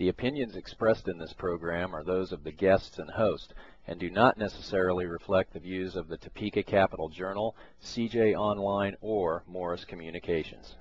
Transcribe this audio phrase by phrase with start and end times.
[0.00, 3.52] The opinions expressed in this program are those of the guests and host
[3.86, 9.42] and do not necessarily reflect the views of the Topeka Capital Journal, CJ Online, or
[9.46, 10.74] Morris Communications.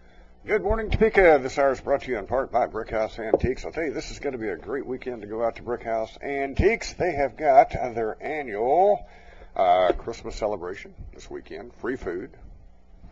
[0.46, 1.38] Good morning, Topeka.
[1.44, 3.66] This hour is brought to you in part by Brickhouse Antiques.
[3.66, 5.64] I'll tell you, this is going to be a great weekend to go out to
[5.64, 6.94] Brickhouse Antiques.
[6.94, 9.06] They have got their annual
[9.54, 11.74] uh, Christmas celebration this weekend.
[11.82, 12.38] Free food,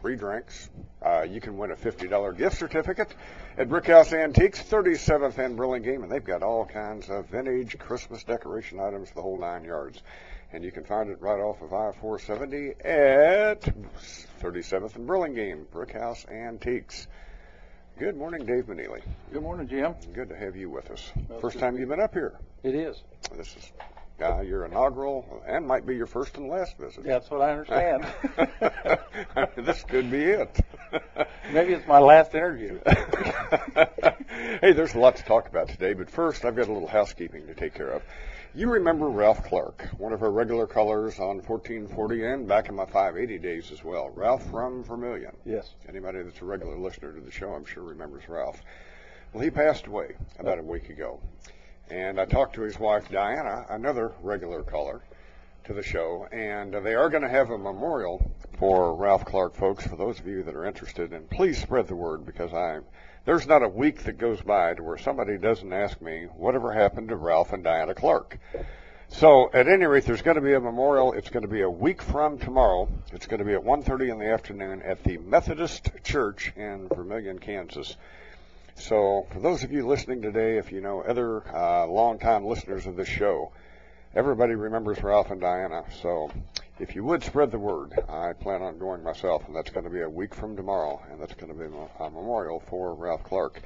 [0.01, 0.69] free drinks.
[1.01, 3.13] Uh, you can win a $50 gift certificate
[3.57, 8.79] at Brickhouse Antiques, 37th and Burlingame, and they've got all kinds of vintage Christmas decoration
[8.79, 10.01] items, the whole nine yards.
[10.53, 13.61] And you can find it right off of I-470 at
[14.41, 17.07] 37th and Burlingame, Brickhouse Antiques.
[17.99, 19.01] Good morning, Dave Meneley.
[19.33, 19.95] Good morning, Jim.
[20.13, 21.11] Good to have you with us.
[21.41, 22.33] First time you've been up here.
[22.63, 23.01] It is.
[23.35, 23.71] This is
[24.21, 27.05] uh, your inaugural and might be your first and last visit.
[27.05, 28.05] Yeah, that's what I understand.
[29.65, 30.59] this could be it.
[31.51, 32.79] Maybe it's my last interview.
[34.61, 37.47] hey, there's a lot to talk about today, but first I've got a little housekeeping
[37.47, 38.01] to take care of.
[38.55, 42.85] You remember Ralph Clark, one of our regular colors on 1440 and back in my
[42.85, 44.09] 580 days as well.
[44.15, 45.35] Ralph from Vermillion.
[45.45, 45.69] Yes.
[45.87, 48.61] Anybody that's a regular listener to the show, I'm sure remembers Ralph.
[49.31, 51.19] Well, he passed away about a week ago.
[51.89, 55.01] And I talked to his wife, Diana, another regular caller
[55.63, 58.29] to the show, and they are going to have a memorial
[58.59, 61.13] for Ralph Clark, folks, for those of you that are interested.
[61.13, 62.79] And please spread the word because I,
[63.25, 67.09] there's not a week that goes by to where somebody doesn't ask me whatever happened
[67.09, 68.37] to Ralph and Diana Clark.
[69.09, 71.13] So at any rate, there's going to be a memorial.
[71.13, 72.89] It's going to be a week from tomorrow.
[73.13, 77.39] It's going to be at 1.30 in the afternoon at the Methodist Church in Vermillion,
[77.39, 77.95] Kansas.
[78.79, 82.95] So, for those of you listening today, if you know other uh, longtime listeners of
[82.95, 83.51] this show,
[84.13, 85.83] everybody remembers Ralph and Diana.
[86.03, 86.29] So,
[86.77, 89.89] if you would spread the word, I plan on going myself, and that's going to
[89.89, 93.61] be a week from tomorrow, and that's going to be a memorial for Ralph Clark.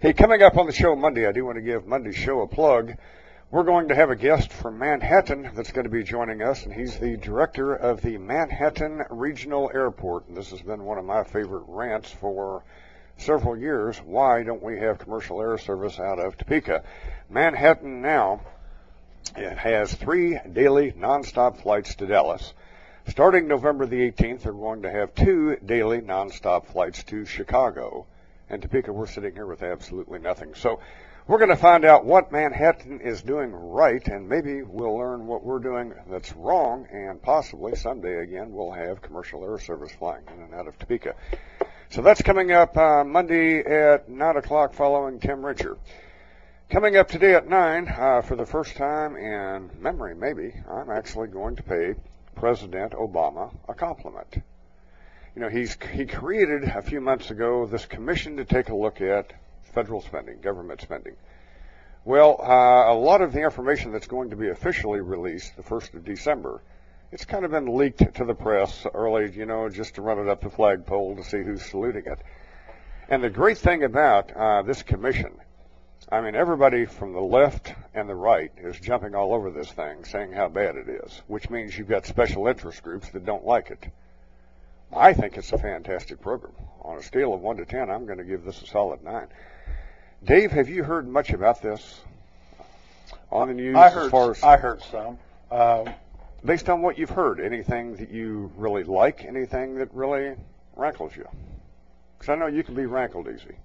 [0.00, 2.46] Hey, coming up on the show Monday, I do want to give Monday's show a
[2.46, 2.94] plug.
[3.50, 6.72] We're going to have a guest from Manhattan that's going to be joining us, and
[6.72, 10.28] he's the director of the Manhattan Regional Airport.
[10.28, 12.62] And this has been one of my favorite rants for
[13.18, 16.82] several years, why don't we have commercial air service out of Topeka?
[17.30, 18.40] Manhattan now
[19.36, 22.52] it has three daily nonstop flights to Dallas.
[23.08, 28.06] Starting November the 18th, they're going to have two daily nonstop flights to Chicago.
[28.50, 30.54] And Topeka, we're sitting here with absolutely nothing.
[30.54, 30.80] So
[31.26, 35.44] we're going to find out what Manhattan is doing right, and maybe we'll learn what
[35.44, 40.42] we're doing that's wrong, and possibly someday again we'll have commercial air service flying in
[40.42, 41.14] and out of Topeka.
[41.92, 45.76] So that's coming up uh, Monday at 9 o'clock following Tim Richer.
[46.70, 51.28] Coming up today at 9, uh, for the first time in memory, maybe, I'm actually
[51.28, 51.94] going to pay
[52.34, 54.38] President Obama a compliment.
[55.36, 59.02] You know, he's, he created a few months ago this commission to take a look
[59.02, 59.34] at
[59.74, 61.16] federal spending, government spending.
[62.06, 65.92] Well, uh, a lot of the information that's going to be officially released the 1st
[65.92, 66.62] of December
[67.12, 70.28] it's kind of been leaked to the press early, you know, just to run it
[70.28, 72.18] up the flagpole to see who's saluting it.
[73.08, 75.34] And the great thing about uh, this commission,
[76.10, 80.04] I mean, everybody from the left and the right is jumping all over this thing,
[80.04, 83.70] saying how bad it is, which means you've got special interest groups that don't like
[83.70, 83.92] it.
[84.90, 86.54] I think it's a fantastic program.
[86.80, 89.26] On a scale of 1 to 10, I'm going to give this a solid 9.
[90.24, 92.00] Dave, have you heard much about this
[93.30, 93.76] on the news?
[93.76, 95.18] I heard, as far as I heard some.
[95.50, 95.94] Um,
[96.44, 100.34] based on what you've heard, anything that you really like, anything that really
[100.76, 101.28] rankles you?
[102.18, 103.56] Because I know you can be rankled easy.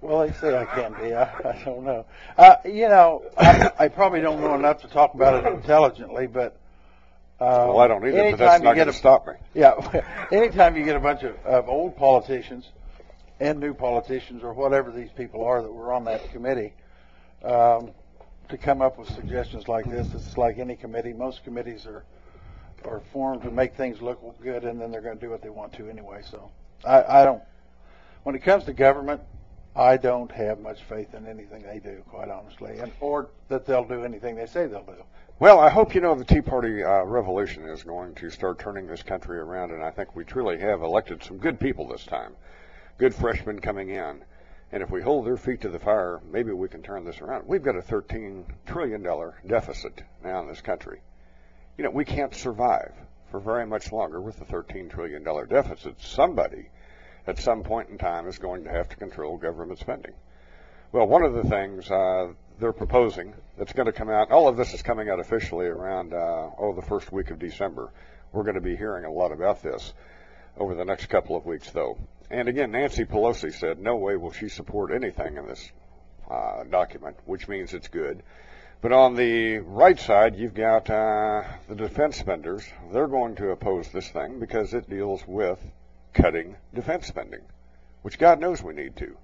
[0.00, 1.14] Well, they say I can be.
[1.14, 2.06] I, I don't know.
[2.36, 6.56] Uh, you know, I, I probably don't know enough to talk about it intelligently, but.
[7.38, 9.32] Uh, well, I don't either, but that's not going to stop me.
[9.54, 12.68] Yeah, anytime you get a bunch of, of old politicians
[13.40, 16.74] and new politicians or whatever these people are that were on that committee,
[17.42, 17.92] um,
[18.50, 21.14] to come up with suggestions like this, it's like any committee.
[21.14, 22.04] Most committees are
[22.84, 25.50] are formed to make things look good, and then they're going to do what they
[25.50, 26.22] want to anyway.
[26.28, 26.50] So
[26.84, 27.42] I, I don't.
[28.22, 29.20] When it comes to government,
[29.74, 33.84] I don't have much faith in anything they do, quite honestly, and or that they'll
[33.84, 35.04] do anything they say they'll do.
[35.38, 38.86] Well, I hope you know the Tea Party uh, revolution is going to start turning
[38.86, 42.34] this country around, and I think we truly have elected some good people this time,
[42.98, 44.22] good freshmen coming in.
[44.72, 47.44] And if we hold their feet to the fire, maybe we can turn this around.
[47.46, 49.02] We've got a $13 trillion
[49.46, 51.00] deficit now in this country
[51.80, 52.92] you know, we can't survive
[53.30, 55.94] for very much longer with a $13 trillion deficit.
[55.98, 56.68] Somebody
[57.26, 60.12] at some point in time is going to have to control government spending.
[60.92, 64.58] Well, one of the things uh, they're proposing that's going to come out, all of
[64.58, 67.90] this is coming out officially around, uh, oh, the first week of December.
[68.30, 69.94] We're going to be hearing a lot about this
[70.58, 71.96] over the next couple of weeks, though.
[72.30, 75.72] And again, Nancy Pelosi said no way will she support anything in this
[76.30, 78.22] uh, document, which means it's good.
[78.82, 82.64] But on the right side, you've got uh, the defense spenders.
[82.92, 85.58] They're going to oppose this thing because it deals with
[86.14, 87.42] cutting defense spending,
[88.02, 89.16] which God knows we need to.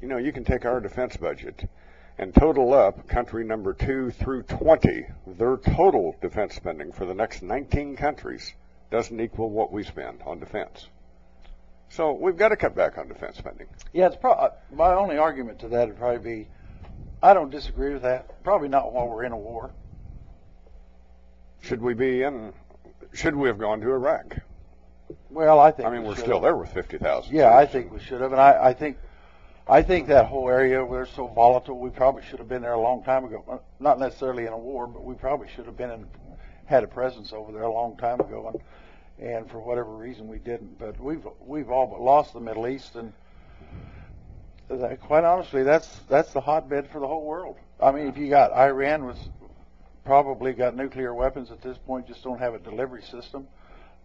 [0.00, 1.68] You know, you can take our defense budget
[2.16, 5.06] and total up country number 2 through 20.
[5.26, 8.54] Their total defense spending for the next 19 countries
[8.90, 10.86] doesn't equal what we spend on defense.
[11.88, 13.66] So we've got to cut back on defense spending.
[13.92, 16.48] Yeah, it's pro- my only argument to that would probably be,
[17.22, 18.42] I don't disagree with that.
[18.42, 19.70] Probably not while we're in a war.
[21.62, 22.52] Should we be in?
[23.12, 24.36] Should we have gone to Iraq?
[25.28, 25.88] Well, I think.
[25.88, 27.34] I mean, we we're should still there with fifty thousand.
[27.34, 28.96] Yeah, I think we should have, and I, I think,
[29.68, 31.78] I think that whole area we're so volatile.
[31.78, 33.44] We probably should have been there a long time ago.
[33.50, 36.06] Uh, Not necessarily in a war, but we probably should have been in,
[36.66, 38.52] had a presence over there a long time ago,
[39.18, 40.78] and and for whatever reason we didn't.
[40.78, 43.12] But we've we've all but lost the Middle East, and
[44.76, 47.56] that, quite honestly, that's that's the hotbed for the whole world.
[47.80, 49.16] I mean, if you got Iran was
[50.04, 53.46] probably got nuclear weapons at this point, just don't have a delivery system.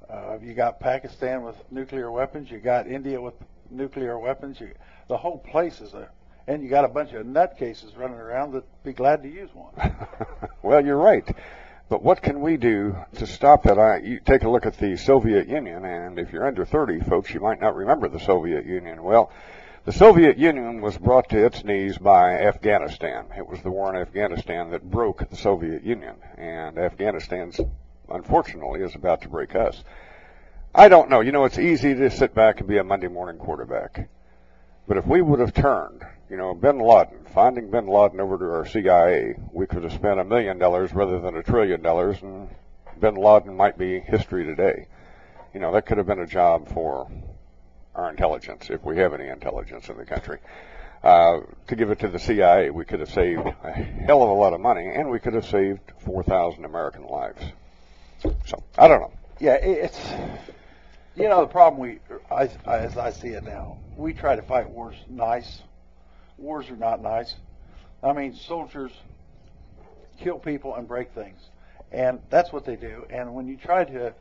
[0.09, 2.51] Uh, you got Pakistan with nuclear weapons.
[2.51, 3.33] You got India with
[3.71, 4.59] nuclear weapons.
[4.59, 4.71] You,
[5.07, 6.09] the whole place is a,
[6.47, 9.73] and you got a bunch of nutcases running around that be glad to use one.
[10.61, 11.27] well, you're right.
[11.89, 13.77] But what can we do to stop that?
[13.77, 17.31] I, you take a look at the Soviet Union, and if you're under 30, folks,
[17.31, 19.03] you might not remember the Soviet Union.
[19.03, 19.31] Well,
[19.85, 23.27] the Soviet Union was brought to its knees by Afghanistan.
[23.37, 27.59] It was the war in Afghanistan that broke the Soviet Union, and Afghanistan's,
[28.09, 29.83] unfortunately, is about to break us.
[30.73, 31.21] I don't know.
[31.21, 34.09] You know, it's easy to sit back and be a Monday morning quarterback.
[34.87, 38.45] But if we would have turned, you know, Bin Laden, finding Bin Laden over to
[38.45, 42.49] our CIA, we could have spent a million dollars rather than a trillion dollars, and
[42.99, 44.87] Bin Laden might be history today.
[45.53, 47.07] You know, that could have been a job for
[47.95, 50.39] our intelligence, if we have any intelligence in the country.
[51.03, 54.33] Uh, to give it to the CIA, we could have saved a hell of a
[54.33, 57.41] lot of money, and we could have saved 4,000 American lives.
[58.45, 59.11] So, I don't know.
[59.39, 59.99] Yeah, it's
[61.15, 61.99] you know the problem we
[62.31, 63.77] I, I, as I see it now.
[63.97, 65.61] We try to fight wars nice.
[66.37, 67.35] Wars are not nice.
[68.01, 68.91] I mean, soldiers
[70.19, 71.39] kill people and break things,
[71.91, 73.05] and that's what they do.
[73.09, 74.13] And when you try to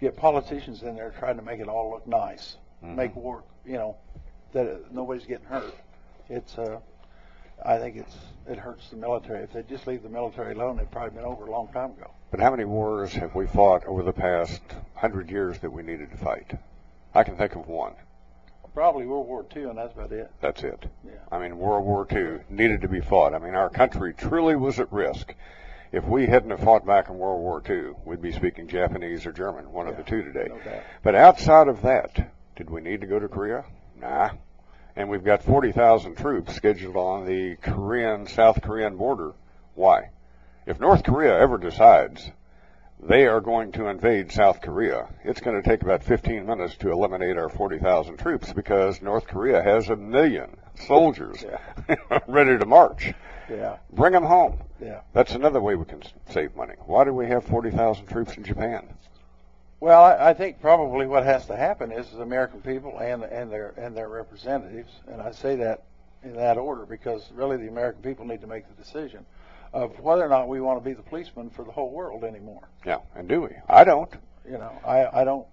[0.00, 2.94] get politicians in there trying to make it all look nice, Mhm.
[2.96, 3.96] make war, you know,
[4.52, 5.74] that nobody's getting hurt,
[6.28, 6.78] it's uh,
[7.64, 8.16] I think it's
[8.46, 9.42] it hurts the military.
[9.42, 12.10] If they just leave the military alone, they'd probably been over a long time ago.
[12.30, 14.62] But how many wars have we fought over the past
[14.94, 16.58] hundred years that we needed to fight?
[17.14, 17.94] I can think of one.
[18.74, 20.30] Probably World War II, and that's about it.
[20.40, 20.86] That's it.
[21.04, 21.12] Yeah.
[21.32, 23.34] I mean, World War II needed to be fought.
[23.34, 25.34] I mean, our country truly was at risk.
[25.90, 29.32] If we hadn't have fought back in World War II, we'd be speaking Japanese or
[29.32, 30.48] German, one of the two today.
[30.48, 30.80] no.
[31.02, 33.64] But outside of that, did we need to go to Korea?
[34.00, 34.30] Nah.
[34.96, 39.32] And we've got 40,000 troops scheduled on the Korean, South Korean border.
[39.76, 40.10] Why?
[40.66, 42.32] If North Korea ever decides
[43.00, 46.90] they are going to invade South Korea, it's going to take about 15 minutes to
[46.90, 51.44] eliminate our 40,000 troops because North Korea has a million soldiers
[52.26, 53.14] ready to march.
[53.48, 54.58] Yeah, Bring them home.
[54.82, 55.02] yeah.
[55.12, 56.74] That's another way we can save money.
[56.86, 58.88] Why do we have 40,000 troops in Japan?
[59.80, 63.50] Well, I, I think probably what has to happen is the American people and and
[63.50, 65.84] their and their representatives, and I say that
[66.24, 69.24] in that order because really the American people need to make the decision
[69.72, 72.68] of whether or not we want to be the policeman for the whole world anymore.
[72.84, 73.50] Yeah, and do we?
[73.68, 74.12] I don't.
[74.44, 75.46] You know, I I don't.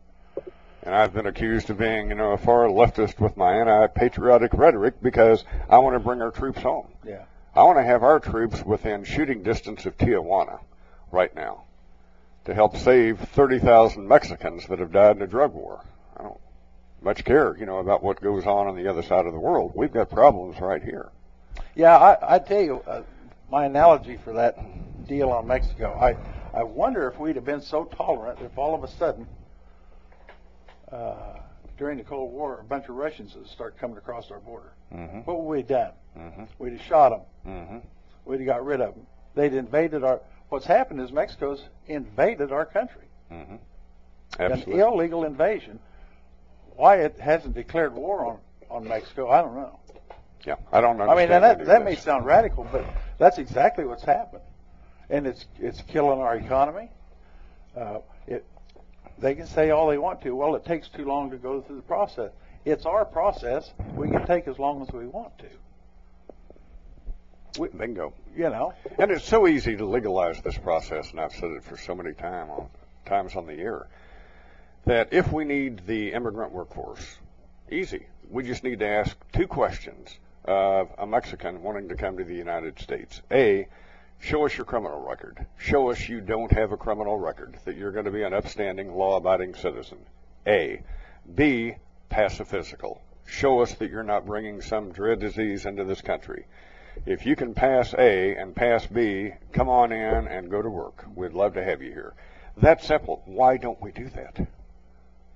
[0.81, 5.01] And I've been accused of being, you know, a far leftist with my anti-patriotic rhetoric
[5.01, 6.87] because I want to bring our troops home.
[7.03, 7.25] Yeah.
[7.55, 10.59] I want to have our troops within shooting distance of Tijuana
[11.11, 11.63] right now
[12.45, 15.83] to help save 30,000 Mexicans that have died in a drug war.
[16.17, 16.39] I don't
[17.01, 19.73] much care, you know, about what goes on on the other side of the world.
[19.75, 21.11] We've got problems right here.
[21.75, 23.03] Yeah, I I tell you, uh,
[23.51, 24.57] my analogy for that
[25.07, 25.93] deal on Mexico.
[25.99, 26.17] I
[26.57, 29.27] I wonder if we'd have been so tolerant if all of a sudden.
[30.91, 31.39] Uh,
[31.77, 34.71] during the Cold War, a bunch of Russians would start coming across our border.
[34.93, 35.19] Mm-hmm.
[35.19, 35.91] What would we have done?
[36.17, 36.43] Mm-hmm.
[36.57, 37.21] We'd have shot them.
[37.45, 37.77] Mm-hmm.
[38.23, 39.05] We'd have got rid of them.
[39.35, 40.21] They'd invaded our.
[40.49, 43.07] What's happened is Mexico's invaded our country.
[43.31, 43.55] Mm-hmm.
[44.39, 45.79] An illegal invasion.
[46.75, 49.79] Why it hasn't declared war on on Mexico, I don't know.
[50.45, 51.09] Yeah, I don't know.
[51.09, 52.85] I mean, that that may sound radical, but
[53.17, 54.43] that's exactly what's happened,
[55.09, 56.89] and it's it's killing our economy.
[57.75, 58.45] Uh, it
[59.17, 60.35] they can say all they want to.
[60.35, 62.31] Well, it takes too long to go through the process.
[62.65, 63.71] It's our process.
[63.95, 65.47] We can take as long as we want to.
[67.77, 68.13] Bingo.
[68.35, 68.73] you know.
[68.97, 72.13] And it's so easy to legalize this process, and I've said it for so many
[72.13, 72.67] time on,
[73.05, 73.87] times on the air,
[74.85, 77.17] that if we need the immigrant workforce,
[77.71, 78.07] easy.
[78.29, 80.17] We just need to ask two questions.
[80.47, 83.21] of a Mexican wanting to come to the United States?
[83.31, 83.67] A,
[84.19, 85.45] show us your criminal record.
[85.57, 88.93] Show us you don't have a criminal record, that you're going to be an upstanding,
[88.95, 89.97] law abiding citizen.
[90.47, 90.83] A.
[91.33, 91.75] B,
[92.09, 93.01] pass a physical.
[93.25, 96.45] Show us that you're not bringing some dread disease into this country.
[97.05, 101.05] If you can pass A and pass B, come on in and go to work.
[101.15, 102.13] We'd love to have you here.
[102.57, 103.21] That's simple.
[103.25, 104.47] Why don't we do that?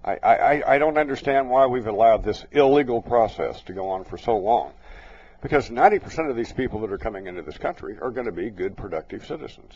[0.04, 4.18] I, I, I don't understand why we've allowed this illegal process to go on for
[4.18, 4.72] so long.
[5.42, 8.50] Because 90% of these people that are coming into this country are going to be
[8.50, 9.74] good, productive citizens.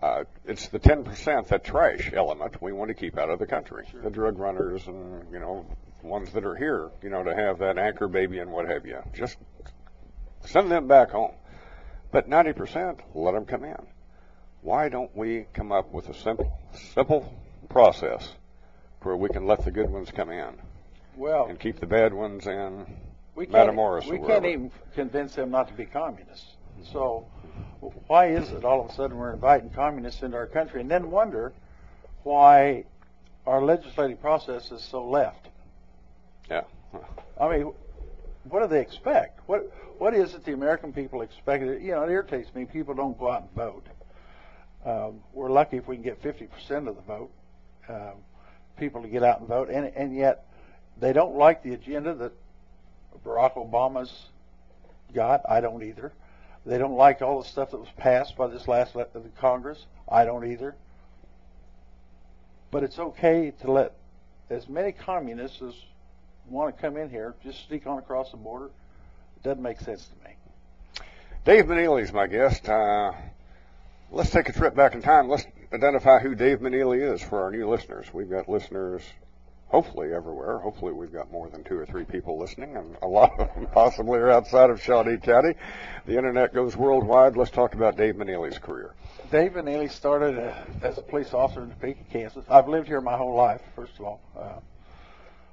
[0.00, 3.86] Uh, it's the 10%, that trash element, we want to keep out of the country.
[3.90, 4.02] Sure.
[4.02, 5.64] The drug runners and, you know,
[6.02, 8.98] ones that are here, you know, to have that anchor baby and what have you.
[9.14, 9.38] Just
[10.44, 11.32] send them back home.
[12.12, 13.86] But 90%, let them come in.
[14.62, 16.58] Why don't we come up with a simple,
[16.94, 17.32] simple
[17.68, 18.32] process
[19.02, 20.54] where we can let the good ones come in?
[21.16, 22.86] Well, and keep the bad ones in
[23.34, 24.08] we Matamoros.
[24.08, 26.54] We can't even convince them not to be communists.
[26.92, 27.26] So
[28.06, 31.10] why is it all of a sudden we're inviting communists into our country and then
[31.10, 31.52] wonder
[32.22, 32.84] why
[33.46, 35.48] our legislative process is so left?
[36.50, 36.62] Yeah.
[37.40, 37.72] I mean,
[38.44, 39.40] what do they expect?
[39.46, 41.62] What what is it the American people expect?
[41.62, 42.64] You know, it irritates me.
[42.64, 43.86] People don't go out and vote.
[44.84, 47.30] Um, we're lucky if we can get 50% of the vote,
[47.88, 48.16] um,
[48.78, 50.46] people to get out and vote, and and yet
[51.00, 52.32] they don't like the agenda that
[53.24, 54.26] Barack Obama's
[55.14, 55.42] got.
[55.48, 56.12] I don't either.
[56.66, 59.86] They don't like all the stuff that was passed by this last le- the Congress.
[60.08, 60.76] I don't either.
[62.70, 63.92] But it's okay to let
[64.50, 65.74] as many communists as
[66.48, 68.66] want to come in here just sneak on across the border.
[68.66, 70.34] It doesn't make sense to me.
[71.44, 72.68] Dave Meneley is my guest.
[72.68, 73.12] Uh,
[74.10, 75.28] let's take a trip back in time.
[75.28, 78.06] Let's identify who Dave Meneley is for our new listeners.
[78.12, 79.02] We've got listeners
[79.68, 80.58] hopefully everywhere.
[80.58, 83.66] Hopefully we've got more than two or three people listening, and a lot of them
[83.72, 85.54] possibly are outside of Shawnee County.
[86.06, 87.36] The internet goes worldwide.
[87.36, 88.94] Let's talk about Dave Meneley's career.
[89.32, 90.38] Dave Meneley started
[90.80, 92.44] as a police officer in Topeka, Kansas.
[92.48, 94.20] I've lived here my whole life, first of all.
[94.38, 94.60] Uh,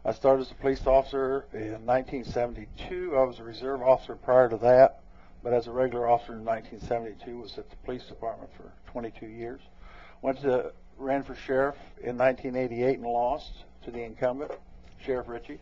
[0.03, 3.15] I started as a police officer in 1972.
[3.15, 5.01] I was a reserve officer prior to that,
[5.43, 9.62] but as a regular officer in 1972 was at the police department for 22 years.
[10.24, 13.51] Went to ran for sheriff in 1988 and lost
[13.84, 14.51] to the incumbent,
[15.05, 15.60] Sheriff Ritchie.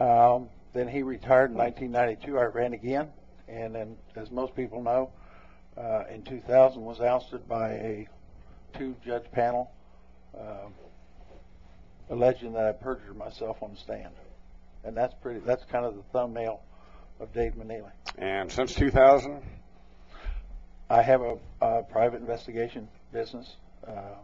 [0.00, 2.38] Um, then he retired in 1992.
[2.38, 3.08] I ran again,
[3.46, 5.10] and then, as most people know,
[5.76, 8.08] uh, in 2000 was ousted by a
[8.76, 9.70] two-judge panel,
[10.38, 10.68] uh,
[12.10, 14.14] alleging that I perjured myself on the stand,
[14.84, 15.40] and that's pretty.
[15.40, 16.62] That's kind of the thumbnail
[17.20, 17.90] of Dave Meneley.
[18.16, 19.42] And since 2000,
[20.90, 23.56] I have a, a private investigation business.
[23.86, 24.16] Uh,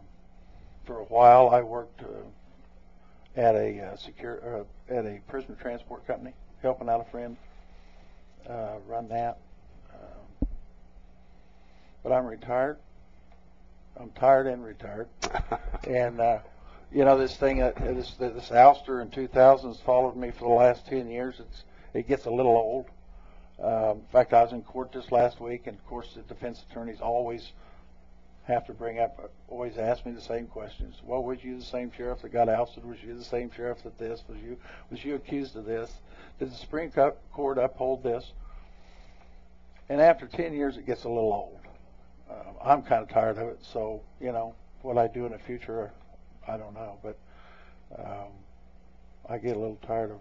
[0.85, 6.05] for a while, I worked uh, at a uh, secure uh, at a prisoner transport
[6.07, 7.37] company, helping out a friend
[8.49, 9.39] uh, run that.
[9.93, 10.47] Um,
[12.03, 12.77] but I'm retired.
[13.97, 15.07] I'm tired and retired.
[15.87, 16.39] and uh,
[16.91, 20.53] you know this thing, uh, this this ouster in 2000 has followed me for the
[20.53, 21.39] last 10 years.
[21.39, 21.63] It's
[21.93, 22.89] it gets a little old.
[23.61, 26.63] Um, in fact, I was in court just last week, and of course, the defense
[26.69, 27.51] attorneys always
[28.47, 30.95] have to bring up, always ask me the same questions.
[31.03, 32.85] Well, was you the same sheriff that got ousted?
[32.85, 34.23] Was you the same sheriff that this?
[34.27, 34.57] Was you
[34.91, 35.91] was you accused of this?
[36.39, 38.31] Did the Supreme Court uphold this?
[39.87, 41.59] And after 10 years, it gets a little old.
[42.29, 43.59] Uh, I'm kind of tired of it.
[43.61, 45.91] So, you know, what I do in the future,
[46.47, 46.97] I don't know.
[47.03, 47.17] But
[47.97, 48.31] um,
[49.29, 50.19] I get a little tired of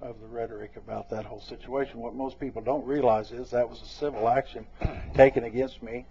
[0.00, 1.98] of the rhetoric about that whole situation.
[1.98, 4.64] What most people don't realize is that was a civil action
[5.14, 6.06] taken against me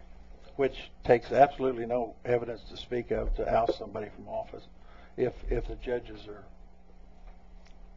[0.58, 4.64] which takes absolutely no evidence to speak of to oust somebody from office
[5.16, 6.44] if if the judges are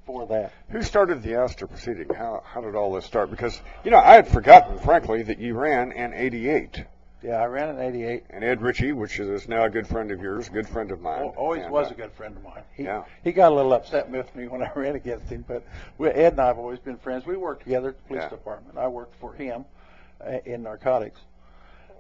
[0.07, 0.53] for that.
[0.69, 2.15] Who started the ouster proceeding?
[2.15, 3.31] How how did all this start?
[3.31, 6.85] Because you know I had forgotten, frankly, that you ran in '88.
[7.23, 8.25] Yeah, I ran in '88.
[8.31, 11.01] And Ed Ritchie, which is now a good friend of yours, a good friend of
[11.03, 11.23] mine.
[11.37, 12.63] always and, was uh, a good friend of mine.
[12.75, 13.05] He, yeah.
[13.23, 15.63] he got a little upset with me when I ran against him, but
[15.99, 17.27] we, Ed and I have always been friends.
[17.27, 18.29] We worked together at the police Yeah.
[18.31, 18.79] department.
[18.79, 19.67] I worked for him
[20.27, 21.21] uh, in narcotics.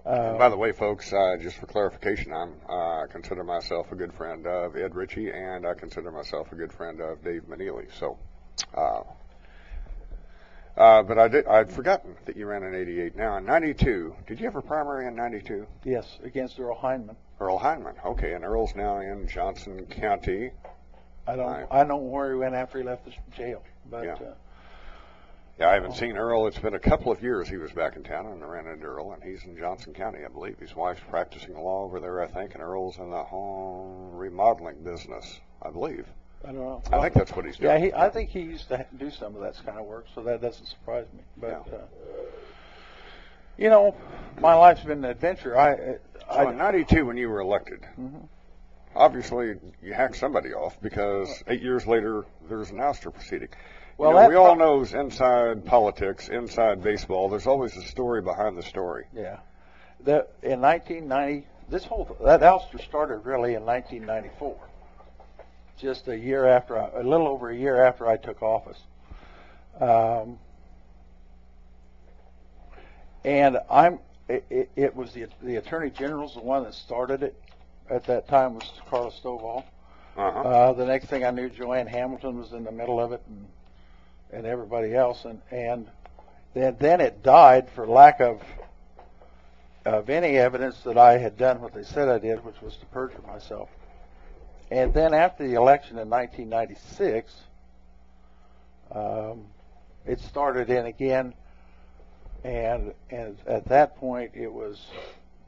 [0.06, 3.94] Uh, by the way, folks, uh, just for clarification, I'm, uh, I consider myself a
[3.96, 7.86] good friend of Ed Ritchie, and I consider myself a good friend of Dave Meneley.
[7.98, 8.16] So,
[10.76, 13.16] uh, but I did, I'd forgotten that you ran in '88.
[13.16, 15.66] Now in '92, did you have a primary in '92?
[15.84, 17.16] yes, against Earl Hindman.
[17.40, 17.94] Earl Heinman.
[18.04, 20.50] Okay, and Earl's now in Johnson County.
[21.26, 21.66] I don't Right.
[21.70, 24.14] I don't know where he went after he left the jail, but Yeah.
[24.14, 24.34] uh,
[25.58, 26.46] Yeah, I haven't seen Earl.
[26.46, 28.86] It's been a couple of years he was back in town, and I ran into
[28.86, 30.58] Earl, and he's in Johnson County, I believe.
[30.58, 35.38] His wife's practicing law over there, I think, and Earl's in the home remodeling business,
[35.62, 36.06] I believe.
[36.42, 36.82] I don't know.
[36.92, 37.70] I think that's what he's doing.
[37.70, 40.22] Yeah, he, I think he used to do some of that kind of work, so
[40.22, 41.20] that doesn't surprise me.
[41.36, 41.76] But Yeah.
[41.76, 41.80] uh,
[43.58, 43.94] you know,
[44.40, 45.58] my life's been an adventure.
[45.58, 45.72] I,
[46.30, 48.26] I, So in '92, when you were elected, Mhm.
[48.96, 53.48] obviously you hacked somebody off because eight years later there's an ouster proceeding.
[53.98, 58.22] Well, you know, we all pro- knows inside politics, inside baseball, there's always a story
[58.22, 59.04] behind the story.
[59.12, 59.40] yeah,
[60.02, 64.56] the in 1990, this whole that ouster started really in 1994,
[65.80, 68.78] just a year after, I, a little over a year after I took office.
[69.80, 70.38] Um,
[73.24, 77.40] and I'm, it, it, was the the attorney general's the one that started it.
[77.88, 79.64] At that time was Carla Stovall.
[80.16, 80.40] Uh-huh.
[80.40, 83.46] Uh, the next thing I knew, Joanne Hamilton was in the middle of it, and
[84.32, 85.88] and everybody else, and and
[86.54, 88.40] then then it died for lack of
[89.84, 92.86] of any evidence that I had done what they said I did, which was to
[92.86, 93.70] perjure myself.
[94.70, 97.34] And then after the election in 1996,
[98.92, 99.44] um,
[100.06, 101.34] it started in again,
[102.44, 104.80] and and at that point it was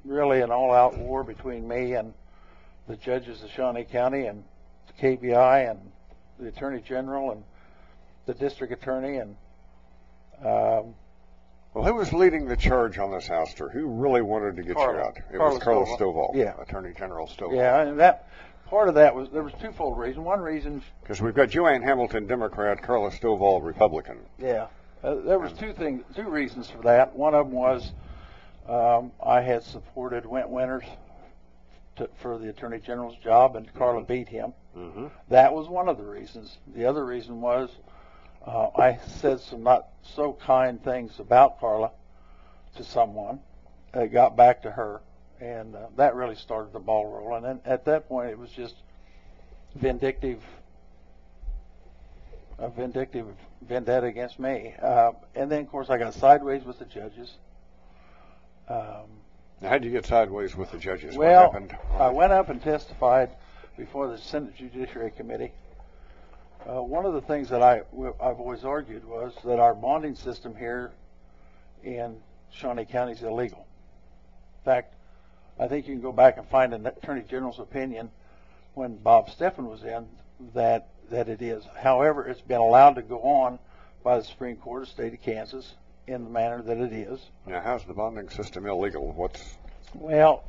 [0.04, 2.12] really an all-out war between me and
[2.88, 4.42] the judges of Shawnee County and
[4.88, 5.78] the KBI and
[6.40, 7.44] the Attorney General and
[8.26, 9.36] the District Attorney and
[10.40, 10.94] um,
[11.74, 13.70] Well, who was leading the charge on this ouster?
[13.70, 15.16] Who really wanted to get you out?
[15.32, 15.98] It was Carla Stovall.
[15.98, 16.60] Stovall, Yeah.
[16.60, 17.54] Attorney General Stovall.
[17.54, 18.28] yeah, and that
[18.66, 20.24] part of that was there was twofold reason.
[20.24, 24.18] One reason, Because we've got Joanne Hamilton, Democrat, Carla Stovall, Republican.
[24.38, 24.66] yeah,
[25.02, 27.14] uh, there was two things, two reasons for that.
[27.14, 27.92] One of them was
[28.68, 30.84] um, I had supported Wint Winters
[31.96, 34.52] to, for the Attorney General's job, and Carla beat him.
[34.76, 35.06] Mm-hmm.
[35.28, 36.56] That was one of the reasons.
[36.74, 37.70] The other reason was
[38.46, 41.90] uh, I said some not so kind things about Carla
[42.76, 43.40] to someone.
[43.94, 45.02] It got back to her,
[45.42, 47.44] and uh, that really started the ball rolling.
[47.44, 48.76] And at that point, it was just
[49.74, 50.40] vindictive,
[52.58, 53.26] a vindictive
[53.60, 54.74] vendetta against me.
[54.80, 57.34] Uh, and then, of course, I got sideways with the judges.
[58.68, 59.08] Um,
[59.60, 61.16] Now, how'd you get sideways with the judges?
[61.16, 61.76] well, what happened?
[61.98, 63.30] I went up and testified
[63.76, 65.50] before the Senate Judiciary Committee.
[66.64, 67.78] Uh, one of the things that I,
[68.20, 70.92] I've always argued was that our bonding system here
[71.82, 72.16] in
[72.52, 73.66] Shawnee County is illegal.
[74.60, 74.94] In fact,
[75.58, 78.10] I think you can go back and find an Attorney General's opinion
[78.74, 80.06] when Bob Stephan was in
[80.54, 81.62] that that it is.
[81.76, 83.58] However, it's been allowed to go on
[84.02, 85.74] by the Supreme Court of the State of Kansas
[86.06, 87.20] in the manner that it is.
[87.46, 89.12] Now, how's the bonding system illegal?
[89.12, 89.56] What's
[89.94, 90.42] Well,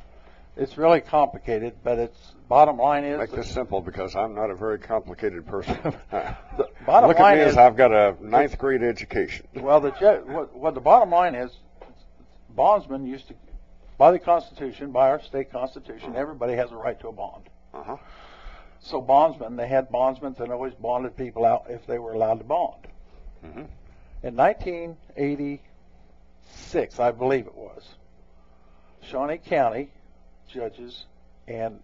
[0.56, 4.54] it's really complicated, but it's bottom line is make this simple because I'm not a
[4.54, 5.76] very complicated person.
[6.10, 6.36] the
[6.86, 9.46] bottom Look line at me is as I've got a ninth grade education.
[9.54, 9.90] well the
[10.26, 11.50] what, what the bottom line is
[12.54, 13.34] bondsmen used to
[13.96, 17.44] by the Constitution, by our state constitution, everybody has a right to a bond.
[17.72, 17.96] Uh-huh.
[18.80, 22.44] So bondsmen, they had bondsmen that always bonded people out if they were allowed to
[22.44, 22.86] bond.
[23.44, 23.66] Mhm.
[24.22, 27.94] In 1986, I believe it was,
[29.02, 29.90] Shawnee County
[30.48, 31.04] judges,
[31.46, 31.82] and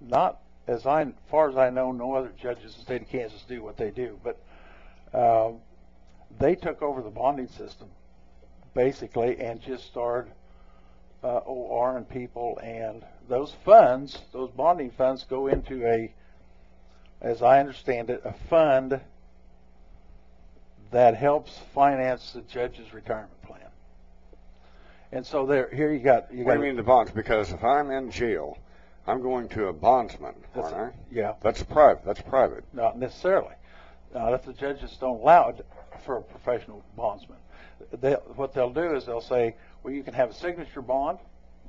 [0.00, 3.42] not as I, far as I know, no other judges in the state of Kansas
[3.42, 4.38] do what they do, but
[5.12, 5.58] um,
[6.38, 7.90] they took over the bonding system
[8.74, 10.32] basically and just started
[11.24, 16.12] uh, OR and people, and those funds, those bonding funds, go into a,
[17.20, 19.00] as I understand it, a fund
[20.90, 23.60] that helps finance the judge's retirement plan.
[25.10, 26.60] And so there, here you got, you What got.
[26.60, 27.10] do you mean the bonds?
[27.12, 28.58] Because if I'm in jail,
[29.06, 30.90] I'm going to a bondsman, aren't I?
[31.10, 32.04] Yeah, That's private.
[32.04, 32.64] That's private.
[32.72, 33.54] not necessarily.
[34.14, 35.66] Not if the judges don't allow it
[36.04, 37.38] for a professional bondsman.
[38.00, 41.18] They, what they'll do is they'll say, well, you can have a signature bond,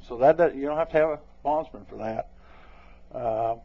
[0.08, 2.30] so that, does- you don't have to have a bondsman for that.
[3.18, 3.56] Uh,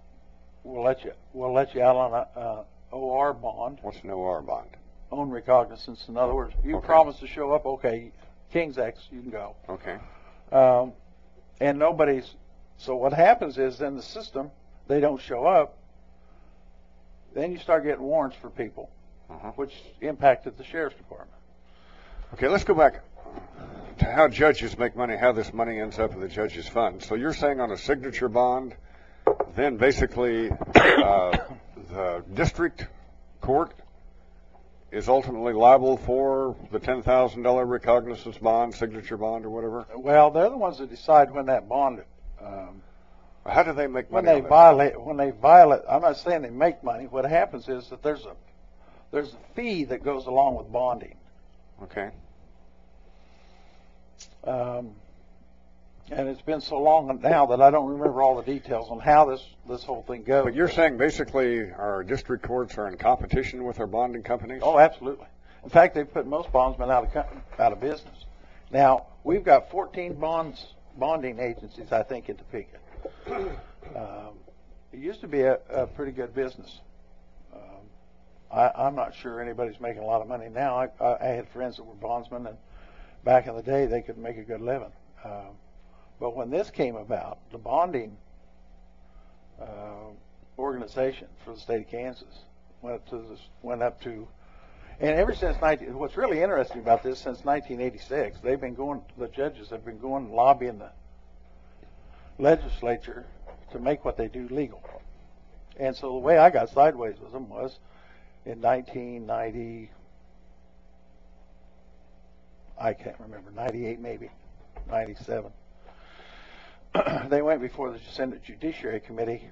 [0.65, 4.43] we'll let you we'll let you out on a uh, OR bond, What's an OR
[4.43, 4.69] bond?
[5.11, 6.07] own recognizance.
[6.09, 6.87] In other words, you Okay.
[6.87, 8.13] promise to show up, okay,
[8.53, 9.57] King's X, you can go.
[9.69, 9.97] Okay.
[10.53, 10.93] Um,
[11.61, 12.35] and nobody's.
[12.77, 14.51] So what happens is in the system,
[14.87, 15.79] they don't show up.
[17.35, 18.91] Then you start getting warrants for people,
[19.31, 19.53] Uh-huh.
[19.57, 21.38] which impacted the sheriff's department.
[22.35, 23.03] Okay, let's go back
[23.99, 27.03] to how judges make money, how this money ends up in the judge's fund.
[27.03, 28.75] So you're saying on a signature bond,
[29.57, 31.39] then basically uh,
[31.91, 32.87] the district
[33.41, 33.73] court
[34.93, 39.87] is ultimately liable for the $10,000 recognizance bond, signature bond, or whatever?
[39.97, 42.03] Well, they're the ones that decide when that bond,
[42.43, 42.83] um,
[43.47, 44.27] How do they make money?
[44.27, 44.49] when they that?
[44.49, 45.81] violate, when they violate.
[45.89, 47.07] I'm not saying they make money.
[47.07, 48.35] What happens is that there's a
[49.11, 51.18] there's a fee that goes along with bonding.
[51.83, 52.11] Okay.
[54.45, 54.93] Um,
[56.11, 59.27] And it's been so long now that I don't remember all the details on how
[59.27, 60.45] this this whole thing goes.
[60.45, 64.63] But you're saying basically our district courts are in competition with our bonding companies?
[64.65, 65.27] Oh, absolutely.
[65.65, 68.25] In fact, they've put most bondsmen out of co- out of business.
[68.71, 72.79] Now we've got 14 bonds bonding agencies, I think, in Topeka.
[73.95, 74.35] Um,
[74.93, 76.81] it used to be a, a pretty good business.
[78.51, 80.79] I, I'm not sure anybody's making a lot of money now.
[80.79, 82.57] I, I, I had friends that were bondsmen, and
[83.25, 84.93] back in the day, they could make a good living.
[85.25, 85.57] Um,
[86.21, 88.17] but when this came about, the bonding
[89.61, 90.11] uh,
[90.59, 92.43] organization for the state of Kansas
[92.83, 94.27] went up to this, went up to,
[95.01, 99.29] and ever since 19, what's really interesting about this, since 1986, they've been going, the
[99.29, 100.91] judges have been going lobbying the
[102.39, 103.27] legislature
[103.73, 104.83] to make what they do legal.
[105.77, 107.79] And so the way I got sideways with them was
[108.49, 109.91] in 1990,
[112.81, 114.31] I can't remember, 98 maybe,
[114.89, 115.53] 97.
[117.29, 119.51] they went before the Senate Judiciary Committee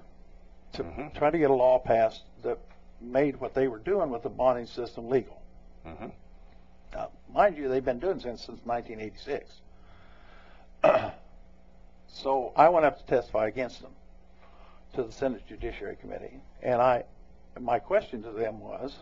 [0.73, 1.13] to Mhm.
[1.15, 2.59] try to get a law passed that
[3.01, 5.43] made what they were doing with the bonding system legal.
[5.85, 6.13] Mhm.
[6.95, 9.61] Now, mind you, they've been doing this since 1986.
[12.07, 13.95] so I went up to testify against them
[14.95, 17.05] to the Senate Judiciary Committee, and I,
[17.61, 18.97] my question to them was,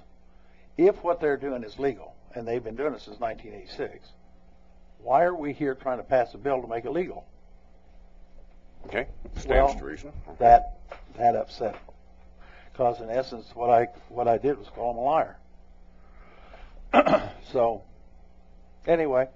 [0.77, 4.09] if what they're doing is legal, and they've been doing it since 1986,
[4.99, 7.27] why are we here trying to pass a bill to make it legal?
[8.87, 9.07] Okay.
[9.39, 10.13] Stands to reason.
[10.39, 10.79] That
[11.17, 11.83] that upset them,
[12.73, 15.37] because in essence, what I what I did was call them a liar.
[17.53, 17.83] so,
[18.87, 19.29] anyway,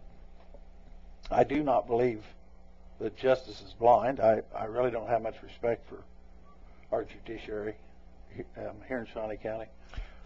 [1.30, 2.22] I do not believe
[3.00, 4.20] that justice is blind.
[4.20, 6.02] I, I really don't have much respect for
[6.90, 7.74] our judiciary
[8.56, 9.66] um, here in Shawnee County.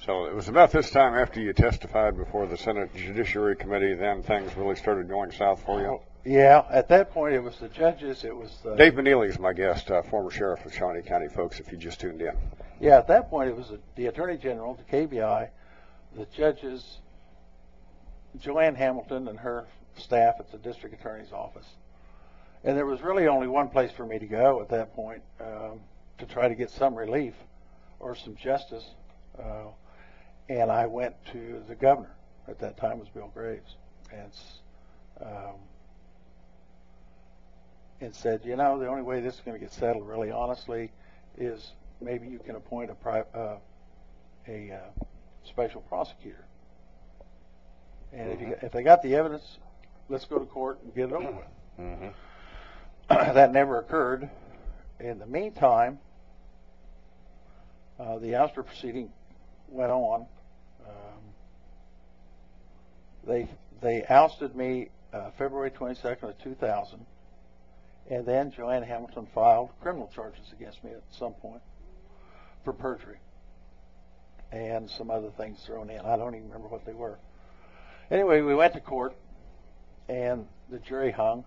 [0.05, 4.23] So it was about this time after you testified before the Senate Judiciary Committee, then
[4.23, 6.01] things really started going south for you.
[6.25, 8.25] Yeah, at that point it was the judges.
[8.25, 11.61] It was the Dave Meneley is my guest, uh, former sheriff of Shawnee County, folks.
[11.61, 12.37] If you just tuned in.
[12.81, 15.49] Yeah, at that point it was the, the Attorney General, the KBI,
[16.17, 16.99] the judges,
[18.39, 21.67] Joanne Hamilton and her staff at the District Attorney's office.
[22.65, 25.81] And there was really only one place for me to go at that point um,
[26.19, 27.35] to try to get some relief
[28.03, 28.85] or some justice.
[29.39, 29.69] Uh,
[30.49, 32.15] and I went to the governor
[32.49, 33.77] at that time was Bill Graves,
[34.13, 34.33] and
[35.25, 35.55] um,
[38.01, 40.91] and said, you know, the only way this is going to get settled, really honestly,
[41.39, 43.57] is maybe you can appoint a pri- uh,
[44.49, 45.05] a uh,
[45.45, 46.45] special prosecutor.
[48.13, 49.59] And if, you, if they got the evidence,
[50.09, 51.81] let's go to court and get it over with.
[51.81, 52.09] Mm-hmm.
[53.35, 54.29] that never occurred.
[55.01, 55.99] In the meantime,
[58.03, 59.11] uh, the ouster proceeding
[59.69, 60.27] went on.
[60.87, 61.23] Um,
[63.27, 63.49] they
[63.81, 67.07] they ousted me uh, February 22nd of 2000,
[68.11, 71.63] and then Joanne Hamilton filed criminal charges against me at some point
[72.65, 73.19] for perjury
[74.51, 76.01] and some other things thrown in.
[76.01, 77.19] I don't even remember what they were.
[78.11, 79.15] Anyway, we went to court,
[80.09, 81.45] and the jury hung.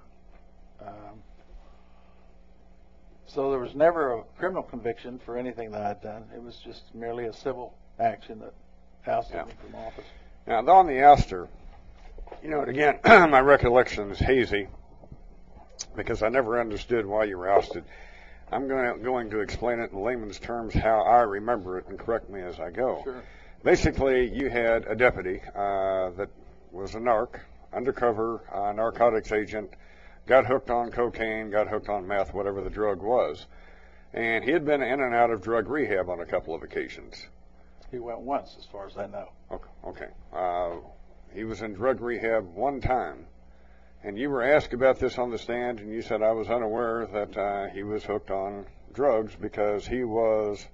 [0.81, 1.21] Um,
[3.27, 6.25] so there was never a criminal conviction for anything that I'd done.
[6.33, 8.53] It was just merely a civil action that
[9.09, 9.45] ousted Yeah.
[9.45, 10.05] me from office.
[10.47, 11.47] Now, on the ouster,
[12.43, 14.67] you know, again, my recollection is hazy
[15.95, 17.83] because I never understood why you were ousted.
[18.51, 21.97] I'm going to, going to explain it in layman's terms how I remember it and
[21.97, 23.01] correct me as I go.
[23.03, 23.23] Sure.
[23.63, 26.29] Basically, you had a deputy uh, that
[26.71, 27.39] was a narc,
[27.73, 29.71] undercover uh, narcotics agent,
[30.25, 33.45] got hooked on cocaine, got hooked on meth, whatever the drug was.
[34.13, 37.27] And he had been in and out of drug rehab on a couple of occasions.
[37.91, 39.29] He went once, as far as I know.
[39.51, 39.69] Okay.
[39.85, 40.07] okay.
[40.33, 40.77] Uh,
[41.33, 43.27] he was in drug rehab one time,
[44.03, 47.05] and you were asked about this on the stand, and you said I was unaware
[47.07, 50.65] that uh, he was hooked on drugs because he was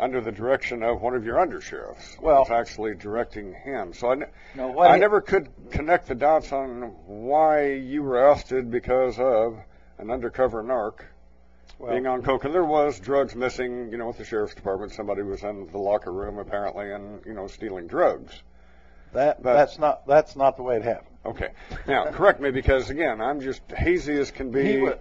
[0.00, 2.20] under the direction of one of your undersheriffs.
[2.20, 3.92] Well- was actually directing him.
[3.92, 8.28] So I, ne- No, I he- never could connect the dots on why you were
[8.30, 9.58] ousted because of
[9.98, 11.00] an undercover narc
[11.78, 12.44] Well, being on coke.
[12.44, 14.92] And there was drugs missing, you know, with the sheriff's department.
[14.92, 18.42] Somebody was in the locker room apparently, and you know, stealing drugs.
[19.12, 21.06] that but- that's not that's not the way it happened.
[21.26, 21.48] Okay.
[21.86, 24.64] Now, correct me because again, I'm just hazy as can be.
[24.72, 24.94] He wa-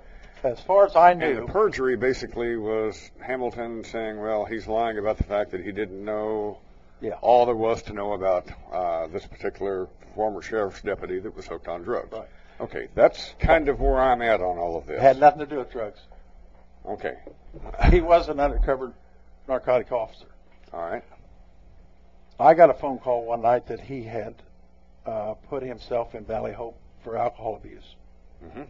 [0.43, 4.97] as far as I and knew, the perjury basically was Hamilton saying, well, he's lying
[4.97, 6.59] about the fact that he didn't know
[7.01, 7.13] Yeah.
[7.21, 11.67] all there was to know about uh, this particular former sheriff's deputy that was hooked
[11.67, 12.11] on drugs.
[12.11, 12.27] Right.
[12.61, 14.97] Okay, that's kind of where I'm at on all of this.
[14.97, 15.99] it had nothing to do with drugs.
[16.85, 17.15] Okay.
[17.89, 18.93] He was an undercover
[19.47, 20.27] narcotic officer.
[20.73, 21.03] All right.
[22.39, 24.35] I got a phone call one night that he had
[25.05, 27.95] uh, put himself in Valley Hope for alcohol abuse.
[28.43, 28.67] Mhm.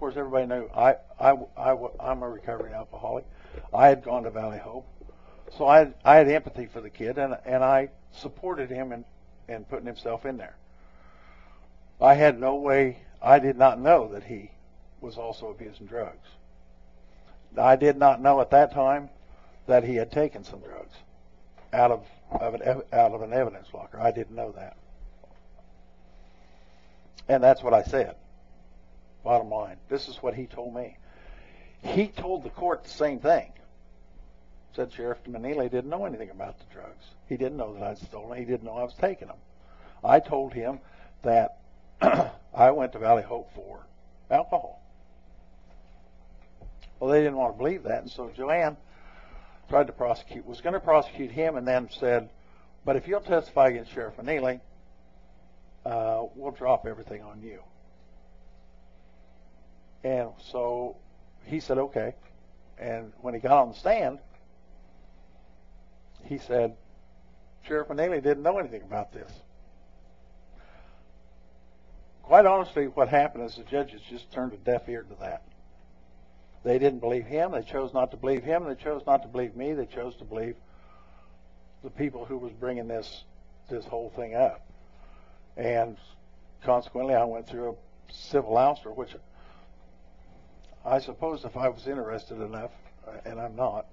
[0.00, 3.26] Course, everybody knew I, I, I, I'm a recovering alcoholic.
[3.70, 4.86] I had gone to Valley Hope,
[5.58, 9.04] so I had, I had empathy for the kid, and and I supported him in
[9.46, 10.56] in putting himself in there.
[12.00, 13.00] I had no way.
[13.20, 14.50] I did not know that he
[15.02, 16.28] was also abusing drugs.
[17.58, 19.10] I did not know at that time
[19.66, 20.94] that he had taken some drugs
[21.74, 24.00] out of, of an, out of an evidence locker.
[24.00, 24.78] I didn't know that.
[27.28, 28.16] And that's what I said.
[29.22, 29.76] Bottom line.
[29.88, 30.96] This is what he told me.
[31.82, 33.52] He told the court the same thing.
[34.74, 37.04] Said Sheriff Meneley didn't know anything about the drugs.
[37.28, 38.38] He didn't know that I'd stolen.
[38.38, 39.36] He didn't know I was taking them.
[40.04, 40.80] I told him
[41.22, 41.58] that
[42.54, 43.80] I went to Valley Hope for
[44.30, 44.80] alcohol.
[46.98, 48.76] Well, they didn't want to believe that, and so Joanne
[49.68, 52.28] tried to prosecute, was going to prosecute him, and then said,
[52.84, 54.60] "But if you'll testify against Sheriff Neely,
[55.86, 57.62] uh, we'll drop everything on you."
[60.02, 60.96] And so
[61.44, 62.14] he said, "Okay."
[62.78, 64.18] And when he got on the stand,
[66.24, 66.76] he said,
[67.62, 69.30] "Sheriff Neely didn't know anything about this."
[72.22, 75.42] Quite honestly, what happened is the judges just turned a deaf ear to that.
[76.62, 77.52] They didn't believe him.
[77.52, 78.64] They chose not to believe him.
[78.64, 79.72] They chose not to believe me.
[79.72, 80.56] They chose to believe
[81.82, 83.24] the people who was bringing this
[83.68, 84.60] this whole thing up.
[85.56, 85.96] And
[86.62, 89.14] consequently, I went through a civil ouster, which
[90.84, 92.70] I suppose if I was interested enough,
[93.24, 93.86] and I'm not,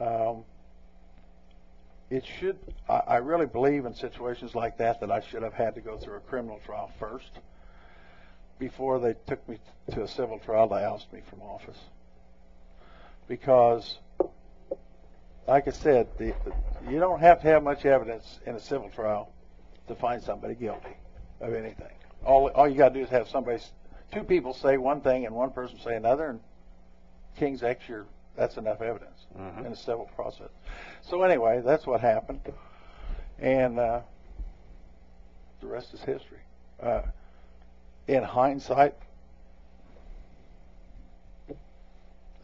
[0.00, 0.44] um,
[2.10, 2.58] it should.
[2.88, 5.96] I, I really believe in situations like that that I should have had to go
[5.96, 7.30] through a criminal trial first
[8.58, 9.58] before they took me
[9.92, 11.78] to a civil trial to oust me from office.
[13.28, 13.98] Because,
[15.46, 16.32] like I said, the,
[16.88, 19.32] you don't have to have much evidence in a civil trial
[19.88, 20.96] to find somebody guilty
[21.40, 21.92] of anything.
[22.24, 23.60] All, all you got to do is have somebody,
[24.12, 26.40] two people say one thing and one person say another, and
[27.38, 29.66] King's X, you're, that's enough evidence mm-hmm.
[29.66, 30.50] in a civil process.
[31.02, 32.40] So anyway, that's what happened,
[33.38, 34.00] and uh,
[35.60, 36.40] the rest is history.
[36.80, 37.02] Uh,
[38.06, 38.94] in hindsight,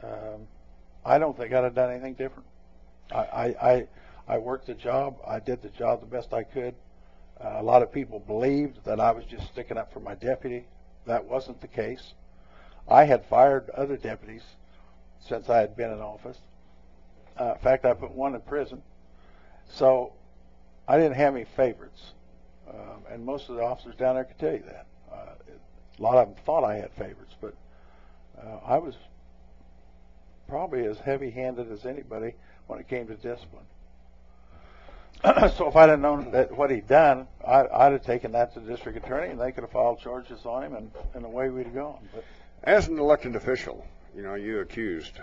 [0.02, 0.46] um,
[1.04, 2.46] I don't think I'd have done anything different.
[3.12, 3.86] I, I, I,
[4.28, 5.16] I worked the job.
[5.26, 6.74] I did the job the best I could.
[7.42, 10.66] Uh, a lot of people believed that I was just sticking up for my deputy.
[11.06, 12.14] That wasn't the case.
[12.88, 14.42] I had fired other deputies
[15.20, 16.38] since I had been in office.
[17.38, 18.82] Uh, in fact, I put one in prison.
[19.68, 20.12] So
[20.86, 22.12] I didn't have any favorites.
[22.68, 24.86] Um, and most of the officers down there could tell you that.
[25.12, 25.32] Uh,
[25.98, 27.54] a lot of them thought I had favorites, but
[28.38, 28.94] uh, I was
[30.48, 32.34] probably as heavy-handed as anybody
[32.66, 33.64] when it came to discipline.
[35.56, 38.60] so if I'd have known that what he'd done, I, I'd have taken that to
[38.60, 41.66] the district attorney, and they could have filed charges on him, and, and away we'd
[41.66, 42.08] have gone.
[42.12, 42.24] But
[42.64, 45.20] as an elected official, you know, you accused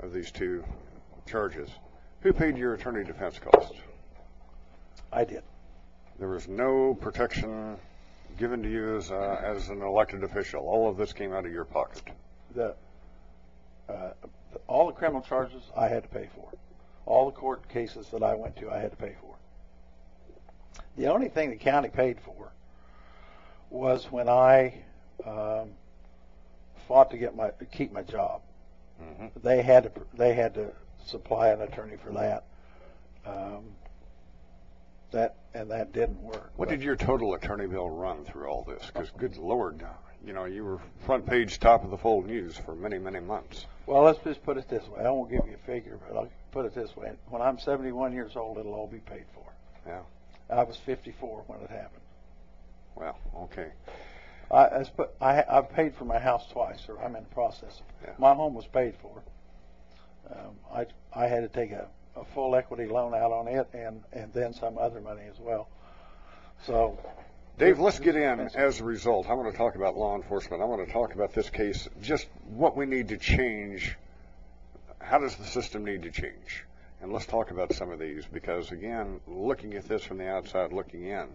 [0.00, 0.64] of these two
[1.26, 1.70] charges.
[2.20, 3.78] Who paid your attorney defense costs?
[5.12, 5.42] I did.
[6.18, 7.76] There was no protection
[8.38, 10.66] given to you as, uh, as an elected official.
[10.66, 12.02] All of this came out of your pocket.
[12.54, 12.74] The,
[13.88, 14.10] uh,
[14.66, 16.48] all the criminal charges I had to pay for.
[17.06, 19.36] All the court cases that I went to, I had to pay for.
[20.96, 22.52] The only thing the county paid for
[23.70, 24.74] was when I
[25.24, 25.70] um,
[26.88, 28.42] fought to get my keep my job.
[29.02, 29.26] Mm-hmm.
[29.42, 30.72] They had to they had to
[31.04, 32.44] supply an attorney for that.
[33.26, 33.64] Um,
[35.12, 36.52] that and that didn't work.
[36.56, 38.86] What did your total attorney bill run through all this?
[38.86, 39.84] Because good lord,
[40.24, 43.66] you know, you were front page, top of the fold news for many, many months.
[43.86, 45.04] Well, let's just put it this way.
[45.04, 47.12] I won't give you a figure, but I'll put it this way.
[47.28, 49.44] When I'm 71 years old, it'll all be paid for.
[49.86, 50.00] Yeah.
[50.50, 52.02] I was 54 when it happened.
[52.94, 53.70] Well, okay.
[54.50, 57.82] I, I, put, I I've paid for my house twice, or I'm in the process.
[58.02, 58.12] Yeah.
[58.18, 59.22] My home was paid for.
[60.30, 64.02] Um, I I had to take a a full equity loan out on it and,
[64.12, 65.68] and then some other money as well.
[66.64, 66.98] So,
[67.58, 69.30] Dave, let's get in as a result.
[69.30, 70.62] I want to talk about law enforcement.
[70.62, 73.96] I want to talk about this case, just what we need to change.
[75.00, 76.66] How does the system need to change?
[77.00, 80.70] And let's talk about some of these because, again, looking at this from the outside,
[80.70, 81.28] looking in,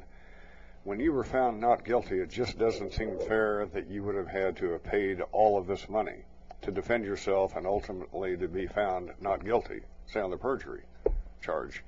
[0.84, 4.28] when you were found not guilty, it just doesn't seem fair that you would have
[4.28, 6.24] had to have paid all of this money
[6.62, 10.84] to defend yourself and ultimately to be found not guilty say on the perjury
[11.42, 11.84] charge.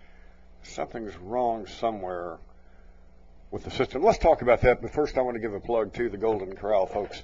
[0.63, 2.39] Something's wrong somewhere
[3.54, 4.04] with the system.
[4.04, 6.56] Let's talk about that, but first I want to give a plug to the Golden
[6.56, 7.22] Corral, folks.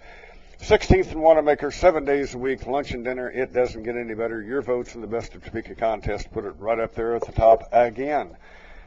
[0.62, 3.32] 16th and Wanamaker, seven days a week, lunch and dinner.
[3.32, 4.40] It doesn't get any better.
[4.40, 7.32] Your votes in the Best of Topeka contest put it right up there at the
[7.32, 8.38] top again.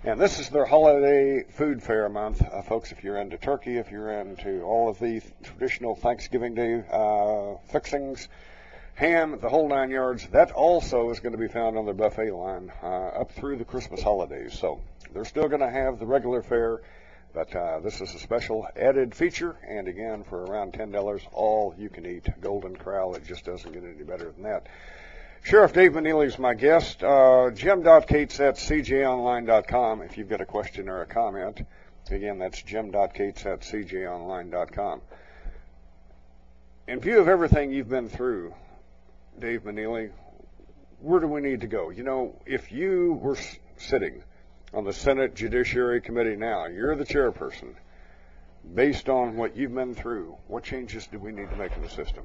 [0.05, 2.43] And this is their holiday food fair month.
[2.43, 6.85] Uh, folks, if you're into turkey, if you're into all of the traditional Thanksgiving Day
[6.93, 8.29] uh, fixings,
[8.95, 12.31] ham, the whole nine yards, that also is going to be found on their buffet
[12.31, 14.57] line uh, up through the Christmas holidays.
[14.57, 14.81] So
[15.13, 16.81] they're still going to have the regular fare,
[17.35, 19.57] but uh, this is a special added feature.
[19.67, 23.15] And again, for around $10, all you can eat Golden Corral.
[23.15, 24.67] It just doesn't get any better than that.
[25.43, 27.03] Sheriff Dave Meneley is my guest.
[27.03, 31.63] Uh, Jim.Cates at cjonline.com if you've got a question or a comment.
[32.11, 35.01] Again, that's Jim.Cates at cjonline.com.
[36.87, 38.55] In view of everything you've been through,
[39.39, 40.11] Dave Meneley,
[41.01, 41.91] where do we need to go?
[41.91, 43.39] You know, if you were
[43.79, 44.23] sitting
[44.75, 47.75] on the Senate Judiciary Committee now, you're the chairperson,
[48.75, 51.89] based on what you've been through, what changes do we need to make in the
[51.89, 52.25] system?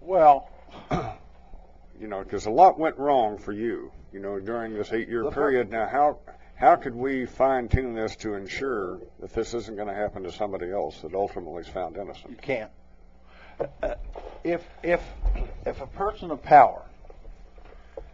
[0.00, 0.48] Well,
[0.90, 5.70] you know, because a lot went wrong for you, you know, during this eight-year period.
[5.70, 6.18] Now, how
[6.54, 10.32] how could we fine tune this to ensure that this isn't going to happen to
[10.32, 12.30] somebody else that ultimately is found innocent?
[12.30, 12.70] You can't.
[13.82, 13.94] Uh,
[14.44, 15.02] if if
[15.66, 16.82] if a person of power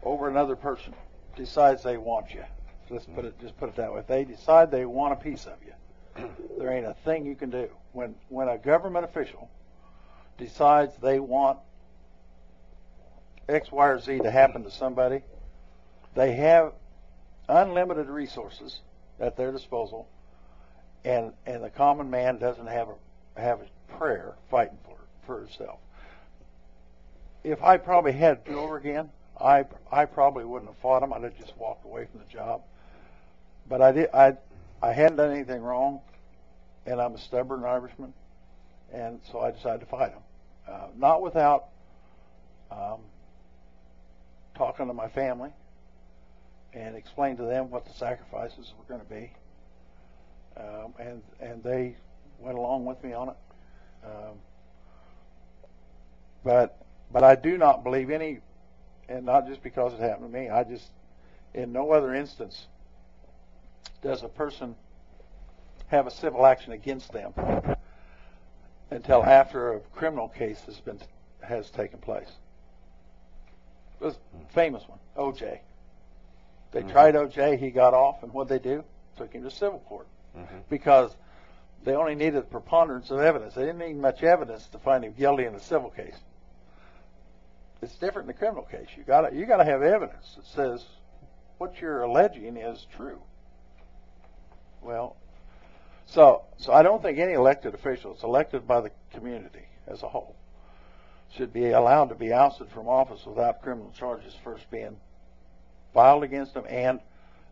[0.02, 0.94] over another person
[1.38, 2.44] decides they want you,
[2.90, 4.00] let's put it just put it that way.
[4.00, 7.48] If they decide they want a piece of you, there ain't a thing you can
[7.48, 7.68] do.
[7.92, 9.48] When when a government official
[10.36, 11.58] decides they want
[13.48, 15.22] X, Y, or Z to happen to somebody,
[16.14, 16.72] they have
[17.48, 18.80] unlimited resources
[19.18, 20.06] at their disposal,
[21.04, 25.78] and and the common man doesn't have a have a prayer fighting for for herself.
[27.44, 31.12] If I probably had do over again, I I probably wouldn't have fought him.
[31.12, 32.62] I'd have just walked away from the job.
[33.68, 34.36] But I did I
[34.82, 36.00] I hadn't done anything wrong,
[36.86, 38.12] and I'm a stubborn Irishman,
[38.92, 40.22] and so I decided to fight him.
[40.68, 41.68] Uh, not without
[42.70, 43.00] um,
[44.54, 45.50] talking to my family
[46.74, 49.32] and explain to them what the sacrifices were going to be.
[50.56, 51.96] Um, and and they
[52.38, 53.36] went along with me on it.
[54.04, 54.36] Um,
[56.44, 56.76] but
[57.12, 58.40] but I do not believe any,
[59.08, 60.48] and not just because it happened to me.
[60.48, 60.90] I just,
[61.54, 62.66] in no other instance,
[64.02, 64.74] does a person
[65.88, 67.32] have a civil action against them
[68.90, 70.98] until after a criminal case has been
[71.40, 72.30] has taken place.
[74.00, 75.60] It was a famous one, O.J.
[76.72, 76.90] They mm-hmm.
[76.90, 77.56] tried O.J.
[77.56, 78.84] He got off, and what they do?
[79.16, 80.58] Took him to civil court mm-hmm.
[80.68, 81.10] because
[81.84, 83.54] they only needed preponderance of evidence.
[83.54, 86.16] They didn't need much evidence to find him guilty in a civil case.
[87.80, 88.88] It's different in a criminal case.
[88.96, 90.84] You got you got to have evidence that says
[91.58, 93.20] what you're alleging is true.
[94.82, 95.16] Well,
[96.06, 100.08] so so I don't think any elected official, it's elected by the community as a
[100.08, 100.34] whole,
[101.36, 104.96] should be allowed to be ousted from office without criminal charges first being
[105.94, 107.00] filed against them and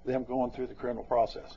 [0.04, 1.56] them going through the criminal process.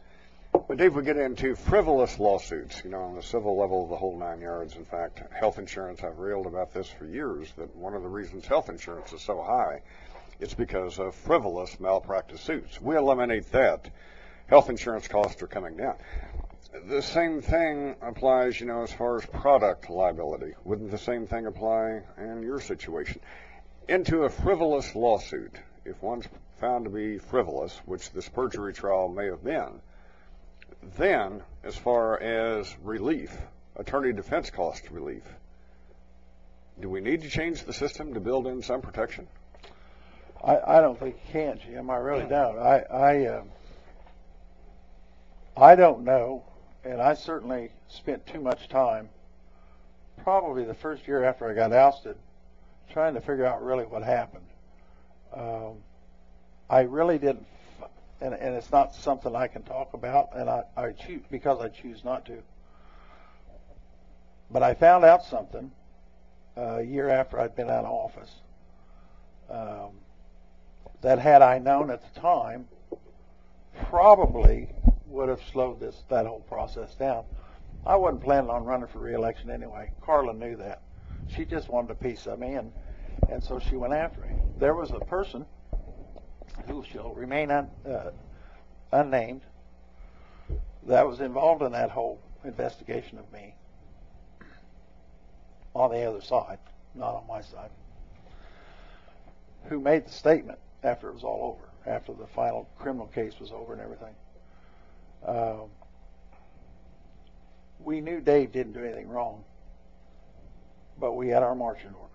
[0.52, 3.96] But Dave, we get into frivolous lawsuits, you know, on the civil level of the
[3.98, 4.76] whole nine yards.
[4.76, 8.48] In fact, health insurance, I've railed about this for years, that one of the reasons
[8.48, 9.82] health insurance is so high,
[10.40, 12.82] it's because of frivolous malpractice suits.
[12.82, 13.90] We eliminate that.
[14.48, 15.96] Health insurance costs are coming down.
[16.88, 20.56] The same thing applies, you know, as far as product liability.
[20.64, 23.22] Wouldn't the same thing apply in your situation?
[23.88, 26.28] Into a frivolous lawsuit, if one's
[26.60, 29.82] found to be frivolous, which this perjury trial may have been,
[30.98, 33.36] then, as far as relief,
[33.76, 35.24] attorney defense cost relief,
[36.80, 39.28] do we need to change the system to build in some protection?
[40.44, 41.89] I, I don't think you can, Jim.
[41.89, 42.58] I really don't.
[42.58, 43.44] I I, uh,
[45.58, 46.44] I don't know,
[46.86, 49.10] and I certainly spent too much time,
[50.24, 52.15] probably the first year after I got ousted,
[52.94, 54.46] trying to figure out really what happened.
[55.34, 55.74] Um,
[56.70, 57.46] I really didn't
[58.22, 61.70] and, and it's not something I can talk about, and I, I choose because I
[61.70, 62.42] choose not to.
[64.52, 65.72] But I found out something
[66.58, 68.32] uh, a year after I'd been out of office
[69.50, 69.92] um,
[71.02, 72.68] that had I known at the time,
[73.86, 74.70] probably
[75.08, 77.24] would have slowed this that whole process down.
[77.86, 79.92] I wasn't planning on running for reelection anyway.
[80.02, 80.82] Carla knew that.
[81.30, 82.72] She just wanted a piece of me, and
[83.30, 84.34] and so she went after me.
[84.58, 85.46] There was a person
[86.67, 88.12] who shall remain un, uh,
[88.92, 89.42] unnamed,
[90.88, 93.54] that was involved in that whole investigation of me
[95.75, 96.58] on the other side,
[96.96, 97.69] not on my side,
[99.65, 103.52] who made the statement after it was all over, after the final criminal case was
[103.52, 104.15] over and everything.
[105.25, 105.69] Um,
[107.79, 109.44] we knew Dave didn't do anything wrong,
[111.00, 112.09] but we had our marching orders.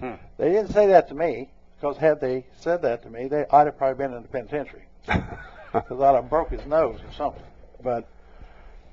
[0.00, 0.14] Hmm.
[0.38, 1.50] They didn't say that to me.
[1.76, 4.84] Because had they said that to me, they, I'd have probably been in the penitentiary
[5.06, 7.42] because I'd have broke his nose or something.
[7.82, 8.08] But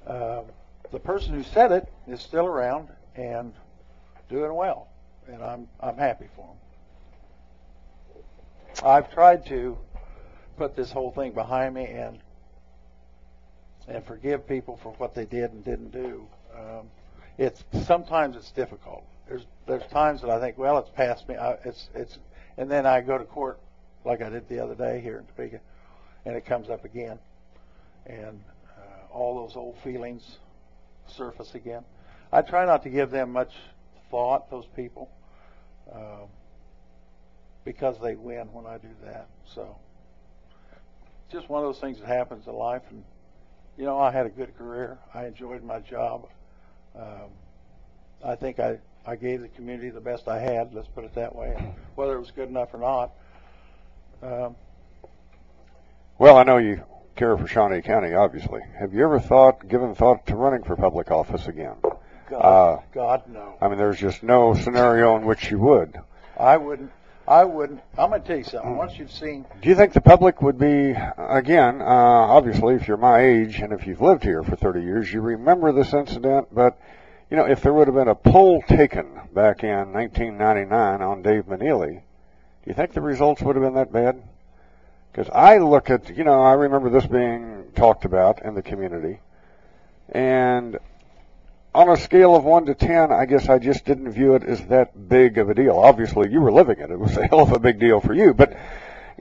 [0.06, 0.44] uh,
[0.92, 3.54] the person who said it is still around and
[4.30, 4.90] doing well,
[5.28, 6.58] and I'm I'm happy for him.
[8.84, 9.78] I've tried to
[10.58, 12.20] put this whole thing behind me and
[13.88, 16.28] and forgive people for what they did and didn't do.
[16.54, 16.88] Um,
[17.38, 19.06] it's sometimes it's difficult.
[19.34, 21.36] There's there's times that I think, well, it's past me.
[21.36, 22.20] I, it's it's,
[22.56, 23.60] and then I go to court
[24.06, 25.60] like I did the other day here in Topeka,
[26.24, 27.18] and it comes up again,
[28.06, 28.44] and
[28.78, 30.38] uh, all those old feelings
[31.08, 31.84] surface again.
[32.32, 33.52] I try not to give them much
[34.12, 35.10] thought, those people,
[35.92, 36.28] um,
[37.66, 39.30] because they win when I do that.
[39.56, 39.76] So,
[41.32, 43.04] just one of those things that happens in life, and
[43.80, 45.00] you know, I had a good career.
[45.12, 46.28] I enjoyed my job.
[46.96, 47.32] Um,
[48.24, 50.74] I think I, I gave the community the best I had.
[50.74, 51.54] Let's put it that way.
[51.58, 53.12] And whether it was good enough or not.
[54.22, 54.56] Um,
[56.18, 56.84] well, I know you
[57.16, 58.62] care for Shawnee County, obviously.
[58.80, 61.76] Have you ever thought, given thought to running for public office again?
[62.30, 63.56] God, uh, God, no.
[63.62, 66.00] I mean, there's just no scenario in which you would.
[66.40, 66.92] I wouldn't.
[67.28, 67.82] I wouldn't.
[67.98, 68.76] I'm going to tell you something.
[68.76, 69.46] Once you've seen.
[69.62, 73.72] Do you think the public would be, again, uh, obviously, if you're my age and
[73.72, 76.78] if you've lived here for 30 years, you remember this incident, but,
[77.34, 81.46] you know, if there would have been a poll taken back in 1999 on Dave
[81.46, 82.02] Meneley, do
[82.68, 84.22] you think the results would have been that bad?
[85.12, 89.20] Because I look at, you know, I remember this being talked about in the community,
[90.10, 90.78] and
[91.74, 94.64] on a scale of 1 to 10, I guess I just didn't view it as
[94.68, 95.80] that big of a deal.
[95.80, 96.92] Obviously, you were living it.
[96.92, 98.36] It was a hell of a big deal for you.
[98.36, 98.56] But,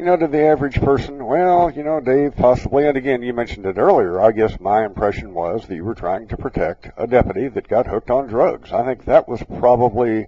[0.03, 3.67] you know, to the average person, well, you know, Dave, possibly, and again, you mentioned
[3.67, 7.47] it earlier, I guess my impression was that you were trying to protect a deputy
[7.47, 8.73] that got hooked on drugs.
[8.73, 10.27] I think that was probably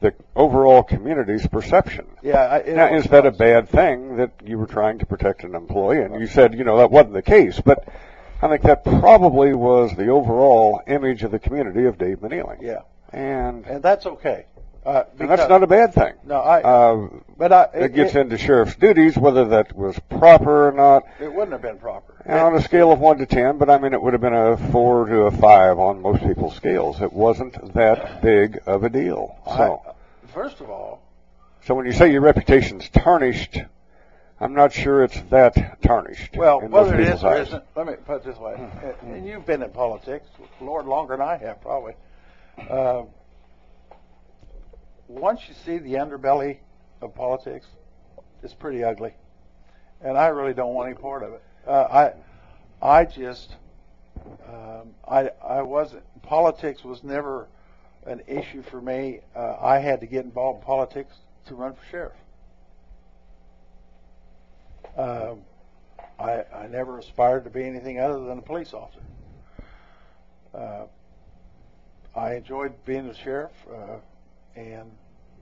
[0.00, 2.06] the overall community's perception.
[2.24, 2.60] Yeah.
[2.66, 6.02] I, now, is that a bad thing that you were trying to protect an employee?
[6.02, 7.86] And you said, you know, that wasn't the case, but
[8.42, 12.60] I think that probably was the overall image of the community of Dave Meneley.
[12.60, 12.80] Yeah.
[13.12, 14.46] And and that's okay.
[14.84, 16.12] Uh, and that's not a bad thing.
[16.24, 16.62] No, I.
[16.62, 17.08] Uh,
[17.38, 21.04] but I, it, it gets it, into sheriff's duties, whether that was proper or not.
[21.20, 22.14] It wouldn't have been proper.
[22.26, 24.34] And on a scale of one to ten, but I mean, it would have been
[24.34, 27.00] a four to a five on most people's scales.
[27.00, 29.38] It wasn't that big of a deal.
[29.46, 31.02] So, I, first of all.
[31.64, 33.58] So when you say your reputation's tarnished,
[34.38, 36.36] I'm not sure it's that tarnished.
[36.36, 38.54] Well, whether it is or isn't, let me put it this way.
[39.02, 40.26] and you've been in politics,
[40.60, 41.94] Lord, longer than I have, probably.
[42.68, 43.04] Uh,
[45.08, 46.58] once you see the underbelly
[47.00, 47.66] of politics,
[48.42, 49.14] it's pretty ugly,
[50.00, 51.42] and I really don't want any part of it.
[51.66, 52.12] Uh,
[52.82, 53.54] I, I just,
[54.48, 56.02] um, I, I wasn't.
[56.22, 57.48] Politics was never
[58.06, 59.20] an issue for me.
[59.34, 61.14] Uh, I had to get involved in politics
[61.46, 62.12] to run for sheriff.
[64.96, 65.40] Um,
[66.18, 69.00] I, I never aspired to be anything other than a police officer.
[70.54, 70.86] Uh,
[72.14, 73.96] I enjoyed being a sheriff, uh,
[74.56, 74.90] and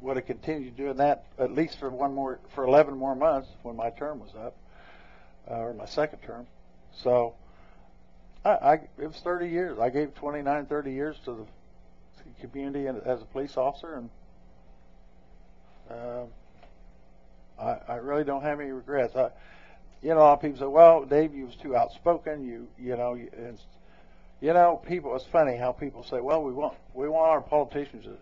[0.01, 3.77] would have continued doing that at least for one more for 11 more months when
[3.77, 4.57] my term was up,
[5.51, 6.47] uh, or my second term.
[7.03, 7.35] So,
[8.45, 9.79] I, I it was 30 years.
[9.79, 14.11] I gave 29, 30 years to the community as a police officer, and
[15.91, 16.25] uh,
[17.61, 19.15] I, I really don't have any regrets.
[19.15, 19.31] I,
[20.03, 22.97] you know, a lot of people say, "Well, Dave, you was too outspoken." You, you
[22.97, 23.59] know, you, and,
[24.41, 25.15] you know, people.
[25.15, 28.17] It's funny how people say, "Well, we want we want our politicians to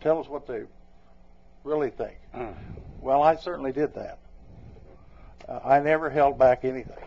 [0.00, 0.62] tell us what they
[1.64, 2.54] really think." Mm.
[3.00, 4.18] Well, I certainly did that.
[5.48, 7.04] Uh, I never held back anything.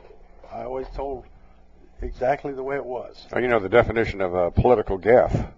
[0.51, 1.25] I always told
[2.01, 3.27] exactly the way it was.
[3.31, 5.51] Well, you know the definition of a political gaffe.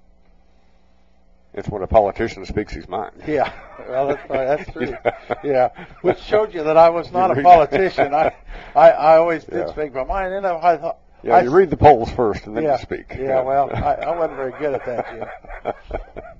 [1.53, 3.11] It's when a politician speaks his mind.
[3.27, 3.53] Yeah,
[3.87, 4.97] well, that's That's true.
[5.43, 5.69] yeah,
[6.01, 8.13] which showed you that I was not a politician.
[8.13, 8.33] I,
[8.75, 9.71] I, I always did yeah.
[9.71, 10.33] speak my mind.
[10.33, 10.97] And I thought.
[11.23, 13.05] Yeah, I, you read the polls first and then yeah, you speak.
[13.11, 13.41] Yeah, yeah.
[13.41, 15.73] well, I, I wasn't very good at that,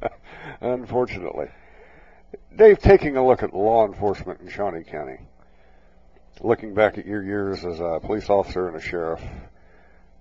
[0.04, 0.12] Jim.
[0.62, 1.48] Unfortunately.
[2.56, 5.20] Dave, taking a look at law enforcement in Shawnee County,
[6.42, 9.22] looking back at your years as a police officer and a sheriff,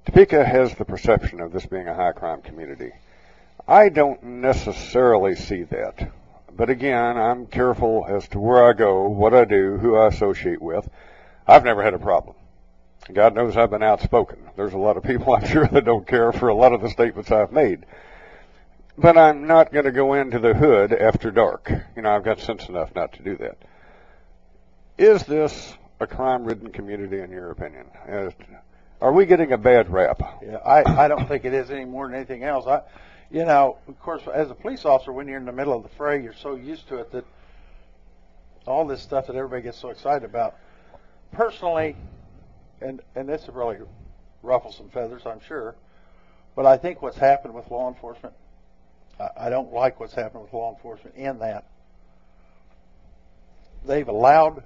[0.06, 2.92] Topeka has the perception of this being a high crime community.
[3.66, 6.10] I don't necessarily see that.
[6.54, 10.60] But again, I'm careful as to where I go, what I do, who I associate
[10.60, 10.88] with.
[11.46, 12.36] I've never had a problem.
[13.10, 14.38] God knows I've been outspoken.
[14.56, 16.90] There's a lot of people I'm sure that don't care for a lot of the
[16.90, 17.84] statements I've made.
[18.96, 21.72] But I'm not going to go into the hood after dark.
[21.96, 23.58] You know, I've got sense enough not to do that.
[24.98, 27.86] Is this a crime-ridden community in your opinion?
[29.00, 30.20] Are we getting a bad rap?
[30.44, 32.66] Yeah, I, I don't think it is any more than anything else.
[32.66, 32.82] I,
[33.30, 35.88] you know, of course, as a police officer, when you're in the middle of the
[35.88, 37.24] fray, you're so used to it that
[38.66, 40.54] all this stuff that everybody gets so excited about.
[41.32, 41.96] Personally,
[42.82, 43.78] and and this will really
[44.42, 45.74] ruffle some feathers, I'm sure,
[46.56, 48.34] but I think what's happened with law enforcement,
[49.18, 51.64] I, I don't like what's happened with law enforcement in that
[53.86, 54.62] they've allowed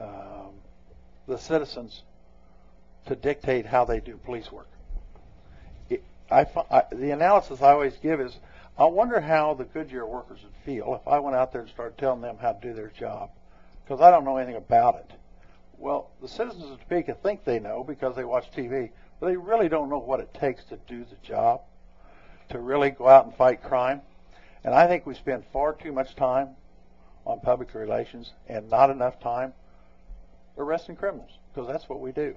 [0.00, 0.52] um,
[1.26, 2.02] the citizens
[3.06, 4.68] to dictate how they do police work.
[6.30, 8.34] I, I, the analysis I always give is,
[8.78, 11.98] I wonder how the Goodyear workers would feel if I went out there and started
[11.98, 13.30] telling them how to do their job,
[13.84, 15.10] because I don't know anything about it.
[15.82, 19.68] Well, the citizens of Topeka think they know because they watch TV, but they really
[19.68, 21.62] don't know what it takes to do the job,
[22.50, 24.00] to really go out and fight crime.
[24.62, 26.50] And I think we spend far too much time
[27.26, 29.54] on public relations and not enough time
[30.56, 32.36] arresting criminals because that's what we do.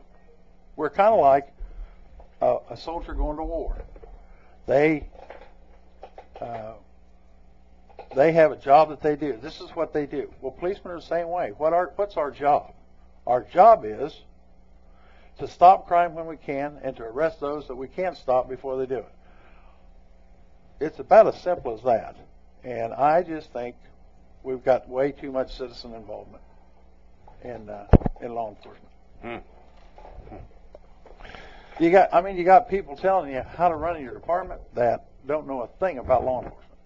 [0.76, 1.54] We're kind of like
[2.42, 3.78] a, a, soldier going to war.
[4.66, 5.08] They
[6.42, 6.74] uh,
[8.16, 9.38] they have a job that they do.
[9.40, 10.34] This is what they do.
[10.42, 11.52] Well, policemen are the same way.
[11.56, 12.74] What are what's our job?
[13.28, 14.22] Our job is
[15.40, 18.78] to stop crime when we can and to arrest those that we can't stop before
[18.78, 19.14] they do it.
[20.80, 22.16] It's about as simple as that.
[22.64, 23.76] And I just think
[24.44, 26.44] we've got way too much citizen involvement
[27.44, 27.88] in uh,
[28.22, 28.92] in law enforcement.
[29.22, 29.38] Hmm.
[31.80, 35.08] You got, I mean, you got people telling you how to run your department that
[35.28, 36.80] don't know a thing about law enforcement.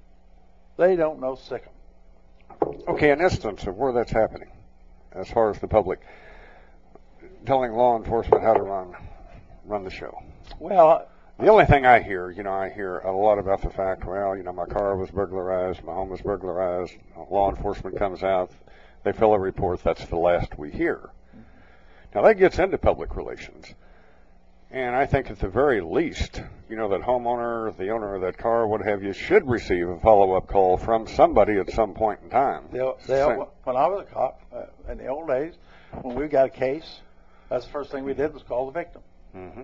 [0.78, 1.70] They don't know sickum.
[2.88, 4.50] Okay, an instance of where that's happening,
[5.12, 6.00] as far as the public
[7.46, 8.96] telling law enforcement how to run
[9.66, 10.24] run the show.
[10.58, 11.08] Well,
[11.40, 14.36] the only thing I hear, you know, I hear a lot about the fact, well,
[14.36, 16.96] you know, my car was burglarized, my home was burglarized,
[17.30, 18.52] law enforcement comes out,
[19.04, 21.10] they fill a report, that's the last we hear.
[22.14, 23.74] Now that gets into public relations.
[24.72, 28.38] And I think at the very least, you know, that homeowner, the owner of that
[28.38, 32.30] car, what have you, should receive a follow-up call from somebody at some point in
[32.30, 32.66] time.
[32.72, 35.56] They'll, they'll, when I was a cop, uh, in the old days,
[36.02, 37.00] when we got a case,
[37.50, 39.02] that's the first thing we did was call the victim.
[39.36, 39.64] Mm-hmm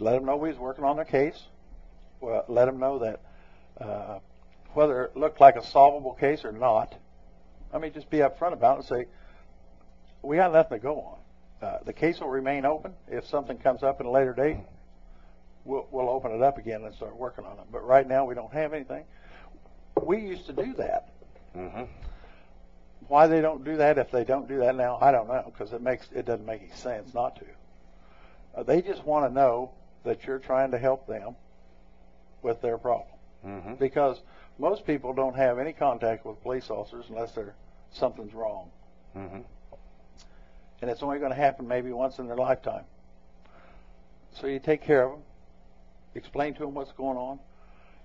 [0.00, 1.40] let them know we was working on their case.
[2.20, 3.20] Well, let them know that
[3.80, 4.18] uh,
[4.72, 6.94] whether it looked like a solvable case or not,
[7.72, 9.06] I mean, just be upfront about it and say,
[10.22, 11.18] we got nothing to go on.
[11.66, 12.94] Uh, the case will remain open.
[13.08, 14.56] If something comes up at a later date,
[15.64, 17.64] we'll, we'll open it up again and start working on it.
[17.70, 19.04] But right now, we don't have anything.
[20.02, 21.12] We used to do that.
[21.56, 21.84] Mm-hmm.
[23.10, 25.72] Why they don't do that if they don't do that now, I don't know because
[25.72, 27.44] it makes it doesn't make any sense not to.
[28.54, 29.72] Uh, they just want to know
[30.04, 31.34] that you're trying to help them
[32.42, 33.08] with their problem.
[33.44, 33.74] Mm-hmm.
[33.74, 34.20] Because
[34.60, 37.56] most people don't have any contact with police officers unless they're
[37.90, 38.70] something's wrong.
[39.16, 39.40] Mm-hmm.
[40.80, 42.84] And it's only going to happen maybe once in their lifetime.
[44.40, 45.22] So you take care of them,
[46.14, 47.40] explain to them what's going on.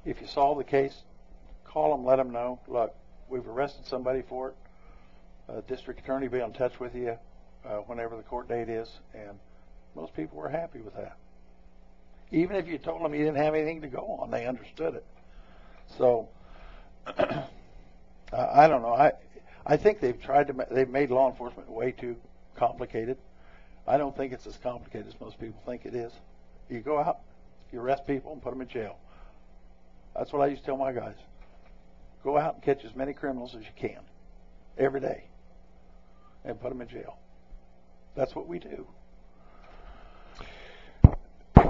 [0.03, 1.03] If you solve the case,
[1.63, 2.59] call them, let them know.
[2.67, 2.95] Look,
[3.29, 4.55] we've arrested somebody for it.
[5.47, 7.17] Uh, district attorney be in touch with you
[7.65, 9.37] uh, whenever the court date is, and
[9.95, 11.17] most people were happy with that.
[12.31, 15.05] Even if you told them you didn't have anything to go on, they understood it.
[15.97, 16.27] So
[17.07, 18.93] I don't know.
[18.93, 19.13] I
[19.65, 22.15] I think they've tried to they've made law enforcement way too
[22.55, 23.17] complicated.
[23.87, 26.11] I don't think it's as complicated as most people think it is.
[26.69, 27.19] You go out,
[27.71, 28.97] you arrest people, and put them in jail.
[30.15, 31.15] That's what I used to tell my guys.
[32.23, 33.99] Go out and catch as many criminals as you can
[34.77, 35.25] every day,
[36.45, 37.17] and put them in jail.
[38.15, 38.87] That's what we do.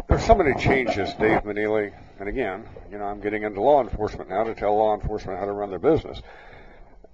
[0.08, 4.30] There's so many changes, Dave Meneley, and again, you know, I'm getting into law enforcement
[4.30, 6.22] now to tell law enforcement how to run their business.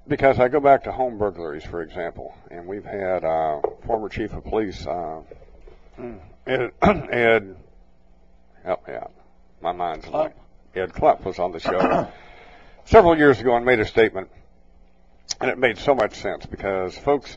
[0.08, 4.34] Because I go back to home burglaries, for example, and we've had uh, former chief
[4.34, 5.22] of police, uh,
[6.46, 7.56] Ed, Ed,
[8.64, 9.14] help me out,
[9.62, 10.34] my mind's blank.
[10.76, 12.08] Ed Klump was on the show
[12.86, 14.30] several years ago and made a statement,
[15.42, 17.36] and it made so much sense because, folks,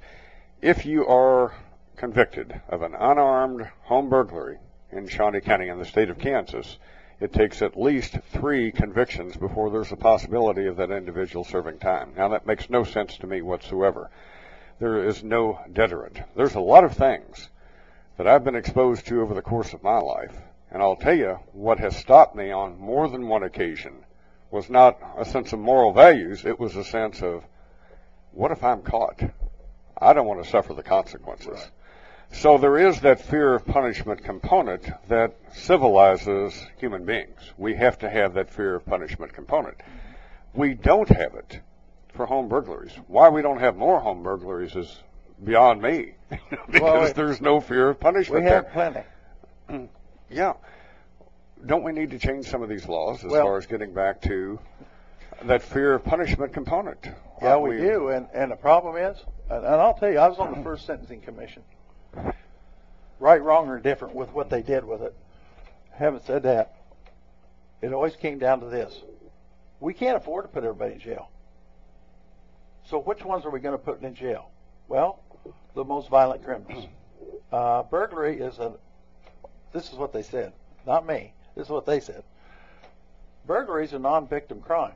[0.61, 1.55] if you are
[1.97, 4.59] convicted of an unarmed home burglary,
[4.93, 6.79] in Shawnee County in the state of Kansas,
[7.19, 12.13] it takes at least three convictions before there's a possibility of that individual serving time.
[12.15, 14.11] Now that makes no sense to me whatsoever.
[14.79, 16.21] There is no deterrent.
[16.37, 17.49] There's a lot of things
[18.19, 20.37] that I've been exposed to over the course of my life,
[20.71, 24.05] and I'll tell you what has stopped me on more than one occasion
[24.51, 27.45] was not a sense of moral values, it was a sense of
[28.35, 29.23] what if I'm caught?
[29.97, 31.49] I don't want to suffer the consequences.
[31.53, 31.71] Right.
[32.33, 37.39] So there is that fear of punishment component that civilizes human beings.
[37.57, 39.79] We have to have that fear of punishment component.
[39.79, 40.61] Mm-hmm.
[40.61, 41.61] We don't have it
[42.13, 42.93] for home burglaries.
[43.07, 45.03] Why we don't have more home burglaries is
[45.43, 46.15] beyond me.
[46.29, 48.45] because well, there's no fear of punishment.
[48.45, 49.05] We have there.
[49.69, 49.89] plenty.
[50.31, 50.55] yeah.
[51.65, 54.21] Don't we need to change some of these laws as well, far as getting back
[54.23, 54.59] to
[55.45, 57.07] that fear of punishment component.
[57.43, 59.19] Yeah, we, we do, and and the problem is,
[59.51, 61.63] and, and I'll tell you, I was on the first sentencing commission.
[63.19, 65.15] Right, wrong, or different with what they did with it.
[65.93, 66.75] Having said that,
[67.83, 68.95] it always came down to this:
[69.81, 71.31] we can't afford to put everybody in jail.
[72.89, 74.51] So which ones are we going to put in jail?
[74.89, 75.21] Well,
[75.75, 76.87] the most violent criminals.
[77.51, 78.75] Uh, burglary is a.
[79.73, 80.53] This is what they said,
[80.87, 81.33] not me.
[81.57, 82.23] This is what they said.
[83.47, 84.95] Burglary is a non-victim crime.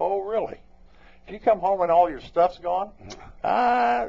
[0.00, 0.58] Oh, really?
[1.26, 2.90] If you come home and all your stuff's gone,
[3.44, 4.06] uh,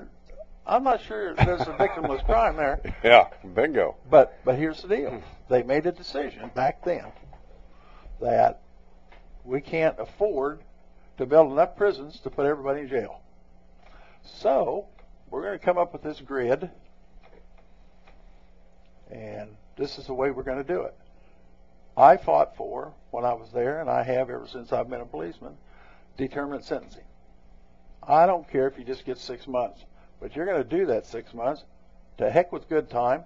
[0.66, 2.82] I'm not sure there's a victimless crime there.
[3.04, 3.98] Yeah, bingo.
[4.10, 7.06] But but here's the deal: they made a decision back then
[8.22, 8.62] that
[9.44, 10.62] we can't afford
[11.18, 13.22] to build enough prisons to put everybody in jail.
[14.24, 14.88] So
[15.30, 16.70] we're going to come up with this grid,
[19.12, 20.96] and this is the way we're going to do it.
[21.98, 25.06] I fought for when I was there, and I have ever since I've been a
[25.06, 25.58] policeman,
[26.18, 27.04] determinate sentencing.
[28.08, 29.84] I don't care if you just get six months,
[30.20, 31.64] but you're going to do that six months.
[32.18, 33.24] To heck with good time.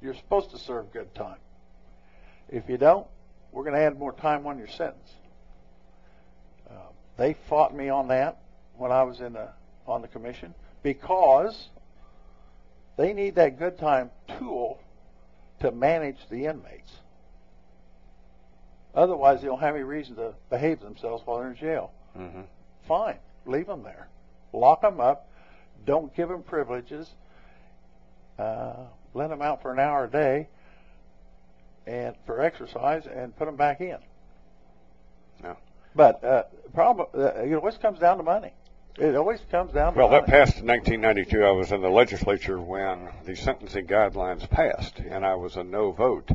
[0.00, 1.38] You're supposed to serve good time.
[2.48, 3.06] If you don't,
[3.50, 5.10] we're going to add more time on your sentence.
[6.70, 6.74] Uh,
[7.16, 8.38] they fought me on that
[8.76, 9.48] when I was in the
[9.86, 11.68] on the commission because
[12.96, 14.78] they need that good time tool
[15.60, 16.92] to manage the inmates.
[18.94, 21.92] Otherwise, they don't have any reason to behave themselves while they're in jail.
[22.16, 22.42] Mm-hmm.
[22.86, 24.08] Fine, leave them there.
[24.52, 25.28] Lock them up.
[25.84, 27.08] Don't give them privileges.
[28.38, 28.74] Uh,
[29.14, 30.48] let them out for an hour a day
[31.86, 33.98] and for exercise and put them back in.
[35.42, 35.54] Yeah.
[35.94, 36.42] But uh,
[36.74, 38.52] problem, uh, it always comes down to money.
[38.96, 40.10] It always comes down to money.
[40.10, 41.44] well, that passed in 1992.
[41.44, 45.92] I was in the legislature when the sentencing guidelines passed, and I was a no
[45.92, 46.30] vote.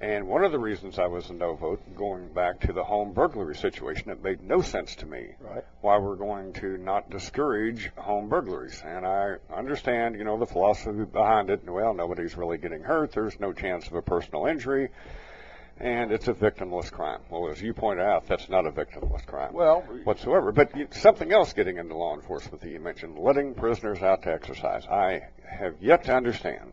[0.00, 3.12] And one of the reasons I was a no vote, going back to the home
[3.12, 5.64] burglary situation, it made no sense to me right.
[5.82, 8.82] why we're going to not discourage home burglaries.
[8.84, 11.64] And I understand, you know, the philosophy behind it.
[11.64, 13.12] Well, nobody's really getting hurt.
[13.12, 14.90] There's no chance of a personal injury.
[15.78, 17.20] And it's a victimless crime.
[17.30, 20.52] Well, as you point out, that's not a victimless crime well, whatsoever.
[20.52, 24.86] But something else getting into law enforcement that you mentioned, letting prisoners out to exercise.
[24.86, 26.72] I have yet to understand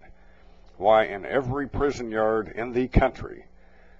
[0.81, 3.45] why in every prison yard in the country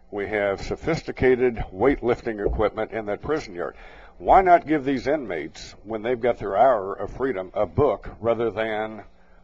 [0.09, 3.75] we have sophisticated weightlifting equipment in that prison yard.
[4.17, 8.49] Why not give these inmates, when they've got their hour of freedom, a book rather
[8.49, 9.03] than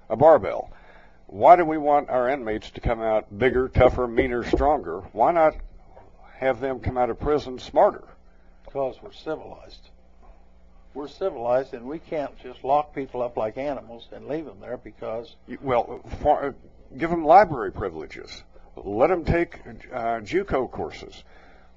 [0.09, 0.71] a barbell?
[1.27, 5.01] Why do we want our inmates to come out bigger, tougher, meaner, stronger?
[5.13, 5.55] Why not
[6.37, 8.03] have them come out of prison smarter?
[8.65, 9.89] Because we're civilized.
[10.93, 14.77] We're civilized, and we can't just lock people up like animals and leave them there
[14.77, 15.35] because.
[15.61, 16.55] Well, for,
[16.95, 18.43] give them library privileges.
[18.75, 19.59] Let them take
[19.91, 21.23] uh, JUCO courses.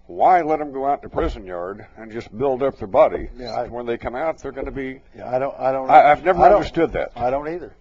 [0.06, 3.30] Why let them go out to prison yard and just build up their body?
[3.36, 5.00] Yeah, I, when they come out, they're going to be.
[5.16, 5.56] Yeah, I don't.
[5.58, 5.88] I don't.
[5.88, 7.12] I, have never understood that.
[7.14, 7.72] I don't either.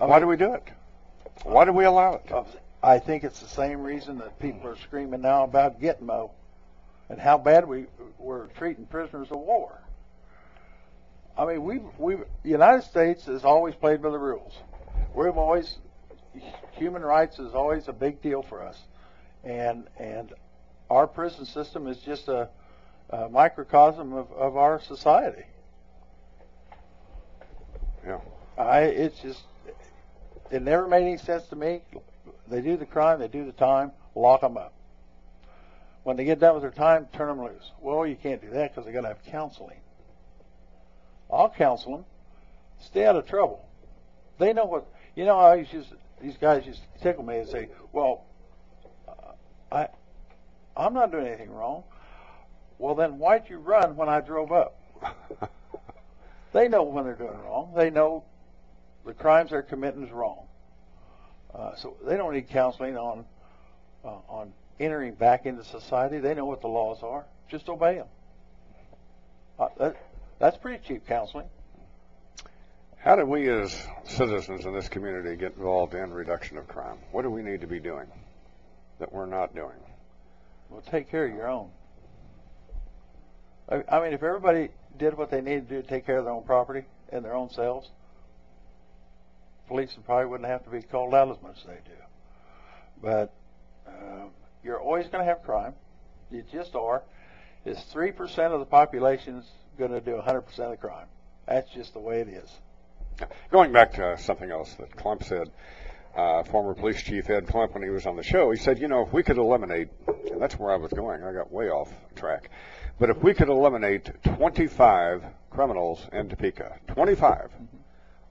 [0.00, 0.64] I Why mean, do we do it?
[1.42, 2.32] Why do we allow it?
[2.82, 6.30] I think it's the same reason that people are screaming now about Gitmo
[7.10, 7.86] and how bad we
[8.18, 9.82] we're treating prisoners of war.
[11.36, 14.54] I mean, we we the United States has always played by the rules.
[15.14, 15.76] We've always
[16.72, 18.78] human rights is always a big deal for us,
[19.44, 20.32] and and
[20.88, 22.48] our prison system is just a,
[23.10, 25.44] a microcosm of, of our society.
[28.06, 28.20] Yeah,
[28.58, 29.42] I it's just
[30.50, 31.82] it never made any sense to me.
[32.48, 34.74] They do the crime, they do the time, lock them up.
[36.02, 37.70] When they get done with their time, turn them loose.
[37.80, 39.80] Well, you can't do that because they got to have counseling.
[41.30, 42.04] I'll counsel them.
[42.80, 43.64] Stay out of trouble.
[44.38, 45.38] They know what you know.
[45.38, 48.24] I used these guys used to tickle me and say, "Well,
[49.72, 49.88] I,
[50.76, 51.84] I'm not doing anything wrong."
[52.78, 54.80] Well, then why'd you run when I drove up?
[56.52, 57.72] they know when they're doing wrong.
[57.76, 58.24] They know
[59.04, 60.46] the crimes they're committing is wrong.
[61.54, 63.24] Uh, so they don't need counseling on
[64.04, 66.18] uh, on entering back into society.
[66.18, 67.26] They know what the laws are.
[67.50, 68.06] Just obey them.
[69.58, 69.96] Uh, that,
[70.38, 71.48] that's pretty cheap counseling.
[73.00, 73.74] How do we as
[74.04, 76.98] citizens in this community get involved in reduction of crime?
[77.12, 78.06] What do we need to be doing
[78.98, 79.78] that we're not doing?
[80.68, 81.70] Well, take care of your own.
[83.70, 86.26] I, I mean, if everybody did what they needed to do to take care of
[86.26, 87.88] their own property and their own selves,
[89.66, 91.98] police probably wouldn't have to be called out as much as they do.
[93.00, 93.32] But
[93.86, 94.26] uh,
[94.62, 95.72] you're always going to have crime.
[96.30, 97.02] You just are.
[97.64, 99.42] Is three percent of the population
[99.78, 101.06] going to do 100% of the crime?
[101.48, 102.50] That's just the way it is.
[103.50, 105.50] Going back to something else that Klump said,
[106.16, 108.88] uh, former police chief Ed Klump, when he was on the show, he said, you
[108.88, 109.88] know, if we could eliminate,
[110.30, 112.50] and that's where I was going, I got way off track,
[112.98, 117.50] but if we could eliminate 25 criminals in Topeka, 25,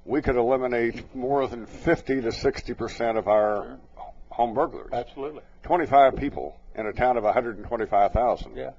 [0.06, 3.80] we could eliminate more than 50 to 60 percent of our Sure.
[4.30, 4.90] home burglars.
[4.92, 5.42] Absolutely.
[5.64, 8.56] 25 people in a town of 125,000.
[8.56, 8.72] Yeah.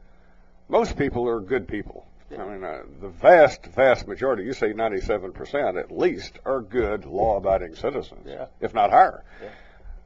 [0.69, 2.07] Most people are good people.
[2.33, 7.75] I mean, uh, the vast, vast majority, you say 97% at least, are good, law-abiding
[7.75, 8.47] citizens, Yeah.
[8.61, 9.25] if not higher.
[9.43, 9.49] Yeah.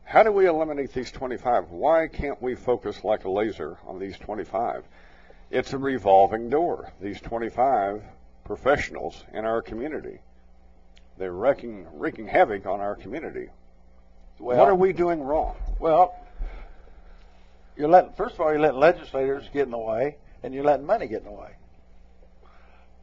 [0.05, 1.71] How do we eliminate these 25?
[1.71, 4.85] Why can't we focus like a laser on these 25?
[5.51, 6.93] It's a revolving door.
[7.01, 8.03] These 25
[8.45, 10.21] professionals in our community,
[11.19, 13.49] they're wreaking, wreaking havoc on our community.
[14.39, 15.57] Well, what are we doing wrong?
[15.79, 16.15] Well,
[17.77, 20.87] you're letting first of all you're letting legislators get in the way, and you're letting
[20.87, 21.57] money get in the way.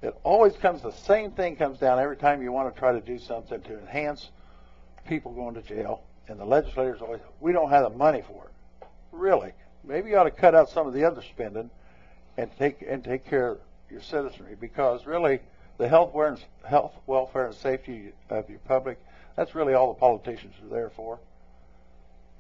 [0.02, 3.02] It always comes the same thing comes down every time you want to try to
[3.02, 4.30] do something to enhance
[5.08, 8.88] people going to jail, and the legislators always we don't have the money for it.
[9.12, 9.52] Really,
[9.84, 11.70] maybe you ought to cut out some of the other spending,
[12.38, 15.40] and take and take care of your citizenry because really
[15.78, 16.14] the health,
[16.64, 18.98] health, welfare, and safety of your public
[19.36, 21.20] that's really all the politicians are there for.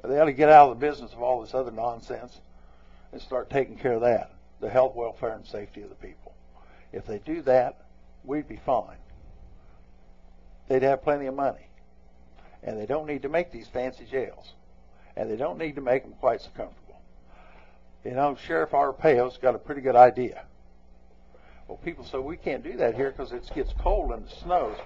[0.04, 2.40] They ought to get out of the business of all this other nonsense
[3.12, 6.31] and start taking care of that, the health, welfare, and safety of the people.
[6.92, 7.86] If they do that,
[8.24, 8.98] we'd be fine.
[10.68, 11.68] They'd have plenty of money.
[12.64, 14.54] And they don't need to make these fancy jails.
[15.16, 17.02] And they don't need to make them quite so comfortable.
[18.06, 20.44] You know, Sheriff Arpaio's got a pretty good idea.
[21.68, 24.78] Well, people say, we can't do that here because it gets cold and it snows.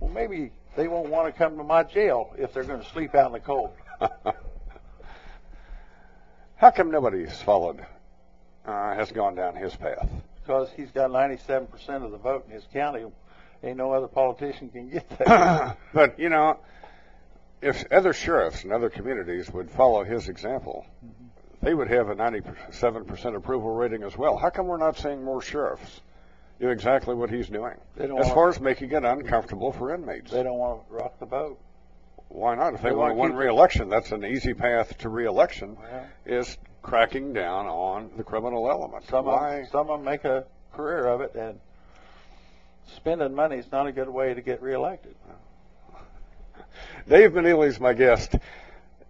[0.00, 3.14] Well, maybe they won't want to come to my jail if they're going to sleep
[3.14, 3.72] out in the cold.
[6.56, 7.84] How come nobody's followed,
[8.64, 10.08] uh, has gone down his path?
[10.42, 11.68] Because he's got 97%
[12.04, 13.04] of the vote in his county.
[13.62, 15.78] Ain't no other politician can get that.
[15.94, 16.58] but, you know,
[17.60, 21.26] if other sheriffs in other communities would follow his example, mm-hmm.
[21.64, 24.36] they would have a 97% approval rating as well.
[24.36, 26.00] How come we're not seeing more sheriffs
[26.60, 27.76] do exactly what he's doing?
[27.96, 30.32] They don't As far as making it uncomfortable for inmates.
[30.32, 31.58] they don't want to rock the boat.
[32.28, 32.74] Why not?
[32.74, 36.06] If they, They want to wanna win re-election, that's an easy path to re-election, Well,
[36.26, 39.06] is cracking down on the criminal element.
[39.08, 39.58] some Why?
[39.58, 41.58] of some of them make a career of it, and
[42.96, 45.14] spending money is not a good way to get reelected.
[47.08, 48.34] Dave Meneley's my guest.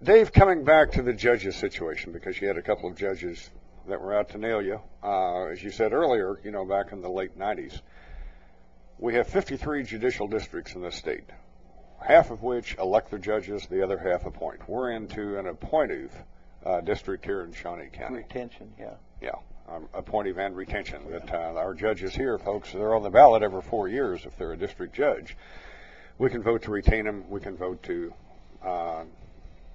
[0.03, 3.51] Dave, coming back to the judges situation, because you had a couple of judges
[3.89, 4.81] that were out to nail you.
[5.03, 7.81] Uh, as you said earlier, you know, back in the late 90s,
[8.99, 11.25] we have 53 judicial districts in this state,
[12.01, 14.68] half of which elect their judges, the other half appoint.
[14.68, 16.11] We're into an appointive
[16.65, 18.17] uh, district here in Shawnee County.
[18.19, 18.95] Retention, yeah.
[19.21, 19.31] Yeah,
[19.69, 21.03] um, appointive and retention.
[21.11, 24.53] That uh, our judges here, folks, they're on the ballot every four years if they're
[24.53, 25.37] a district judge.
[26.19, 27.25] We can vote to retain them.
[27.29, 28.13] We can vote to
[28.65, 29.05] uh,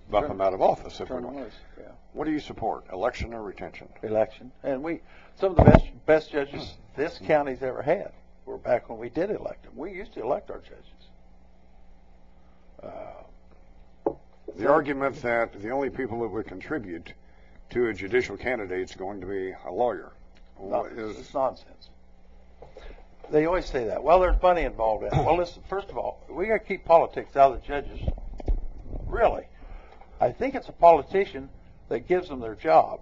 [0.10, 1.52] bump Turn- them out of office if we want.
[1.78, 1.86] yeah.
[2.14, 3.90] What do you support, election or retention?
[4.04, 5.02] Election, and we
[5.40, 8.12] some of the best best judges this county's ever had
[8.46, 9.74] were back when we did elect them.
[9.76, 10.84] We used to elect our judges.
[12.82, 12.88] Uh,
[14.58, 17.14] The argument that the only people that would contribute
[17.70, 20.12] to a judicial candidate is going to be a lawyer.
[20.62, 21.90] No, is- it's nonsense.
[23.30, 24.04] They always say that.
[24.04, 25.26] Well, there's money involved in it.
[25.26, 28.00] Well, listen, first of all, we got to keep politics out of the judges.
[29.06, 29.46] Really.
[30.20, 31.50] I think it's a politician
[31.90, 33.02] that gives them their job.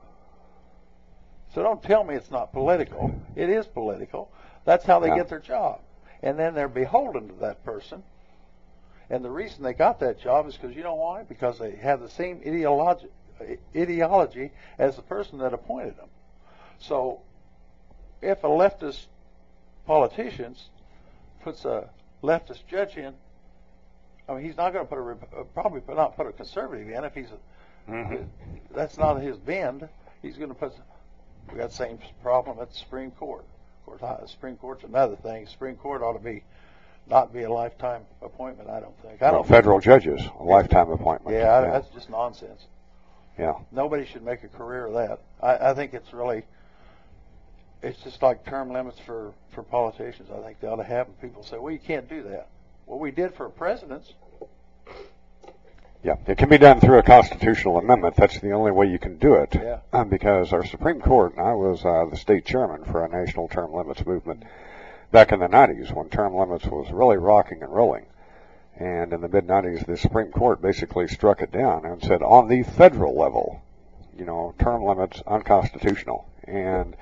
[1.54, 3.14] So don't tell me it's not political.
[3.36, 4.32] It is political.
[4.66, 5.18] That's how they Yeah.
[5.18, 5.80] get their job.
[6.24, 8.04] And then they're beholden to that person.
[9.10, 11.24] And the reason they got that job is because you know why?
[11.24, 13.08] Because they have the same ideology,
[13.76, 16.10] ideology as the person that appointed them.
[16.80, 17.22] So
[18.22, 19.06] if a leftist
[19.86, 20.56] politician
[21.44, 21.90] puts a
[22.24, 23.14] leftist judge in,
[24.28, 26.90] I mean, he's not going to put a Rep- uh, probably not put a conservative
[26.90, 28.26] in if he's a, Mhm.
[28.72, 29.88] that's not his bend.
[30.24, 30.74] He's going to put.
[31.52, 33.46] We got the same problem at the Supreme Court.
[33.82, 35.46] Of course, uh, the Supreme Court's another thing.
[35.46, 36.44] Supreme Court ought to be
[37.08, 38.70] not be a lifetime appointment.
[38.70, 39.22] I don't think.
[39.22, 39.48] I Well, don't.
[39.48, 41.38] federal judges, a lifetime appointment.
[41.38, 42.66] yeah, I, that's just nonsense.
[43.38, 43.54] yeah.
[43.72, 45.20] Nobody should make a career of that.
[45.42, 46.44] I, I think it's really,
[47.84, 50.30] it's just like term limits for, for politicians.
[50.36, 51.16] I think they ought to have them.
[51.22, 52.48] People say, well, you can't do that.
[52.88, 54.14] Well, we did for presidents.
[56.04, 58.16] Yeah, it can be done through a constitutional amendment.
[58.16, 59.56] That's the only way you can do it.
[59.56, 59.80] Yeah.
[59.92, 63.48] Um, because our Supreme Court, and I was uh, the state chairman for a national
[63.48, 64.44] term limits movement
[65.12, 68.06] back in the 90s when term limits was really rocking and rolling.
[68.78, 72.48] And in the mid 90s, the Supreme Court basically struck it down and said, on
[72.48, 73.62] the federal level,
[74.18, 76.28] you know, term limits unconstitutional.
[76.44, 76.96] And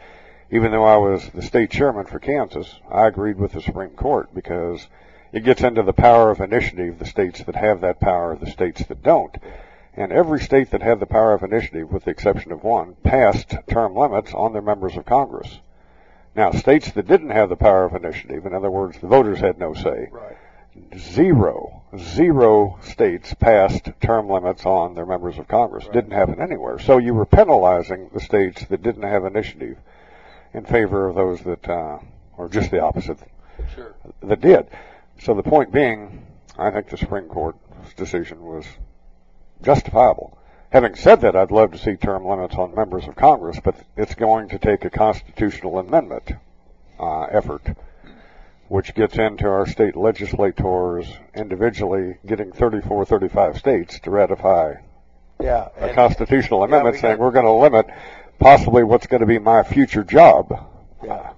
[0.52, 4.34] even though I was the state chairman for Kansas, I agreed with the Supreme Court
[4.36, 4.88] because
[5.32, 8.86] it gets into the power of initiative, the states that have that power, the states
[8.86, 9.36] that don't.
[9.96, 13.56] And every state that had the power of initiative, with the exception of one, passed
[13.68, 15.60] term limits on their members of Congress.
[16.36, 19.60] Now, states that didn't have the power of initiative, in other words, the voters had
[19.60, 20.36] no say, Right.
[20.98, 25.86] zero, zero states passed term limits on their members of Congress.
[25.86, 25.94] Right.
[25.94, 26.80] Didn't happen anywhere.
[26.80, 29.78] So you were penalizing the states that didn't have initiative
[30.54, 32.00] in favor of those that, uh,
[32.38, 33.20] or just the opposite,
[33.76, 33.94] Sure.
[34.24, 34.68] that did.
[35.20, 36.26] So the point being,
[36.58, 37.60] I think the Supreme Court's
[37.96, 38.66] decision was
[39.62, 40.38] justifiable.
[40.74, 44.16] Having said that, I'd love to see term limits on members of Congress, but it's
[44.16, 46.32] going to take a constitutional amendment
[47.00, 47.62] uh, effort,
[48.70, 51.06] which gets into our state legislators
[51.36, 54.74] individually getting 34, 35 states to ratify
[55.40, 55.70] Yeah.
[55.78, 57.86] a constitutional yeah, amendment we saying we're going to limit
[58.40, 60.72] possibly what's going to be my future job.
[61.04, 61.34] Yeah.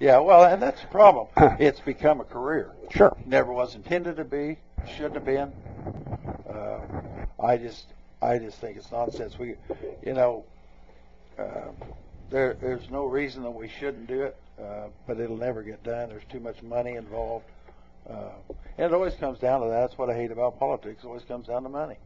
[0.00, 1.28] Yeah, well, and that's the problem.
[1.60, 2.72] it's become a career.
[2.90, 3.16] Sure.
[3.24, 4.58] Never was intended to be.
[4.96, 5.52] Shouldn't have been.
[6.52, 6.80] Uh,
[7.40, 7.86] I just,
[8.24, 9.38] I just think it's nonsense.
[9.38, 9.56] We,
[10.02, 10.44] you know,
[11.38, 11.72] uh,
[12.30, 16.08] there, there's no reason that we shouldn't do it, uh, but it'll never get done.
[16.08, 17.44] There's too much money involved,
[18.08, 18.30] uh,
[18.78, 19.80] and it always comes down to that.
[19.80, 21.04] That's what I hate about politics.
[21.04, 21.96] It always comes down to money.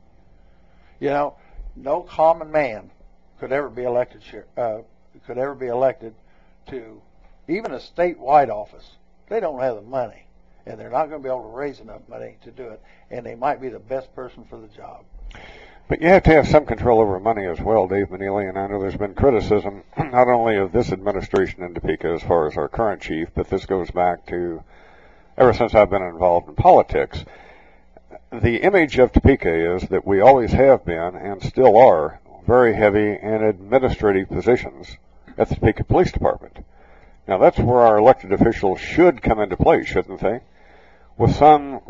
[0.99, 1.37] You know,
[1.77, 2.91] no common man
[3.39, 4.23] could ever be elected.
[4.57, 4.79] Uh,
[5.25, 6.15] could ever be elected
[6.71, 7.01] to
[7.47, 8.91] even a statewide office.
[9.29, 10.27] They don't have the money,
[10.67, 12.83] and they're not going to be able to raise enough money to do it.
[13.09, 15.05] And they might be the best person for the job.
[15.89, 18.67] But you have to have some control over money as well, Dave Meneley, and I
[18.67, 22.69] know there's been criticism not only of this administration in Topeka as far as our
[22.69, 24.63] current chief, but this goes back to
[25.39, 27.25] ever since I've been involved in politics.
[28.31, 33.13] The image of Topeka is that we always have been and still are very heavy
[33.13, 34.99] in administrative positions
[35.39, 36.67] at the Topeka Police Department.
[37.27, 40.41] Now that's where our elected officials should come into play, shouldn't they?
[41.17, 41.81] With some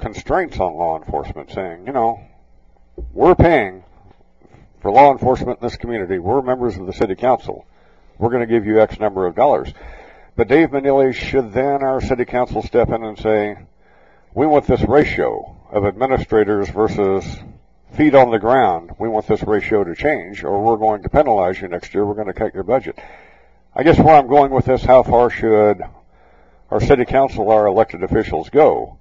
[0.00, 2.20] constraints on law enforcement saying, you know,
[3.12, 3.84] we're paying
[4.80, 6.18] for law enforcement in this community.
[6.18, 7.66] We're members of the city council.
[8.18, 9.72] We're going to give you X number of dollars.
[10.36, 13.58] But Dave Meneley, should then our city council step in and say,
[14.34, 17.24] we want this ratio of administrators versus
[17.96, 18.92] feet on the ground.
[18.98, 22.04] We want this ratio to change or we're going to penalize you next year.
[22.04, 22.98] We're going to cut your budget.
[23.74, 25.82] I guess where I'm going with this, how far should
[26.70, 28.98] our city council, our elected officials go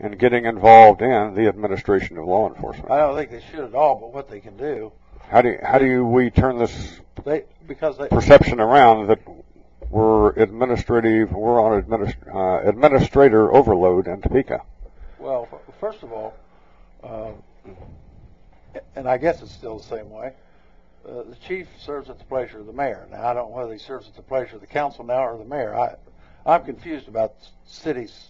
[0.00, 2.90] in getting involved in the administration of law enforcement?
[2.90, 3.96] I don't think they should at all.
[3.96, 4.92] But what they can do,
[5.28, 9.20] How do you, how do you, we turn this they because they perception around that
[9.90, 14.62] we're administrative, we're on administ- uh, administrator overload in Topeka?
[15.18, 15.48] Well,
[15.80, 16.34] first of all,
[17.02, 17.72] um,
[18.94, 20.34] and I guess it's still the same way.
[21.08, 23.06] Uh, the chief serves at the pleasure of the mayor.
[23.10, 25.38] Now, I don't know whether he serves at the pleasure of the council now or
[25.38, 25.74] the mayor.
[25.74, 25.96] I,
[26.44, 27.34] I'm confused about
[27.66, 28.28] city's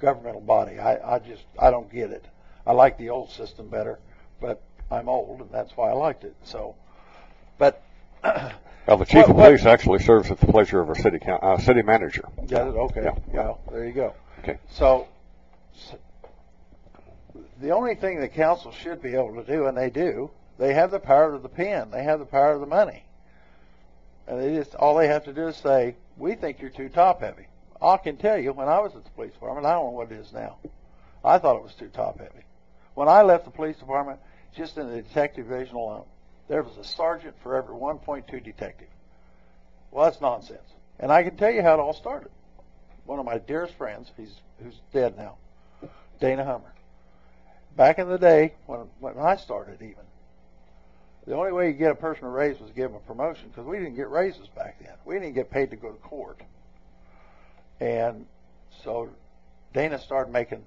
[0.00, 0.78] governmental body.
[0.78, 2.24] I, I just, I don't get it.
[2.66, 3.98] I like the old system better,
[4.40, 6.34] but I'm old, and that's why I liked it.
[6.44, 6.74] So,
[7.58, 7.82] but
[8.86, 11.18] Well, the chief What- of what- police actually serves at the pleasure of our city
[11.26, 12.22] uh, city manager.
[12.48, 12.76] Got it?
[12.76, 13.02] Okay.
[13.02, 13.34] Yeah, yeah.
[13.34, 14.14] Well, there you go.
[14.40, 14.58] Okay.
[14.70, 15.08] So,
[15.74, 15.96] s-
[17.60, 20.90] the only thing the council should be able to do, and they do, they have
[20.90, 21.90] the power of the pen.
[21.90, 23.02] They have the power of the money.
[24.28, 27.20] And they just, all they have to do is say, we think you're too top
[27.20, 27.46] heavy.
[27.80, 30.10] I can tell you, when I was at the police department, I don't know what
[30.10, 30.56] it is now.
[31.24, 32.44] I thought it was too top heavy.
[32.94, 34.20] When I left the police department,
[34.56, 36.04] just in the detective division alone,
[36.48, 38.88] there was a sergeant for every 1.2 detective.
[39.90, 40.60] Well, that's nonsense.
[40.98, 42.30] And I can tell you how it all started.
[43.04, 45.36] One of my dearest friends, he's who's dead now,
[46.20, 46.72] Dana Hummer.
[47.76, 50.04] Back in the day, when when I started, even
[51.26, 53.48] the only way you get a person a raise was to give them a promotion
[53.48, 54.94] because we didn't get raises back then.
[55.04, 56.40] We didn't get paid to go to court,
[57.80, 58.26] and
[58.84, 59.10] so
[59.72, 60.64] Dana started making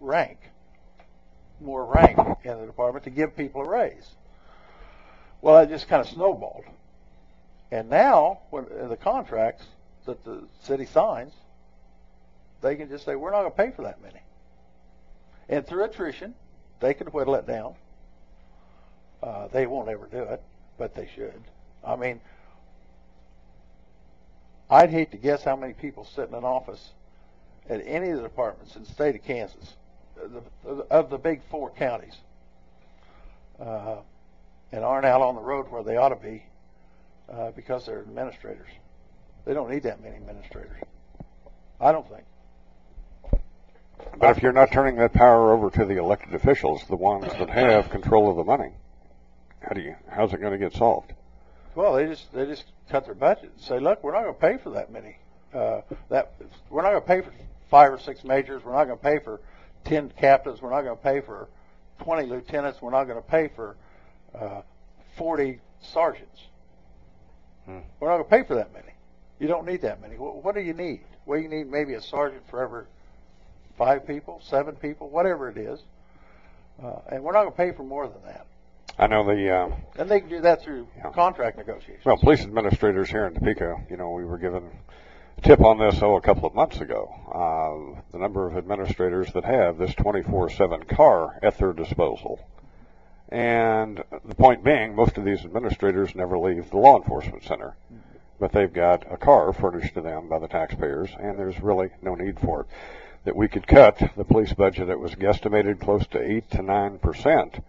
[0.00, 0.38] rank,
[1.60, 4.08] more rank in the department to give people a raise.
[5.40, 6.64] Well, it just kind of snowballed.
[7.70, 9.64] And now, when the contracts
[10.06, 11.32] that the city signs,
[12.62, 14.20] they can just say, we're not going to pay for that many.
[15.48, 16.34] And through attrition,
[16.80, 17.74] they can whittle it down.
[19.22, 20.42] Uh, they won't ever do it,
[20.78, 21.42] but they should.
[21.84, 22.20] I mean,
[24.68, 26.90] I'd hate to guess how many people sit in an office
[27.68, 29.74] at any of the departments in the state of Kansas,
[30.90, 32.16] of the big four counties,
[33.60, 33.96] uh,
[34.72, 36.42] and aren't out on the road where they ought to be
[37.32, 38.68] uh, because they're administrators.
[39.44, 40.82] They don't need that many administrators.
[41.80, 42.24] I don't think.
[44.18, 47.50] But if you're not turning that power over to the elected officials, the ones that
[47.50, 48.72] have control of the money,
[49.60, 49.94] how do you?
[50.08, 51.12] How's it going to get solved?
[51.76, 54.40] Well, they just they just cut their budget and say, look, we're not going to
[54.40, 55.18] pay for that many.
[55.52, 56.32] Uh, that
[56.70, 57.32] we're not going to pay for
[57.70, 58.64] five or six majors.
[58.64, 59.40] We're not going to pay for
[59.84, 60.62] 10 captains.
[60.62, 61.48] We're not going to pay for
[62.02, 62.80] 20 lieutenants.
[62.80, 63.76] We're not going to pay for
[64.34, 64.62] uh,
[65.18, 66.40] 40 sergeants.
[67.66, 67.80] Hmm.
[68.00, 68.92] We're not going to pay for that many.
[69.38, 70.16] You don't need that many.
[70.16, 71.02] What, what do you need?
[71.26, 72.84] Well, you need maybe a sergeant for every
[73.76, 75.80] five people, seven people, whatever it is.
[76.82, 78.46] Uh, and we're not going to pay for more than that.
[78.98, 79.50] I know the.
[79.50, 81.10] Uh, and they can do that through yeah.
[81.10, 82.04] contract negotiations.
[82.04, 84.70] Well, police administrators here in Topeka, you know, we were given
[85.36, 87.12] a tip on this, oh, a couple of months ago.
[87.30, 92.40] Uh, the number of administrators that have this 24/7 car at their disposal.
[93.28, 97.76] And the point being, most of these administrators never leave the law enforcement center.
[98.38, 102.14] But they've got a car furnished to them by the taxpayers, and there's really no
[102.14, 102.66] need for it.
[103.24, 106.98] That we could cut the police budget that was guesstimated close to 8 to 9
[106.98, 107.60] percent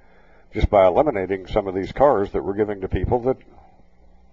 [0.53, 3.37] just by eliminating some of these cars that we're giving to people that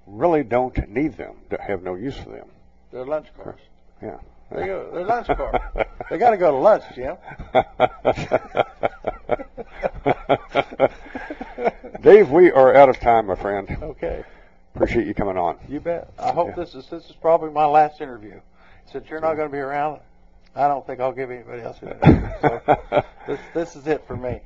[0.07, 2.49] really don't need them, that have no use for them.
[2.93, 3.61] They're lunch cars.
[4.03, 4.19] Yeah.
[4.51, 5.61] They go, they're lunch cars.
[6.11, 7.17] they got to go to lunch, Jim.
[12.03, 13.79] Dave, we are out of time, my friend.
[13.83, 14.25] Okay.
[14.75, 15.57] Appreciate you coming on.
[15.69, 16.12] You bet.
[16.19, 16.57] I hope yeah.
[16.57, 18.41] this is this is probably my last interview.
[18.93, 20.01] Since you're not going to be around,
[20.57, 22.28] I don't think I'll give anybody else an interview.
[23.26, 24.40] So this this is it for me.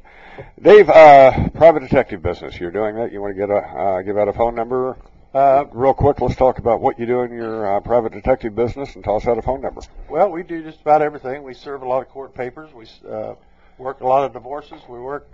[0.62, 2.59] Dave, uh, private detective business.
[2.61, 3.12] You're doing that.
[3.12, 4.96] You want to get a uh, give out a phone number?
[5.34, 8.94] Uh, real quick, let's talk about what you do in your uh, private detective business
[8.94, 9.82] and toss out a phone number.
[10.09, 11.42] Well, we do just about everything.
[11.42, 12.72] We serve a lot of court papers.
[12.72, 13.34] We uh,
[13.76, 14.80] work a lot of divorces.
[14.88, 15.28] We work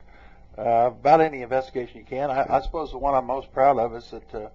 [0.58, 2.30] uh, about any investigation you can.
[2.30, 4.48] I, I suppose the one I'm most proud of is that uh,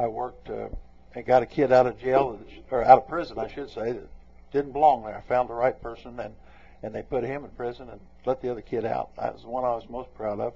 [0.00, 0.68] I worked uh,
[1.14, 2.38] and got a kid out of jail
[2.70, 4.08] or out of prison, I should say, that
[4.52, 5.16] didn't belong there.
[5.16, 6.34] I found the right person and
[6.82, 9.14] and they put him in prison and let the other kid out.
[9.16, 10.54] That was the one I was most proud of.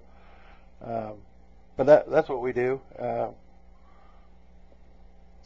[0.83, 1.19] Um,
[1.77, 2.81] but that that's what we do.
[2.99, 3.29] Uh,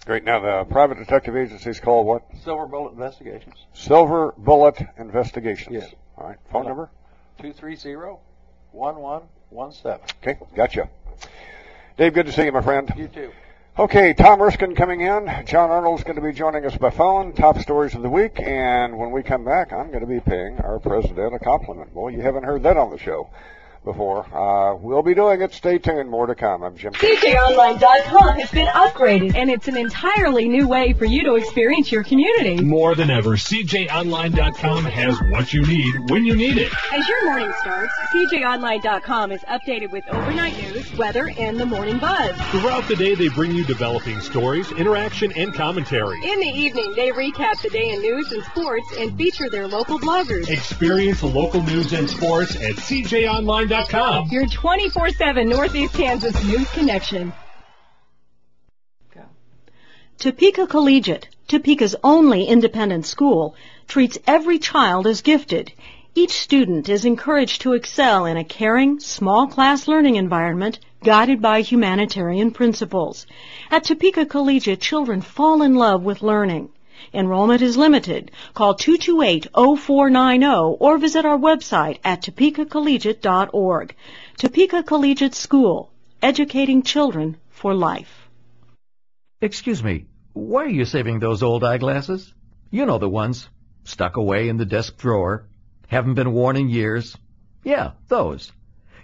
[0.06, 0.24] Great.
[0.24, 2.22] Now the private detective agency is called what?
[2.42, 3.56] Silver Bullet Investigations.
[3.74, 5.68] Silver Bullet Investigations.
[5.70, 5.94] Yes.
[6.16, 6.38] All right.
[6.50, 6.90] Phone number?
[7.40, 8.20] Two three zero
[8.72, 10.00] one one one seven.
[10.22, 10.38] Okay.
[10.54, 10.88] Gotcha.
[11.98, 12.90] Dave, good to see you, my friend.
[12.96, 13.30] You too.
[13.78, 15.30] Okay, Tom Erskine coming in.
[15.46, 17.32] John Arnold's going to be joining us by phone.
[17.32, 18.40] Top stories of the week.
[18.40, 21.94] And when we come back, I'm going to be paying our president a compliment.
[21.94, 23.30] Boy, you haven't heard that on the show
[23.84, 24.26] before.
[24.34, 25.52] Uh, we'll be doing it.
[25.54, 26.10] Stay tuned.
[26.10, 26.62] More to come.
[26.62, 26.92] I'm Jim.
[26.92, 32.04] CJOnline.com has been upgraded, and it's an entirely new way for you to experience your
[32.04, 32.62] community.
[32.62, 36.72] More than ever, CJOnline.com has what you need when you need it.
[36.92, 42.36] As your morning starts, CJOnline.com is updated with overnight news, weather, and the morning buzz.
[42.50, 46.18] Throughout the day, they bring you developing stories, interaction, and commentary.
[46.30, 49.98] In the evening, they recap the day in news and sports and feature their local
[49.98, 50.50] bloggers.
[50.50, 53.69] Experience the local news and sports at CJOnline.com
[54.32, 57.32] your 24-7 Northeast Kansas News Connection.
[59.14, 59.20] Go.
[60.18, 63.54] Topeka Collegiate, Topeka's only independent school,
[63.86, 65.72] treats every child as gifted.
[66.16, 71.60] Each student is encouraged to excel in a caring, small class learning environment guided by
[71.60, 73.24] humanitarian principles.
[73.70, 76.70] At Topeka Collegiate, children fall in love with learning.
[77.12, 78.30] Enrollment is limited.
[78.54, 83.94] Call 228-0490 or visit our website at topekacollegiate.org.
[84.36, 85.90] Topeka Collegiate School,
[86.22, 88.28] educating children for life.
[89.40, 92.32] Excuse me, why are you saving those old eyeglasses?
[92.70, 93.48] You know the ones.
[93.82, 95.46] Stuck away in the desk drawer.
[95.88, 97.16] Haven't been worn in years.
[97.64, 98.52] Yeah, those.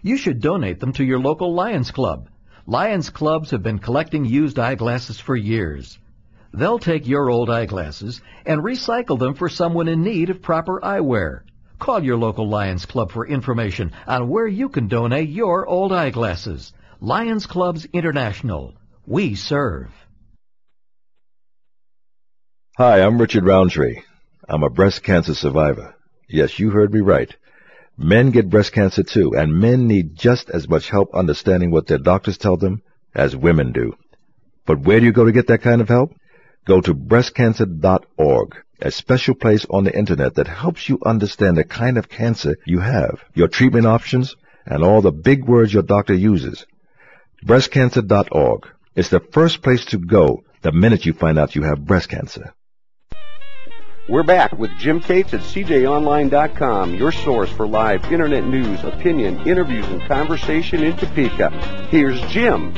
[0.02, 2.28] You should donate them to your local Lions Club.
[2.66, 5.98] Lions Clubs have been collecting used eyeglasses for years.
[6.52, 11.40] They'll take your old eyeglasses and recycle them for someone in need of proper eyewear.
[11.78, 16.72] Call your local Lions Club for information on where you can donate your old eyeglasses.
[17.00, 18.74] Lions Clubs International.
[19.06, 19.90] We serve.
[22.78, 24.00] Hi, I'm Richard Roundtree.
[24.48, 25.94] I'm a breast cancer survivor.
[26.28, 27.34] Yes, you heard me right.
[27.98, 31.98] Men get breast cancer too, and men need just as much help understanding what their
[31.98, 32.82] doctors tell them
[33.14, 33.96] as women do.
[34.66, 36.12] But where do you go to get that kind of help?
[36.66, 41.96] Go to breastcancer.org, a special place on the internet that helps you understand the kind
[41.96, 44.34] of cancer you have, your treatment options,
[44.66, 46.66] and all the big words your doctor uses.
[47.44, 52.08] Breastcancer.org is the first place to go the minute you find out you have breast
[52.08, 52.52] cancer.
[54.08, 59.86] We're back with Jim Cates at CJOnline.com, your source for live internet news, opinion, interviews,
[59.86, 61.50] and conversation in Topeka.
[61.90, 62.74] Here's Jim.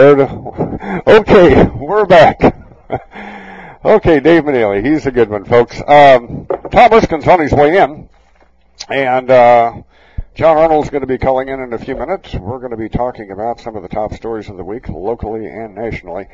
[0.00, 2.42] Okay, we're back.
[3.84, 5.76] okay, Dave Meneley, he's a good one, folks.
[5.86, 8.08] Um, Tom Erskine's on his way in,
[8.88, 9.82] and uh,
[10.34, 12.34] John Arnold's going to be calling in in a few minutes.
[12.34, 15.46] We're going to be talking about some of the top stories of the week, locally
[15.46, 16.26] and nationally.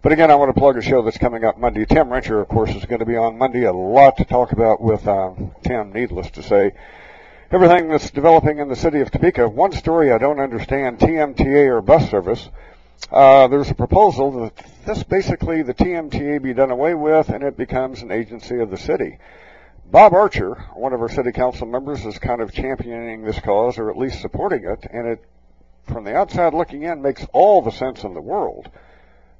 [0.00, 1.84] But again, I want to plug a show that's coming up Monday.
[1.84, 3.64] Tim Rencher, of course, is going to be on Monday.
[3.64, 5.34] A lot to talk about with uh,
[5.64, 6.72] Tim, needless to say.
[7.50, 9.46] Everything that's developing in the city of Topeka.
[9.50, 12.48] One story I don't understand, TMTA or bus service.
[13.10, 17.56] Uh, there's a proposal that this basically the TMTA be done away with and it
[17.56, 19.18] becomes an agency of the city.
[19.90, 23.90] Bob Archer, one of our city council members, is kind of championing this cause or
[23.90, 25.24] at least supporting it, and it,
[25.84, 28.70] from the outside looking in, makes all the sense in the world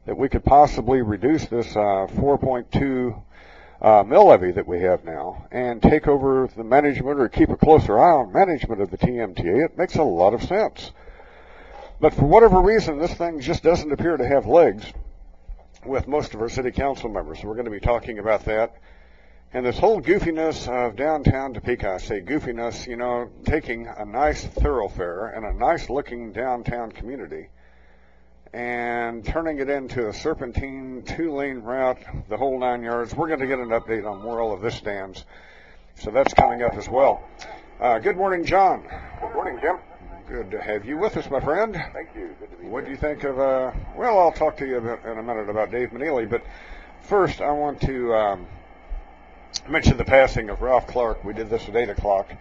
[0.04, 3.22] that we could possibly reduce this uh, 4.2
[3.80, 7.56] uh, mill levy that we have now and take over the management or keep a
[7.56, 9.64] closer eye on management of the TMTA.
[9.64, 10.90] It makes a lot of sense.
[12.02, 14.84] But for whatever reason, this thing just doesn't appear to have legs
[15.86, 17.44] with most of our city council members.
[17.44, 18.74] We're going to be talking about that.
[19.52, 24.44] And this whole goofiness of downtown Topeka, I say goofiness, you know, taking a nice
[24.44, 27.50] thoroughfare and a nice looking downtown community
[28.52, 33.14] and turning it into a serpentine two lane route, the whole nine yards.
[33.14, 35.24] We're going to get an update on where all of this stands.
[36.00, 37.22] So that's coming up as well.
[37.80, 38.82] Uh, good morning, John.
[39.20, 39.76] Good morning, Jim.
[40.32, 41.74] Good to have you with us, my friend.
[41.92, 42.34] Thank you.
[42.40, 42.72] Good to be here.
[42.72, 45.50] What do you think of, uh, well, I'll talk to you about, in a minute
[45.50, 46.42] about Dave Meneley, but
[47.02, 48.46] first I want to, um,
[49.68, 51.22] mention the passing of Ralph Clark.
[51.22, 52.32] We did this at 8 o'clock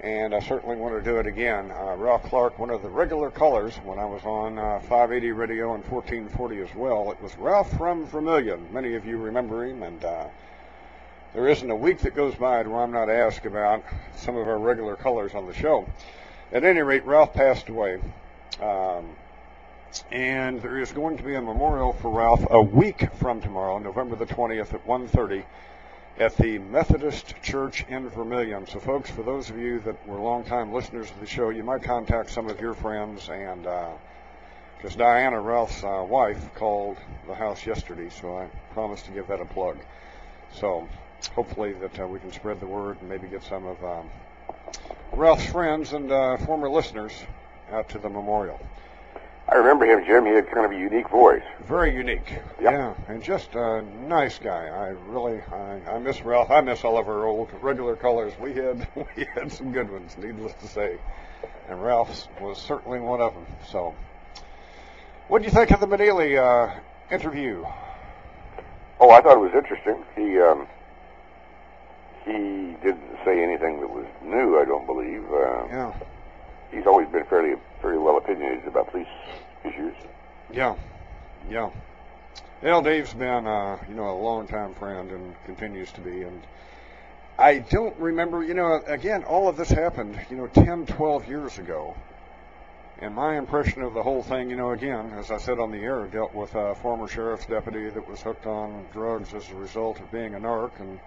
[0.00, 1.70] and I certainly want to do it again.
[1.70, 5.74] Uh, Ralph Clark, one of the regular callers when I was on uh, 580 radio
[5.74, 7.12] and 1440 as well.
[7.12, 8.66] It was Ralph from Vermillion.
[8.72, 10.26] Many of you remember him, and uh,
[11.34, 13.84] there isn't a week that goes by where I'm not asked about
[14.16, 15.86] some of our regular callers on the show.
[16.52, 17.98] At any rate, Ralph passed away.
[18.60, 19.16] Um,
[20.10, 24.16] and there is going to be a memorial for Ralph a week from tomorrow, November
[24.16, 25.44] the 20th at 1.30
[26.18, 28.66] at the Methodist Church in Vermillion.
[28.66, 31.84] So, folks, for those of you that were longtime listeners of the show, you might
[31.84, 33.62] contact some of your friends and
[34.76, 39.26] because uh, Diana Ralph's uh, wife called the house yesterday, so I promised to give
[39.28, 39.78] that a plug.
[40.52, 40.86] So,
[41.34, 44.10] hopefully that uh, we can spread the word and maybe get some of um,
[45.12, 47.12] Ralph's friends and uh, former listeners
[47.70, 48.58] out to the memorial.
[49.48, 50.24] I remember him, Jim.
[50.24, 51.42] He had kind of a unique voice.
[51.68, 52.30] Very unique.
[52.30, 52.72] Yep.
[52.72, 54.68] Yeah, and just a nice guy.
[54.68, 56.50] I really, I, I miss Ralph.
[56.50, 58.32] I miss all of our old regular callers.
[58.40, 60.98] We had, we had some good ones, needless to say.
[61.68, 63.46] And Ralph was certainly one of them.
[63.68, 63.94] So,
[65.28, 66.74] what do you think of the Meneley uh,
[67.10, 67.64] interview?
[68.98, 70.02] Oh, I thought it was interesting.
[70.16, 70.66] He um,
[72.24, 74.58] he didn't say anything that was new.
[74.60, 75.24] I don't believe.
[75.30, 75.92] Uh, Yeah,
[76.70, 79.06] He's always been fairly fairly well opinionated about police
[79.64, 79.94] issues.
[80.52, 80.76] yeah,
[81.50, 81.70] yeah.
[82.62, 86.22] Well, Dave's been, uh, you know, a longtime friend and continues to be.
[86.22, 86.42] And
[87.36, 91.58] I don't remember, you know, again, all of this happened, you know, 10, 12 years
[91.58, 91.96] ago.
[93.00, 95.78] And my impression of the whole thing, you know, again, as I said on the
[95.78, 99.98] air, dealt with a former sheriff's deputy that was hooked on drugs as a result
[99.98, 101.00] of being a narc, and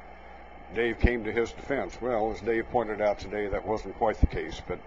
[0.73, 1.97] Dave came to his defense.
[2.01, 4.79] Well, as Dave pointed out today, that wasn't quite the case, but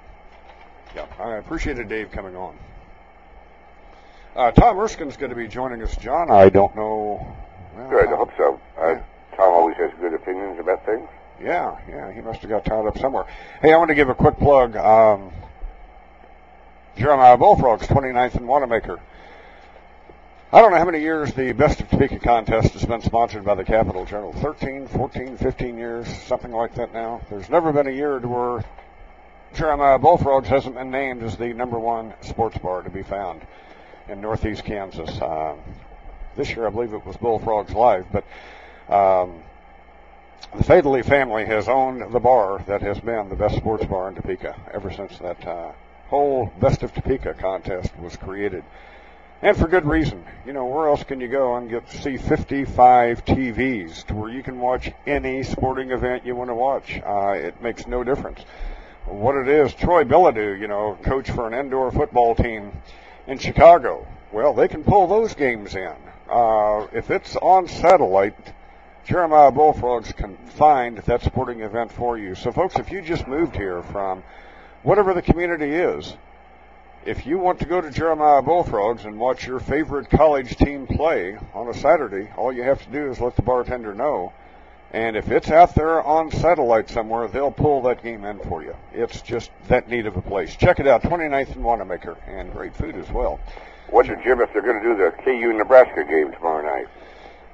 [0.95, 2.57] yeah, I appreciated Dave coming on.
[4.37, 6.31] Uh, Tom Erskine's going to be joining us, John.
[6.31, 7.37] I don't know.
[7.74, 8.09] Well, Good.
[8.09, 8.61] I hope so.
[8.79, 8.95] Uh,
[9.37, 11.09] Tom always has good opinions about things.
[11.43, 13.24] Yeah, yeah, he must have got tied up somewhere.
[13.62, 14.76] Hey, I want to give a quick plug.
[14.76, 15.31] Um,
[16.97, 18.99] Jeremiah Bullfrogs, 29th and Wanamaker.
[20.51, 23.55] I don't know how many years the Best of Topeka contest has been sponsored by
[23.55, 24.32] the Capital Journal.
[24.32, 27.20] 13, 14, 15 years, something like that now.
[27.28, 28.64] There's never been a year where
[29.53, 33.42] Jeremiah Bullfrogs hasn't been named as the number one sports bar to be found
[34.09, 35.20] in northeast Kansas.
[35.20, 35.59] Um,
[36.34, 38.24] this year, I believe it was Bullfrogs Live, but
[38.88, 39.42] um,
[40.57, 44.14] the Fadley family has owned the bar that has been the best sports bar in
[44.14, 45.73] Topeka ever since that uh,
[46.06, 48.64] whole Best of Topeka contest was created.
[49.40, 50.24] And for good reason.
[50.44, 54.43] You know, where else can you go and get see 55 TVs to where you
[54.43, 57.01] can watch any sporting event you want to watch?
[57.06, 58.40] Uh, it makes no difference.
[59.06, 62.73] What it is, Troy Bilodeau, you know, coach for an indoor football team
[63.28, 64.06] in Chicago.
[64.32, 65.94] Well, they can pull those games in.
[66.28, 68.52] Uh, if it's on satellite,
[69.05, 72.35] Jeremiah Bullfrogs can find that sporting event for you.
[72.35, 74.24] So, folks, if you just moved here from
[74.82, 76.16] whatever the community is,
[77.05, 81.39] if you want to go to Jeremiah Bullfrogs and watch your favorite college team play
[81.55, 84.33] on a Saturday, all you have to do is let the bartender know.
[84.93, 88.75] And if it's out there on satellite somewhere, they'll pull that game in for you.
[88.93, 90.57] It's just that neat of a place.
[90.57, 93.39] Check it out, 29th and Wanamaker, and great food as well.
[93.91, 96.89] Wonder, Jim, if they're going to do the KU Nebraska game tomorrow night.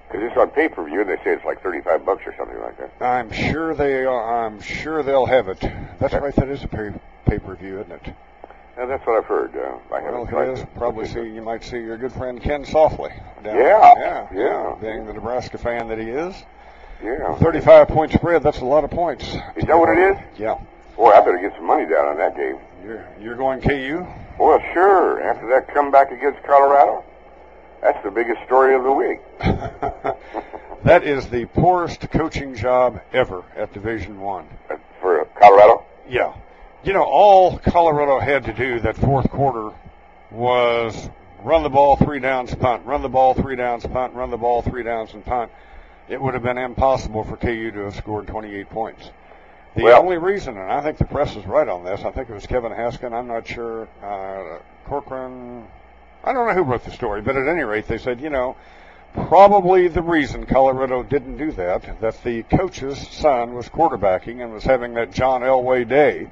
[0.07, 2.93] Because it's on pay-per-view, and they say it's like 35 bucks or something like that.
[3.05, 4.47] I'm sure they are.
[4.47, 5.61] I'm sure they'll have it.
[5.99, 6.35] That's right.
[6.37, 6.93] That is a pay
[7.27, 8.15] pay per view, isn't it?
[8.77, 9.55] Yeah, that's what I've heard.
[9.57, 10.65] Uh, I Well, it is.
[10.77, 11.21] Probably see.
[11.21, 13.11] You might see your good friend Ken Softly.
[13.43, 14.29] Down Yeah, there.
[14.35, 14.75] yeah, yeah.
[14.81, 16.35] Being the Nebraska fan that he is,
[17.03, 17.35] Yeah.
[17.37, 18.43] 35 point spread.
[18.43, 19.25] That's a lot of points.
[19.57, 20.17] Is that what it is?
[20.37, 20.59] Yeah.
[20.97, 22.57] Boy, I better get some money down on that game.
[22.85, 24.07] You're you're going KU.
[24.39, 25.23] Well, sure.
[25.23, 27.05] After that comeback against Colorado,
[27.81, 29.21] that's the biggest story of the week.
[30.85, 34.47] That is the poorest coaching job ever at Division One.
[35.01, 35.83] For Colorado?
[36.07, 36.35] Yeah.
[36.85, 39.71] You know, all Colorado had to do that fourth quarter
[40.31, 41.09] was
[41.43, 44.61] run the ball three downs, punt, run the ball three downs, punt, run the ball
[44.61, 45.51] three downs, and punt.
[46.11, 49.11] It would have been impossible for KU to have scored 28 points.
[49.75, 52.29] The Well- only reason, and I think the press is right on this, I think
[52.29, 55.67] it was Kevin Haskin, I'm not sure, uh, Corcoran,
[56.23, 58.57] I don't know who wrote the story, but at any rate, they said, you know,
[59.15, 64.65] probably the reason Colorado didn't do that, that the coach's son was quarterbacking and was
[64.65, 66.29] having that John Elway day.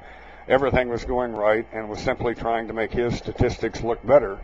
[0.47, 4.39] Everything was going right and was simply trying to make his statistics look better,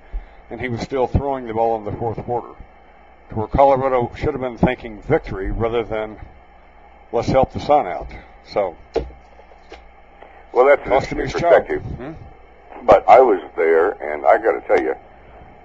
[0.50, 2.54] and he was still throwing the ball in the fourth quarter.
[3.30, 6.18] To where Colorado should have been thinking victory rather than
[7.12, 8.08] let's help the son out.
[8.46, 8.78] So,
[10.54, 11.84] Well, that's an cost him his perspective.
[11.84, 12.14] Hmm?
[12.86, 14.96] But I was there, and I got to tell you,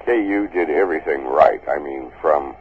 [0.04, 1.62] KU did everything right.
[1.68, 2.56] I mean, from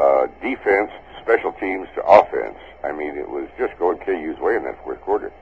[0.00, 0.90] uh, defense,
[1.20, 2.58] special teams to offense.
[2.84, 5.32] I mean, it was just going KU's way in that fourth quarter.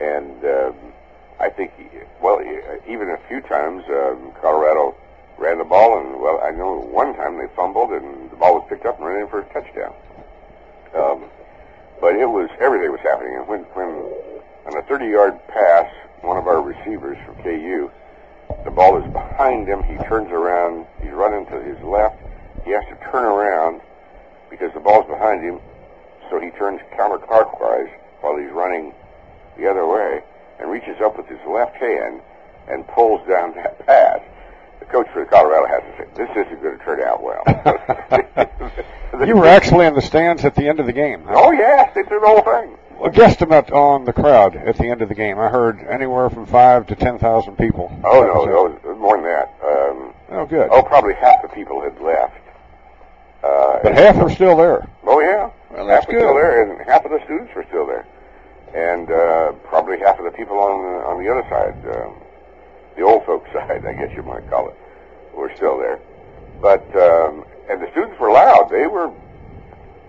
[0.00, 0.74] And um,
[1.38, 1.72] I think,
[2.22, 4.94] well, e- even a few times, um, Colorado
[5.38, 8.66] ran the ball, and well, I know one time they fumbled, and the ball was
[8.68, 9.94] picked up and ran in for a touchdown.
[10.94, 11.24] Um,
[12.00, 13.88] but it was everything was happening, and when when
[14.66, 15.88] on a 30-yard pass,
[16.22, 17.90] one of our receivers from KU,
[18.64, 19.82] the ball is behind him.
[19.84, 20.86] He turns around.
[21.02, 22.16] He's running to his left.
[22.64, 23.80] He has to turn around
[24.50, 25.60] because the ball's behind him.
[26.28, 27.90] So he turns counterclockwise
[28.20, 28.92] while he's running
[29.60, 30.22] the other way
[30.58, 32.20] and reaches up with his left hand
[32.68, 34.20] and pulls down that pass.
[34.80, 37.42] The coach for Colorado has to say, "This isn't going to turn out well."
[39.26, 41.24] You were actually in the stands at the end of the game.
[41.26, 41.34] huh?
[41.36, 42.76] Oh yes, they threw the whole thing.
[43.04, 45.38] A guesstimate on the crowd at the end of the game.
[45.38, 47.90] I heard anywhere from five to ten thousand people.
[48.04, 49.54] Oh no, no, more than that.
[49.62, 50.68] Um, Oh, good.
[50.70, 52.36] oh, probably half the people had left.
[53.42, 54.88] Uh, But half are still there.
[55.04, 57.86] Oh yeah, Well, that's half were still there, and half of the students were still
[57.86, 58.06] there,
[58.74, 62.14] and uh, probably half of the people on the, on the other side, um,
[62.96, 64.76] the old folks side, I guess you might call it,
[65.34, 65.98] were still there.
[66.60, 69.10] But um, and the students were loud; they were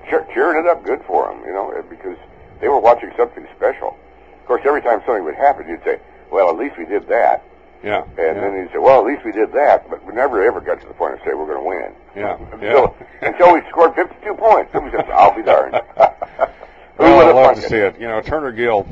[0.09, 2.17] cheer- cheering it up good for them, you know, because
[2.59, 3.97] they were watching something special.
[4.41, 7.41] Of course, every time something would happen, you'd say, "Well, at least we did that,"
[7.83, 8.03] Yeah.
[8.17, 8.41] and yeah.
[8.41, 10.87] then you'd say, "Well, at least we did that," but we never ever got to
[10.87, 11.93] the point of say we're going to win.
[12.13, 14.69] Yeah, Until, until we scored 52 points.
[14.75, 15.79] It was just, I'll be darned.
[17.01, 17.69] Would I'd love to it?
[17.69, 17.99] see it.
[17.99, 18.87] You know, Turner Gill.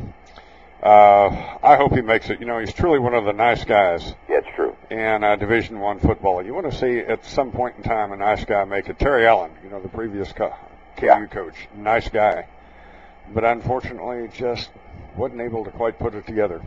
[0.82, 2.40] Uh, I hope he makes it.
[2.40, 4.76] You know, he's truly one of the nice guys Yeah, it's true.
[4.90, 6.44] in uh, Division One football.
[6.46, 8.98] You want to see at some point in time a nice guy make it.
[8.98, 10.56] Terry Allen, you know, the previous co-
[10.98, 11.26] KU Yeah.
[11.26, 12.46] coach, nice guy,
[13.34, 14.70] but unfortunately just
[15.18, 16.62] wasn't able to quite put it together.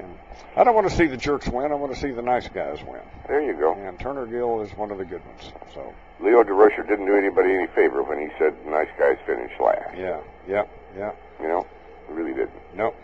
[0.00, 0.18] And
[0.56, 1.70] I don't want to see the jerks win.
[1.70, 3.00] I want to see the nice guys win.
[3.28, 3.74] There you go.
[3.74, 5.52] And Turner Gill is one of the good ones.
[5.74, 9.96] So Leo Durocher didn't do anybody any favor when he said nice guys finish last.
[9.96, 10.64] yeah, yeah,
[10.96, 11.12] yeah.
[11.40, 11.66] You know,
[12.08, 12.50] he really didn't.
[12.74, 12.96] Nope.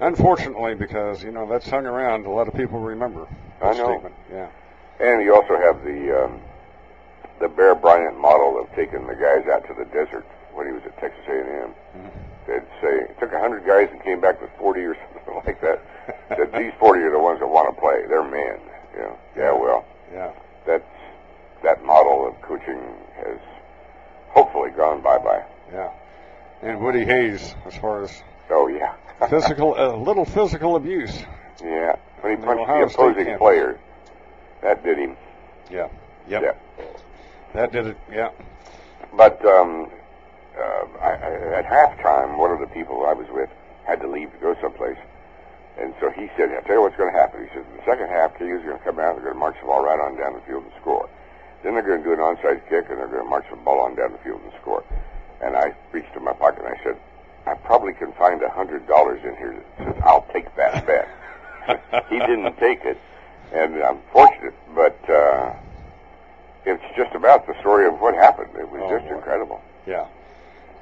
[0.00, 3.26] Unfortunately, because you know that's hung around, a lot of people remember
[3.60, 3.84] that I know.
[3.90, 4.14] statement.
[4.32, 4.48] Yeah.
[5.00, 6.40] And you also have the um,
[7.40, 10.24] the Bear Bryant model of taking the guys out to the desert
[10.54, 11.74] when he was at Texas A&M.
[11.96, 12.08] Mm-hmm.
[12.46, 15.82] They'd say took 100 guys and came back with 40 or something like that.
[16.30, 18.04] that these 40 are the ones that want to play.
[18.08, 18.60] They're men.
[18.94, 19.18] You know.
[19.36, 19.52] Yeah.
[19.52, 20.32] Well, Yeah.
[20.66, 20.84] that's
[21.62, 22.80] that model of coaching
[23.16, 23.38] has
[24.28, 25.44] hopefully gone bye bye.
[25.72, 25.90] Yeah.
[26.62, 28.94] And Woody Hayes, as far as Oh yeah.
[29.28, 31.16] physical, a little physical abuse.
[31.62, 31.96] yeah.
[32.20, 33.78] When he punched the opposing player,
[34.62, 35.16] that did him.
[35.70, 35.88] Yeah.
[36.28, 36.42] Yep.
[36.42, 36.84] Yeah.
[37.54, 37.96] That did it.
[38.12, 38.30] Yeah.
[39.16, 39.88] But um,
[40.56, 43.48] uh, I, I, at halftime, one of the people I was with
[43.86, 44.98] had to leave to go someplace.
[45.78, 47.42] And so he said, I'll tell you what's going to happen.
[47.42, 49.56] He said, in the second half, KU's going to come out, they're going to march
[49.60, 51.08] the ball right on down the field and score.
[51.62, 53.80] Then they're going to do an onside kick, and they're going to march the ball
[53.80, 54.82] on down the field and score.
[55.42, 56.96] And I reached in my pocket and I said,
[57.46, 61.08] I probably can find a hundred dollars in here that says I'll take that bet.
[62.10, 62.98] he didn't take it,
[63.52, 65.54] and I'm fortunate, but uh,
[66.66, 68.50] it's just about the story of what happened.
[68.58, 69.16] It was Oh, just boy.
[69.16, 69.62] incredible.
[69.86, 70.06] Yeah.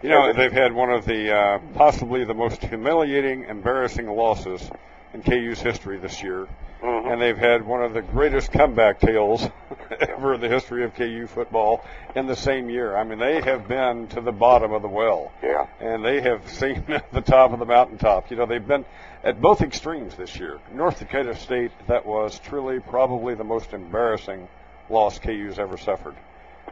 [0.02, 4.70] You know, they've had one of the uh, possibly the most humiliating, embarrassing losses
[5.18, 6.46] in KU's history this year,
[6.82, 7.12] Mhm.
[7.12, 9.48] and they've had one of the greatest comeback tales
[10.00, 11.84] ever in the history of KU football
[12.14, 12.96] in the same year.
[12.96, 15.32] I mean, they have been to the bottom of the well.
[15.42, 15.66] Yeah.
[15.80, 18.30] And they have seen the top of the mountaintop.
[18.30, 18.84] You know, they've been
[19.24, 20.58] at both extremes this year.
[20.72, 24.46] North Dakota State, that was truly probably the most embarrassing
[24.88, 26.14] loss KU's ever suffered.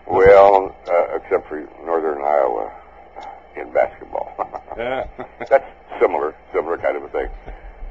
[0.07, 2.71] Well, uh, except for Northern Iowa
[3.57, 4.33] in basketball.
[4.79, 5.07] yeah.
[5.51, 5.65] That's
[6.01, 7.29] similar, similar kind of a thing.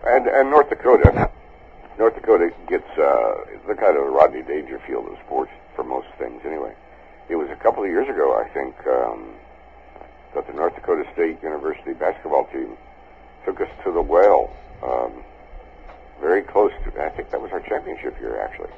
[0.06, 1.32] And and North Dakota,
[1.98, 3.36] North Dakota gets uh,
[3.68, 6.74] the kind of Rodney Dangerfield of sports for most things anyway.
[7.28, 9.34] It was a couple of years ago, I think, um,
[10.36, 12.78] that the North Dakota State University basketball team
[13.46, 14.52] took us to the well.
[14.84, 15.24] Um,
[16.22, 18.72] very close to, I think that was our championship year actually,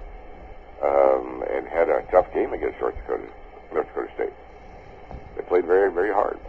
[0.81, 3.27] um, and had a tough game against North Dakota,
[3.73, 4.33] North Dakota State.
[5.35, 6.39] They played very, very hard.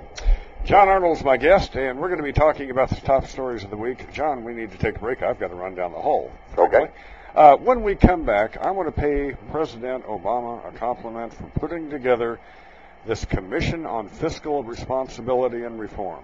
[0.68, 3.70] John Arnold's my guest, and we're going to be talking about the top stories of
[3.70, 4.12] the week.
[4.12, 5.22] John, we need to take a break.
[5.22, 6.30] I've got to run down the hall.
[6.58, 6.88] Okay.
[7.34, 11.88] Uh, when we come back, I want to pay President Obama a compliment for putting
[11.88, 12.38] together
[13.06, 16.22] this Commission on Fiscal Responsibility and Reform.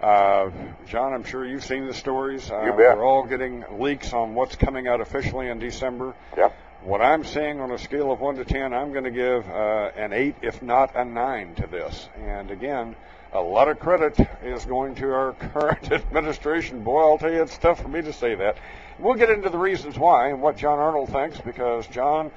[0.00, 0.50] Uh,
[0.86, 2.48] John, I'm sure you've seen the stories.
[2.48, 2.96] Uh, You bet.
[2.96, 6.14] We're all getting leaks on what's coming out officially in December.
[6.36, 6.56] Yep.
[6.84, 9.90] What I'm seeing on a scale of 1 to 10, I'm going to give uh,
[9.96, 12.08] an 8, if not a 9 to this.
[12.24, 12.94] And again,
[13.32, 16.82] a lot of credit is going to our current administration.
[16.82, 18.56] Boy, I'll tell you, it's tough for me to say that.
[18.98, 22.30] We'll get into the reasons why and what John Arnold thinks because John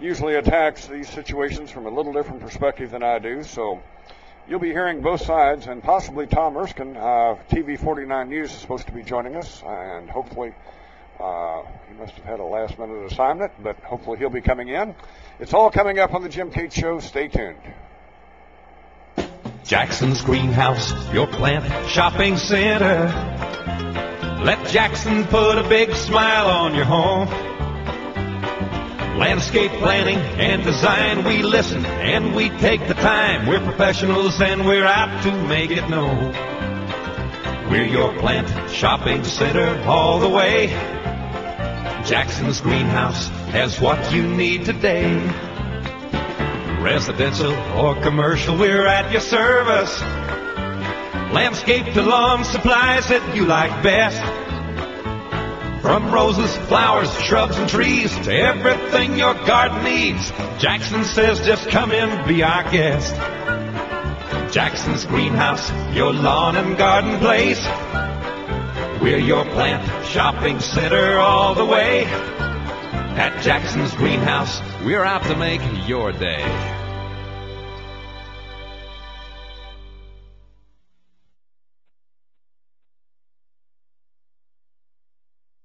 [0.00, 3.42] usually attacks these situations from a little different perspective than I do.
[3.42, 3.82] So
[4.48, 8.86] you'll be hearing both sides and possibly Tom Erskine, uh, TV 49 News, is supposed
[8.86, 10.54] to be joining us and hopefully
[11.18, 14.94] uh, he must have had a last minute assignment, but hopefully he'll be coming in.
[15.40, 17.00] It's all coming up on the Jim Cates Show.
[17.00, 17.58] Stay tuned.
[19.66, 23.06] Jackson's Greenhouse, your plant shopping center.
[24.44, 27.26] Let Jackson put a big smile on your home.
[29.18, 33.48] Landscape planning and design, we listen and we take the time.
[33.48, 36.32] We're professionals and we're out to make it known.
[37.68, 40.68] We're your plant shopping center all the way.
[42.04, 45.55] Jackson's Greenhouse has what you need today.
[46.80, 50.00] Residential or commercial, we're at your service.
[51.32, 54.22] Landscape to lawn supplies that you like best.
[55.82, 61.92] From roses, flowers, shrubs, and trees to everything your garden needs, Jackson says just come
[61.92, 63.14] in, be our guest.
[64.52, 67.62] Jackson's Greenhouse, your lawn and garden place.
[69.02, 72.04] We're your plant shopping center all the way.
[73.18, 76.42] At Jackson's Greenhouse, we're out to make your day.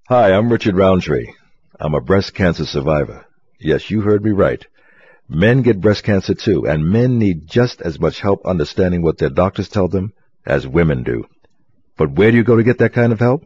[0.08, 1.32] Hi, I'm Richard Roundtree.
[1.80, 3.24] I'm a breast cancer survivor.
[3.58, 4.62] Yes, you heard me right.
[5.28, 9.30] Men get breast cancer too, and men need just as much help understanding what their
[9.30, 10.12] doctors tell them
[10.44, 11.24] as women do.
[11.96, 13.44] But where do you go to get that kind of help?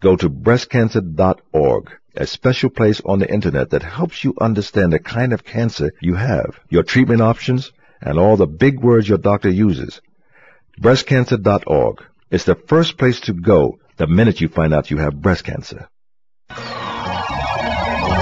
[0.00, 5.32] Go to breastcancer.org, a special place on the internet that helps you understand the kind
[5.32, 10.00] of cancer you have, your treatment options, and all the big words your doctor uses.
[10.80, 15.44] Breastcancer.org is the first place to go the minute you find out you have breast
[15.44, 15.88] cancer.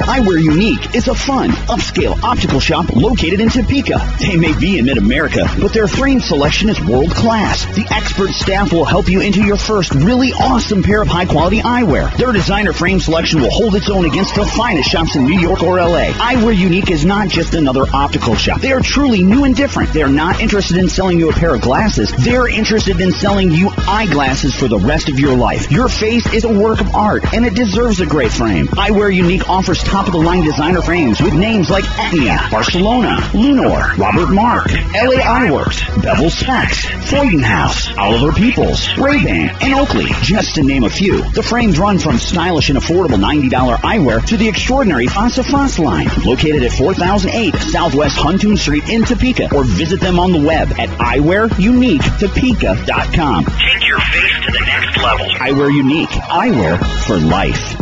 [0.04, 3.98] Eyewear Unique is a fun, upscale optical shop located in Topeka.
[4.20, 7.64] They may be in mid-America, but their frame selection is world class.
[7.74, 12.14] The expert staff will help you into your first really awesome pair of high-quality eyewear.
[12.18, 15.62] Their designer frame selection will hold its own against the finest shops in New York
[15.62, 16.12] or LA.
[16.12, 18.60] Eyewear Unique is not just another optical shop.
[18.60, 19.94] They are truly new and different.
[19.94, 22.12] They are not interested in selling you a pair of glasses.
[22.12, 25.72] They're interested in selling you eyeglasses for the rest of your life.
[25.72, 28.66] Your face is a work of art, and it deserves a great frame.
[28.68, 35.22] Eyewear Unique offers top-of-the-line designer frames with names like Etnia, Barcelona, Lunor, Robert Mark, LA
[35.22, 41.22] Eyeworks, Bevel Specs, Freudenhaus, Oliver Peoples, Ray-Ban, and Oakley, just to name a few.
[41.30, 45.78] The frames run from stylish and affordable $90 eyewear to the extraordinary Face à Face
[45.78, 50.72] line, located at 4008 Southwest Huntoon Street in Topeka, or visit them on the web
[50.72, 53.44] at eyewearuniquetopeka.com.
[53.44, 55.26] Take your face to the next level.
[55.36, 57.73] Eyewear Unique, eyewear for life.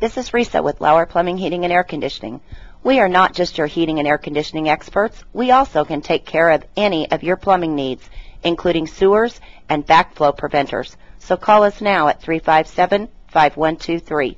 [0.00, 2.40] This is Risa with Lauer Plumbing, Heating, and Air Conditioning.
[2.82, 5.22] We are not just your heating and air conditioning experts.
[5.34, 8.08] We also can take care of any of your plumbing needs,
[8.42, 10.96] including sewers and backflow preventers.
[11.18, 14.36] So call us now at 357-5123.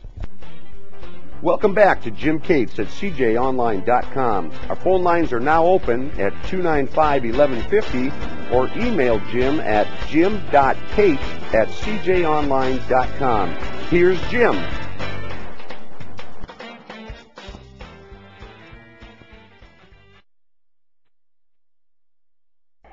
[1.43, 4.51] Welcome back to Jim Cates at CJOnline.com.
[4.69, 11.23] Our phone lines are now open at 295-1150 or email Jim at jim.cates
[11.55, 13.55] at CJOnline.com.
[13.91, 14.61] Here's Jim.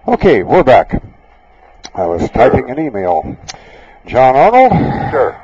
[0.09, 1.03] Okay, we're back.
[1.93, 3.37] I was typing an email.
[4.07, 4.71] John Arnold?
[5.11, 5.39] Sure.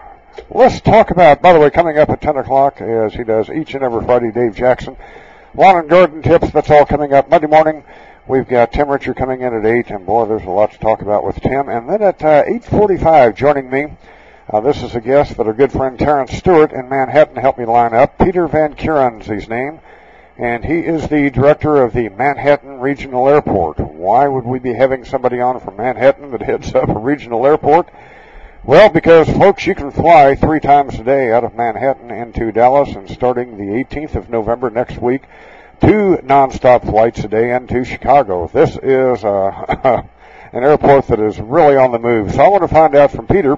[0.49, 3.75] Let's talk about, by the way, coming up at 10 o'clock, as he does each
[3.75, 4.97] and every Friday, Dave Jackson.
[5.53, 7.83] Lawn and garden tips, that's all coming up Monday morning.
[8.25, 11.03] We've got Tim Richard coming in at 8, and boy, there's a lot to talk
[11.03, 11.69] about with Tim.
[11.69, 13.95] And then at uh, 8.45, joining me,
[14.49, 17.65] uh, this is a guest that our good friend Terrence Stewart in Manhattan helped me
[17.65, 18.17] line up.
[18.17, 19.79] Peter Van Kuren's his name,
[20.37, 23.79] and he is the director of the Manhattan Regional Airport.
[23.79, 27.89] Why would we be having somebody on from Manhattan that heads up a regional airport?
[28.63, 32.95] Well, because folks, you can fly three times a day out of Manhattan into Dallas,
[32.95, 35.21] and starting the 18th of November next week,
[35.81, 38.49] two nonstop flights a day into Chicago.
[38.51, 40.01] This is uh,
[40.51, 42.31] an airport that is really on the move.
[42.33, 43.57] So I want to find out from Peter,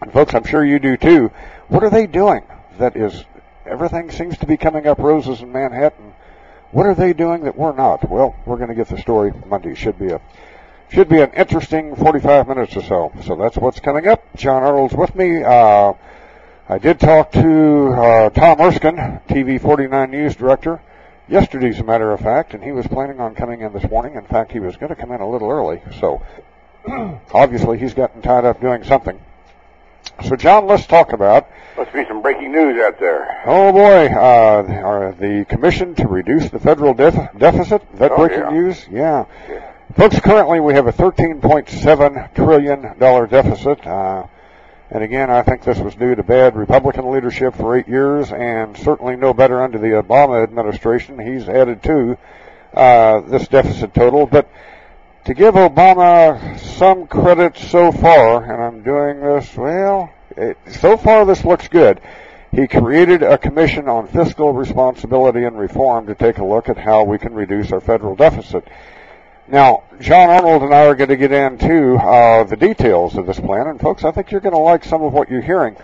[0.00, 1.30] and folks, I'm sure you do too.
[1.68, 2.42] What are they doing?
[2.78, 3.24] That is,
[3.66, 6.14] everything seems to be coming up roses in Manhattan.
[6.70, 8.08] What are they doing that we're not?
[8.08, 9.74] Well, we're going to get the story Monday.
[9.74, 10.20] Should be a
[10.90, 13.12] should be an interesting 45 minutes or so.
[13.24, 14.22] So that's what's coming up.
[14.36, 15.42] John Arnold's with me.
[15.42, 15.94] Uh,
[16.68, 20.80] I did talk to uh, Tom Erskine, TV 49 News Director,
[21.28, 24.14] yesterday, as a matter of fact, and he was planning on coming in this morning.
[24.14, 25.82] In fact, he was going to come in a little early.
[25.98, 26.22] So
[27.32, 29.18] obviously, he's gotten tied up doing something.
[30.24, 31.48] So, John, let's talk about.
[31.76, 33.42] Must be some breaking news out there.
[33.46, 37.82] Oh boy, uh, the commission to reduce the federal def- deficit.
[37.96, 38.50] That Oh, breaking yeah.
[38.50, 38.86] news?
[38.90, 39.24] Yeah.
[39.96, 43.86] Folks, currently we have a $13.7 trillion deficit.
[43.86, 44.24] Uh,
[44.90, 48.76] and again, I think this was due to bad Republican leadership for eight years and
[48.76, 51.18] certainly no better under the Obama administration.
[51.18, 52.18] He's added to
[52.74, 54.26] uh, this deficit total.
[54.26, 54.48] But
[55.24, 61.24] to give Obama some credit so far, and I'm doing this, well, it, so far
[61.24, 62.00] this looks good.
[62.50, 67.04] He created a commission on fiscal responsibility and reform to take a look at how
[67.04, 68.66] we can reduce our federal deficit.
[69.48, 73.40] Now, John Arnold and I are going to get into uh, the details of this
[73.40, 75.76] plan, and folks, I think you're going to like some of what you're hearing.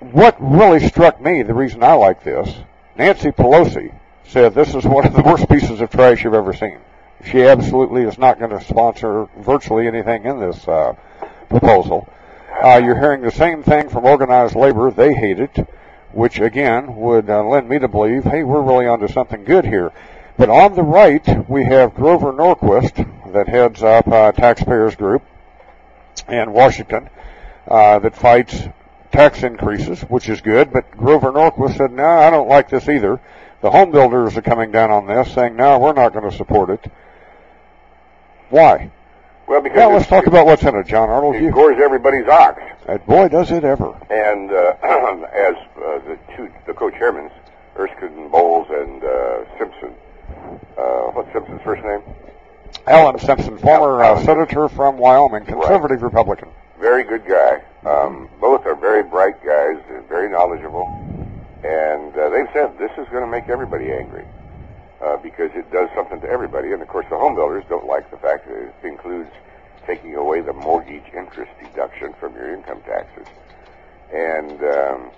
[0.00, 2.54] What really struck me, the reason I like this,
[2.96, 3.94] Nancy Pelosi
[4.24, 6.78] said this is one of the worst pieces of trash you've ever seen.
[7.24, 10.94] She absolutely is not going to sponsor virtually anything in this uh,
[11.48, 12.08] proposal.
[12.62, 14.90] Uh, you're hearing the same thing from organized labor.
[14.90, 15.68] They hate it,
[16.12, 19.92] which again would uh, lend me to believe, hey, we're really onto something good here.
[20.36, 25.22] But on the right, we have Grover Norquist that heads up uh, Taxpayers Group
[26.28, 27.08] in Washington
[27.68, 28.68] uh, that fights
[29.12, 30.72] tax increases, which is good.
[30.72, 33.20] But Grover Norquist said, no, I don't like this either.
[33.62, 36.70] The home builders are coming down on this, saying, no, we're not going to support
[36.70, 36.90] it.
[38.50, 38.90] Why?
[39.46, 41.36] Well, because Well, let's talk about what's in it, John Arnold.
[41.36, 42.62] it gores everybody's ox.
[42.88, 43.90] and boy, does it ever.
[44.10, 44.74] And uh,
[45.32, 47.30] as uh, the two the co-chairmen,
[47.76, 49.92] Erskine Bowles and uh, Simpson,
[50.78, 52.00] uh, what's Simpson's first name?
[52.86, 56.48] Alan Simpson, former uh, senator from Wyoming, conservative Republican.
[56.80, 57.62] Very good guy.
[57.88, 59.76] Um, both are very bright guys,
[60.08, 60.86] very knowledgeable,
[61.62, 64.24] and uh, they've said this is going to make everybody angry
[65.02, 66.72] uh, because it does something to everybody.
[66.72, 69.30] And of course, the home builders don't like the fact that it includes
[69.86, 73.26] taking away the mortgage interest deduction from your income taxes.
[74.12, 75.10] And um,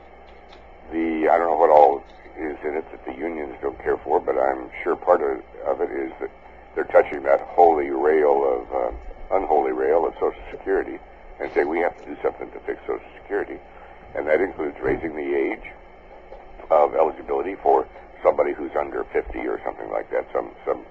[0.93, 2.03] the I don't know what all
[2.37, 5.81] is in it that the unions don't care for, but I'm sure part of, of
[5.81, 6.31] it is that
[6.75, 8.97] they're touching that holy rail of um,
[9.31, 10.99] unholy rail of Social Security
[11.41, 13.59] and say we have to do something to fix Social Security,
[14.15, 15.73] and that includes raising the age
[16.71, 17.87] of eligibility for
[18.27, 20.83] somebody who's under 50 or something like that, some some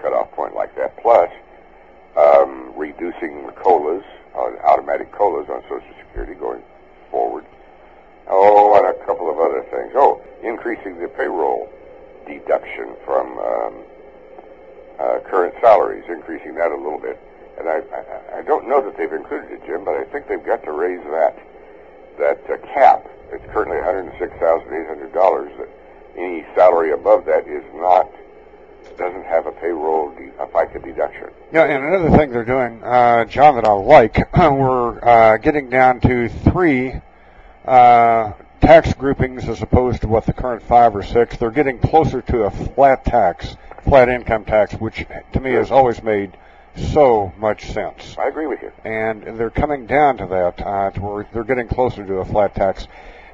[0.00, 0.96] cutoff point like that.
[0.96, 1.28] Plus,
[2.16, 4.02] um, reducing the colas,
[4.34, 6.62] uh, automatic colas on Social Security going
[7.10, 7.44] forward.
[8.28, 9.92] Oh, and a couple of other things.
[9.94, 11.68] Oh, increasing the payroll
[12.26, 13.74] deduction from um,
[14.98, 17.20] uh, current salaries, increasing that a little bit.
[17.58, 20.44] And I, I, I don't know that they've included it, Jim, but I think they've
[20.44, 21.36] got to raise that
[22.18, 23.04] that uh, cap.
[23.32, 25.52] It's currently one hundred six thousand eight hundred dollars.
[25.58, 25.68] That
[26.16, 28.08] any salary above that is not
[29.00, 31.30] doesn't have a payroll de- a FICA deduction.
[31.52, 36.00] Yeah, and another thing they're doing, uh, John, that I like, we're uh, getting down
[36.00, 36.94] to three
[37.64, 41.36] uh, tax groupings as opposed to what the current five or six.
[41.38, 46.02] They're getting closer to a flat tax, flat income tax, which to me has always
[46.02, 46.36] made
[46.76, 48.16] so much sense.
[48.18, 48.70] I agree with you.
[48.84, 52.54] And they're coming down to that, uh, to where they're getting closer to a flat
[52.54, 52.86] tax.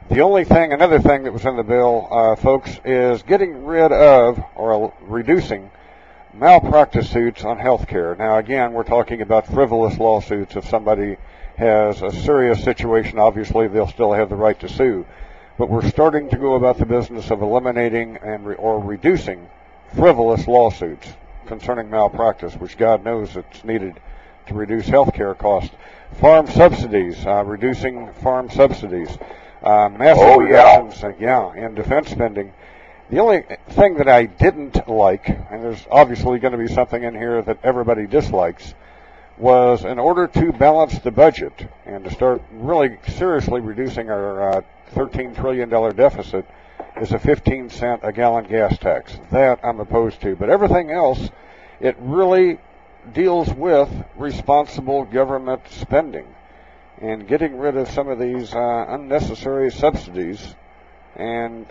[0.08, 3.90] The only thing, another thing that was in the bill, uh, folks, is getting rid
[3.90, 5.70] of or reducing
[6.32, 8.14] malpractice suits on health care.
[8.14, 10.54] Now, again, we're talking about frivolous lawsuits.
[10.54, 11.16] If somebody
[11.56, 15.04] has a serious situation, obviously they'll still have the right to sue.
[15.58, 19.48] But we're starting to go about the business of eliminating and re- or reducing
[19.94, 21.14] frivolous lawsuits.
[21.46, 24.00] concerning malpractice, which God knows it's needed
[24.46, 25.74] to reduce health care costs.
[26.20, 29.16] Farm subsidies, uh, reducing farm subsidies.
[29.62, 30.76] Uh, massive Oh, yeah.
[30.78, 32.52] reductions, uh, yeah, in defense spending.
[33.10, 37.14] The only thing that I didn't like, and there's obviously going to be something in
[37.14, 38.74] here that everybody dislikes,
[39.38, 44.60] was in order to balance the budget and to start really seriously reducing our uh,
[44.94, 46.46] $13 trillion deficit
[47.00, 49.16] is a 15 cent a gallon gas tax.
[49.30, 50.34] That I'm opposed to.
[50.36, 51.28] But everything else,
[51.80, 52.58] it really
[53.12, 56.26] deals with responsible government spending
[57.00, 60.54] and getting rid of some of these uh, unnecessary subsidies
[61.16, 61.66] and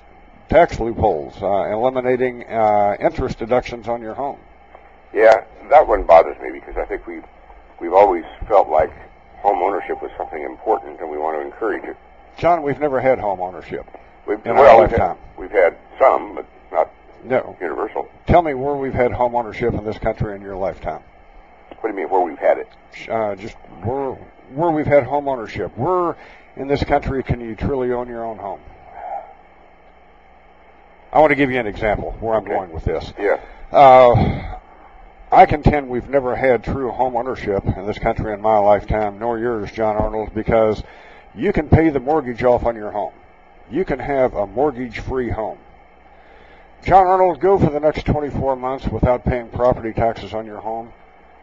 [0.49, 4.39] tax loopholes, uh, eliminating uh, interest deductions on your home.
[5.14, 7.23] Yeah, that one bothers me because I think we've
[7.80, 8.91] we've always felt like
[9.38, 11.97] home ownership was something important, and we want to encourage it.
[12.38, 13.85] John, we've never had home ownership
[14.27, 15.18] We've, in well, our we've had, lifetime.
[15.38, 16.89] we've had some, but not
[17.23, 17.56] No.
[17.61, 18.10] universal.
[18.27, 21.02] Tell me where we've had home ownership in this country in your lifetime.
[21.80, 22.68] What do you mean where we've had it?
[23.10, 24.18] Uh, just where
[24.53, 25.77] where we've had home ownership.
[25.77, 26.15] Where
[26.55, 28.59] in this country can you truly own your own home?
[31.11, 33.13] I want to give you an example where I'm going with this.
[33.17, 33.39] Yeah.
[33.72, 34.57] Uh,
[35.31, 39.39] I contend we've never had true home ownership in this country in my lifetime, nor
[39.39, 40.84] yours, John Arnold, because
[41.34, 43.13] you can pay the mortgage off on your home.
[43.69, 45.57] You can have a mortgage-free home.
[46.84, 50.93] John Arnold, go for the next 24 months without paying property taxes on your home,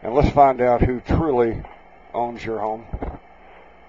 [0.01, 1.61] and let's find out who truly
[2.13, 2.85] owns your home.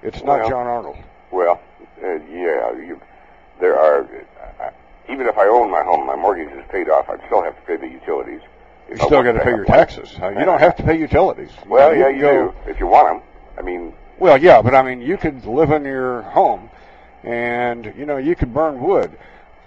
[0.02, 0.96] It's not Well- John Arnold.
[1.30, 1.60] Well,
[2.02, 3.01] uh, yeah, you,
[3.60, 4.02] there are.
[4.60, 4.70] Uh,
[5.09, 7.09] even if I own my home, my mortgage is paid off.
[7.10, 8.40] I'd still have to pay the utilities.
[8.88, 10.14] You still got to pay your taxes.
[10.22, 11.51] Uh, you don't have to pay utilities.
[11.66, 13.28] Well, You yeah, you go- do if you want them.
[13.59, 16.70] I mean, Well, yeah, but I mean, you could live in your home,
[17.24, 19.10] and you know you could burn wood,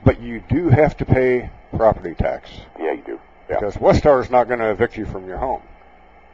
[0.04, 3.20] but you do have to pay property tax yeah, you do.
[3.50, 3.60] Yeah.
[3.60, 5.62] because Westar is not going to evict you from your home.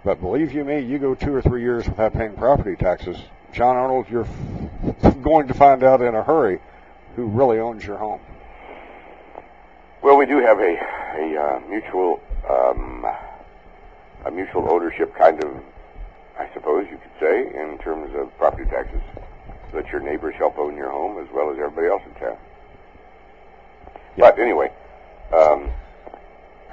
[0.04, 3.18] But believe you me, you go two or three years without paying property taxes,
[3.54, 4.28] John Arnold, you're
[5.22, 6.60] going to find out in a hurry
[7.16, 8.20] who really owns your home.
[10.02, 10.78] Well, we do have a
[11.16, 12.20] a uh, mutual
[12.50, 13.06] um,
[14.26, 15.56] a mutual ownership kind of,
[16.38, 19.02] I suppose you could say, in terms of property taxes.
[19.74, 22.38] That your neighbors help own your home as well as everybody else in town.
[24.18, 24.72] But anyway,
[25.36, 25.72] um,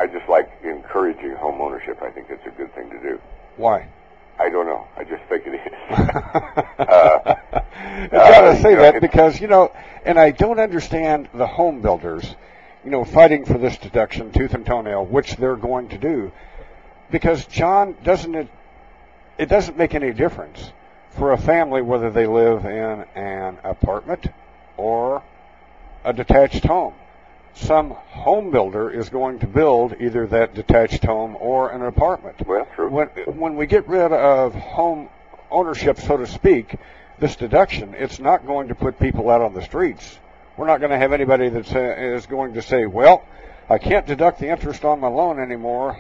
[0.00, 2.00] I just like encouraging home ownership.
[2.00, 3.20] I think that's a good thing to do.
[3.58, 3.86] Why?
[4.38, 4.88] I don't know.
[4.96, 5.72] I just think it is.
[5.90, 9.70] uh, I gotta uh, say you know, that because you know,
[10.06, 12.34] and I don't understand the home builders,
[12.82, 16.32] you know, fighting for this deduction tooth and toenail, which they're going to do,
[17.10, 18.48] because John doesn't it,
[19.36, 20.72] it doesn't make any difference
[21.10, 24.28] for a family whether they live in an apartment
[24.78, 25.22] or
[26.04, 26.94] a detached home.
[27.60, 32.36] Some home builder is going to build either that detached home or an apartment.
[32.46, 32.88] Well, true.
[32.88, 33.08] When
[33.38, 35.08] when we get rid of home
[35.50, 36.76] ownership, so to speak,
[37.18, 40.18] this deduction, it's not going to put people out on the streets.
[40.56, 43.22] We're not going to have anybody that is going to say, "Well,
[43.68, 45.98] I can't deduct the interest on my loan anymore.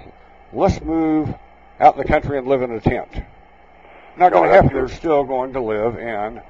[0.52, 1.34] Let's move
[1.78, 3.12] out in the country and live in a tent."
[4.16, 4.70] Not No, going to happen.
[4.70, 4.86] true.
[4.86, 6.40] They're still going to live in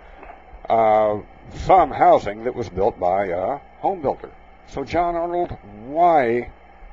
[0.69, 1.19] uh,
[1.67, 4.31] some housing that was built by a home builder.
[4.71, 5.51] So, John Arnold,
[5.87, 6.49] why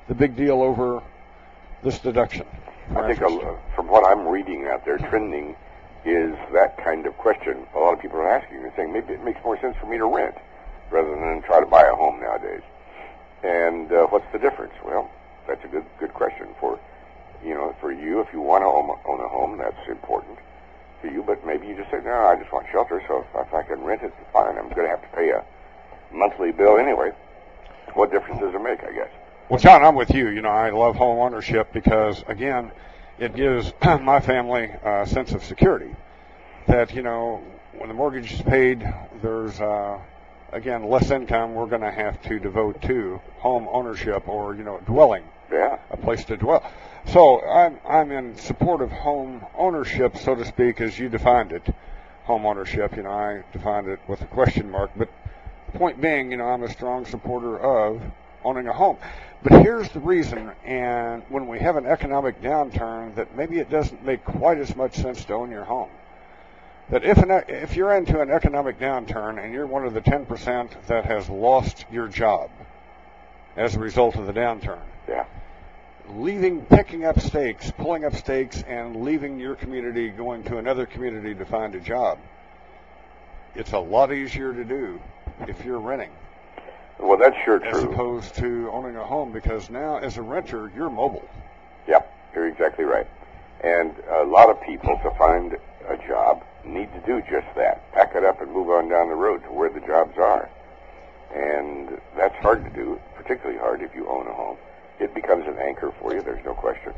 [0.07, 1.03] the big deal over
[1.83, 2.47] this deduction?
[2.95, 5.55] I think a, from what I'm reading out there, trending
[6.03, 7.67] is that kind of question.
[7.75, 9.97] A lot of people are asking and saying maybe it makes more sense for me
[9.99, 10.33] to rent
[10.89, 12.63] rather than try to buy a home nowadays.
[13.43, 14.73] And uh, what's the difference?
[14.83, 15.11] Well,
[15.47, 16.79] that's a good good question for
[17.45, 20.39] you know for you if you want to own, own a home, that's important
[21.03, 21.21] to you.
[21.21, 23.83] But maybe you just say, no, I just want shelter, so if, if I can
[23.83, 24.57] rent it, fine.
[24.57, 25.45] I'm going to have to pay a
[26.11, 27.11] monthly bill anyway.
[27.93, 28.83] What difference does it make?
[28.83, 29.09] I guess.
[29.49, 30.27] Well, John, I'm with you.
[30.29, 32.71] You know, I love home ownership because, again,
[33.17, 35.95] it gives my family a sense of security.
[36.67, 37.41] That you know,
[37.77, 38.85] when the mortgage is paid,
[39.21, 39.99] there's uh,
[40.51, 44.79] again less income we're going to have to devote to home ownership or you know
[44.85, 45.77] dwelling, Yeah.
[45.91, 46.69] a place to dwell.
[47.05, 51.73] So I'm I'm in support of home ownership, so to speak, as you defined it.
[52.25, 55.07] Home ownership, you know, I defined it with a question mark, but
[55.73, 58.01] point being, you know, I'm a strong supporter of
[58.43, 58.97] owning a home.
[59.43, 64.03] But here's the reason, and when we have an economic downturn, that maybe it doesn't
[64.03, 65.89] make quite as much sense to own your home.
[66.89, 70.69] That if an, if you're into an economic downturn and you're one of the 10%
[70.87, 72.49] that has lost your job
[73.55, 75.25] as a result of the downturn, Yeah.
[76.09, 81.35] leaving, picking up stakes, pulling up stakes, and leaving your community, going to another community
[81.35, 82.17] to find a job,
[83.53, 84.99] it's a lot easier to do
[85.47, 86.09] if you're renting
[86.99, 87.91] Well, that's sure as true.
[87.91, 91.27] opposed to owning a home because now as a renter you're mobile.
[91.87, 92.13] Yep.
[92.33, 93.07] You're exactly right.
[93.61, 95.55] And a lot of people to find
[95.87, 97.91] a job need to do just that.
[97.93, 100.49] Pack it up and move on down the road to where the jobs are.
[101.33, 104.57] And that's hard to do, particularly hard if you own a home.
[104.99, 106.93] It becomes an anchor for you, there's no question.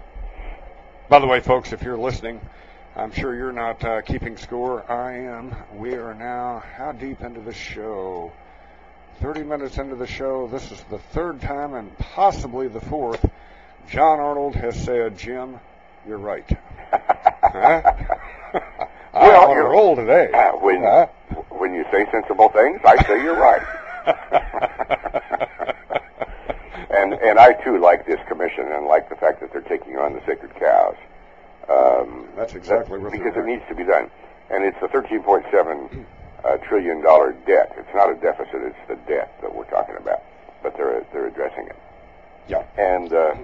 [1.10, 2.40] By the way, folks, if you're listening,
[2.96, 4.90] I'm sure you're not uh, keeping score.
[4.92, 5.56] I am.
[5.76, 8.32] We are now how deep into the show?
[9.22, 10.48] 30 minutes into the show.
[10.48, 13.24] This is the third time and possibly the fourth.
[13.90, 15.60] John Arnold has said, Jim,
[16.08, 16.48] you're right.
[16.92, 17.94] huh?
[19.14, 20.30] Well, I'm on a you're- roll today.
[20.34, 21.08] Uh, when, Huh?
[21.50, 23.62] when you say sensible things, I say you're right.
[26.90, 30.14] and and I too like this commission and like the fact that they're taking on
[30.14, 30.96] the sacred cows.
[31.70, 34.10] Um, That's exactly what because it needs to be done,
[34.50, 36.06] and it's a 13.7
[36.44, 37.74] uh, trillion dollar debt.
[37.78, 40.24] It's not a deficit; it's the debt that we're talking about.
[40.64, 41.76] But they're they're addressing it.
[42.48, 42.66] Yeah.
[42.78, 43.36] And uh,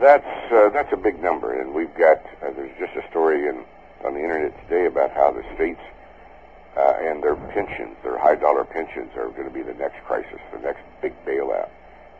[0.00, 3.64] that's uh, that's a big number, and we've got uh, there's just a story in
[4.04, 5.80] on the internet today about how the states
[6.76, 10.40] uh, and their pensions, their high dollar pensions, are going to be the next crisis,
[10.52, 11.68] the next big bailout.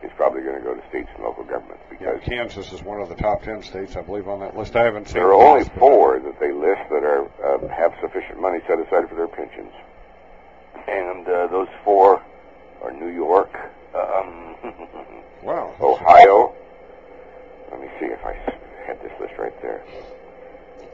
[0.03, 2.99] Is probably going to go to states and local governments Yeah, because Kansas is one
[2.99, 4.75] of the top 10 states, I believe, on that list.
[4.75, 7.93] I haven't seen there are only list, four that they list that are uh, have
[8.01, 9.71] sufficient money set aside for their pensions,
[10.87, 12.21] and uh, those four
[12.81, 13.49] are New York,
[13.95, 14.55] um,
[15.43, 15.73] Wow.
[15.79, 16.53] Ohio.
[17.71, 18.33] Let me see if I
[18.85, 19.83] had this list right there.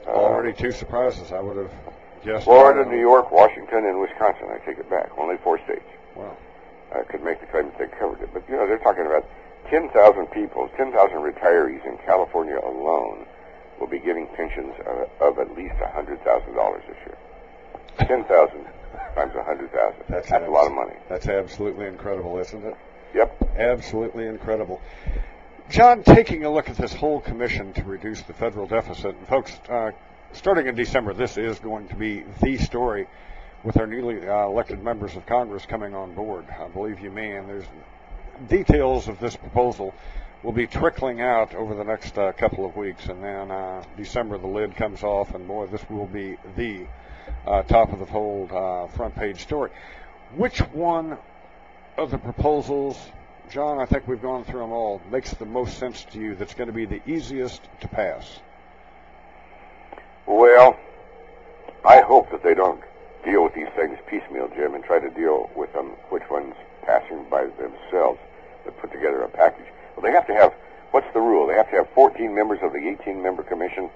[0.06, 1.32] Uh, Already two surprises.
[1.32, 1.72] I would have
[2.24, 2.44] guessed.
[2.44, 4.48] Florida, New York, Washington, and Wisconsin.
[4.50, 5.10] I take it back.
[5.18, 5.84] Only four states.
[6.14, 6.36] Wow.
[6.90, 8.30] Uh, could make the claim that they covered it.
[8.32, 9.24] But, you know, they're talking about
[9.70, 13.26] 10,000 people, 10,000 retirees in California alone
[13.78, 17.16] will be getting pensions of, of at least $100,000 this year.
[17.98, 18.64] 10,000
[19.14, 20.04] times 100,000.
[20.08, 20.94] That's, a lot of money.
[21.08, 22.76] That's absolutely incredible, isn't it?
[23.14, 23.54] Yep.
[23.56, 24.80] Absolutely incredible.
[25.70, 29.56] John, taking a look at this whole commission to reduce the federal deficit, and folks,
[29.68, 29.92] uh,
[30.32, 33.06] starting in December, this is going to be the story
[33.62, 36.46] with our newly uh, elected members of Congress coming on board.
[36.58, 37.66] I believe you may, and there's
[38.48, 39.94] details of this proposal
[40.42, 44.38] will be trickling out over the next uh, couple of weeks, and then uh, December
[44.38, 46.86] the lid comes off, and boy, this will be the
[47.46, 49.70] uh, top of the fold uh, front page story.
[50.36, 51.18] Which one
[51.98, 52.98] of the proposals,
[53.50, 56.54] John, I think we've gone through them all, makes the most sense to you that's
[56.54, 58.40] going to be the easiest to pass?
[60.24, 60.78] Well,
[61.84, 62.80] I hope that they don't
[63.24, 67.24] deal with these things piecemeal, Jim, and try to deal with them, which ones passing
[67.30, 68.18] by themselves,
[68.64, 69.66] but put together a package.
[69.96, 70.52] Well, they have to have,
[70.90, 71.46] what's the rule?
[71.46, 73.90] They have to have 14 members of the 18-member commission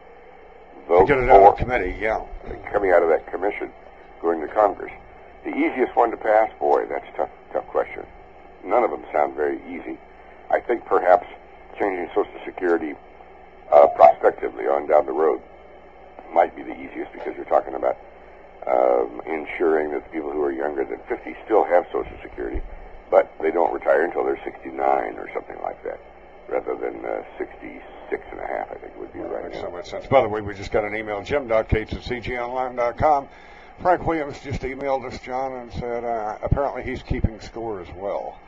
[0.88, 2.20] vote Get it out of committee, yeah.
[2.70, 3.70] coming out of that commission
[4.20, 4.92] going to Congress.
[5.44, 8.06] The easiest one to pass, boy, that's a tough, tough question.
[8.64, 9.98] None of them sound very easy.
[10.50, 11.26] I think perhaps
[11.78, 12.94] changing Social Security
[13.72, 15.40] uh, prospectively on down the road
[16.32, 17.96] might be the easiest because you're talking about
[18.66, 22.60] um, ensuring that the people who are younger than 50 still have Social Security,
[23.10, 24.78] but they don't retire until they're 69
[25.16, 26.00] or something like that,
[26.48, 29.62] rather than uh, 66 and a half, I think would be right Makes now.
[29.62, 30.06] so much sense.
[30.06, 33.28] By the way, we just got an email, jim.cates at cjonline.com.
[33.80, 38.38] Frank Williams just emailed us, John, and said uh, apparently he's keeping score as well.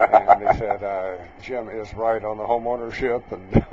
[0.00, 3.52] and he said uh, Jim is right on the home ownership and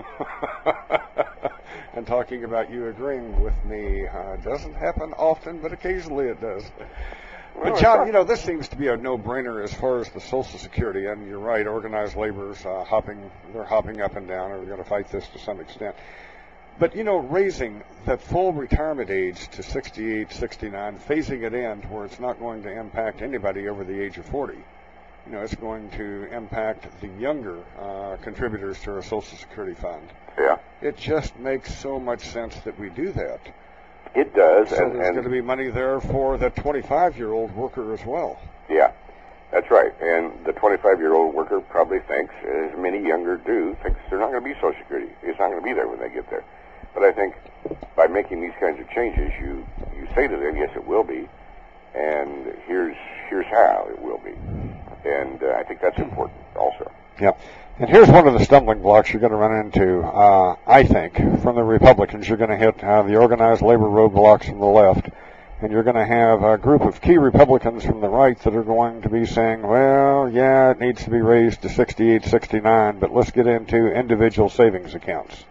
[1.94, 6.64] and talking about you agreeing with me uh, doesn't happen often, but occasionally it does.
[7.62, 10.60] But John, you know this seems to be a no-brainer as far as the Social
[10.60, 11.66] Security, and you're right.
[11.68, 15.28] Organized labor's uh, hopping, they're hopping up and down, and we're going to fight this
[15.30, 15.96] to some extent.
[16.78, 21.88] But you know, raising that full retirement age to 68, 69, phasing it in to
[21.90, 24.56] where it's not going to impact anybody over the age of 40.
[25.30, 30.02] You know, it's going to impact the younger uh, contributors to our Social Security fund.
[30.40, 33.40] Yeah, It just makes so much sense that we do that.
[34.16, 37.94] it does, So and, there's and going to be money there for the 25-year-old worker
[37.94, 38.42] as well.
[38.72, 38.92] Yeah,
[39.52, 39.94] that's right.
[40.02, 44.50] And the 25-year-old worker probably thinks, as many younger do, thinks they're not going to
[44.50, 45.12] be Social Security.
[45.22, 46.44] It's not going to be there when they get there.
[46.96, 47.36] But I think
[47.96, 49.64] by making these kinds of changes, you
[49.96, 51.30] you say to them, yes, it will be,
[51.94, 52.98] and here's
[53.30, 54.34] here's how it will be.
[55.06, 56.92] And uh, I think that's important also.
[57.20, 57.34] Yeah.
[57.80, 61.16] And here's one of the stumbling blocks you're going to run into, uh, I think,
[61.42, 62.28] from the Republicans.
[62.28, 65.10] You're going to hit uh, the organized labor roadblocks from the left,
[65.62, 68.64] and you're going to have a group of key Republicans from the right that are
[68.64, 73.14] going to be saying, well, yeah, it needs to be raised to 68, 69, but
[73.14, 75.46] let's get into individual savings accounts.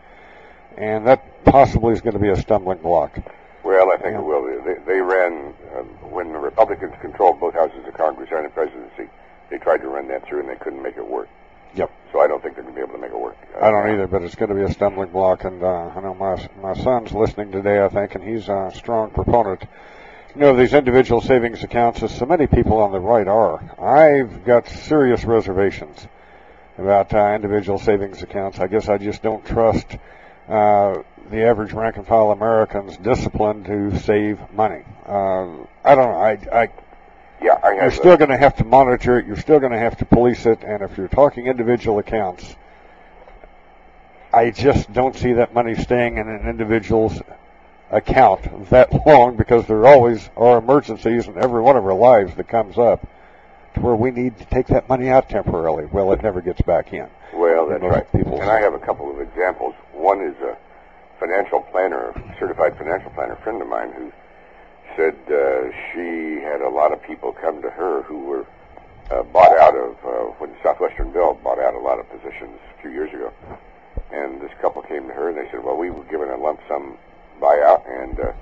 [0.76, 3.18] And that possibly is going to be a stumbling block.
[3.64, 4.44] Well, I think it will.
[4.64, 9.08] They, they ran uh, when the Republicans controlled both houses of Congress and the presidency.
[9.50, 11.28] They tried to run that through, and they couldn't make it work.
[11.74, 11.90] Yep.
[12.12, 13.36] So I don't think they're going to be able to make it work.
[13.54, 15.44] Uh, I don't either, but it's going to be a stumbling block.
[15.44, 19.10] And uh, I know my my son's listening today, I think, and he's a strong
[19.10, 19.62] proponent.
[20.34, 23.60] You know, these individual savings accounts, as so many people on the right are.
[23.80, 26.06] I've got serious reservations
[26.76, 28.60] about uh, individual savings accounts.
[28.60, 29.98] I guess I just don't trust
[30.48, 34.84] uh, the average rank and file American's discipline to save money.
[35.04, 36.20] Uh, I don't know.
[36.20, 36.68] I, I
[37.40, 39.26] yeah, I you're still going to have to monitor it.
[39.26, 40.62] You're still going to have to police it.
[40.62, 42.56] And if you're talking individual accounts,
[44.32, 47.20] I just don't see that money staying in an individual's
[47.90, 52.48] account that long because there always are emergencies in every one of our lives that
[52.48, 53.06] comes up
[53.74, 55.86] to where we need to take that money out temporarily.
[55.86, 57.08] Well, it never gets back in.
[57.32, 58.10] Well, that's right.
[58.12, 59.74] people and I have a couple of examples.
[59.92, 60.56] One is a
[61.20, 64.12] financial planner, a certified financial planner friend of mine who
[64.98, 68.44] said uh, she had a lot of people come to her who were
[69.12, 72.82] uh, bought out of uh, when Southwestern Bell bought out a lot of positions a
[72.82, 73.32] few years ago.
[74.10, 76.58] And this couple came to her and they said, "Well, we were given a lump
[76.66, 76.98] sum
[77.40, 78.32] buyout, and uh,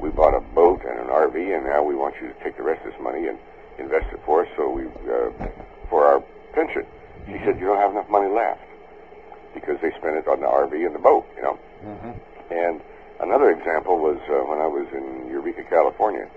[0.00, 2.62] we bought a boat and an RV, and now we want you to take the
[2.62, 3.38] rest of this money and
[3.78, 5.28] invest it for us, so we uh,
[5.90, 6.20] for our
[6.54, 6.86] pension."
[7.26, 8.64] She said, "You don't have enough money left
[9.52, 12.12] because they spent it on the RV and the boat, you know." Mm-hmm.
[12.50, 12.80] And
[13.20, 16.28] another example was uh, when I was in Eureka, California,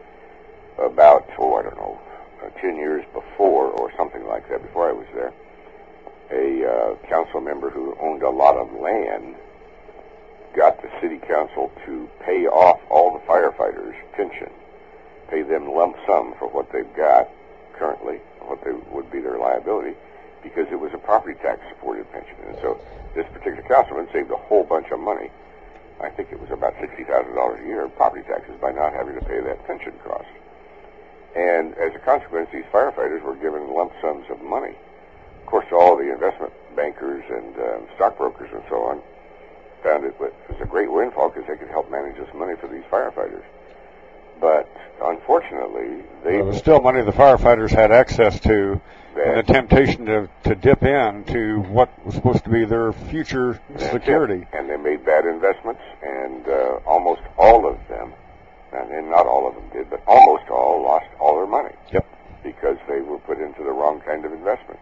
[0.77, 1.99] about, oh, I don't know,
[2.43, 5.33] uh, 10 years before or something like that, before I was there,
[6.31, 9.35] a uh, council member who owned a lot of land
[10.55, 14.49] got the city council to pay off all the firefighters' pension,
[15.29, 17.29] pay them lump sum for what they've got
[17.73, 19.95] currently, what they would be their liability,
[20.43, 22.35] because it was a property tax supported pension.
[22.47, 22.79] And so
[23.15, 25.29] this particular councilman saved a whole bunch of money.
[25.99, 28.93] I think it was about sixty thousand dollars a year in property taxes by not
[28.93, 30.27] having to pay that pension cost.
[31.35, 34.75] And as a consequence, these firefighters were given lump sums of money.
[35.39, 39.01] Of course, all the investment bankers and um, stockbrokers and so on
[39.83, 40.31] found it was
[40.61, 43.43] a great windfall because they could help manage this money for these firefighters.
[44.39, 44.69] But
[45.01, 48.79] unfortunately, they Well, still money the firefighters had access to,
[49.15, 53.59] and the temptation to to dip in to what was supposed to be their future
[53.77, 54.43] security.
[54.43, 54.47] it.
[54.53, 58.13] And they made bad investments, and uh, almost all of them,
[58.73, 61.75] and, not all of them did, but almost all lost all their money.
[61.91, 62.05] Yep.
[62.43, 64.81] Because they were put into the wrong kind of investments.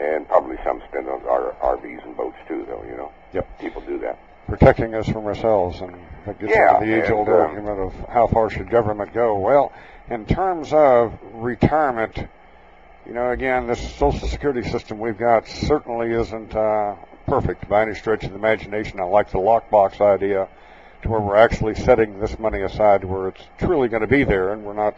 [0.00, 3.12] And probably some spent on our RVs and boats too, though, you know.
[3.34, 3.58] Yep.
[3.58, 4.18] People do that.
[4.46, 5.94] Protecting us from ourselves, and
[6.24, 9.38] that gets Yeah, into the age-old um, argument of how far should government go.
[9.38, 9.72] Well,
[10.08, 12.26] in terms of retirement,
[13.10, 16.94] you know, again, this Social Security system we've got certainly isn't uh,
[17.26, 19.00] perfect by any stretch of the imagination.
[19.00, 20.46] I like the lockbox idea,
[21.02, 24.52] to where we're actually setting this money aside, where it's truly going to be there,
[24.52, 24.94] and we're not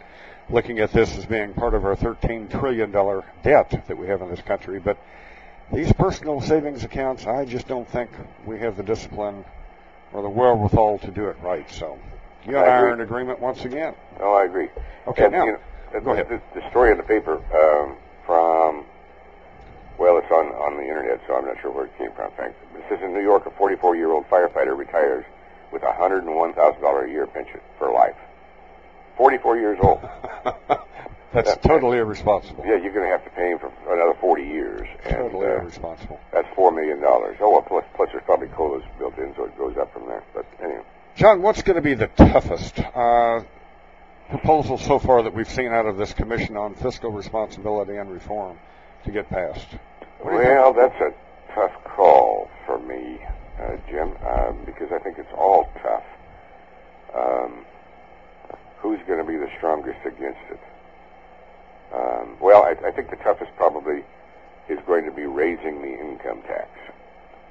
[0.50, 4.20] looking at this as being part of our 13 trillion dollar debt that we have
[4.20, 4.78] in this country.
[4.78, 4.98] But
[5.72, 8.10] these personal savings accounts, I just don't think
[8.44, 9.42] we have the discipline
[10.12, 11.70] or the wherewithal to do it right.
[11.70, 11.98] So,
[12.44, 13.94] you and I I are in agreement once again.
[14.20, 14.68] Oh, I agree.
[15.06, 15.60] Okay, and, now, you know,
[16.00, 16.28] go ahead.
[16.28, 17.96] The, the story in the paper um,
[18.26, 18.84] from,
[19.98, 22.54] well, it's on, on the internet, so I'm not sure where it came from, Frank.
[22.74, 25.24] It says in New York, a 44-year-old firefighter retires
[25.72, 28.16] with a $101,000 a year pension for life.
[29.16, 30.00] 44 years old.
[31.32, 32.64] That's totally irresponsible.
[32.66, 34.86] Yeah, you're going to have to pay him for another 40 years.
[35.04, 36.20] And, Totally uh, irresponsible.
[36.30, 37.00] That's $4 million.
[37.02, 40.22] Oh, well, plus, plus there's probably COLAs built in, so it goes up from there.
[40.34, 40.82] But anyway.
[41.16, 43.40] John, what's going to be the toughest uh,
[44.30, 48.58] proposal so far that we've seen out of this Commission on Fiscal Responsibility and Reform
[49.04, 49.66] to get passed?
[50.20, 51.12] What do you Well, that's a
[51.54, 53.18] tough call for me,
[53.60, 56.04] uh, Jim, um, because I think it's all tough.
[57.14, 57.64] Um,
[58.78, 60.60] who's going to be the strongest against it?
[61.92, 64.02] Um, well, I, I think the toughest probably
[64.68, 66.68] is going to be raising the income tax,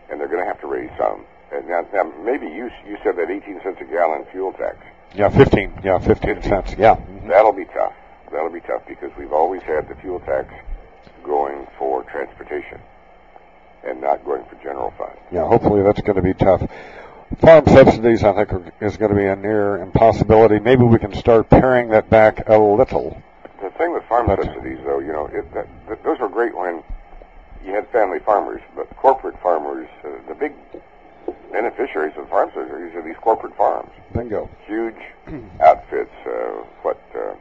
[0.10, 1.26] and they're going to have to raise some.
[1.52, 4.78] And now, now, maybe you you said that 18 cents a gallon fuel tax.
[5.14, 5.82] Yeah, 15.
[5.84, 6.76] Yeah, 15 cents.
[6.78, 7.00] Yeah.
[7.28, 7.94] That'll be tough.
[8.32, 10.54] That'll be tough because we've always had the fuel tax
[11.24, 12.80] going for transportation
[13.84, 15.12] and not going for general fund.
[15.32, 16.62] Yeah, hopefully that's going to be tough.
[17.40, 20.60] Farm subsidies, I think, are, is going to be a near impossibility.
[20.60, 23.22] Maybe we can start paring that back a little.
[23.62, 26.56] The thing with farm But- subsidies, though, you know, it, that, that, those were great
[26.56, 26.84] when
[27.66, 30.54] you had family farmers, but corporate farmers, uh, the big
[31.52, 33.92] beneficiaries of farm subsidies are these corporate farms.
[34.14, 34.50] Bingo.
[34.66, 34.96] Huge
[35.62, 36.12] outfits.
[36.26, 37.02] Uh, what?
[37.14, 37.36] Uh,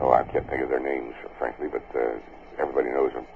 [0.00, 2.18] oh, I can't think of their names, frankly, but uh,
[2.58, 3.26] everybody knows them.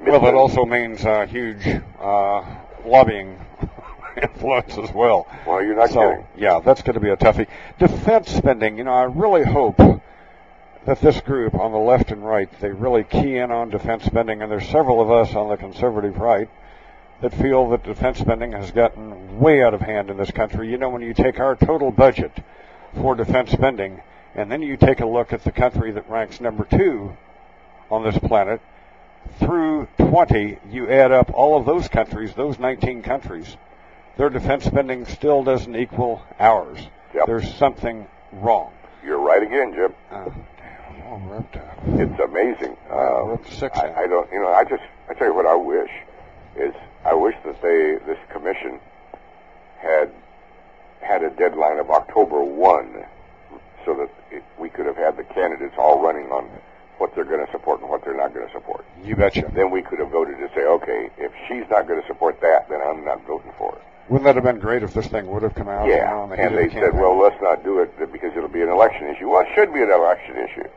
[0.00, 1.66] Well, that also means uh, huge
[1.98, 2.42] uh,
[2.84, 3.38] lobbying
[4.22, 5.26] influence as well.
[5.46, 6.26] Well, you're not so, kidding.
[6.36, 7.46] Yeah, that's going to be a toughie.
[7.78, 9.78] Defense spending, you know, I really hope
[10.86, 14.42] that this group on the left and right, they really key in on defense spending,
[14.42, 16.48] and there's several of us on the conservative right
[17.20, 20.70] that feel that defense spending has gotten way out of hand in this country.
[20.70, 22.32] You know, when you take our total budget
[22.94, 24.00] for defense spending,
[24.34, 27.16] and then you take a look at the country that ranks number two
[27.90, 28.60] on this planet,
[29.38, 33.56] through 20, you add up all of those countries, those 19 countries,
[34.16, 36.78] their defense spending still doesn't equal ours.
[37.14, 37.26] Yep.
[37.26, 38.72] There's something wrong.
[39.04, 39.94] You're right again, Jim.
[40.10, 41.78] Uh, damn, ripped up.
[41.86, 42.76] It's amazing.
[42.88, 43.92] Uh, We're up to six I.
[43.92, 45.90] I don't, you know, I just, I tell you what I wish
[46.56, 46.74] is,
[47.04, 48.78] I wish that they, this commission
[49.78, 50.10] had
[51.00, 53.04] had a deadline of October 1
[53.84, 56.44] so that it, we could have had the candidates all running on
[56.98, 58.84] what they're going to support and what they're not going to support.
[59.02, 59.50] You betcha.
[59.54, 62.68] Then we could have voted to say, okay, if she's not going to support that,
[62.68, 63.82] then I'm not voting for it.
[64.10, 65.88] Wouldn't that have been great if this thing would have come out?
[65.88, 69.06] Yeah, the and they said, well, let's not do it because it'll be an election
[69.06, 69.30] issue.
[69.30, 70.68] Well, it should be an election issue.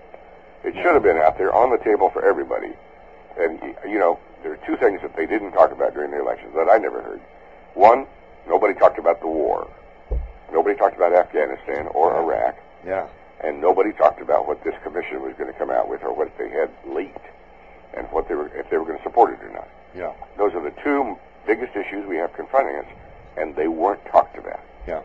[0.64, 2.72] It should have been out there on the table for everybody.
[3.38, 6.54] And, you know, there are two things that they didn't talk about during the elections
[6.56, 7.22] that I never heard.
[7.74, 8.06] One,
[8.48, 9.70] nobody talked about the war.
[10.52, 12.56] Nobody talked about Afghanistan or Iraq.
[12.86, 13.08] Yeah.
[13.44, 16.38] And nobody talked about what this commission was going to come out with or what
[16.38, 17.26] they had leaked
[17.96, 19.68] and what they were, if they were going to support it or not.
[19.96, 20.14] Yeah.
[20.38, 22.86] Those are the two biggest issues we have confronting us,
[23.38, 24.62] and they weren't talked about.
[24.88, 25.02] Yeah.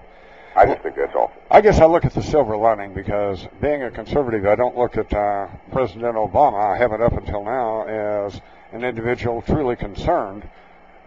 [0.56, 1.40] I just think that's awful.
[1.50, 4.96] I guess I look at the silver lining because being a conservative, I don't look
[4.96, 6.74] at uh, President Obama.
[6.74, 8.40] I haven't up until now as
[8.72, 10.48] an individual truly concerned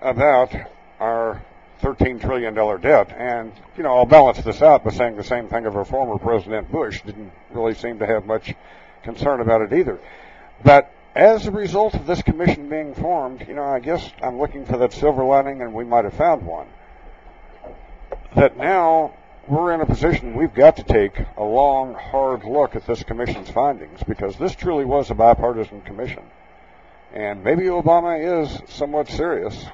[0.02, 0.54] about
[1.00, 1.42] our
[1.82, 3.14] $13 trillion debt.
[3.18, 6.18] And, you know, I'll balance this out by saying the same thing of our former
[6.18, 7.02] President Bush.
[7.02, 8.54] Didn't really seem to have much
[9.04, 10.00] concern about it either.
[10.64, 14.66] But as a result of this commission being formed, you know, I guess I'm looking
[14.66, 16.68] for that silver lining and we might have found one.
[18.36, 19.14] That now
[19.48, 23.50] we're in a position we've got to take a long, hard look at this commission's
[23.50, 26.24] findings because this truly was a bipartisan commission.
[27.14, 29.66] And maybe Obama is somewhat serious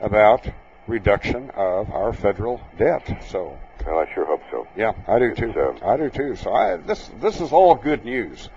[0.00, 0.46] about
[0.86, 3.24] reduction of our federal debt.
[3.28, 4.66] So, well, I sure hope so.
[4.76, 5.54] Yeah, I do too.
[5.82, 6.36] I do too.
[6.36, 8.48] So, I, this this is all good news.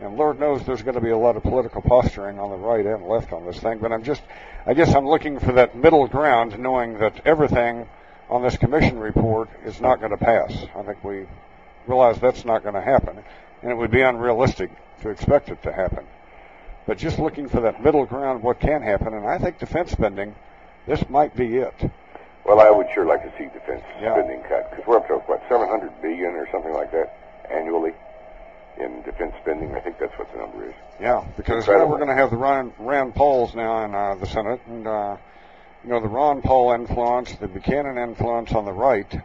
[0.00, 2.86] And Lord knows there's going to be a lot of political posturing on the right
[2.86, 3.78] and left on this thing.
[3.78, 4.22] But I'm just,
[4.64, 7.86] I guess I'm looking for that middle ground, knowing that everything
[8.30, 10.66] on this commission report is not going to pass.
[10.74, 11.26] I think we
[11.86, 13.18] realize that's not going to happen,
[13.62, 14.70] and it would be unrealistic
[15.02, 16.06] to expect it to happen.
[16.86, 20.34] But just looking for that middle ground, what can happen, and I think defense spending,
[20.86, 21.74] this might be it.
[22.44, 24.14] Well, I would sure like to see defense Yeah.
[24.14, 27.14] spending cut because we're up to what 700 billion or something like that
[27.50, 27.92] annually
[28.78, 29.74] in defense spending.
[29.74, 30.74] I think that's what the number is.
[31.00, 34.26] Yeah, because now we're going to have the Rand, Rand Pauls now in uh, the
[34.26, 35.16] Senate, and uh,
[35.84, 39.20] you know the Ron Paul influence, the Buchanan influence on the right.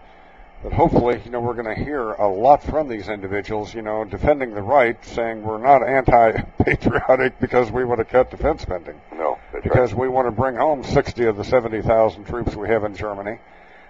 [0.64, 4.04] But hopefully, you know, we're going to hear a lot from these individuals, you know,
[4.04, 9.00] defending the right, saying we're not anti-patriotic because we want to cut defense spending.
[9.14, 10.02] No, because right.
[10.02, 13.38] we want to bring home 60 of the 70,000 troops we have in Germany.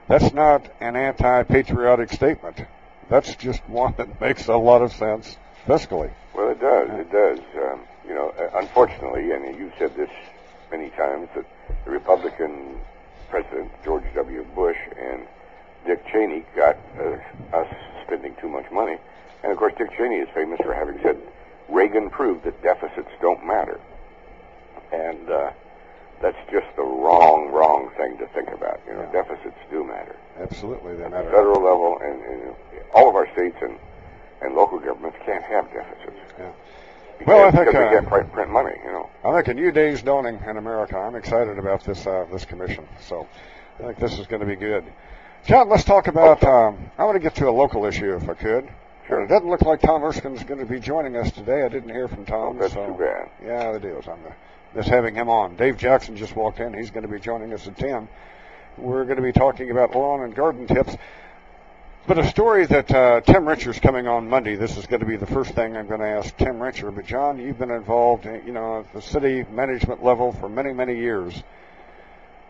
[0.07, 2.61] That's not an anti-patriotic statement.
[3.09, 6.11] That's just one that makes a lot of sense fiscally.
[6.33, 6.89] Well, it does.
[6.99, 7.39] It does.
[7.55, 10.09] Um, you know, uh, unfortunately, and you've said this
[10.71, 11.45] many times, that
[11.85, 12.79] the Republican
[13.29, 14.45] president George W.
[14.55, 15.25] Bush and
[15.85, 17.17] Dick Cheney got uh,
[17.55, 17.67] us
[18.05, 18.97] spending too much money,
[19.43, 21.17] and of course, Dick Cheney is famous for having said
[21.69, 23.79] Reagan proved that deficits don't matter,
[24.91, 25.51] and uh,
[26.21, 28.79] that's just the wrong, wrong thing to think about.
[28.87, 30.15] You know, deficits do matter.
[30.39, 31.17] Absolutely, they matter.
[31.17, 32.55] At the federal level, and, and
[32.93, 33.77] all of our states and
[34.41, 36.17] and local governments can't have deficits.
[36.37, 36.51] Yeah.
[37.17, 39.09] Because, Well, I think, because uh, we can't print, print money, you know.
[39.23, 40.97] I think a new day's dawning in America.
[40.97, 42.85] I'm excited about this uh, this commission.
[43.01, 43.27] So
[43.79, 44.83] I think this is going to be good.
[45.45, 46.43] John, let's talk about.
[46.43, 48.67] Um, I want to get to a local issue if I could.
[49.07, 49.21] Sure.
[49.21, 51.61] It doesn't look like Tom Erskine's going to be joining us today.
[51.61, 52.57] I didn't hear from Tom.
[52.57, 53.29] Oh, that's so, too bad.
[53.43, 54.07] Yeah, it is.
[54.07, 54.17] I'm
[54.73, 55.55] just having him on.
[55.55, 56.73] Dave Jackson just walked in.
[56.73, 58.07] He's going to be joining us at 10.
[58.79, 60.97] We're going to be talking about lawn and garden tips.
[62.07, 64.55] But a story that uh, Tim Richard's coming on Monday.
[64.55, 66.95] This is going to be the first thing I'm going to ask Tim Richard.
[66.95, 70.97] But John, you've been involved, you know, at the city management level for many, many
[70.97, 71.43] years.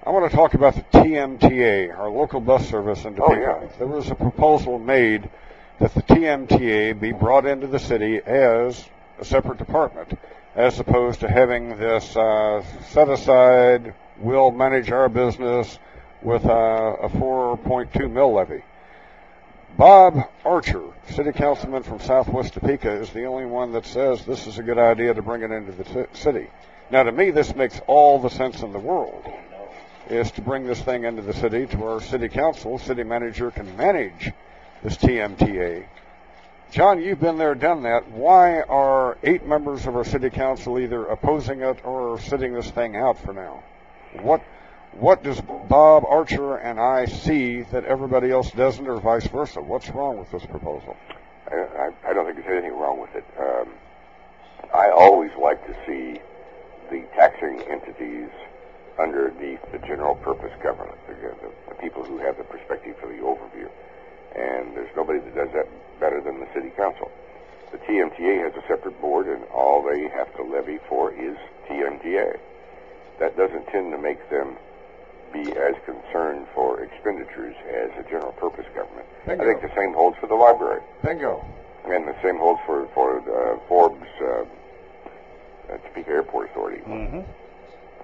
[0.06, 3.60] I want to talk about the TMTA, our local bus service in Oh, Topeka.
[3.64, 3.68] yeah.
[3.80, 5.30] There was a proposal made
[5.80, 8.88] that the TMTA be brought into the city as
[9.20, 10.18] a separate department,
[10.56, 15.80] as opposed to having this uh, set aside, we'll manage our business
[16.22, 16.50] with uh,
[17.02, 18.62] a 4.2 mill levy.
[19.78, 24.58] Bob Archer, city councilman from Southwest Topeka, is the only one that says this is
[24.60, 26.48] a good idea to bring it into the t- city.
[26.92, 29.26] Now, to me, this makes all the sense in the world.
[30.10, 33.76] Is to bring this thing into the city to where city council, city manager can
[33.76, 34.32] manage
[34.84, 35.88] this TMTA
[36.72, 38.10] John, you've been there, done that.
[38.12, 42.98] Why are eight members of our city council either opposing it or sitting this thing
[42.98, 43.64] out for now?
[44.22, 44.42] What
[44.92, 49.62] what does Bob Archer and I see that everybody else doesn't, or vice versa?
[49.62, 50.98] What's wrong with this proposal?
[51.50, 53.26] I, I, I don't think there's anything wrong with it.
[53.40, 53.70] Um,
[54.74, 56.20] I always like to see
[56.90, 58.30] the taxing entities
[59.00, 63.20] underneath the general purpose government, the, the, the people who have the perspective for the
[63.20, 63.70] overview.
[64.36, 65.68] And there's nobody that does that
[66.00, 67.12] better than the city council.
[67.72, 71.36] The TMTA has a separate board, and all they have to levy for is
[71.70, 72.40] TMTA.
[73.20, 74.58] That doesn't tend to make them
[75.34, 79.06] be as concerned for expenditures as a general purpose government.
[79.26, 79.44] Bingo.
[79.44, 80.82] I think the same holds for the library.
[81.04, 81.44] Bingo.
[81.86, 86.82] And the same holds for for uh, Forbes uh, uh, Topeka Airport Authority.
[86.82, 87.22] Mm-hmm.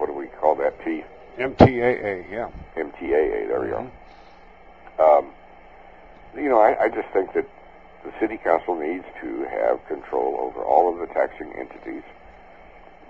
[0.02, 0.84] What do we call that?
[0.84, 1.04] T
[1.38, 2.50] MTAA, yeah.
[2.76, 3.48] MTAA.
[3.50, 3.92] There we go.
[4.98, 5.28] Um,
[6.36, 7.46] you know, I, I just think that
[8.04, 12.02] the city council needs to have control over all of the taxing entities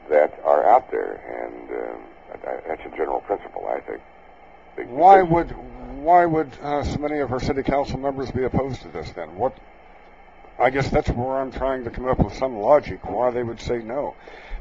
[0.10, 1.14] that are out there,
[1.46, 2.02] and um,
[2.44, 4.02] that- that's a general principle, I think.
[4.76, 5.52] Big- Why would
[6.04, 9.38] why would uh, so many of our city council members be opposed to this then?
[9.38, 9.56] What?
[10.60, 13.62] I guess that's where I'm trying to come up with some logic why they would
[13.62, 14.14] say no.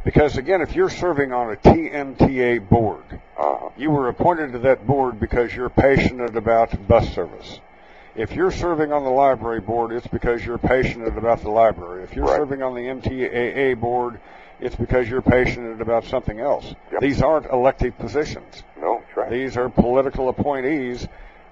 [0.04, 3.02] Because again, if you're serving on a TMTA board,
[3.38, 7.60] uh, you were appointed to that board because you're passionate about bus service.
[8.16, 12.02] If you're serving on the library board, it's because you're passionate about the library.
[12.02, 12.36] If you're Right.
[12.36, 14.18] serving on the MTAA board,
[14.58, 16.74] it's because you're passionate about something else.
[17.00, 18.62] These aren't elected positions.
[18.80, 19.30] No, that's right.
[19.30, 21.06] These are political appointees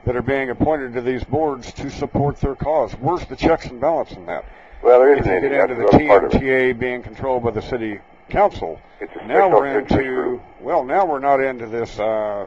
[0.05, 2.93] that are being appointed to these boards to support their cause.
[2.95, 4.45] Where's the checks and balance in that?
[4.83, 5.49] Well, there if isn't you any.
[5.51, 6.41] get into the That's another part of it.
[6.43, 10.43] TMTA being controlled by the city council, It's now we're into group.
[10.61, 12.47] well, now we're not into this uh,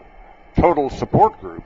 [0.55, 1.63] total support group.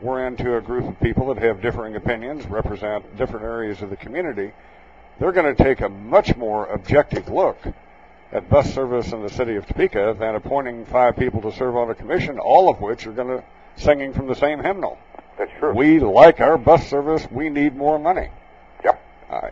[0.00, 3.96] We're into a group of people that have differing opinions, represent different areas of the
[3.96, 4.52] community.
[5.18, 7.58] They're going to take a much more objective look
[8.32, 11.90] at bus service in the city of Topeka than appointing five people to serve on
[11.90, 13.44] a commission, all of which are going to
[13.76, 14.98] singing from the same hymnal.
[15.38, 15.72] That's true.
[15.72, 17.26] We like our bus service.
[17.30, 18.28] We need more money.
[18.84, 19.02] Yep.
[19.30, 19.48] I,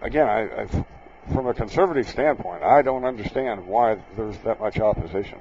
[0.00, 0.84] again, I, I,
[1.32, 5.38] from a conservative standpoint, I don't understand why there's that much opposition.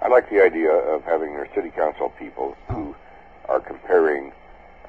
[0.00, 2.94] I like the idea of having our city council people who
[3.48, 4.32] are comparing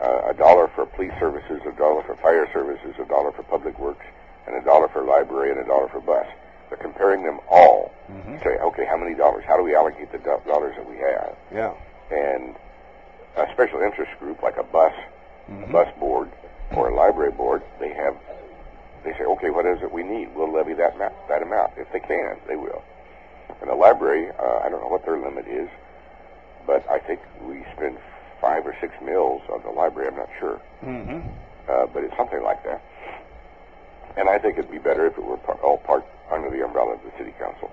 [0.02, 3.78] uh, a dollar for police services, a dollar for fire services, a dollar for public
[3.80, 4.06] works,
[4.48, 6.26] and a dollar for library, and a dollar for bus.
[6.70, 7.94] They're comparing them all.
[8.44, 9.44] Say, okay, how many dollars?
[9.48, 11.36] How do we allocate the do- dollars that we have?
[11.53, 11.74] Yeah.
[12.11, 12.56] And
[13.38, 14.94] a special interest group like a bus,
[15.49, 16.30] a bus board,
[16.76, 18.15] or a library board, they have,
[19.03, 20.30] they say, okay, what is it we need?
[20.35, 22.38] We'll levy that ma- that amount if they can.
[22.47, 22.81] They will.
[23.61, 25.69] And the library, uh, I don't know what their limit is,
[26.65, 27.97] but I think we spend
[28.41, 30.09] five or six mills on the library.
[30.09, 31.19] I'm not sure, Mm-hmm.
[31.71, 32.81] uh, but it's something like that.
[34.17, 36.93] And I think it'd be better if it were par- all part under the umbrella
[36.93, 37.71] of the city council.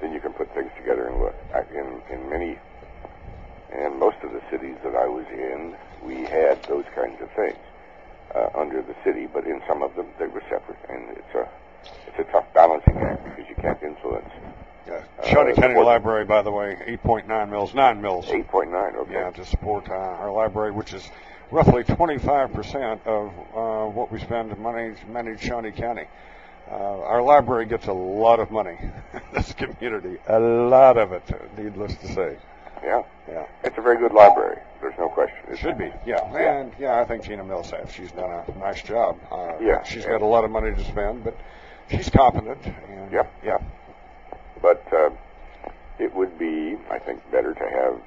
[0.00, 1.34] Then you can put things together and look.
[1.54, 2.58] I, in in many
[3.72, 7.58] and most of the cities that I was in, we had those kinds of things
[8.54, 11.48] under the city, but in some of them they were separate, and it's a
[12.06, 14.28] it's a tough balancing act because you can't influence.
[14.86, 15.02] Yeah.
[15.18, 18.26] Uh, Shawnee County Library, by the way, 8.9 mills, 9 mills.
[18.26, 19.12] 8.9, okay.
[19.12, 21.08] Yeah, to support uh, our library, which is
[21.50, 26.06] roughly 25% of uh, what we spend to manage, Shawnee County.
[26.70, 31.22] Uh, our library gets a lot of money in this community, a lot of it,
[31.58, 32.36] needless to say.
[32.82, 33.46] Yeah, yeah.
[33.64, 34.58] It's a very good library.
[34.80, 35.36] There's no question.
[35.50, 36.22] It should be, yeah.
[36.34, 39.18] And yeah, I think Gina Millsap, she's done a nice job.
[39.30, 40.10] Uh, Yeah, she's yeah.
[40.12, 41.36] got a lot of money to spend, but
[41.90, 42.58] she's competent.
[42.64, 43.32] And, Yep.
[43.44, 43.58] Yeah.
[44.62, 45.10] But uh,
[45.98, 48.00] it would be, I think, better to have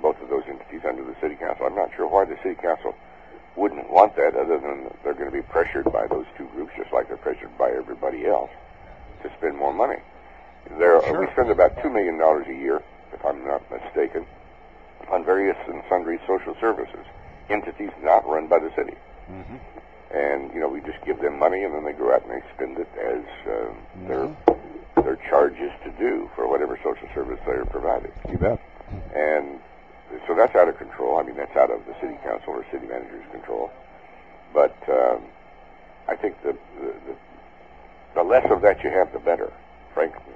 [0.00, 1.66] both of those entities under the city council.
[1.66, 2.94] I'm not sure why the city council
[3.56, 6.92] wouldn't want that, other than they're going to be pressured by those two groups, just
[6.92, 8.50] like they're pressured by everybody else
[9.22, 9.96] to spend more money.
[10.78, 11.20] There, Sure.
[11.20, 12.82] we spend about two million dollars a year,
[13.14, 14.26] if I'm not mistaken,
[15.10, 17.06] on various and sundry social services,
[17.48, 18.96] entities not run by the city.
[19.30, 19.56] Mm-hmm.
[20.14, 22.42] And you know, we just give them money, and then they go out and they
[22.54, 23.72] spend it as uh,
[24.08, 24.36] their
[25.02, 28.12] their charges to do for whatever social service they are providing.
[28.30, 28.60] You bet.
[29.14, 29.58] And
[30.26, 31.18] so that's out of control.
[31.18, 33.70] I mean, that's out of the city council or city manager's control.
[34.52, 35.22] But um,
[36.08, 37.16] I think the, the the
[38.14, 39.52] the less of that you have, the better.
[39.92, 40.32] Frankly,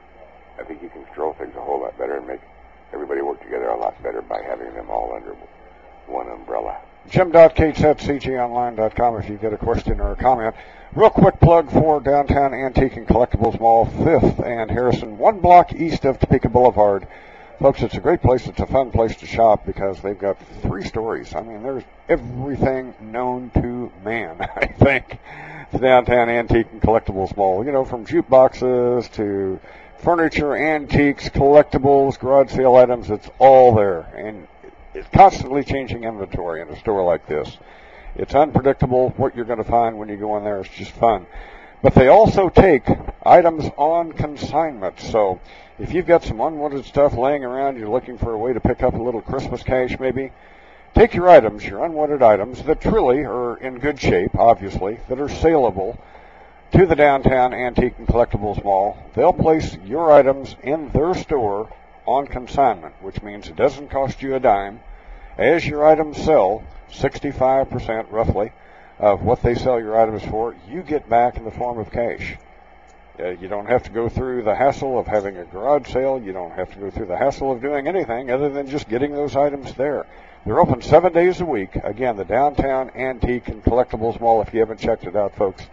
[0.59, 2.41] I think you can control things a whole lot better and make
[2.93, 5.35] everybody work together a lot better by having them all under
[6.07, 6.79] one umbrella.
[7.11, 10.55] Jim.Cates at cjonline.com if you get a question or a comment.
[10.95, 16.05] Real quick plug for Downtown Antique and Collectibles Mall, 5th and Harrison, one block east
[16.05, 17.07] of Topeka Boulevard.
[17.61, 18.47] Folks, it's a great place.
[18.47, 21.35] It's a fun place to shop because they've got three stories.
[21.35, 25.19] I mean, there's everything known to man, I think.
[25.73, 27.65] The downtown antique and collectibles mall.
[27.65, 29.61] You know, from jukeboxes to
[29.99, 34.01] furniture, antiques, collectibles, garage sale items, it's all there.
[34.17, 34.47] And
[34.95, 37.57] it's constantly changing inventory in a store like this.
[38.17, 40.61] It's unpredictable what you're going to find when you go in there.
[40.61, 41.27] It's just fun.
[41.83, 42.89] But they also take
[43.25, 44.99] items on consignment.
[44.99, 45.41] So
[45.79, 48.83] if you've got some unwanted stuff laying around, you're looking for a way to pick
[48.83, 50.33] up a little Christmas cash maybe,
[50.95, 55.29] take your items, your unwanted items that truly are in good shape, obviously, that are
[55.29, 55.97] saleable
[56.73, 58.99] to the downtown antique and collectibles mall.
[59.15, 61.73] They'll place your items in their store
[62.07, 64.81] on consignment, which means it doesn't cost you a dime.
[65.37, 68.53] As your items sell, 65% roughly
[68.99, 72.37] of what they sell your items for, you get back in the form of cash.
[73.21, 76.21] Uh, you don't have to go through the hassle of having a garage sale.
[76.23, 79.13] You don't have to go through the hassle of doing anything other than just getting
[79.13, 80.07] those items there.
[80.47, 81.75] They're open seven days a week.
[81.83, 84.41] Again, the downtown antique and collectibles mall.
[84.41, 85.67] If you haven't checked it out, folks,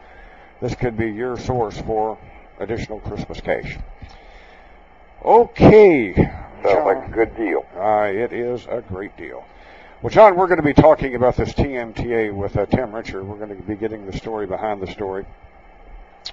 [0.62, 2.18] this could be your source for
[2.60, 3.78] additional Christmas cash.
[5.24, 6.14] Okay.
[6.14, 7.66] Sounds like a good deal.
[7.76, 9.46] Uh, it is a great deal.
[10.02, 13.24] Well, John, we're going to be talking about this TMTA with uh, Tim Richard.
[13.24, 15.26] We're going to be getting the story behind the story.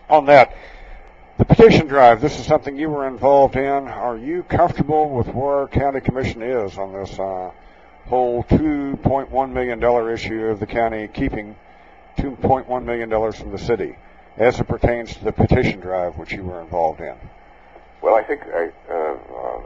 [0.08, 0.54] On that,
[1.38, 3.88] the petition drive, this is something you were involved in.
[3.88, 7.50] Are you comfortable with where our county commission is on this uh,
[8.06, 11.56] whole $2.1 million issue of the county keeping
[12.18, 13.96] $2.1 million from the city
[14.36, 17.14] as it pertains to the petition drive which you were involved in?
[18.00, 19.62] Well, I think I, uh, uh,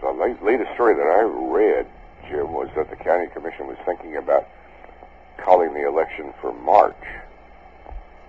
[0.00, 1.86] the latest story that I read,
[2.28, 4.46] Jim, was that the county commission was thinking about
[5.38, 7.02] calling the election for March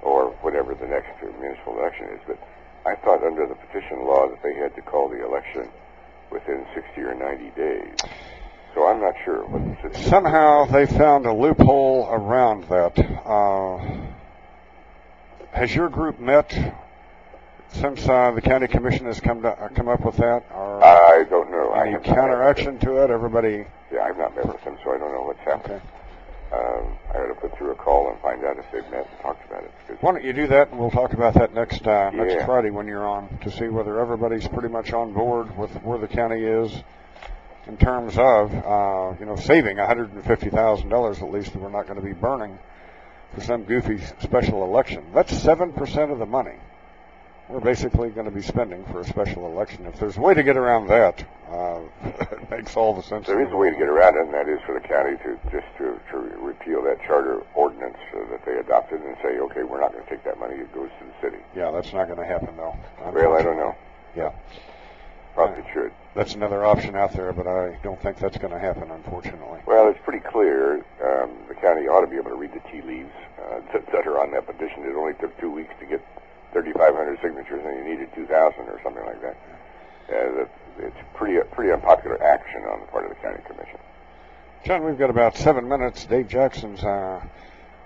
[0.01, 2.19] or whatever the next municipal election is.
[2.27, 2.39] But
[2.85, 5.69] I thought under the petition law that they had to call the election
[6.31, 7.95] within 60 or 90 days.
[8.73, 9.45] So I'm not sure.
[9.45, 12.99] What Somehow they found a loophole around that.
[13.25, 14.14] Uh,
[15.55, 16.51] has your group met
[17.69, 20.43] since uh, the county commission has come to, uh, come up with that?
[20.53, 21.73] Or I don't know.
[21.73, 23.09] Any have counteraction to it?
[23.09, 23.65] Everybody.
[23.91, 25.81] Yeah, I've not met with them, so I don't know what's happening.
[26.53, 29.19] Um, I ought to put through a call and find out if they've met and
[29.21, 29.71] talked about it.
[30.01, 32.45] Why don't you do that, and we'll talk about that next uh, next Yeah.
[32.45, 36.07] Friday when you're on to see whether everybody's pretty much on board with where the
[36.07, 36.83] county is
[37.67, 42.05] in terms of uh, you know saving $150,000 at least that we're not going to
[42.05, 42.57] be burning
[43.35, 45.03] for some goofy special election.
[45.13, 46.55] That's seven percent of the money
[47.47, 49.85] we're basically going to be spending for a special election.
[49.85, 53.27] If there's a way to get around that, uh, it makes all the sense.
[53.27, 55.37] there is a way to get around it, and that is for the county to
[55.51, 59.79] just to, to repeal that charter ordinance uh, that they adopted and say, okay, we're
[59.79, 61.43] not going to take that money; it goes to the city.
[61.55, 62.75] Yeah, that's not going to happen though.
[62.99, 63.75] Well, I don't know.
[64.15, 64.31] Yeah.
[65.35, 65.91] Probably should.
[66.15, 69.59] That's another option out there, but I don't think that's going to happen, unfortunately.
[69.67, 70.77] Well, it's pretty clear.
[71.03, 73.11] Um, the county ought to be able to read the tea leaves
[73.43, 74.83] uh, that, that are on that petition.
[74.83, 76.01] It only took two weeks to get
[76.53, 79.35] 3,500 signatures, and you needed 2,000 or something like that.
[80.07, 80.45] Uh,
[80.79, 83.79] it's pretty pretty unpopular action on the part of the county commission.
[84.63, 86.05] John, we've got about seven minutes.
[86.05, 87.21] Dave Jackson's uh,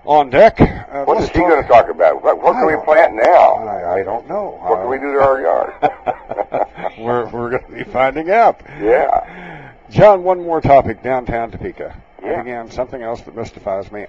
[0.04, 0.60] on deck.
[0.60, 2.22] Uh, What is he going to talk about?
[2.22, 3.54] What, what can we plant now?
[3.66, 4.58] I, I don't know.
[4.62, 6.96] What can we do to our yard?
[6.98, 8.60] we're we're going to be finding out.
[8.80, 9.72] Yeah.
[9.90, 12.00] John, one more topic: downtown Topeka.
[12.22, 12.32] Yeah.
[12.32, 14.06] And again, something else that mystifies me.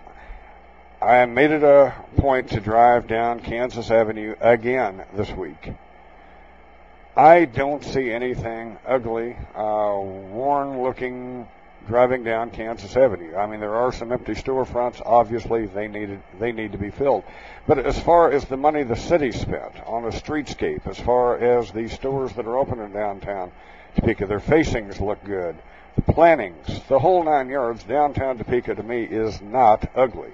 [1.02, 5.74] I made it a point to drive down Kansas Avenue again this week.
[7.18, 11.48] I don't see anything ugly, uh, worn-looking
[11.92, 13.36] driving down Kansas Avenue.
[13.36, 15.02] I mean, there are some empty storefronts.
[15.06, 17.26] Obviously, they needed they need to be filled.
[17.68, 21.70] But as far as the money the city spent on a streetscape, as far as
[21.72, 23.52] the stores that are open in downtown
[23.98, 25.58] Topeka, their facings look good.
[25.98, 30.32] The plannings, the whole nine yards, downtown Topeka to me is not ugly.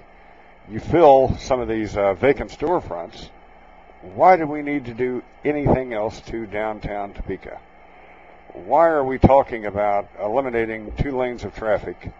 [0.70, 3.30] You fill some of these uh, vacant storefronts.
[4.14, 7.58] Why do we need to do anything else to downtown Topeka?
[8.54, 12.12] Why are we talking about eliminating two lanes of traffic?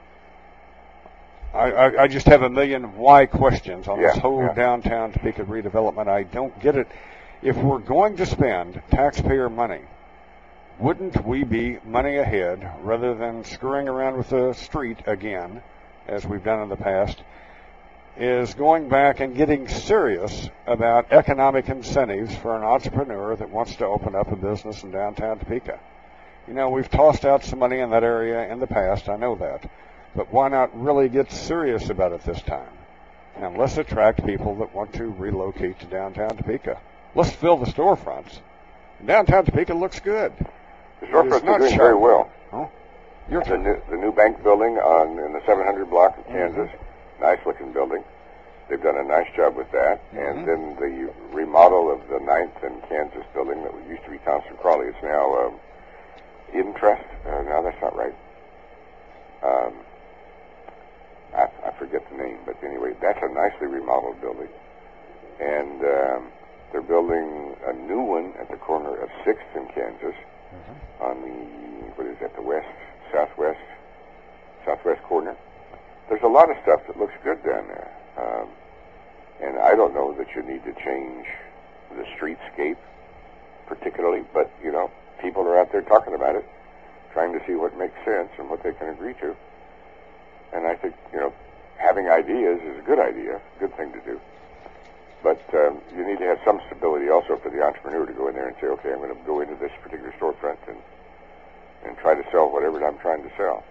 [1.54, 4.54] I, I, I just have a million why questions on this whole yeah.
[4.54, 6.08] downtown Topeka redevelopment.
[6.08, 6.88] I don't get it.
[7.42, 9.80] If we're going to spend taxpayer money,
[10.78, 15.62] wouldn't we be money ahead rather than screwing around with the street again,
[16.06, 17.22] as we've done in the past?
[18.16, 23.86] Is going back and getting serious about economic incentives for an entrepreneur that wants to
[23.86, 25.78] open up a business in downtown Topeka.
[26.48, 29.34] You know, we've tossed out some money in that area in the past, I know
[29.36, 29.70] that.
[30.16, 32.72] But why not really get serious about it this time?
[33.36, 36.80] And let's attract people that want to relocate to downtown Topeka.
[37.14, 38.38] Let's fill the storefronts.
[39.04, 40.32] Downtown Topeka looks good.
[41.00, 42.30] The storefronts are doing very well.
[42.50, 42.70] Oh,
[43.30, 46.70] your The new, the new bank building on in the 700 block of Kansas,
[47.20, 48.02] nice looking building.
[48.70, 50.00] They've done a nice job with that.
[50.12, 54.56] And then the remodel of the 9th and Kansas building that used to be Thompson
[54.56, 55.54] Crawley, it's now um,
[56.54, 57.04] Interest.
[57.26, 58.14] Uh, no, that's not right.
[59.42, 59.74] Um,
[61.34, 64.48] I, I forget the name, but anyway, that's a nicely remodeled building.
[65.40, 66.22] And um,
[66.72, 70.16] they're building a new one at the corner of 6th and Kansas
[71.00, 72.66] on the, what is that, the west,
[73.12, 73.60] southwest,
[74.64, 75.36] southwest corner.
[76.08, 77.92] There's a lot of stuff that looks good down there.
[78.18, 78.48] Um,
[79.40, 81.26] and I don't know that you need to change
[81.94, 82.76] the streetscape
[83.68, 86.48] particularly, but, you know, people are out there talking about it,
[87.12, 89.36] trying to see what makes sense and what they can agree to.
[90.52, 91.32] And I think, you know,
[91.76, 94.20] having ideas is a good idea, good thing to do.
[95.22, 98.34] But um, you need to have some stability also for the entrepreneur to go in
[98.34, 100.78] there and say, okay, I'm going to go into this particular storefront and
[101.84, 103.64] and try to sell whatever I'm trying to sell.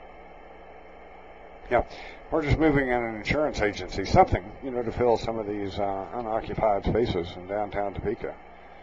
[1.70, 1.84] Yeah,
[2.32, 5.78] or just moving in an insurance agency, something you know to fill some of these
[5.78, 8.34] uh, unoccupied spaces in downtown Topeka.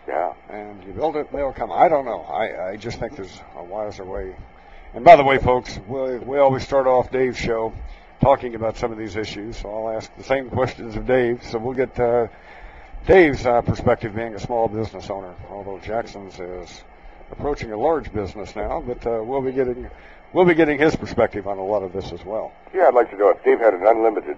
[0.07, 0.35] Yeah.
[0.51, 1.73] And you build it, they'll come.
[1.73, 2.23] I don't know.
[2.23, 4.37] I I just think there's a wiser way.
[4.95, 7.73] And by the way, folks, we we always start off Dave's show
[8.21, 9.59] talking about some of these issues.
[9.59, 11.43] So I'll ask the same questions of Dave.
[11.45, 12.29] So we'll get uh,
[13.07, 16.85] Dave's uh, perspective, being a small business owner, although Jackson's is
[17.31, 18.81] approaching a large business now.
[18.81, 19.91] But uh, we'll be getting
[20.33, 22.53] we'll be getting his perspective on a lot of this as well.
[22.75, 24.37] Yeah, I'd like to know if Dave had an unlimited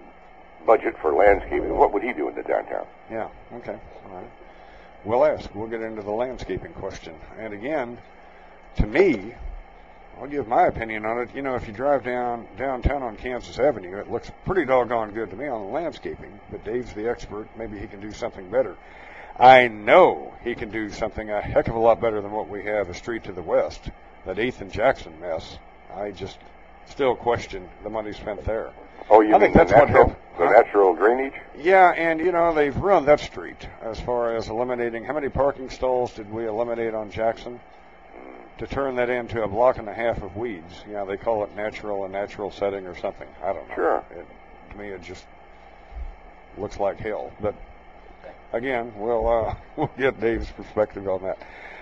[0.67, 2.87] budget for landscaping, what would he do in the downtown?
[3.11, 3.29] Yeah.
[3.55, 3.79] Okay.
[4.05, 4.31] All right.
[5.07, 5.55] We'll ask.
[5.55, 7.15] We'll get into the landscaping question.
[7.39, 7.97] And again,
[8.79, 9.35] to me,
[10.19, 11.29] I'll give my opinion on it.
[11.33, 15.31] You know, if you drive down downtown on Kansas Avenue, it looks pretty doggone good
[15.31, 16.41] to me on the landscaping.
[16.51, 17.47] But Dave's the expert.
[17.57, 18.77] Maybe he can do something better.
[19.39, 22.65] I know he can do something a heck of a lot better than what we
[22.65, 23.89] have a street to the west,
[24.25, 25.57] that Ethan Jackson mess.
[25.95, 26.39] I just
[26.87, 28.73] still question the money spent there.
[29.11, 30.23] Oh, you I mean think that's the what natural, happened.
[30.39, 30.53] the Huh?
[30.63, 31.35] natural drainage?
[31.59, 35.05] Yeah, and you know they've ruined that street as far as eliminating.
[35.05, 37.61] How many parking stalls did we eliminate on Jackson
[38.59, 40.83] to turn that into a block and a half of weeds?
[40.87, 43.29] You know they call it natural a natural setting or something.
[43.43, 43.75] I don't know.
[43.75, 44.05] Sure.
[44.11, 44.27] It,
[44.73, 45.25] to me, it just
[46.59, 47.33] looks like hell.
[47.41, 47.55] But
[48.53, 51.39] again, we'll uh, we'll get Dave's perspective on that.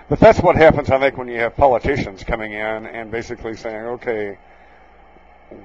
[0.08, 3.76] But that's what happens, I think, when you have politicians coming in and basically saying,
[3.86, 4.36] "Okay,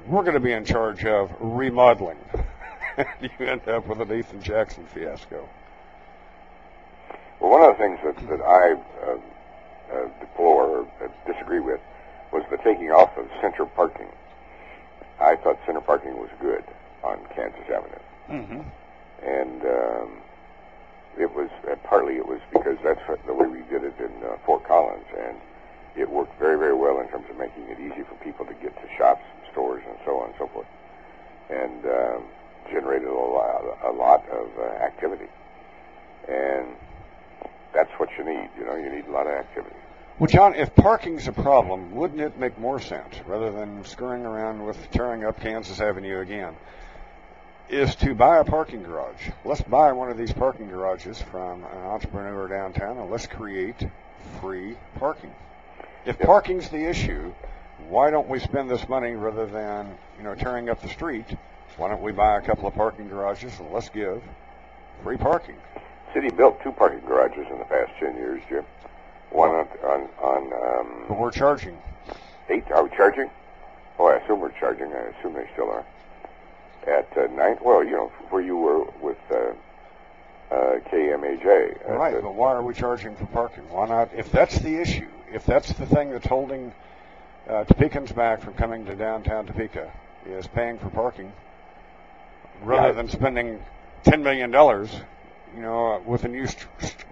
[0.07, 2.17] we're going to be in charge of remodeling."
[3.21, 5.47] you end up with an Ethan Jackson fiasco.
[7.39, 9.17] Well, one of the things that, that I uh,
[9.93, 11.79] uh, deplore or uh, disagree with
[12.33, 14.07] was the taking off of center parking.
[15.19, 16.63] I thought center parking was good
[17.03, 17.99] on Kansas Avenue.
[18.29, 18.61] Mm-hmm.
[19.25, 20.21] and um,
[21.17, 24.11] it was uh, partly it was because that's what, the way we did it in
[24.23, 25.35] uh, Fort Collins, and
[25.95, 28.75] it worked very very well in terms of making it easy for people to get
[28.77, 30.67] to shops and stores and so on and so forth,
[31.49, 32.23] and um,
[32.71, 35.29] generated a lot, a lot of uh, activity,
[36.27, 36.67] and
[37.73, 38.49] that's what you need.
[38.57, 39.75] You know, you need a lot of activity.
[40.19, 44.65] Well, John, if parking's a problem, wouldn't it make more sense rather than screwing around
[44.65, 46.55] with tearing up Kansas Avenue again?
[47.69, 49.29] Is to buy a parking garage.
[49.45, 53.87] Let's buy one of these parking garages from an entrepreneur downtown and let's create
[54.41, 55.31] free parking.
[56.05, 57.31] If parking's the issue,
[57.89, 61.25] why don't we spend this money rather than, you know, tearing up the street?
[61.77, 64.21] Why don't we buy a couple of parking garages and let's give
[65.03, 65.55] free parking?
[66.13, 68.65] City built two parking garages in the past ten years, Jim.
[69.31, 71.77] One on on, on um, But we're charging.
[72.49, 72.69] eight.
[72.71, 73.29] Are we charging?
[73.99, 74.91] Oh, I assume we're charging.
[74.91, 75.85] I assume they still are.
[76.87, 79.35] At uh, ninth, well, you know, where you were with uh,
[80.51, 81.87] uh, KMAJ.
[81.87, 83.63] Right, but why are we charging for parking?
[83.69, 84.09] Why not?
[84.15, 86.73] If that's the issue, if that's the thing that's holding
[87.49, 89.91] uh, Topekans back from coming to downtown Topeka,
[90.25, 91.31] is paying for parking,
[92.63, 92.93] rather Yeah.
[92.93, 93.59] than spending
[94.03, 95.01] ten million dollars,
[95.55, 96.67] you know, with a new st-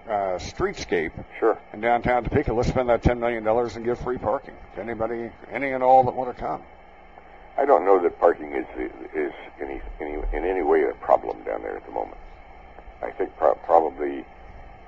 [0.06, 1.58] uh, streetscape Sure.
[1.72, 5.30] in downtown Topeka, let's spend that ten million dollars and give free parking to anybody,
[5.50, 6.62] any and all that want to come.
[7.56, 8.66] I don't know that parking is
[9.14, 12.16] is any, any in any way a problem down there at the moment.
[13.02, 14.24] I think pro- probably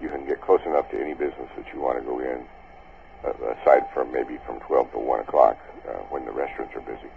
[0.01, 2.60] you can get close enough to any business that you want to go in, uh,
[3.25, 7.11] aside from maybe from 12 to 1 o'clock uh, when the restaurants are busy.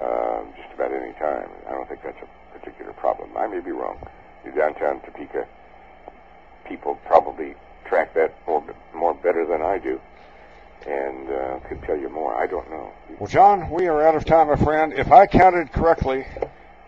[0.00, 1.48] Um, just about any time.
[1.68, 3.30] I don't think that's a particular problem.
[3.36, 3.98] I may be wrong.
[4.44, 5.46] The downtown Topeka
[6.66, 7.54] people probably
[7.86, 8.64] track that more
[8.94, 10.00] more better than I do,
[10.86, 12.34] and uh, could tell you more.
[12.34, 12.90] I don't know.
[13.18, 14.92] Well, John, we are out of time, my friend.
[14.92, 16.26] If I counted correctly,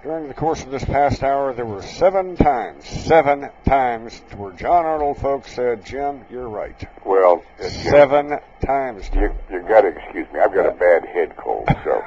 [0.06, 4.84] during the course of this past hour, there were seven times, seven times where John
[4.84, 6.80] Arnold folks said, Jim, you're right.
[7.04, 9.10] Well, uh, Jim, seven times.
[9.12, 10.38] You, you got to excuse me.
[10.38, 12.04] I've got a bad head cold, so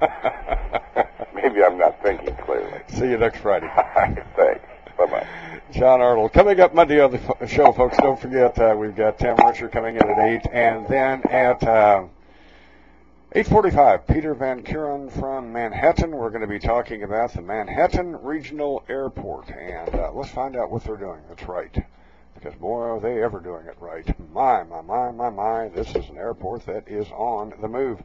[1.36, 2.80] maybe I'm not thinking clearly.
[2.88, 3.70] See you next Friday.
[4.36, 4.64] Thanks.
[4.98, 5.26] Bye bye.
[5.70, 6.32] John Arnold.
[6.32, 9.94] Coming up Monday on the show, folks, don't forget uh, we've got Tim Richard coming
[9.94, 12.06] in at 8, and then at uh,
[13.36, 16.10] 8.45, Peter Van Kuren from Manhattan.
[16.10, 20.70] We're going to be talking about the Manhattan Regional Airport, and uh, let's find out
[20.70, 21.84] what they're doing that's right.
[22.32, 24.08] Because, boy, are they ever doing it right.
[24.32, 28.02] My, my, my, my, my, this is an airport that is on the move.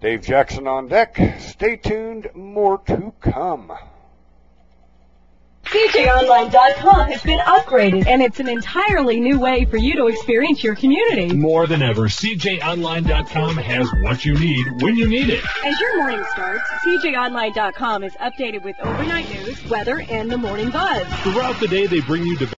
[0.00, 1.16] Dave Jackson on deck.
[1.38, 3.70] Stay tuned, more to come.
[5.70, 10.74] CJOnline.com has been upgraded, and it's an entirely new way for you to experience your
[10.74, 11.32] community.
[11.32, 15.44] More than ever, CJOnline.com has what you need when you need it.
[15.64, 21.06] As your morning starts, CJOnline.com is updated with overnight news, weather, and the morning buzz.
[21.22, 22.52] Throughout the day, they bring you the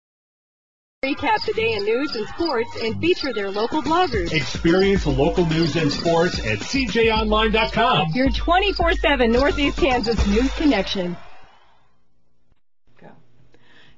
[1.05, 4.33] Recap the day in news and sports and feature their local bloggers.
[4.33, 8.13] Experience local news and sports at CJOnline.com.
[8.15, 11.15] Your 24-7 Northeast Kansas news connection.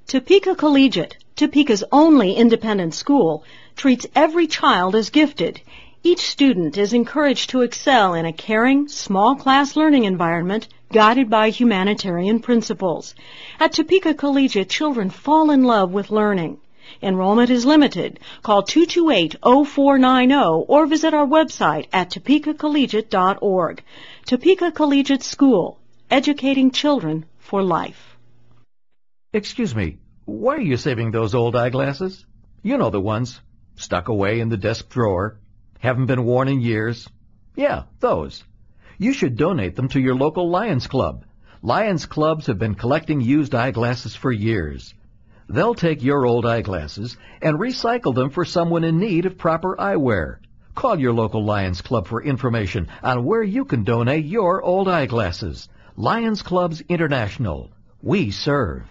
[0.07, 3.43] Topeka Collegiate, Topeka's only independent school,
[3.75, 5.63] treats every child as gifted.
[6.03, 11.49] Each student is encouraged to excel in a caring, small class learning environment guided by
[11.49, 13.15] humanitarian principles.
[13.59, 16.59] At Topeka Collegiate, children fall in love with learning.
[17.03, 18.21] Enrollment is limited.
[18.43, 23.83] Call 228-0490 or visit our website at topekacollegiate.org.
[24.27, 25.79] Topeka Collegiate School,
[26.11, 28.14] educating children for life.
[29.35, 32.25] Excuse me, why are you saving those old eyeglasses?
[32.63, 33.41] You know the ones.
[33.75, 35.41] Stuck away in the desk drawer.
[35.81, 37.09] Haven't been worn in years.
[37.57, 38.45] Yeah, those.
[38.97, 41.25] You should donate them to your local Lions Club.
[41.63, 44.95] Lions Clubs have been collecting used eyeglasses for years.
[45.49, 50.37] They'll take your old eyeglasses and recycle them for someone in need of proper eyewear.
[50.77, 55.69] Call your local Lions Club for information on where you can donate your old eyeglasses.
[55.97, 57.73] Lions Clubs International.
[58.01, 58.85] We serve.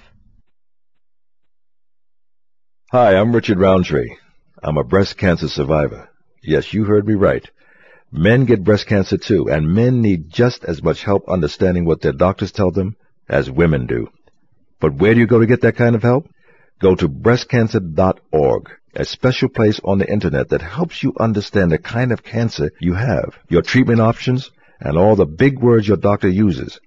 [2.94, 4.18] Hi, I'm Richard Roundtree.
[4.62, 6.10] I'm a breast cancer survivor.
[6.44, 7.44] Yes, you heard me right.
[8.12, 12.14] Men get breast cancer too, and men need just as much help understanding what their
[12.14, 12.96] doctors tell them
[13.28, 14.10] as women do.
[14.80, 16.30] But where do you go to get that kind of help?
[16.80, 22.12] Go to breastcancer.org, a special place on the internet that helps you understand the kind
[22.12, 26.80] of cancer you have, your treatment options, and all the big words your doctor uses.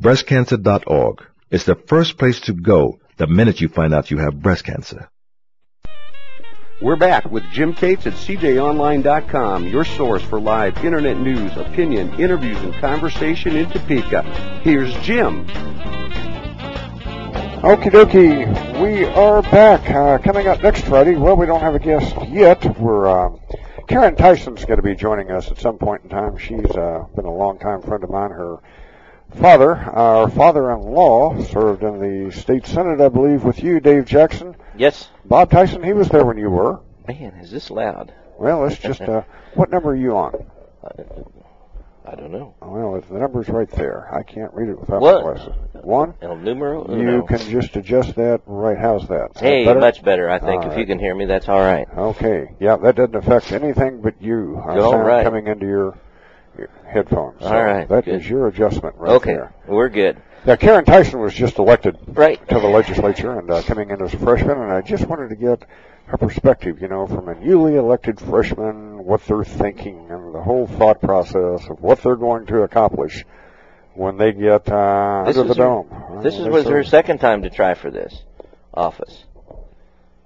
[0.00, 4.64] Breastcancer.org is the first place to go the minute you find out you have breast
[4.64, 5.08] cancer.
[6.84, 12.58] We're back with Jim Cates at CJOnline.com, your source for live internet news, opinion, interviews,
[12.58, 14.20] and conversation in Topeka.
[14.62, 15.46] Here's Jim.
[17.62, 19.88] Okie dokie, we are back.
[19.88, 22.78] Uh, coming up next Friday, well, we don't have a guest yet.
[22.78, 23.40] We're um,
[23.88, 26.36] Karen Tyson's going to be joining us at some point in time.
[26.36, 28.30] She's uh, been a longtime friend of mine.
[28.30, 28.58] Her
[29.40, 34.56] father, our father-in-law, served in the state senate, I believe, with you, Dave Jackson.
[34.76, 35.08] Yes.
[35.24, 36.80] Bob Tyson, he was there when you were.
[37.06, 38.12] Man, is this loud?
[38.38, 39.22] Well, it's just, uh,
[39.54, 40.34] what number are you on?
[42.06, 42.54] I don't know.
[42.60, 44.14] Well, if the number's right there.
[44.14, 45.24] I can't read it without What?
[45.24, 45.54] my glasses.
[45.82, 46.12] One?
[46.20, 47.22] El numero You uno.
[47.22, 48.76] can just adjust that right.
[48.76, 49.30] How's that?
[49.36, 49.80] Is that Hey, better?
[49.80, 50.62] much better, I think.
[50.64, 50.86] All if you right.
[50.86, 51.88] can hear me, that's all right.
[51.96, 52.50] Okay.
[52.60, 54.60] Yeah, that doesn't affect anything but you.
[54.62, 55.24] Our All sound right.
[55.24, 55.96] coming into your
[56.86, 57.40] headphones.
[57.40, 58.20] So All right, That good.
[58.20, 59.54] is your adjustment right okay, there.
[59.66, 60.20] we're good.
[60.46, 62.38] Now, Karen Tyson was just elected right.
[62.48, 65.36] to the legislature and uh, coming in as a freshman, and I just wanted to
[65.36, 65.64] get
[66.06, 70.66] her perspective, you know, from a newly elected freshman, what they're thinking and the whole
[70.66, 73.24] thought process of what they're going to accomplish
[73.94, 76.20] when they get uh, This under the her- dome.
[76.22, 78.22] This is, was her second time to try for this
[78.74, 79.24] office.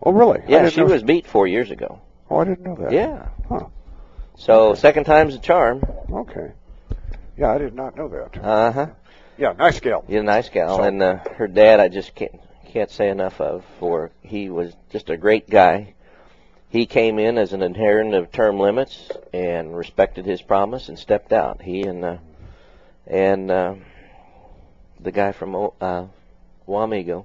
[0.02, 0.40] Oh, really?
[0.48, 2.00] Yeah, she was beat four years ago.
[2.28, 2.92] Oh, I didn't know that.
[2.92, 3.28] Yeah.
[3.48, 3.66] Huh.
[4.38, 5.82] So second time's a charm.
[6.10, 6.52] Okay.
[7.36, 8.38] Yeah, I did not know that.
[8.42, 8.86] Uh huh.
[9.36, 10.04] Yeah, nice gal.
[10.08, 12.40] A nice gal, So- and uh, her dad I just can't
[12.72, 13.64] can't say enough of.
[13.78, 15.94] For he was just a great guy.
[16.70, 21.32] He came in as an inheritant of term limits and respected his promise and stepped
[21.32, 21.62] out.
[21.62, 22.16] He and uh,
[23.06, 23.74] and uh,
[25.00, 26.06] the guy from O- uh,
[26.68, 27.24] Wamego,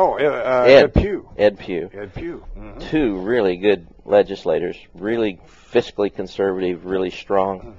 [0.00, 0.84] Oh, uh, uh, Ed.
[0.84, 1.28] Ed Pugh.
[1.36, 1.90] Ed Pugh.
[1.92, 2.44] Ed Pugh.
[2.56, 2.88] Mhm.
[2.88, 5.40] Two really good legislators, really
[5.72, 7.76] fiscally conservative, really strong,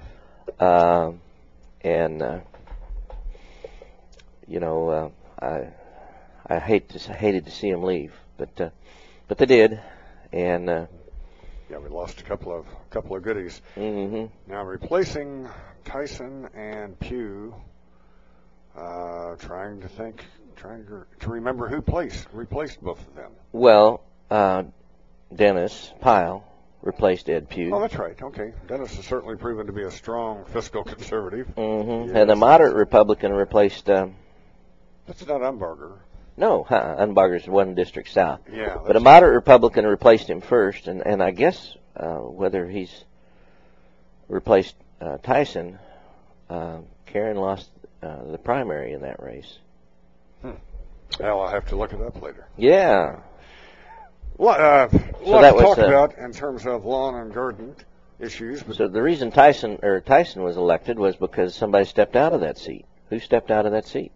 [0.59, 1.21] um,
[1.81, 2.39] and uh,
[4.49, 5.09] you know uh,
[5.41, 5.69] I
[6.45, 8.69] I hate to I hated to see them leave, but uh,
[9.29, 9.79] but they did,
[10.33, 10.85] and uh,
[11.71, 13.61] Yeah, we lost a couple of couple of goodies.
[13.75, 15.47] hmm Now replacing
[15.85, 17.55] Tyson and Pugh
[18.75, 20.23] Uh, trying to think,
[20.59, 23.31] trying to, to remember who placed replaced both of them.
[23.53, 24.63] Well, uh,
[25.33, 26.43] Dennis Pyle
[26.81, 27.71] replaced Ed Pugh.
[27.73, 28.21] Oh, that's right.
[28.21, 31.47] Okay, Dennis has certainly proven to be a strong fiscal conservative.
[31.55, 32.11] hmm Yes.
[32.15, 33.89] And the moderate Republican replaced.
[33.89, 34.15] Um,
[35.07, 35.97] That's not Umbarger.
[36.37, 38.41] no, huh, Umbarger's one district south.
[38.51, 43.05] Yeah, But a moderate Republican replaced him first, and and I guess uh, whether he's
[44.27, 45.79] replaced uh, Tyson,
[46.49, 47.69] uh, Karen lost
[48.03, 49.57] uh, the primary in that race.
[51.19, 52.47] Well, I'll have to look it up later.
[52.57, 53.19] Yeah.
[54.37, 57.33] Lot, uh, So lot that to was, talk uh, about in terms of lawn and
[57.33, 57.75] garden
[58.19, 58.63] issues.
[58.63, 62.41] But So the reason Tyson or Tyson was elected was because somebody stepped out of
[62.41, 62.85] that seat.
[63.09, 64.11] Who stepped out of that seat?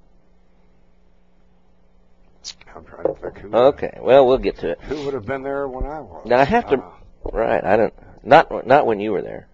[2.76, 3.54] I'm trying to think who.
[3.56, 4.82] Okay, well we'll get to it.
[4.82, 6.26] Who would have been there when I was?
[6.26, 6.78] Now I have to.
[6.82, 6.98] Ah,
[7.32, 7.94] Right, I don't.
[8.24, 9.48] Not not when you were there.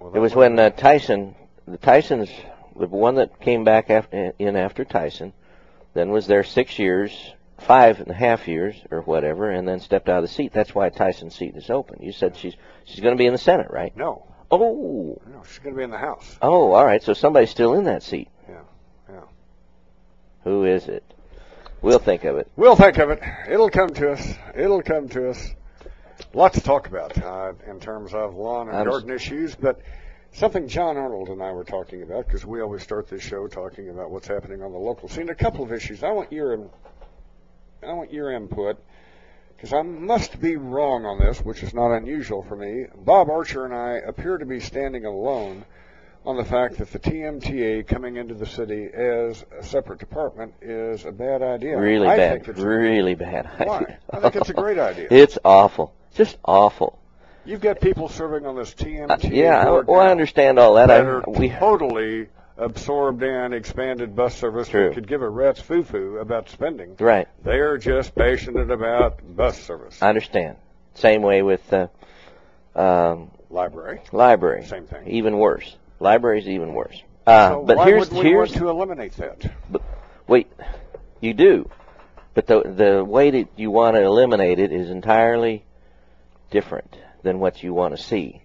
[0.00, 1.34] well, It was when uh, Tyson,
[1.66, 2.30] the Tyson's,
[2.78, 5.32] the one that came back after, in after Tyson,
[5.96, 10.08] then was there six years, five and a half years or whatever, and then stepped
[10.08, 10.52] out of the seat.
[10.52, 12.02] That's why Tyson's seat is open.
[12.02, 12.54] You said she's
[12.84, 13.96] she's going to be in the Senate, right?
[13.96, 16.38] No, Oh, no, she's going to be in the House.
[16.40, 17.02] oh, all right.
[17.02, 18.28] So somebody's still in that seat.
[18.48, 18.60] Yeah,
[19.10, 19.20] yeah.
[20.44, 21.02] Who is it?
[21.82, 22.48] We'll think of it.
[22.56, 23.20] We'll think of it.
[23.48, 24.34] It'll come to us.
[24.54, 25.50] It'll come to us.
[26.32, 29.80] Lots to talk about uh, in terms of lawn and I'm s- garden issues, but
[30.36, 33.88] something John Arnold and I were talking about because we always start this show talking
[33.88, 35.28] about what's happening on the local scene.
[35.30, 36.02] A couple of issues.
[36.02, 36.68] I want your
[37.82, 38.78] I want your input
[39.56, 42.86] because I must be wrong on this, which is not unusual for me.
[42.94, 45.64] Bob Archer and I appear to be standing alone
[46.26, 51.04] on the fact that the TMTA coming into the city as a separate department is
[51.04, 51.78] a bad idea.
[51.78, 52.44] really I bad.
[52.44, 53.48] Think it's a really bad.
[53.58, 53.96] Why?
[54.10, 55.06] I think it's a great idea.
[55.10, 55.94] It's awful.
[56.14, 56.98] Just awful.
[57.46, 59.10] You've got people serving on this TMT.
[59.10, 60.86] Uh, yeah, I, well, I understand all that.
[60.88, 62.26] that I, are we totally
[62.58, 64.68] absorbed in expanded bus service.
[64.68, 64.92] True.
[64.92, 66.96] Could give a rat's foo-foo about spending.
[66.98, 67.28] right.
[67.44, 70.02] They are just passionate about bus service.
[70.02, 70.56] I understand.
[70.94, 71.88] Same way with uh,
[72.74, 74.00] um, Library.
[74.12, 74.64] library.
[74.64, 75.06] Same thing.
[75.08, 75.76] Even worse.
[76.00, 77.00] Library's even worse.
[77.26, 79.52] Uh, so but why here's would we here's want to eliminate that?
[80.26, 80.46] wait,
[81.20, 81.68] you do,
[82.34, 85.64] but the the way that you want to eliminate it is entirely
[86.50, 86.96] different
[87.26, 88.40] than what you want to see,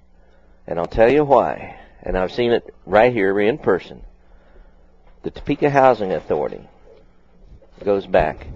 [0.65, 1.77] and I'll tell you why.
[2.01, 4.01] And I've seen it right here in person.
[5.21, 6.67] The Topeka Housing Authority
[7.85, 8.47] goes back,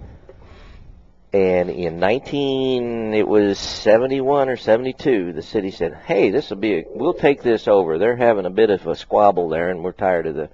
[1.32, 6.78] and in 19, it was 71 or 72, the city said, "Hey, this will be,
[6.78, 7.96] a, we'll take this over.
[7.98, 10.50] They're having a bit of a squabble there, and we're tired of the,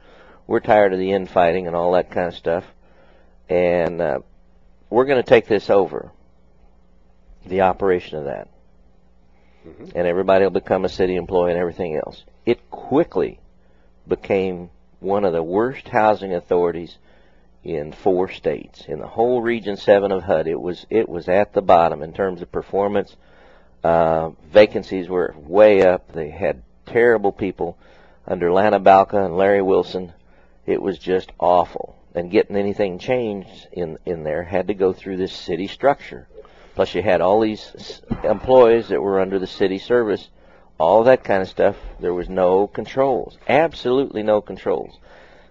[0.46, 2.64] we're tired of the infighting and all that kind of stuff,
[3.48, 4.18] and uh,
[4.90, 6.12] we're going to take this over,
[7.46, 8.48] the operation of that,
[9.94, 13.40] and everybody will become a city employee and everything else." It quickly
[14.06, 14.70] became
[15.00, 16.96] one of the worst housing authorities
[17.64, 18.84] in four states.
[18.86, 22.12] In the whole Region 7 of HUD, it was it was at the bottom in
[22.12, 23.16] terms of performance.
[23.84, 26.12] Uh, vacancies were way up.
[26.12, 27.76] They had terrible people
[28.26, 30.12] under Lana Balka and Larry Wilson.
[30.66, 31.96] It was just awful.
[32.14, 36.28] And getting anything changed in in there had to go through this city structure.
[36.74, 40.28] Plus, you had all these employees that were under the city service,
[40.78, 41.76] all that kind of stuff.
[42.00, 44.98] There was no controls, absolutely no controls.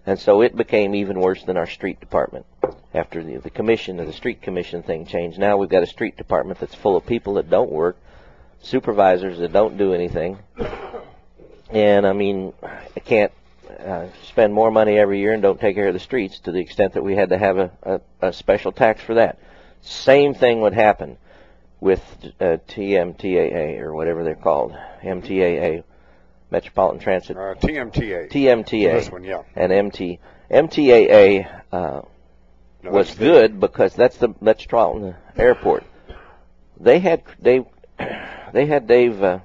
[0.06, 2.46] And so it became even worse than our street department.
[2.94, 6.60] After the, the commission, the street commission thing changed, now we've got a street department
[6.60, 7.98] that's full of people that don't work,
[8.62, 10.40] supervisors that don't do anything.
[11.70, 13.32] And I mean, I can't
[13.80, 16.60] uh, spend more money every year and don't take care of the streets to the
[16.60, 19.38] extent that we had to have a, a, a special tax for that.
[19.82, 21.18] Same thing would happen
[21.80, 22.02] with
[22.40, 25.84] uh, TMTAA or whatever they're called, MTAA,
[26.52, 28.30] Metropolitan Transit Uh, TMTA.
[28.30, 29.42] TMTA This one, yeah.
[29.56, 30.20] and MT
[30.52, 32.02] MTAA uh,
[32.84, 35.84] No, was good because that's the Metropolitan Airport.
[36.80, 37.66] They had Dave
[38.54, 39.40] they had Dave uh,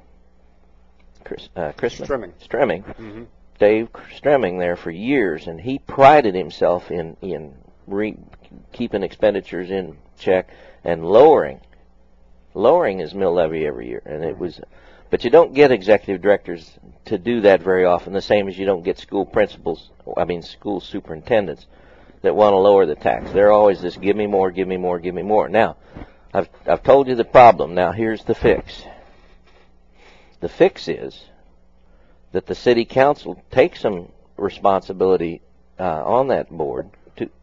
[1.25, 2.33] Chris, uh, Stremming.
[2.43, 3.27] Stremming Mhm.
[3.59, 3.89] Dave
[4.21, 7.55] Stremming there for years, and he prided himself in in
[7.87, 8.19] re-
[8.73, 10.49] keeping expenditures in check
[10.85, 11.61] and lowering
[12.57, 14.61] lowering his mill levy every year, and it was.
[15.09, 16.69] But you don't get executive directors
[17.05, 18.13] to do that very often.
[18.13, 21.67] The same as you don't get school principals, I mean school superintendents,
[22.23, 23.31] that want to lower the tax.
[23.31, 25.49] They're always this: give me more, give me more, give me more.
[25.49, 25.77] Now,
[26.35, 27.75] I've I've told you the problem.
[27.75, 28.83] Now here's the fix.
[30.41, 31.25] The fix is
[32.33, 35.43] that the city council takes some responsibility
[35.79, 36.91] uh, on that board.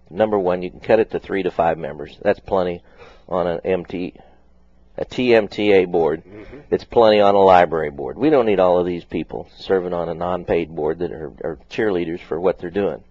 [0.09, 2.17] Number one, you can cut it to three to five members.
[2.21, 2.83] That's plenty
[3.27, 4.15] on an MT,
[4.97, 6.23] a TMTA board.
[6.23, 6.59] Mm-hmm.
[6.69, 8.17] It's plenty on a library board.
[8.17, 11.59] We don't need all of these people serving on a non-paid board that are, are
[11.69, 13.03] cheerleaders for what they're doing.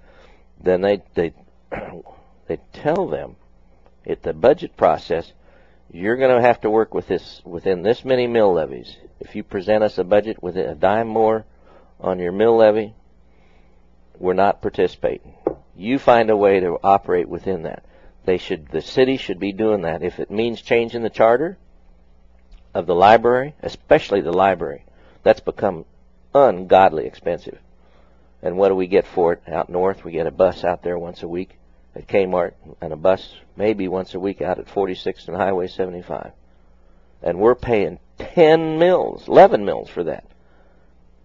[0.61, 1.33] then they they
[2.47, 3.37] they tell them
[4.07, 5.33] at the budget process,
[5.91, 8.97] you're going to have to work with this within this many mill levies.
[9.21, 11.45] If you present us a budget with a dime more
[12.01, 12.95] on your mill levy,
[14.19, 15.35] we're not participating.
[15.77, 17.85] You find a way to operate within that.
[18.25, 20.03] They should, the city should be doing that.
[20.03, 21.59] If it means changing the charter
[22.75, 24.85] of the library, especially the library,
[25.23, 25.85] that's become
[26.35, 27.59] ungodly expensive.
[28.43, 30.05] And what do we get for it out north?
[30.05, 31.59] We get a bus out there once a week
[31.95, 36.33] at Kmart and a bus maybe once a week out at 46th and Highway 75.
[37.23, 40.25] And we're paying 10 mills, 11 mills for that.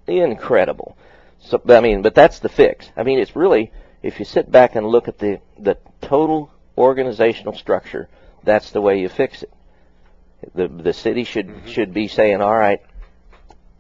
[0.06, 0.98] Incredible.
[1.40, 2.90] So, I mean, but that's the fix.
[2.95, 3.72] I mean, it's really,
[4.03, 8.07] if you sit back and look at the, the total organizational structure,
[8.44, 9.53] that's the way you fix it.
[10.53, 11.68] The, the city should, mm-hmm.
[11.68, 12.82] should be saying, all right,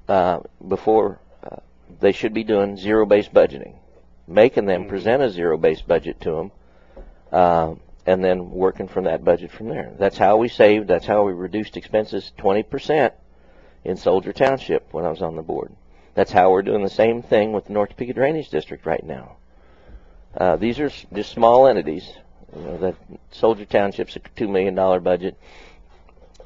[0.07, 1.57] uh, before, uh,
[1.99, 3.75] they should be doing zero-based budgeting,
[4.27, 4.89] making them mm-hmm.
[4.89, 6.51] present a zero-based budget to them,
[7.31, 7.75] uh,
[8.05, 9.93] and then working from that budget from there.
[9.99, 13.11] That's how we saved, that's how we reduced expenses 20%
[13.83, 15.73] in Soldier Township when I was on the board.
[16.15, 19.37] That's how we're doing the same thing with the North Topeka Drainage District right now.
[20.37, 22.07] Uh, these are just small entities.
[22.55, 22.95] You know, the
[23.31, 25.37] Soldier Township's a two million dollar budget.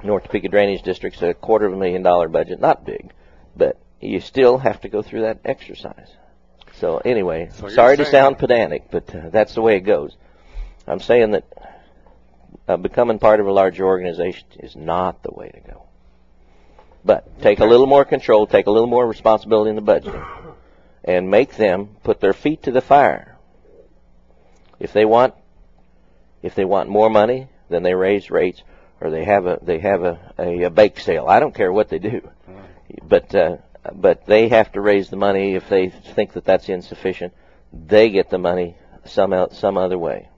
[0.04, 2.60] North Topeka Drainage District's a quarter of a million dollar budget.
[2.60, 3.12] Not big,
[3.56, 6.10] but you still have to go through that exercise.
[6.80, 10.16] So anyway, so sorry to sound pedantic, but uh, that's the way it goes.
[10.88, 11.44] I'm saying that
[12.68, 15.84] uh, becoming part of a larger organization is not the way to go.
[17.04, 20.16] But take a little more control, take a little more responsibility in the budget,
[21.04, 23.31] and make them put their feet to the fire.
[24.82, 25.36] If they want,
[26.42, 28.64] if they want more money, then they raise rates,
[29.00, 31.28] or they have a they have a, a, a bake sale.
[31.28, 32.28] I don't care what they do,
[33.08, 33.58] but uh,
[33.94, 37.32] but they have to raise the money if they think that that's insufficient.
[37.72, 38.76] They get the money
[39.06, 40.30] some out, some other way.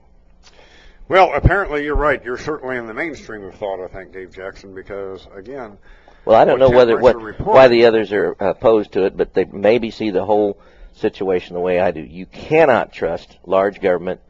[1.08, 2.22] Well, apparently you're right.
[2.22, 5.78] You're certainly in the mainstream of thought, I think, Dave Jackson, because again.
[6.26, 9.46] Well, I don't know whether what why the others are opposed to it, but they
[9.46, 10.58] maybe see the whole
[10.92, 12.00] situation the way I do.
[12.00, 14.20] You cannot trust large government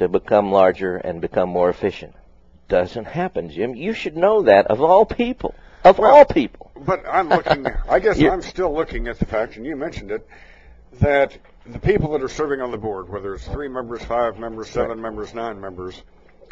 [0.00, 2.14] to become larger and become more efficient.
[2.68, 3.74] Doesn't happen, Jim.
[3.74, 5.54] You should know that of all people.
[5.84, 6.70] Of well, all people.
[6.76, 7.66] But I'm looking.
[7.88, 10.26] I guess I'm still looking at the fact, and you mentioned it,
[11.00, 11.36] that
[11.66, 14.90] the people that are serving on the board, whether it's three members, five members, seven
[14.90, 14.98] right.
[14.98, 16.02] members, nine members,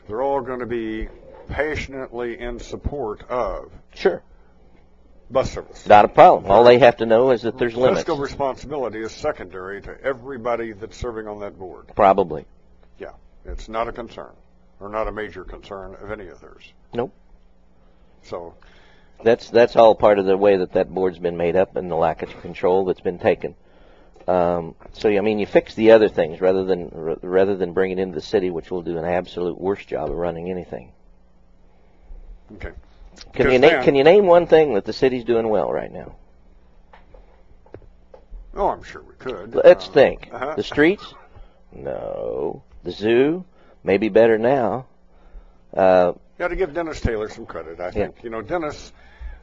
[0.06, 1.08] they're all going to be
[1.48, 4.22] passionately in support of sure
[5.30, 5.86] bus service.
[5.86, 6.50] Not a problem.
[6.50, 8.00] All they have to know is that there's limits.
[8.00, 11.90] Fiscal responsibility is secondary to everybody that's serving on that board.
[11.94, 12.46] Probably.
[12.98, 13.12] Yeah,
[13.48, 14.32] it's not a concern,
[14.80, 16.72] or not a major concern of any of theirs.
[16.94, 17.12] Nope.
[18.22, 18.54] So.
[19.24, 21.96] That's that's all part of the way that that board's been made up and the
[21.96, 23.56] lack of control that's been taken.
[24.28, 26.90] Um, so I mean, you fix the other things rather than
[27.22, 30.16] rather than bring it into the city, which will do an absolute worst job of
[30.16, 30.92] running anything.
[32.54, 32.72] Okay.
[33.32, 36.14] Can you name Can you name one thing that the city's doing well right now?
[38.54, 39.54] Oh, I'm sure we could.
[39.54, 40.28] Let's uh, think.
[40.32, 40.54] Uh-huh.
[40.54, 41.14] The streets?
[41.72, 42.62] No.
[42.84, 43.44] The zoo?
[43.84, 44.86] Maybe better now.
[45.74, 47.80] Uh, Got to give Dennis Taylor some credit.
[47.80, 48.16] I think.
[48.16, 48.22] Yeah.
[48.24, 48.92] You know, Dennis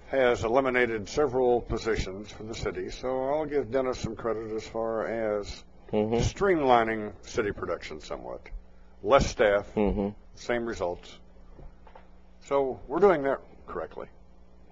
[0.07, 5.07] has eliminated several positions for the city, so I'll give Dennis some credit as far
[5.07, 6.16] as mm-hmm.
[6.16, 8.41] streamlining city production somewhat.
[9.03, 10.10] Less staff, mm-hmm.
[10.36, 11.18] same results.
[12.45, 14.07] So we're doing that correctly.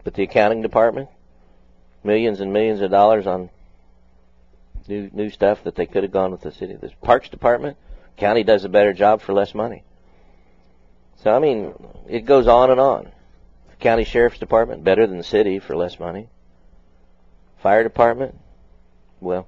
[0.03, 1.09] But the accounting department,
[2.03, 3.49] millions and millions of dollars on
[4.87, 6.75] new new stuff that they could have gone with the city.
[6.75, 7.77] The parks department,
[8.17, 9.83] county does a better job for less money.
[11.23, 11.73] So I mean,
[12.07, 13.11] it goes on and on
[13.83, 16.29] county sheriff's department better than the city for less money.
[17.61, 18.39] Fire department,
[19.19, 19.47] well,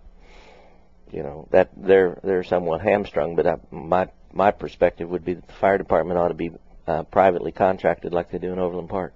[1.11, 3.35] you know that they're they're somewhat hamstrung.
[3.35, 6.51] But I, my my perspective would be that the fire department ought to be
[6.85, 9.13] uh, privately contracted like they do in Overland Park.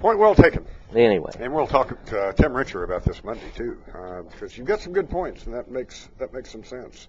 [0.00, 0.66] Point well taken.
[0.94, 4.66] Anyway, and we'll talk to uh, Tim Richer about this Monday too, uh, because you've
[4.66, 7.08] got some good points, and that makes that makes some sense.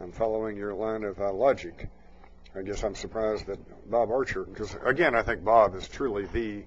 [0.00, 1.88] I'm following your line of uh, logic.
[2.54, 6.64] I guess I'm surprised that Bob Archer, because again, I think Bob is truly the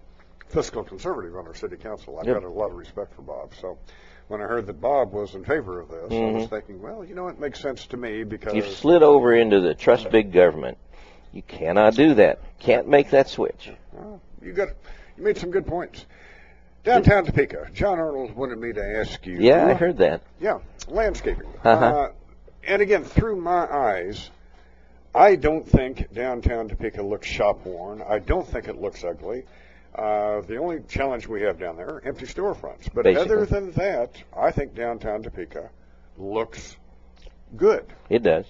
[0.50, 2.20] fiscal conservative on our city council.
[2.20, 2.42] I've yep.
[2.42, 3.54] got a lot of respect for Bob.
[3.60, 3.78] So
[4.28, 6.14] when I heard that Bob was in favor of this, mm-hmm.
[6.14, 6.56] I was mm-hmm.
[6.56, 9.74] thinking, well, you know, it makes sense to me because you've slid over into the
[9.74, 10.78] trust big government.
[11.32, 12.40] You cannot do that.
[12.60, 13.72] Can't make that switch.
[13.92, 14.70] Well, you got
[15.18, 16.06] you made some good points.
[16.84, 19.38] Downtown Topeka, John Arnold wanted me to ask you.
[19.40, 20.22] Yeah, I heard that.
[20.40, 21.48] Yeah, landscaping.
[21.64, 21.86] Uh-huh.
[21.86, 22.12] Uh,
[22.68, 24.30] and again, through my eyes,
[25.16, 28.02] I don't think downtown Topeka looks shop worn.
[28.02, 29.46] I don't think it looks ugly.
[29.96, 32.92] Uh, the only challenge we have down there, are empty storefronts.
[32.94, 33.32] But Basically.
[33.32, 35.70] other than that, I think downtown Topeka
[36.18, 36.76] looks
[37.56, 37.86] good.
[38.10, 38.46] It does.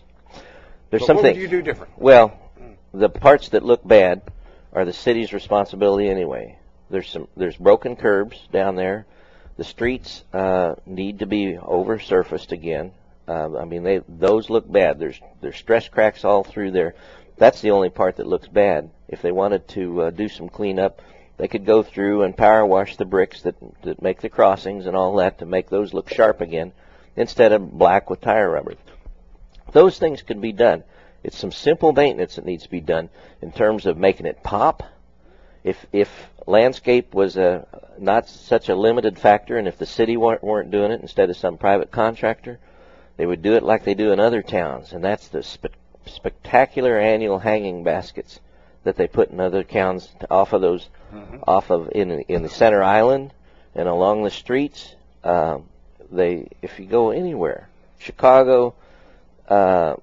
[0.89, 1.25] There's But something.
[1.25, 1.97] what would you do different?
[1.97, 2.39] Well,
[2.93, 4.21] the parts that look bad
[4.71, 6.57] are the city's responsibility anyway.
[6.89, 9.05] There's some there's broken curbs down there.
[9.57, 12.91] The streets uh, need to be oversurfaced again.
[13.27, 14.99] Uh, I mean, they those look bad.
[14.99, 16.95] There's there's stress cracks all through there.
[17.37, 18.89] That's the only part that looks bad.
[19.07, 21.01] If they wanted to uh, do some cleanup,
[21.37, 24.95] they could go through and power wash the bricks that that make the crossings and
[24.95, 26.73] all that to make those look sharp again,
[27.15, 28.75] instead of black with tire rubber.
[29.71, 30.83] Those things could be done.
[31.23, 33.09] It's some simple maintenance that needs to be done
[33.41, 34.83] in terms of making it pop.
[35.63, 36.09] If if
[36.45, 37.65] landscape was a
[37.97, 41.37] not such a limited factor, and if the city weren't, weren't doing it instead of
[41.37, 42.59] some private contractor,
[43.17, 45.67] they would do it like they do in other towns, and that's the spe-
[46.05, 48.39] spectacular annual hanging baskets
[48.83, 50.89] that they put in other towns off of those
[51.47, 53.31] off of in in the center island
[53.75, 54.95] and along the streets.
[55.23, 55.65] Um,
[56.11, 57.69] they if you go anywhere,
[57.99, 58.73] Chicago,
[59.47, 59.95] uh,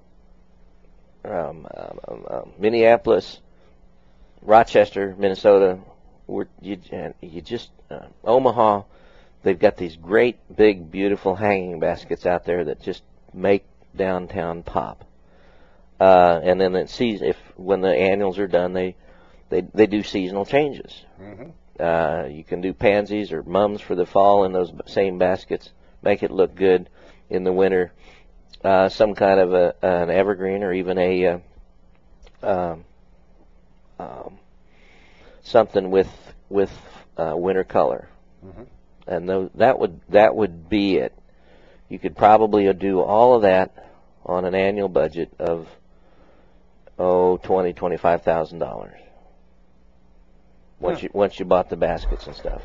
[1.23, 3.39] um, um, um, um, Minneapolis,
[4.41, 5.79] Rochester, Minnesota,
[6.61, 6.77] you,
[7.21, 8.83] you just uh, Omaha.
[9.43, 13.03] They've got these great, big, beautiful hanging baskets out there that just
[13.33, 13.65] make
[13.95, 15.03] downtown pop.
[15.99, 18.95] Uh, and then it sees if when the annuals are done, they
[19.49, 21.03] they they do seasonal changes.
[21.21, 21.49] Mm-hmm.
[21.79, 25.71] Uh, you can do pansies or mums for the fall in those same baskets.
[26.01, 26.89] Make it look good
[27.29, 27.91] in the winter.
[28.63, 31.39] Uh, some kind of a, an evergreen or even a uh,
[32.43, 32.85] um,
[33.99, 34.39] um,
[35.43, 36.09] something with
[36.49, 36.71] with
[37.17, 38.07] uh, winter color,
[38.45, 38.65] Mhm.
[39.07, 41.13] And that would that would be it.
[41.89, 43.71] You could probably do all of that
[44.25, 45.67] on an annual budget of
[46.97, 48.97] oh twenty twenty five thousand dollars.
[50.79, 51.05] Once Hmm.
[51.05, 52.61] you once you bought the baskets and stuff,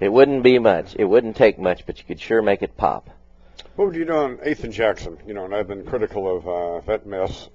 [0.00, 0.94] it wouldn't be much.
[0.98, 3.08] It wouldn't take much, but you could sure make it pop.
[3.76, 5.18] What would you do on Eighth and Jackson?
[5.26, 7.48] You know, and I've been critical of uh, that mess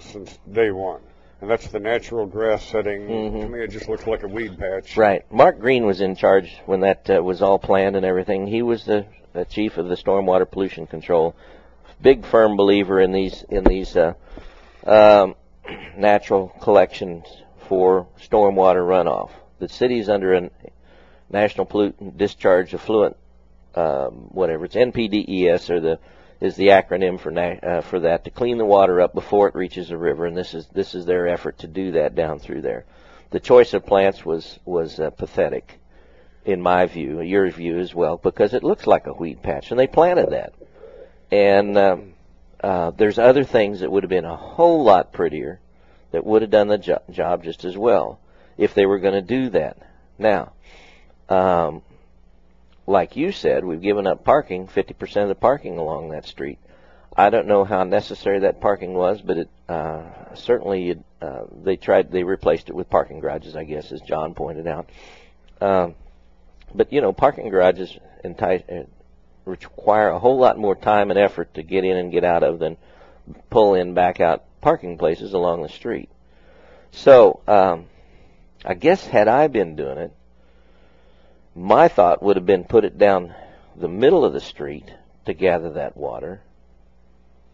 [0.00, 1.00] since day one.
[1.40, 3.02] And that's the natural grass setting.
[3.02, 3.40] Mhm.
[3.42, 4.96] To me, it just looks like a weed patch.
[4.96, 5.24] Right.
[5.30, 8.46] Mark Green was in charge when that uh, was all planned and everything.
[8.46, 11.36] He was the, the chief of the stormwater pollution control.
[12.00, 14.14] Big firm believer in these in these uh,
[14.84, 15.34] um,
[15.96, 17.24] natural collections
[17.68, 19.30] for stormwater runoff.
[19.58, 20.50] The city's under a
[21.30, 23.16] national pollutant discharge effluent,
[23.74, 25.98] um, whatever it's NPDES or the
[26.40, 29.88] is the acronym for uh, for that to clean the water up before it reaches
[29.88, 32.84] the river, and this is this is their effort to do that down through there.
[33.30, 35.78] The choice of plants was was uh, pathetic,
[36.44, 39.78] in my view, your view as well, because it looks like a weed patch, and
[39.78, 40.54] they planted that.
[41.30, 42.14] And um,
[42.62, 45.60] uh, there's other things that would have been a whole lot prettier,
[46.10, 48.18] that would have done the jo- job just as well
[48.56, 49.76] if they were going to do that.
[50.18, 50.52] Now,
[51.28, 51.82] um,
[52.88, 56.58] like you said, we've given up parking, 50% of the parking along that street.
[57.14, 62.10] I don't know how necessary that parking was, but it uh, certainly uh, they tried
[62.10, 64.88] they replaced it with parking garages, I guess, as John pointed out.
[65.60, 65.96] Um,
[66.74, 67.94] but you know, parking garages
[68.24, 68.84] entice, uh,
[69.44, 72.58] require a whole lot more time and effort to get in and get out of
[72.58, 72.76] than
[73.50, 76.08] pull in back out parking places along the street.
[76.92, 77.86] So um,
[78.64, 80.12] I guess had I been doing it,
[81.58, 83.34] my thought would have been put it down
[83.76, 84.90] the middle of the street
[85.26, 86.40] to gather that water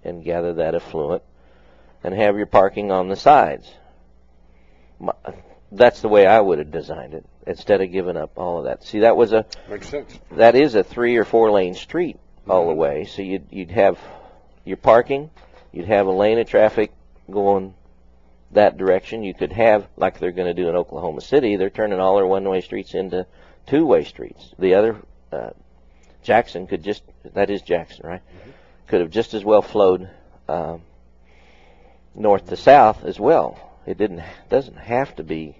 [0.05, 1.23] and gather that effluent
[2.02, 3.70] and have your parking on the sides.
[5.00, 5.15] My,
[5.73, 8.84] that's the way I would have designed it instead of giving up all of that.
[8.84, 10.18] See, that was a Makes sense.
[10.33, 12.81] that is a three or four lane street all the mm-hmm.
[12.81, 13.05] way.
[13.07, 13.99] So you'd you'd have
[14.65, 15.31] your parking,
[15.73, 16.92] you'd have a lane of traffic
[17.31, 17.74] going
[18.52, 19.23] that direction.
[19.23, 21.57] You could have like they're going to do in Oklahoma City.
[21.57, 23.26] They're turning all their one way streets into
[23.66, 24.54] two way streets.
[24.58, 24.96] The other
[25.32, 25.50] uh,
[26.22, 27.02] Jackson could just
[27.34, 28.22] that is Jackson, right?
[28.88, 30.08] Could have just as well flowed
[30.48, 30.82] um,
[32.14, 33.58] north to south as well.
[33.86, 35.56] It didn't doesn't have to be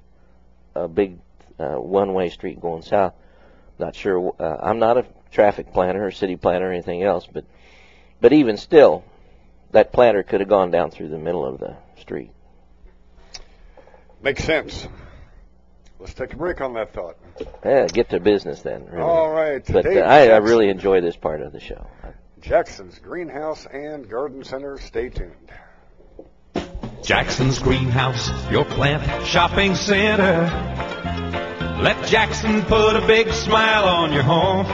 [0.75, 1.19] a big
[1.59, 3.15] uh, one way street going south.
[3.79, 4.35] Not sure.
[4.39, 7.45] Uh, I'm not a traffic planner or city planner or anything else, but
[8.21, 9.05] but even still,
[9.73, 12.31] that planter could have gone down through the middle of the street.
[14.23, 14.89] Makes sense.
[16.05, 17.17] Let's take a break on that thought.
[17.65, 18.85] Yeah, get to business then.
[18.91, 19.03] Really.
[19.03, 19.65] All right.
[19.67, 21.87] But uh, I, I really enjoy this part of the show.
[22.43, 24.77] Jackson's Greenhouse and Garden Center.
[24.79, 25.51] Stay tuned.
[27.03, 30.43] Jackson's Greenhouse, your plant shopping center.
[31.81, 34.67] Let Jackson put a big smile on your home.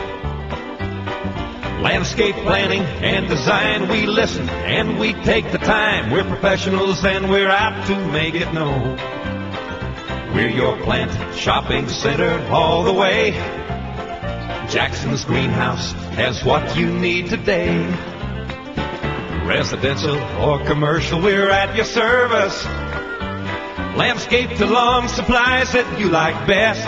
[1.80, 6.10] Landscape planning and design, we listen and we take the time.
[6.10, 8.98] We're professionals and we're out to make it known.
[10.34, 13.32] We're your plant shopping center all the way.
[14.70, 17.84] Jackson's Greenhouse has what you need today.
[19.44, 22.64] Residential or commercial, we're at your service.
[23.96, 26.86] Landscape to lawn supplies that you like best.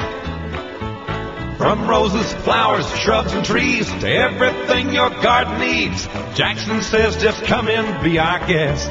[1.59, 7.67] From roses, flowers, shrubs, and trees to everything your garden needs, Jackson says just come
[7.67, 8.89] in, be our guest.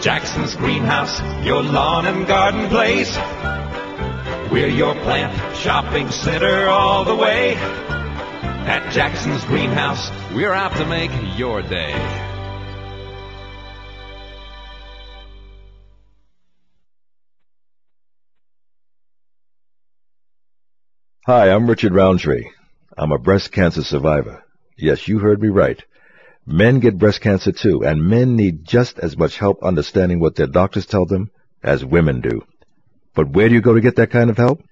[0.00, 3.16] Jackson's Greenhouse, your lawn and garden place.
[4.52, 7.54] We're your plant shopping center all the way.
[7.54, 11.92] At Jackson's Greenhouse, we're out to make your day.
[21.26, 22.50] Hi, I'm Richard Roundtree.
[22.96, 24.44] I'm a breast cancer survivor.
[24.76, 25.82] Yes, you heard me right.
[26.46, 30.46] Men get breast cancer too, and men need just as much help understanding what their
[30.46, 31.30] doctors tell them
[31.62, 32.42] as women do.
[33.14, 34.62] But where do you go to get that kind of help?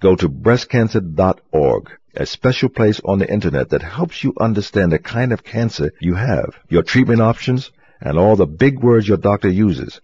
[0.00, 5.32] Go to breastcancer.org, a special place on the internet that helps you understand the kind
[5.32, 7.70] of cancer you have, your treatment options,
[8.00, 10.00] and all the big words your doctor uses.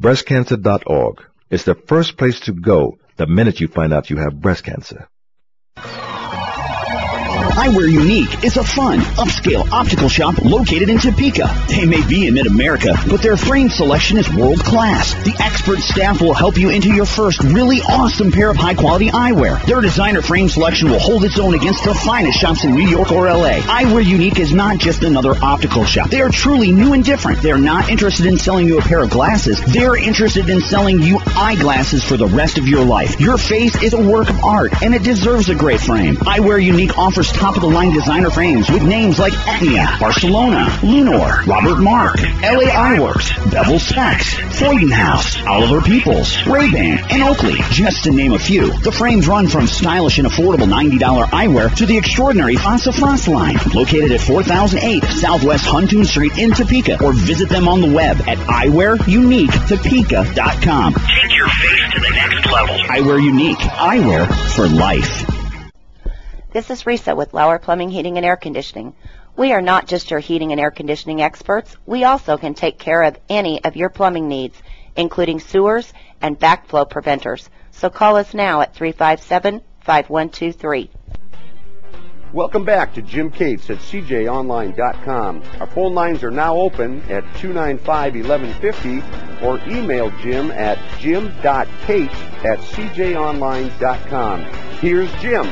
[0.00, 4.64] Breastcancer.org is the first place to go the minute you find out you have breast
[4.64, 5.08] cancer.
[7.52, 11.54] Eyewear Unique is a fun, upscale optical shop located in Topeka.
[11.68, 15.12] They may be in mid-America, but their frame selection is world class.
[15.24, 19.62] The expert staff will help you into your first really awesome pair of high-quality eyewear.
[19.66, 23.12] Their designer frame selection will hold its own against the finest shops in New York
[23.12, 23.60] or LA.
[23.60, 26.08] Eyewear Unique is not just another optical shop.
[26.08, 27.42] They are truly new and different.
[27.42, 29.60] They're not interested in selling you a pair of glasses.
[29.60, 33.20] They're interested in selling you eyeglasses for the rest of your life.
[33.20, 36.16] Your face is a work of art, and it deserves a great frame.
[36.16, 42.70] Eyewear Unique offers top-of-the-line designer frames with names like Etnia, Barcelona, Lunor, Robert Marc, LA
[42.70, 48.70] Eyeworks, Bevel Specs, Freudenhaus, Oliver Peoples, Ray-Ban, and Oakley, just to name a few.
[48.78, 53.26] The frames run from stylish and affordable $90 eyewear to the extraordinary Face à Face
[53.26, 58.18] line, located at 4008 Southwest Huntoon Street in Topeka, or visit them on the web
[58.28, 60.94] at eyewearuniquetopeka.com.
[60.94, 62.76] Take your face to the next level.
[62.84, 65.31] Eyewear Unique, eyewear for life.
[66.52, 68.92] This is Risa with Lauer Plumbing, Heating, and Air Conditioning.
[69.38, 71.74] We are not just your heating and air conditioning experts.
[71.86, 74.62] We also can take care of any of your plumbing needs,
[74.94, 75.90] including sewers
[76.20, 77.48] and backflow preventers.
[77.70, 80.90] So call us now at 357-5123.
[82.34, 85.42] Welcome back to Jim Cates at CJOnline.com.
[85.58, 94.44] Our phone lines are now open at 295-1150 or email Jim at jim.cates at CJOnline.com.
[94.80, 95.46] Here's Jim.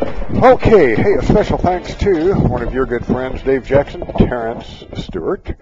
[0.00, 5.54] Okay, hey, a special thanks to one of your good friends, Dave Jackson, Terrence Stewart.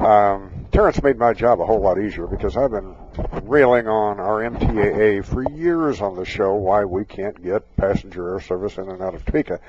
[0.00, 2.96] Um, Terrence made my job a whole lot easier because I've been
[3.44, 8.40] railing on our MTAA for years on the show why we can't get passenger air
[8.40, 9.60] service in and out of Topeka.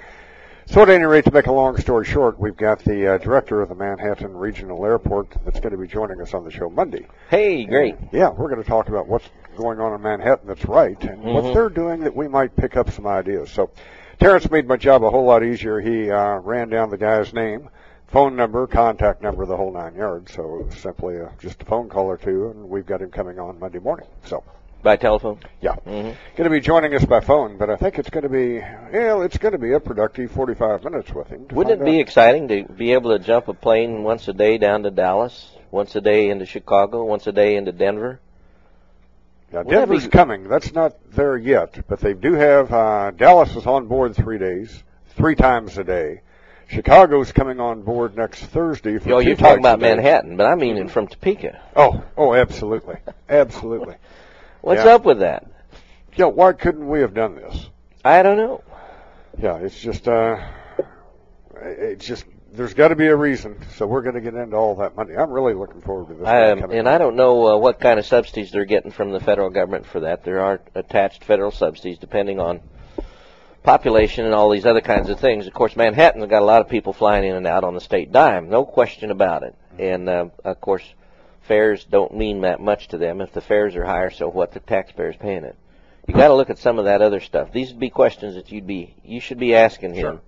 [0.65, 3.61] So at any rate, to make a long story short, we've got the uh, director
[3.61, 7.05] of the Manhattan Regional Airport that's going to be joining us on the show Monday.
[7.29, 7.95] Hey, great.
[7.95, 11.23] And, yeah, we're going to talk about what's going on in Manhattan that's right and
[11.23, 11.33] Mhm.
[11.33, 13.51] what they're doing that we might pick up some ideas.
[13.51, 13.69] So
[14.19, 15.79] Terrence made my job a whole lot easier.
[15.79, 17.69] He uh, ran down the guy's name,
[18.07, 20.33] phone number, contact number, the whole nine yards.
[20.33, 23.11] So it was simply uh, just a phone call or two, and we've got him
[23.11, 24.07] coming on Monday morning.
[24.25, 24.43] So
[24.83, 25.39] By telephone?
[25.61, 26.15] yeah, Mhm.
[26.35, 28.59] going to be joining us by phone, but I think it's going to be,
[28.91, 31.47] well, it's going to be a productive 45 minutes with him.
[31.53, 32.01] Wouldn't it be out.
[32.01, 35.95] exciting to be able to jump a plane once a day down to Dallas, once
[35.95, 38.19] a day into Chicago, once a day into Denver?
[39.51, 40.47] Now, Wouldn't Denver's be- coming.
[40.47, 44.83] That's not there yet, but they do have uh, Dallas is on board three days,
[45.15, 46.21] three times a day.
[46.67, 48.99] Chicago's coming on board next Thursday.
[48.99, 49.79] For Yo, you're talking about.
[49.79, 51.59] Manhattan, but I mean in from Topeka.
[51.75, 52.97] Oh, oh, absolutely,
[53.27, 53.95] absolutely.
[54.61, 54.93] What's Yeah.
[54.95, 55.47] up with that?
[56.15, 57.69] Yeah, why couldn't we have done this?
[58.05, 58.63] I don't know.
[59.39, 60.37] Yeah, it's just, uh,
[61.55, 63.57] it's just, there's got to be a reason.
[63.75, 65.15] So we're going to get into all that money.
[65.15, 66.27] I'm really looking forward to this.
[66.27, 69.49] Um, and I don't know uh, what kind of subsidies they're getting from the federal
[69.49, 70.23] government for that.
[70.23, 72.61] There are attached federal subsidies depending on
[73.63, 75.47] population and all these other kinds of things.
[75.47, 78.11] Of course, Manhattan's got a lot of people flying in and out on the state
[78.11, 79.55] dime, no question about it.
[79.77, 80.83] And uh, of course,
[81.41, 83.21] fares don't mean that much to them.
[83.21, 84.51] If the fares are higher, so what?
[84.53, 85.55] The taxpayers paying it.
[86.07, 87.51] You got to look at some of that other stuff.
[87.51, 90.01] These would be questions that you'd be you should be asking him.
[90.01, 90.21] Sure.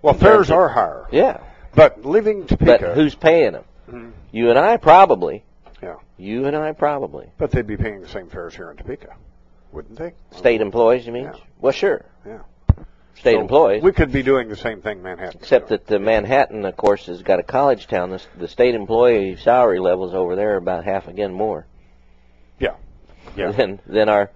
[0.00, 1.08] Well, fares of- are higher.
[1.10, 1.40] Yeah,
[1.74, 2.78] But living Topeka.
[2.80, 3.64] but who's paying them?
[3.90, 4.12] Mhm.
[4.32, 5.44] You and I probably.
[5.82, 5.96] Yeah.
[6.16, 7.30] You and I probably.
[7.38, 9.14] But they'd be paying the same fares here in Topeka,
[9.72, 10.12] wouldn't they?
[10.32, 11.24] State employees, you mean?
[11.24, 11.34] Yeah.
[11.60, 12.04] Well, sure.
[12.26, 12.38] Yeah.
[13.16, 13.82] State So employees.
[13.82, 15.38] We could be doing the same thing Manhattan.
[15.40, 18.10] Except that the Manhattan, of course, has got a college town.
[18.10, 21.66] The, the state employee salary levels over there are about half again more
[22.58, 22.74] Yeah.
[23.36, 23.50] Yeah.
[23.56, 24.30] than than our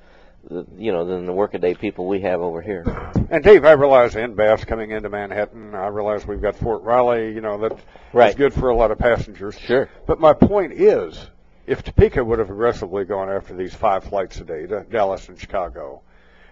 [0.49, 2.85] the, you know, than the workaday people we have over here.
[3.31, 5.75] And Dave, I realize NBAF's coming into Manhattan.
[5.75, 7.79] I realize we've got Fort Riley, you know, that
[8.13, 8.35] Right.
[8.37, 9.59] good for a lot of passengers.
[9.59, 9.89] Sure.
[10.07, 11.27] But my point is,
[11.67, 15.39] if Topeka would have aggressively gone after these five flights a day to Dallas and
[15.39, 16.01] Chicago,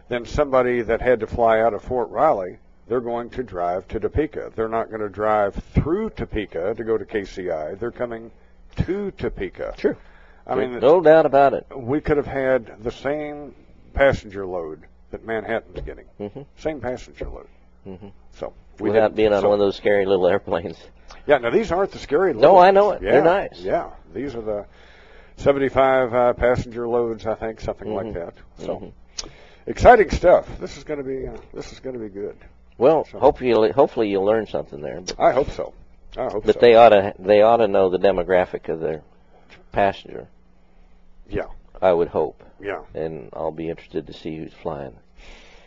[0.09, 2.59] then somebody that had to fly out of Fort Riley,
[2.89, 4.53] they're going to drive to Topeka.
[4.55, 7.79] They're not going to drive through Topeka to go to KCI.
[7.79, 8.31] They're coming
[8.85, 9.75] to Topeka.
[9.79, 9.97] Sure.
[10.47, 11.67] I mean, no doubt about it.
[11.75, 13.55] we could have had the same
[13.97, 16.05] passenger load that Manhattan's getting.
[16.19, 17.49] hmm Same passenger load.
[17.85, 20.79] hmm So we Without being on so- one of those scary little airplanes.
[21.27, 22.43] Yeah, now these aren't the scary loads.
[22.43, 23.03] No, I know it.
[23.03, 23.61] Yeah, They're nice.
[23.61, 24.67] Yeah, these are the
[25.39, 28.15] 75 uh, passenger loads, I think, something like Mhm.
[28.15, 28.35] that.
[28.59, 28.93] So Mhm.
[29.67, 30.47] exciting stuff.
[30.61, 32.37] This is going to be uh, this is going to be good.
[32.79, 35.01] Well, hopefully, you'll, hopefully you'll learn something there.
[35.01, 35.73] But, I hope so.
[36.17, 36.61] I hope but so.
[36.61, 39.03] they ought to they ought to know the demographic of their
[39.73, 40.27] passenger.
[41.29, 41.47] Yeah.
[41.83, 42.43] I would hope.
[42.61, 42.83] Yeah.
[42.95, 44.97] And I'll be interested to see who's flying.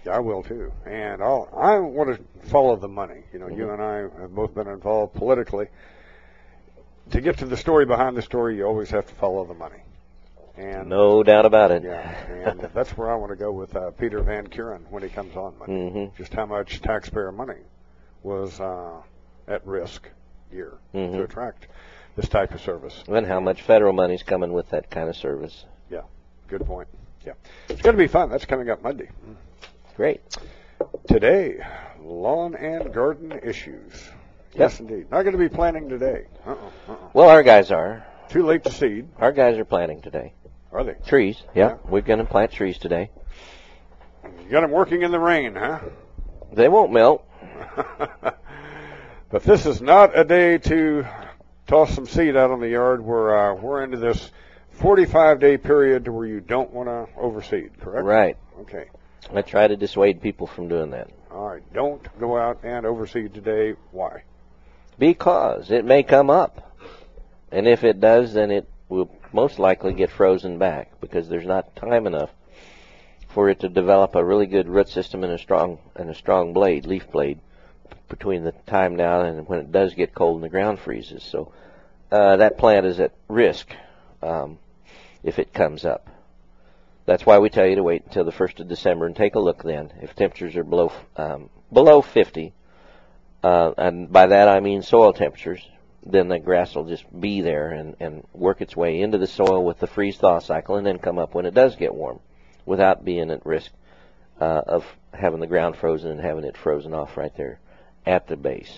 [0.05, 0.71] Yeah, I will too.
[0.85, 3.23] And I'll, I want to follow the money.
[3.33, 3.57] You know, Mm-hmm.
[3.59, 5.67] you and I have both been involved politically.
[7.11, 9.79] To get to the story behind the story, you always have to follow the money.
[10.57, 11.83] And No doubt about it.
[11.83, 15.09] Yeah, and that's where I want to go with uh, Peter Van Kuren when he
[15.09, 15.53] comes on.
[15.53, 16.15] Mhm.
[16.15, 17.61] Just how much taxpayer money
[18.23, 19.01] was uh,
[19.47, 20.07] at risk
[20.51, 21.13] here Mhm.
[21.13, 21.67] to attract
[22.15, 23.03] this type of service.
[23.07, 25.65] And how much federal money's coming with that kind of service.
[25.89, 26.01] Yeah,
[26.47, 26.87] good point.
[27.25, 27.33] Yeah,
[27.67, 28.29] it's going to be fun.
[28.29, 29.09] That's coming up Monday.
[29.95, 30.21] Great.
[31.07, 31.65] Today,
[32.01, 34.09] lawn and garden issues.
[34.53, 35.11] Yes, indeed.
[35.11, 36.25] Not going to be planning today.
[36.45, 36.55] Uh-uh,
[36.87, 36.95] uh-uh.
[37.13, 38.05] Well, our guys are.
[38.29, 39.09] Too late to seed.
[39.17, 40.33] Our guys are planting today.
[40.71, 40.95] Are they?
[41.05, 41.41] Trees.
[41.55, 43.09] Yeah, we're going to plant trees today.
[44.23, 45.79] You got them working in the rain, huh?
[46.53, 47.27] They won't melt.
[49.29, 51.05] But this is not a day to
[51.67, 53.03] toss some seed out on the yard.
[53.03, 54.31] We're uh, we're into this
[54.79, 58.05] 45 day period where you don't want to overseed, correct?
[58.05, 58.37] Right.
[58.61, 58.85] Okay.
[59.33, 61.09] I try to dissuade people from doing that.
[61.31, 61.73] All right.
[61.73, 63.75] Don't go out and overseed today.
[63.91, 64.23] Why?
[64.97, 66.75] Because it may come up.
[67.51, 71.75] And if it does, then it will most likely get frozen back because there's not
[71.75, 72.29] time enough
[73.29, 76.53] for it to develop a really good root system and a strong and a strong
[76.53, 77.39] blade, leaf blade,
[78.07, 81.23] between the time now and when it does get cold and the ground freezes.
[81.23, 81.51] So
[82.11, 83.69] uh, that plant is at risk
[84.21, 84.57] um,
[85.23, 86.09] if it comes up.
[87.05, 89.39] That's why we tell you to wait until the first of December and take a
[89.39, 89.91] look then.
[90.01, 92.53] If temperatures are below um, below 50,
[93.43, 95.67] uh, and by that I mean soil temperatures,
[96.05, 99.65] then the grass will just be there and, and work its way into the soil
[99.65, 102.19] with the freeze thaw cycle and then come up when it does get warm
[102.65, 103.71] without being at risk
[104.39, 107.59] uh, of having the ground frozen and having it frozen off right there
[108.05, 108.71] at the base.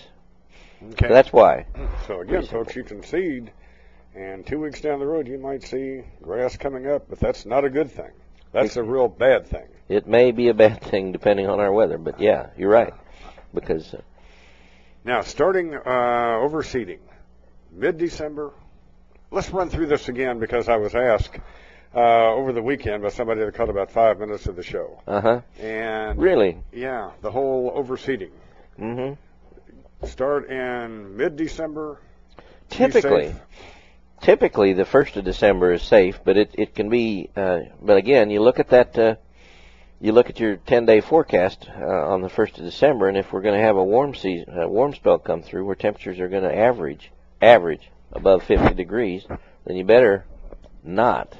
[0.82, 1.08] Okay.
[1.08, 1.66] So that's why.
[2.06, 3.52] So again, folks, you can seed,
[4.14, 7.64] and two weeks down the road, you might see grass coming up, but that's not
[7.64, 8.10] a good thing.
[8.52, 9.66] That's a real bad thing.
[9.88, 12.92] It may be a bad thing depending on our weather, but yeah, you're right.
[13.54, 14.00] Because uh,
[15.04, 16.98] Now, starting uh, overseeding,
[17.72, 18.52] mid-December.
[19.30, 21.38] Let's run through this again because I was asked
[21.94, 21.98] uh,
[22.34, 25.00] over the weekend by somebody that caught about five minutes of the show.
[25.06, 25.40] uh huh.
[25.58, 26.58] And Really?
[26.72, 28.30] yeah, the whole overseeding.
[28.78, 30.06] Mm-hmm.
[30.06, 31.98] Start in mid-December.
[32.36, 32.42] Be
[32.76, 33.34] Typically.
[34.22, 37.28] Typically the first of December is safe, but it it can be.
[37.36, 38.98] Uh, but again, you look at that.
[38.98, 39.16] Uh,
[40.00, 43.40] you look at your 10-day forecast uh, on the first of December, and if we're
[43.40, 46.42] going to have a warm season, a warm spell come through, where temperatures are going
[46.42, 49.24] to average average above 50 degrees,
[49.64, 50.24] then you better
[50.82, 51.36] not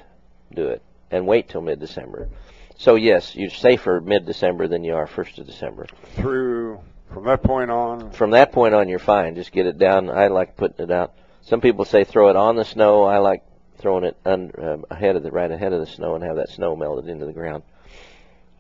[0.55, 0.81] do it
[1.11, 2.28] and wait till mid-December.
[2.77, 5.86] So yes, you're safer mid-December than you are first of December.
[6.15, 6.81] through
[7.12, 8.12] from that point on.
[8.12, 9.35] From that point on, you're fine.
[9.35, 10.09] Just get it down.
[10.09, 11.15] I like putting it out.
[11.43, 13.03] Some people say throw it on the snow.
[13.05, 13.43] I like
[13.79, 16.51] throwing it under, um, ahead of the right ahead of the snow and have that
[16.51, 17.65] snow melted into the ground.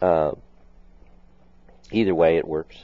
[0.00, 0.32] Uh,
[1.92, 2.76] either way, it works.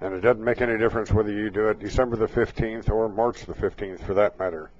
[0.00, 3.46] And it doesn't make any difference whether you do it December the 15th or March
[3.46, 4.70] the 15th for that matter.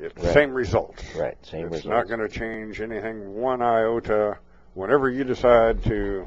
[0.00, 0.32] It's Right.
[0.32, 1.02] same results.
[1.16, 1.86] Right, same it's results.
[1.86, 4.38] not going to change anything one iota
[4.74, 6.24] whenever you decide to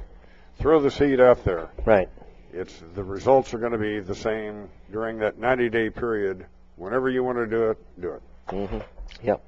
[0.59, 1.69] throw the seed out there.
[1.85, 2.09] Right.
[2.51, 6.45] It's the results are going to be the same during that 90 day period.
[6.81, 8.21] Whenever you want to do it, do it.
[8.47, 8.79] Mm-hmm.
[9.23, 9.43] Yep.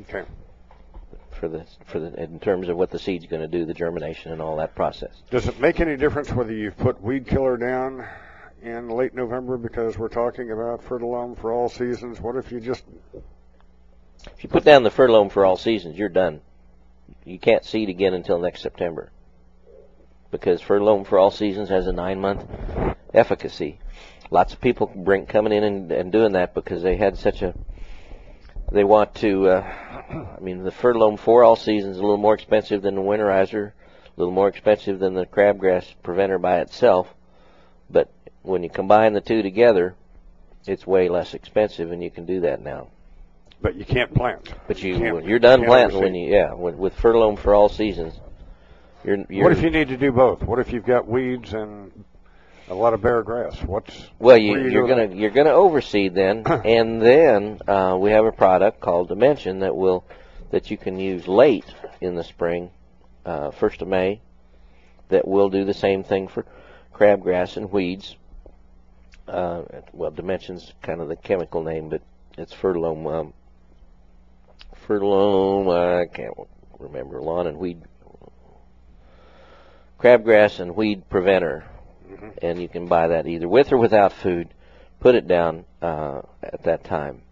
[0.00, 0.24] Okay.
[1.38, 4.32] For the for the in terms of what the seed's going to do, the germination
[4.32, 5.22] and all that process.
[5.30, 8.08] Does it make any difference whether you've put weed killer down
[8.62, 12.18] in late November because we're talking about fertilome for all seasons?
[12.18, 12.82] What if you just
[14.34, 16.40] If you put down the fertilome for all seasons, you're done.
[17.26, 19.12] You can't seed again until next September.
[20.30, 22.42] Because fertilome for all seasons has a nine month
[23.12, 23.80] efficacy.
[24.30, 27.54] Lots of people bring coming in and, and doing that because they had such a
[28.70, 29.60] they want to uh,
[30.36, 33.72] I mean the fertilome for all seasons is a little more expensive than the winterizer.
[34.16, 37.08] A little more expensive than the crabgrass preventer by itself,
[37.88, 38.10] but
[38.42, 39.94] when you combine the two together,
[40.66, 42.88] it's way less expensive, and you can do that now.
[43.62, 44.52] But you can't plant.
[44.66, 47.68] But you, when you're done can't planting when you yeah with, with Fertilome for all
[47.68, 48.14] seasons.
[49.04, 50.42] You're, you're What if you need to do both?
[50.42, 51.99] What if you've got weeds and
[52.70, 53.60] a lot of bare grass?
[53.64, 58.24] What's Well, you, do you're gonna you're gonna overseed then, and then uh, we have
[58.24, 60.04] a product called Dimension that will
[60.52, 61.66] that you can use late
[62.00, 62.70] in the spring,
[63.26, 64.20] uh, first of May,
[65.08, 66.46] that will do the same thing for
[66.94, 68.16] crabgrass and weeds.
[69.28, 72.02] Uh, well, Dimension's kind of the chemical name, but
[72.36, 73.12] it's Fertilome.
[73.12, 73.32] Um,
[74.86, 75.68] Fertilome,
[76.02, 76.34] I can't
[76.78, 77.82] remember lawn and weed,
[80.00, 81.64] crabgrass and weed preventer
[82.42, 84.48] and you can buy that either with or without food.
[85.00, 87.22] Put it down uh, at that time,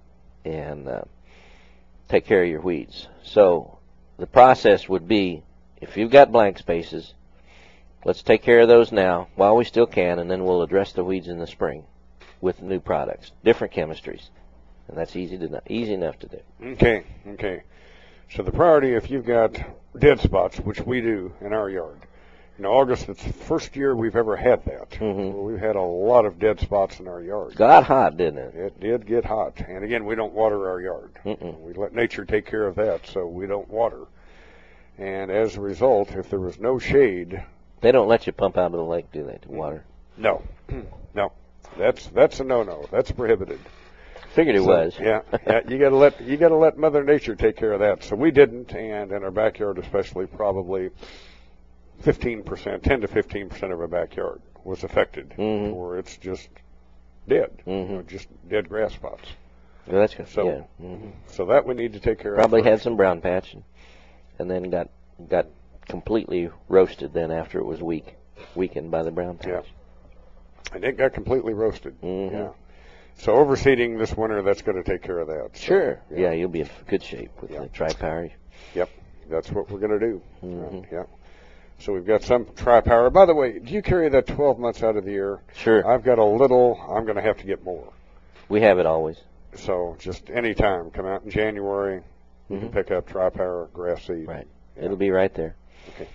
[0.44, 1.02] and uh,
[2.08, 3.08] take care of your weeds.
[3.22, 3.78] So
[4.18, 5.42] the process would be,
[5.80, 7.14] if you've got blank spaces,
[8.04, 11.04] let's take care of those now while we still can, and then we'll address the
[11.04, 11.84] weeds in the spring
[12.40, 14.28] with new products, different chemistries,
[14.88, 16.40] and that's easy to easy enough to do.
[16.62, 17.62] Okay, okay.
[18.30, 19.58] So the priority, if you've got
[19.98, 22.00] dead spots, which we do in our yard,
[22.58, 24.90] in August, it's the first year we've ever had that.
[24.90, 25.38] Mm-hmm.
[25.44, 27.54] We've had a lot of dead spots in our yard.
[27.54, 28.54] Got hot, didn't it?
[28.54, 31.12] It did get hot, and again, we don't water our yard.
[31.24, 31.60] Mm-mm.
[31.60, 34.06] We let nature take care of that, so we don't water.
[34.98, 37.44] And as a result, if there was no shade,
[37.80, 39.84] They don't let you pump out of the lake, do they, to water?
[40.16, 40.42] no,
[41.14, 41.32] no,
[41.76, 42.86] that's that's a no-no.
[42.90, 43.60] That's prohibited.
[44.34, 44.94] Figured it So, was.
[45.00, 45.60] yeah, yeah.
[45.68, 48.02] You gotta let you gotta let Mother Nature take care of that.
[48.02, 50.90] So we didn't, and in our backyard especially, probably
[52.00, 55.74] fifteen percent, ten to fifteen percent of our backyard was affected, Mhm.
[55.74, 56.48] or it's just
[57.28, 57.90] dead, you Mhm.
[57.90, 59.28] know, just dead grass spots.
[59.86, 60.28] Well, that's good.
[60.28, 60.62] So, yeah.
[60.86, 61.12] Mhm.
[61.26, 62.64] so that we need to take care Probably of.
[62.64, 63.62] Probably had some brown patch, and,
[64.38, 64.88] and then got
[65.28, 65.46] got
[65.88, 67.12] completely roasted.
[67.12, 68.16] Then after it was weak,
[68.54, 69.64] weakened by the brown patch.
[69.64, 70.74] Yeah.
[70.74, 71.98] And it got completely roasted.
[72.02, 72.32] Mhm.
[72.32, 72.48] Yeah.
[73.14, 75.56] So overseeding this winter, that's going to take care of that.
[75.56, 76.00] So, Sure.
[76.14, 76.32] Yeah.
[76.32, 78.28] you'll be in good shape with the tri-power.
[78.74, 78.88] Yep.
[79.28, 80.22] That's what we're going to do.
[80.44, 80.84] Mhm.
[80.84, 81.04] Uh, yeah.
[81.78, 83.10] So we've got some tri-power.
[83.10, 85.40] By the way, do you carry that 12 months out of the year?
[85.54, 85.86] Sure.
[85.86, 86.76] I've got a little.
[86.90, 87.92] I'm going to have to get more.
[88.48, 89.16] We have it always.
[89.54, 92.02] So just any time, come out in January,
[92.48, 92.72] you can Mhm.
[92.72, 94.26] pick up tri-power grass seed.
[94.26, 94.46] Right.
[94.76, 95.54] It'll be right there.
[95.94, 96.08] Okay.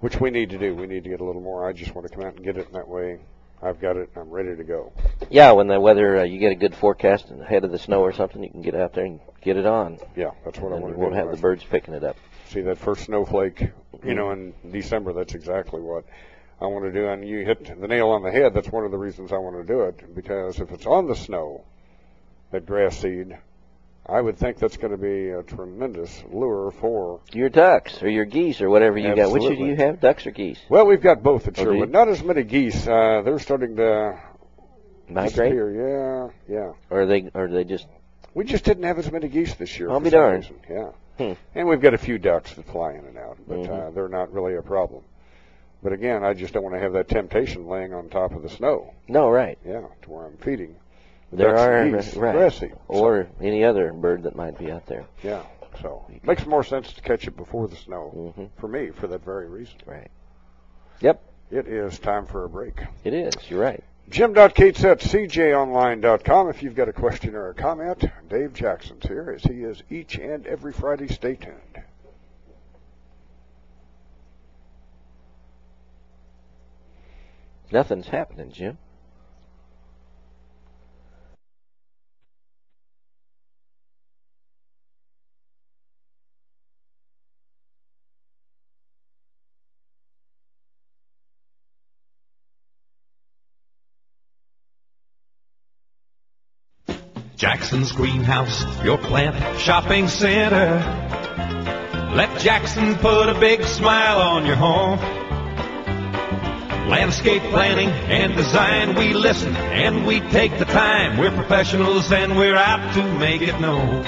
[0.00, 0.74] Which we need to do.
[0.74, 1.66] We need to get a little more.
[1.66, 3.18] I just want to come out and get it in that way.
[3.60, 4.10] I've got it.
[4.14, 4.92] I'm ready to go.
[5.30, 8.12] Yeah, when the weather, uh, you get a good forecast ahead of the snow or
[8.12, 9.98] something, you can get out there and get it on.
[10.14, 11.18] Yeah, that's what I and want you to won't do.
[11.18, 12.16] have the birds picking it up.
[12.48, 13.70] See that first snowflake,
[14.04, 16.04] you know, in December, that's exactly what
[16.60, 17.08] I want to do.
[17.08, 18.54] And you hit the nail on the head.
[18.54, 21.14] That's one of the reasons I want to do it because if it's on the
[21.16, 21.64] snow,
[22.50, 23.36] that grass seed,
[24.06, 27.20] I would think that's going to be a tremendous lure for.
[27.32, 29.30] Your ducks or your geese or whatever you got.
[29.30, 30.58] Which do you have, ducks or geese?
[30.70, 31.76] Well, we've got both at Oh, do you?
[31.76, 31.90] Sherwood.
[31.90, 32.86] Not as many geese.
[32.86, 34.18] Uh, they're starting to
[35.08, 35.52] Migrate?
[35.52, 36.32] disappear.
[36.48, 36.72] Yeah, yeah.
[36.88, 37.86] Or are they, or are they just?
[38.32, 39.90] We just didn't have as many geese this year.
[39.90, 40.44] I'll be darned.
[40.44, 40.56] reason.
[40.70, 40.90] Yeah.
[41.18, 41.32] Hmm.
[41.54, 43.94] And we've got a few ducks that fly in and out, but uh, Mhm.
[43.94, 45.02] they're not really a problem.
[45.82, 48.48] But again, I just don't want to have that temptation laying on top of the
[48.48, 48.94] snow.
[49.08, 49.58] No, right.
[49.64, 50.76] Yeah, to where I'm feeding.
[51.30, 52.72] the There ducks are right, seed.
[52.88, 55.04] or any other bird that might be out there.
[55.22, 55.42] Yeah,
[55.82, 58.44] so it makes more sense to catch it before the snow Mm-hmm.
[58.56, 59.76] for me for that very reason.
[59.86, 60.10] Right.
[61.00, 61.22] Yep.
[61.50, 62.80] It is time for a break.
[63.04, 63.34] It is.
[63.48, 63.82] You're right.
[64.10, 66.48] Jim.Cates at cjonline.com.
[66.48, 70.16] If you've got a question or a comment, Dave Jackson's here as he is each
[70.16, 71.08] and every Friday.
[71.08, 71.82] Stay tuned.
[77.70, 78.78] Nothing's happening, Jim.
[97.50, 100.76] Jackson's Greenhouse, your plant shopping center.
[102.14, 104.98] Let Jackson put a big smile on your home.
[106.90, 111.16] Landscape planning and design, we listen and we take the time.
[111.16, 114.02] We're professionals and we're out to make it known.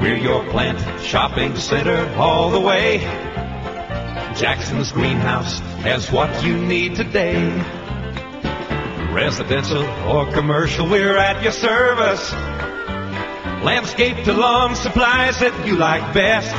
[0.00, 3.00] We're your plant shopping center all the way.
[4.34, 7.77] Jackson's Greenhouse has what you need today.
[9.12, 12.32] Residential or commercial, we're at your service.
[13.64, 16.54] Landscape to lawn supplies that you like best.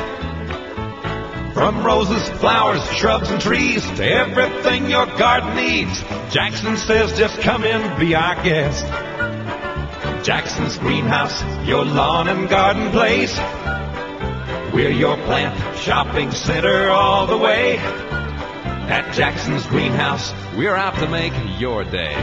[1.54, 6.02] From roses, flowers, shrubs, and trees to everything your garden needs,
[6.34, 8.86] Jackson says just come in, be our guest.
[10.26, 13.38] Jackson's Greenhouse, your lawn and garden place.
[14.74, 17.78] We're your plant shopping center all the way.
[18.90, 22.16] At Jackson's Greenhouse, we're out to make your day.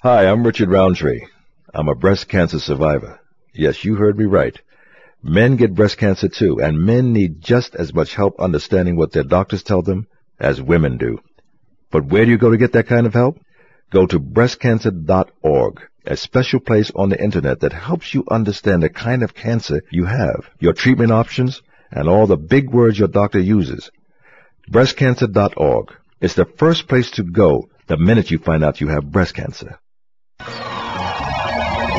[0.00, 1.26] Hi, I'm Richard Roundtree.
[1.74, 3.18] I'm a breast cancer survivor.
[3.52, 4.56] Yes, you heard me right.
[5.20, 9.24] Men get breast cancer too, and men need just as much help understanding what their
[9.24, 10.06] doctors tell them
[10.38, 11.18] as women do.
[11.90, 13.40] But where do you go to get that kind of help?
[13.90, 19.22] Go to breastcancer.org, a special place on the internet that helps you understand the kind
[19.22, 23.92] of cancer you have, your treatment options, and all the big words your doctor uses.
[24.68, 29.34] Breastcancer.org is the first place to go the minute you find out you have breast
[29.34, 29.78] cancer.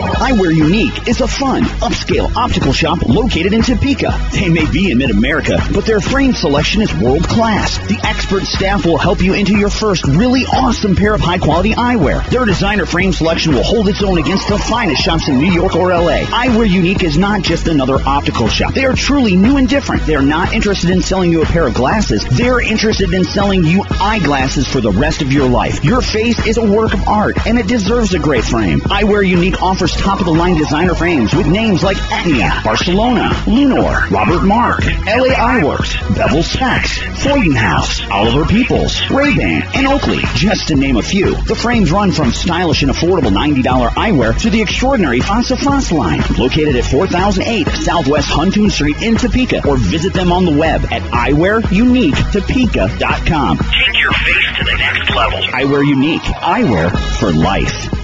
[0.01, 4.17] Eyewear Unique is a fun, upscale optical shop located in Topeka.
[4.31, 7.77] They may be in mid-America, but their frame selection is world class.
[7.87, 12.27] The expert staff will help you into your first really awesome pair of high-quality eyewear.
[12.29, 15.75] Their designer frame selection will hold its own against the finest shops in New York
[15.75, 16.23] or LA.
[16.25, 18.73] Eyewear Unique is not just another optical shop.
[18.73, 20.05] They are truly new and different.
[20.05, 22.25] They're not interested in selling you a pair of glasses.
[22.25, 25.83] They're interested in selling you eyeglasses for the rest of your life.
[25.83, 28.79] Your face is a work of art, and it deserves a great frame.
[28.81, 34.09] Eyewear Unique offers top of the line designer frames with names like Etnia, Barcelona, Lunor,
[34.09, 40.97] Robert Marc, LA Eyeworks, Bevel Specs, Freudenhaus, Oliver Peoples, Ray-Ban, and Oakley, just to name
[40.97, 41.35] a few.
[41.43, 45.91] The frames run from stylish and affordable $90 eyewear to the extraordinary Face à Face
[45.91, 50.83] line, located at 4008 Southwest Huntoon Street in Topeka, or visit them on the web
[50.91, 53.57] at eyewearuniquetopeka.com.
[53.57, 55.39] Take your face to the next level.
[55.39, 58.00] Eyewear Unique, eyewear for life.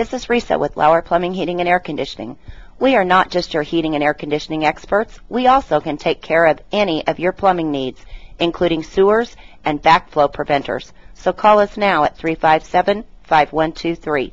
[0.00, 2.38] This is Risa with Lauer Plumbing, Heating, and Air Conditioning.
[2.78, 5.20] We are not just your heating and air conditioning experts.
[5.28, 8.00] We also can take care of any of your plumbing needs,
[8.38, 10.90] including sewers and backflow preventers.
[11.12, 14.32] So call us now at 357-5123.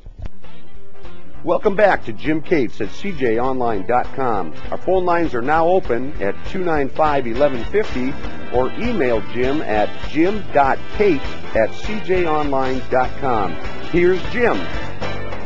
[1.44, 4.54] Welcome back to Jim Cates at CJOnline.com.
[4.70, 13.52] Our phone lines are now open at 295-1150 or email Jim at jim.cates at CJOnline.com.
[13.90, 14.66] Here's Jim.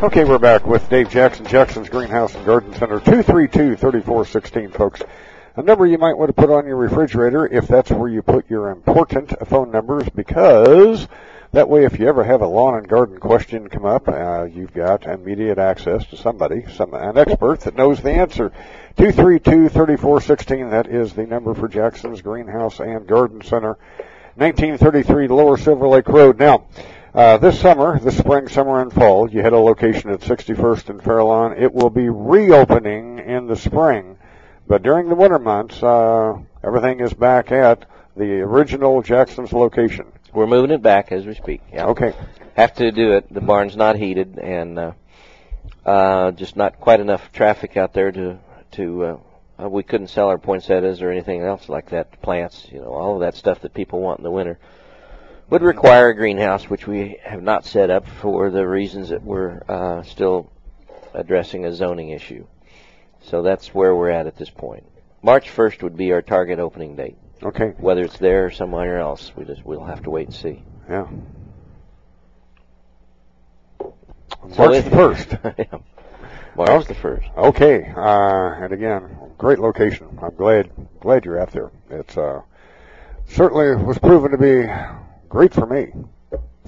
[0.02, 5.00] Okay, we're back with Dave Jackson, Jackson's Greenhouse and Garden Center, 232-3416, folks.
[5.54, 8.50] A number you might want to put on your refrigerator if that's where you put
[8.50, 11.06] your important phone numbers because
[11.52, 14.74] that way if you ever have a lawn and garden question come up, uh, you've
[14.74, 18.50] got immediate access to somebody, some, an expert that knows the answer.
[18.96, 23.78] 232-3416, that is the number for Jackson's Greenhouse and Garden Center,
[24.34, 26.40] 1933 Lower Silver Lake Road.
[26.40, 26.64] Now,
[27.14, 31.02] uh, this summer, this spring, summer, and fall, you had a location at 61st and
[31.02, 31.54] Fairlawn.
[31.58, 34.16] It will be reopening in the spring,
[34.66, 37.84] but during the winter months, uh, everything is back at
[38.16, 40.06] the original Jackson's location.
[40.32, 41.60] We're moving it back as we speak.
[41.70, 41.86] Yeah.
[41.88, 42.14] Okay.
[42.54, 43.32] Have to do it.
[43.32, 44.92] The barn's not heated, and uh,
[45.84, 48.38] uh, just not quite enough traffic out there to
[48.72, 49.04] to.
[49.04, 49.18] Uh,
[49.62, 52.22] uh, we couldn't sell our poinsettias or anything else like that.
[52.22, 54.58] Plants, you know, all of that stuff that people want in the winter
[55.52, 59.60] would require a greenhouse, which we have not set up for the reasons that we're
[59.68, 60.50] uh, still
[61.12, 62.46] addressing a zoning issue.
[63.20, 64.86] So that's where we're at at this point.
[65.20, 67.18] March 1st would be our target opening date.
[67.42, 67.74] Okay.
[67.76, 70.62] Whether it's there or somewhere else, we just we'll have to wait and see.
[70.88, 71.06] Yeah.
[73.78, 73.92] So
[74.56, 75.36] March the first.
[75.58, 75.78] yeah.
[76.56, 77.28] March the first.
[77.36, 80.18] Okay, uh, and again, great location.
[80.22, 81.70] I'm glad glad you're out there.
[81.90, 82.40] It's uh,
[83.26, 84.66] certainly was proven to be
[85.32, 85.90] great for me.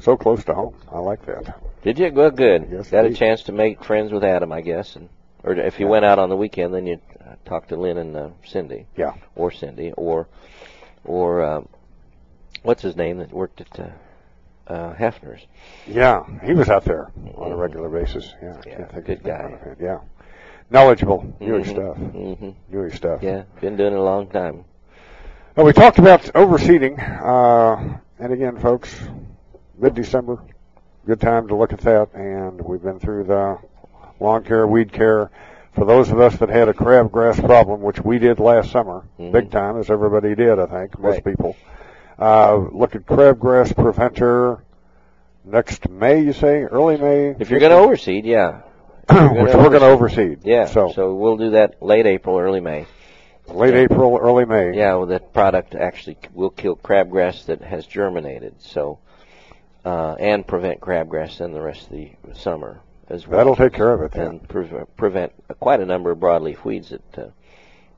[0.00, 0.74] So close to home.
[0.90, 1.60] I like that.
[1.82, 2.10] Did you?
[2.12, 2.66] Well, good.
[2.72, 5.10] Yes, Got a chance to make friends with Adam, I guess, and
[5.42, 8.16] or if you went out on the weekend, then you uh, talk to Lynn and
[8.16, 8.86] uh, Cindy.
[8.96, 9.12] Yeah.
[9.36, 10.26] Or Cindy, or
[11.04, 11.68] or um,
[12.62, 15.42] what's his name that worked at uh, uh, Hefner's.
[15.86, 18.32] Yeah, he was out there on a regular basis.
[18.42, 19.58] Yeah, think good guy.
[19.78, 19.98] Yeah,
[20.70, 21.96] knowledgeable, his Mhm, stuff.
[21.98, 22.54] mhm.
[22.70, 23.22] Knew his stuff.
[23.22, 24.64] Yeah, been doing it a long time.
[25.54, 28.94] Well, we talked about overseeding, uh, and again, folks,
[29.78, 30.38] mid-December,
[31.06, 32.14] good time to look at that.
[32.14, 33.58] And we've been through the
[34.20, 35.30] lawn care, weed care.
[35.74, 39.50] For those of us that had a crabgrass problem, which we did last summer, big
[39.50, 41.24] time, as everybody did, I think, most Right.
[41.24, 41.56] people.
[42.16, 44.62] Uh, look at crabgrass preventer
[45.44, 47.34] next May, you say, early May.
[47.40, 48.60] If you're going to overseed, yeah.
[49.08, 50.38] Which gonna we're going to overseed.
[50.44, 50.66] Yeah.
[50.66, 52.86] So so we'll do that late April, early May.
[53.48, 54.76] Late April, early May.
[54.76, 58.98] Yeah, well, that product actually will kill crabgrass that has germinated, so
[59.84, 63.38] uh, and prevent crabgrass in the rest of the summer as well.
[63.38, 64.26] That'll take care of it then.
[64.26, 67.26] and pre- prevent quite a number of broadleaf weeds that uh,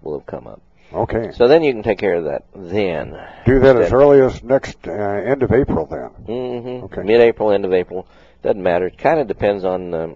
[0.03, 0.61] will have come up.
[0.93, 1.33] Okay.
[1.33, 3.17] So then you can take care of that then.
[3.45, 6.11] Do that as early as next uh, end of April then.
[6.27, 6.85] Mm-hmm.
[6.85, 7.03] Okay.
[7.03, 8.07] Mid-April, end of April,
[8.43, 8.87] doesn't matter.
[8.87, 10.11] It kind of depends on um,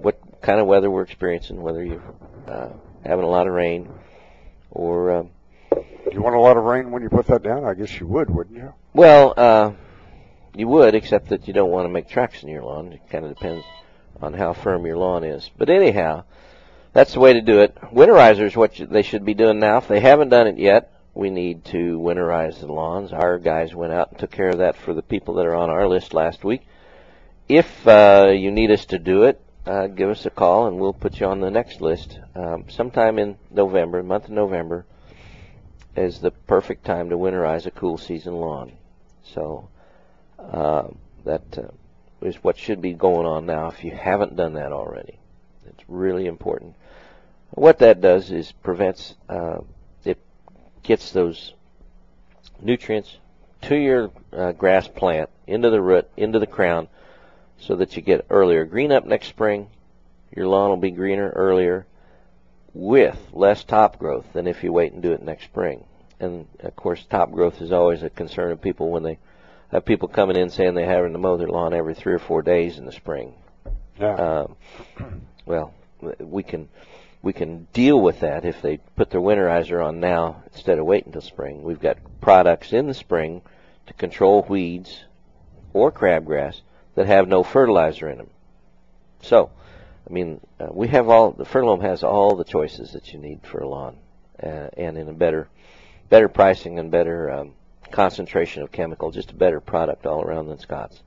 [0.00, 2.02] what kind of weather we're experiencing, whether you're
[2.48, 2.70] uh,
[3.04, 3.90] having a lot of rain
[4.76, 5.30] or um,
[6.12, 7.64] you want a lot of rain when you put that down?
[7.64, 8.72] I guess you would, wouldn't you?
[8.92, 9.72] well, uh,
[10.54, 12.92] you would, except that you don't want to make tracks in your lawn.
[12.92, 13.64] It kind of depends
[14.20, 15.50] on how firm your lawn is.
[15.56, 16.24] But anyhow,
[16.92, 17.74] that's the way to do it.
[17.92, 19.78] Winterizer is what you, they should be doing now.
[19.78, 23.12] If they haven't done it yet, we need to winterize the lawns.
[23.12, 25.70] Our guys went out and took care of that for the people that are on
[25.70, 26.66] our list last week.
[27.48, 30.92] If uh, you need us to do it, uh, give us a call and we'll
[30.92, 32.18] put you on the next list.
[32.34, 34.86] Um, sometime in November, month of November,
[35.96, 38.72] is the perfect time to winterize a cool season lawn.
[39.24, 39.68] So
[40.38, 40.88] uh,
[41.24, 41.68] that uh,
[42.22, 43.68] is what should be going on now.
[43.68, 45.18] If you haven't done that already,
[45.66, 46.74] it's really important.
[47.50, 49.58] What that does is prevents uh,
[50.04, 50.18] it
[50.82, 51.54] gets those
[52.60, 53.18] nutrients
[53.62, 56.88] to your uh, grass plant into the root, into the crown,
[57.58, 59.68] so that you get earlier green up next spring.
[60.34, 61.86] Your lawn will be greener earlier
[62.74, 65.84] with less top growth than if you wait and do it next spring.
[66.20, 69.18] And of course, top growth is always a concern of people when they
[69.72, 72.42] have people coming in saying they're having to mow their lawn every three or four
[72.42, 73.34] days in the spring.
[73.98, 74.14] Yeah.
[74.14, 74.56] Um,
[75.46, 75.74] well,
[76.20, 76.68] we can
[77.22, 81.08] we can deal with that if they put their winterizer on now instead of waiting
[81.08, 81.62] until spring.
[81.62, 83.42] We've got products in the spring
[83.86, 85.04] to control weeds
[85.72, 86.60] or crabgrass
[86.96, 88.30] that have no fertilizer in them.
[89.22, 89.50] So,
[90.08, 93.40] I mean, uh, we have all the Fertilome has all the choices that you need
[93.44, 93.96] for a lawn,
[94.42, 95.48] uh, and in a better,
[96.08, 97.52] better pricing and better um,
[97.90, 101.00] concentration of chemical, just a better product all around than Scott's.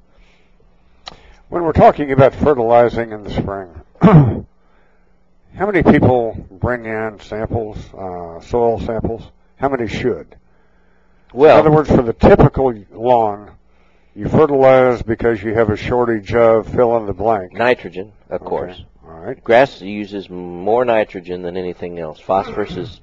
[1.50, 3.70] When we're talking about fertilizing in the spring,
[4.02, 9.24] how many people bring in samples, uh, soil samples?
[9.58, 10.36] How many should?
[11.34, 13.52] Well, in other words, for the typical lawn,
[14.20, 17.54] you fertilize because you have a shortage of fill in the blank.
[17.54, 18.50] Nitrogen, of Okay.
[18.50, 18.84] course.
[19.08, 19.42] All right.
[19.42, 22.20] Grass uses more nitrogen than anything else.
[22.20, 23.00] Phosphorus is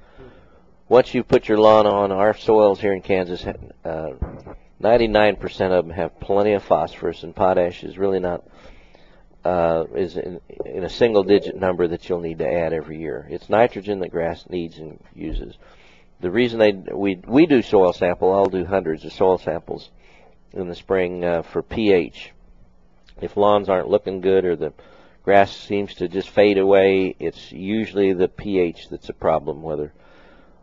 [0.87, 2.11] once you put your lawn on.
[2.11, 3.43] Our soils here in Kansas,
[3.83, 4.11] uh,
[4.79, 8.43] 99% of them have plenty of phosphorus, and potash is really not
[9.43, 13.25] uh, is in, in a single digit number that you'll need to add every year.
[13.31, 15.57] It's nitrogen that grass needs and uses.
[16.19, 19.89] The reason they we we do soil sample, I'll do hundreds of soil samples
[20.53, 22.31] in the spring uh, for pH.
[23.21, 24.73] If lawns aren't looking good or the
[25.23, 29.61] grass seems to just fade away, it's usually the pH that's a problem.
[29.61, 29.91] Whether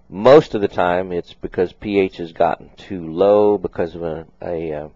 [0.09, 4.73] most of the time it's because pH has gotten too low because of a, a,
[4.73, 4.89] uh,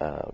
[0.00, 0.30] uh,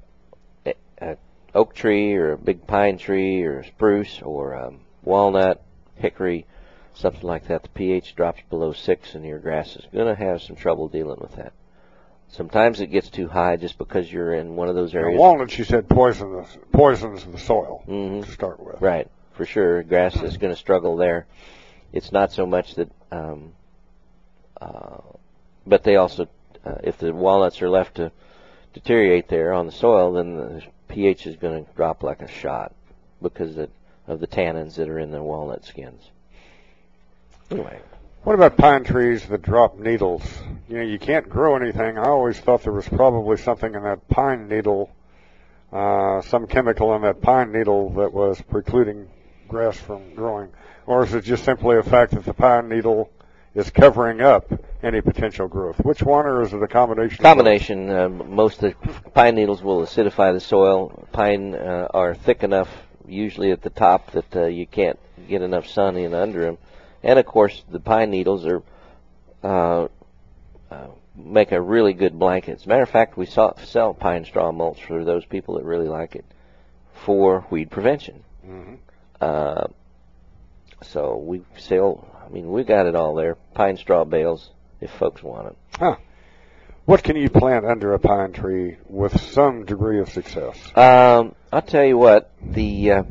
[0.67, 1.17] a, a
[1.55, 5.62] oak tree or a big pine tree or spruce or um, walnut,
[5.94, 6.47] hickory,
[6.94, 7.62] something like that.
[7.62, 11.18] The pH drops below six, and your grass is going to have some trouble dealing
[11.20, 11.52] with that.
[12.28, 15.18] Sometimes it gets too high just because you're in one of those Now, areas.
[15.18, 18.24] walnuts, you said, poisons poisons the soil Mhm.
[18.24, 18.80] to start with.
[18.80, 19.82] Right, for sure.
[19.82, 21.26] Grass is going to struggle there.
[21.92, 23.52] It's not so much that, um,
[24.60, 24.98] uh,
[25.66, 26.28] but they also,
[26.64, 28.10] uh, if the walnuts are left to
[28.74, 32.72] deteriorate there on the soil, then the pH is going to drop like a shot
[33.22, 33.56] because
[34.06, 36.10] of the tannins that are in the walnut skins.
[37.50, 37.78] Anyway,
[38.26, 40.20] What about pine trees that drop needles?
[40.68, 41.96] You know, you can't grow anything.
[41.96, 44.90] I always thought there was probably something in that pine needle,
[45.72, 49.06] uh, some chemical in that pine needle that was precluding
[49.46, 50.48] grass from growing.
[50.86, 53.12] Or is it just simply a fact that the pine needle
[53.55, 55.78] is covering up any potential growth?
[55.84, 57.22] Which one, or is it a combination?
[57.22, 57.90] combination.
[57.90, 61.06] Um, most of the pine needles will acidify the soil.
[61.12, 62.70] Pine uh, are thick enough,
[63.06, 64.98] usually at the top, that uh, you can't
[65.28, 66.58] get enough sun in under them.
[67.07, 68.62] And of course, the pine needles are
[69.44, 69.86] uh,
[70.68, 72.57] uh, make a really good blanket.
[72.57, 75.65] As a matter of fact, we saw, sell pine straw mulch for those people that
[75.65, 76.25] really like it
[77.05, 78.25] for weed prevention.
[78.44, 78.78] Mhm.
[79.20, 79.68] Uh,
[80.83, 82.09] so we sell.
[82.26, 83.36] I mean, we got it all there.
[83.55, 85.57] Pine straw bales, if folks want it.
[85.78, 85.97] Huh.
[86.86, 90.57] What can you plant under a pine tree with some degree of success?
[90.76, 92.33] Um, I'll tell you what.
[92.43, 93.02] The uh,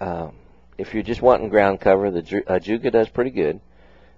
[0.00, 0.30] uh,
[0.78, 3.60] if you're just wanting ground cover, the ju- uh, Ajuga does pretty good.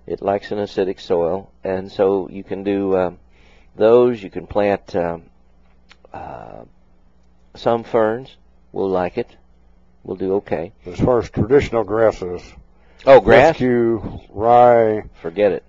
[0.07, 3.19] It likes an acidic soil, and so you can do um,
[3.77, 4.23] those.
[4.23, 5.25] You can plant um,
[6.13, 6.65] uh,
[7.55, 8.35] some ferns.
[8.73, 9.29] We'll like it.
[10.05, 10.73] We'll do okay.
[10.87, 12.43] As far as traditional grasses,
[13.07, 13.53] Oh, grass?
[13.53, 15.63] fescue, rye, Forget it.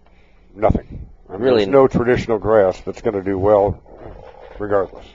[0.56, 1.08] nothing.
[1.28, 3.82] I mean, Really there's no traditional grass that's going to do well,
[4.58, 5.06] regardless.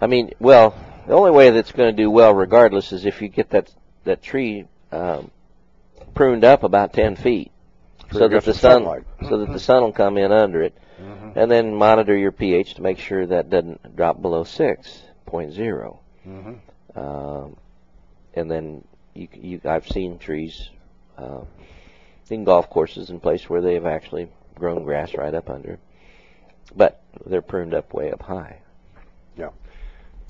[0.00, 0.74] I mean, well,
[1.06, 3.72] the only way that's going to do well, regardless, is if you get that
[4.04, 5.30] that tree um,
[6.14, 7.52] pruned up about ten feet.
[8.12, 9.04] So so that the sun sunlight.
[9.28, 11.38] so that the sun will come in under it, Mm-hmm.
[11.38, 16.00] and then monitor your pH to make sure that doesn't drop below six point zero.
[16.26, 16.98] Mm-hmm.
[16.98, 17.56] Um,
[18.32, 20.70] and then you, you I've seen trees
[21.18, 21.42] uh,
[22.30, 25.78] in golf courses in places where they have actually grown grass right up under,
[26.74, 28.60] but they're pruned up way up high.
[29.36, 29.50] Yeah.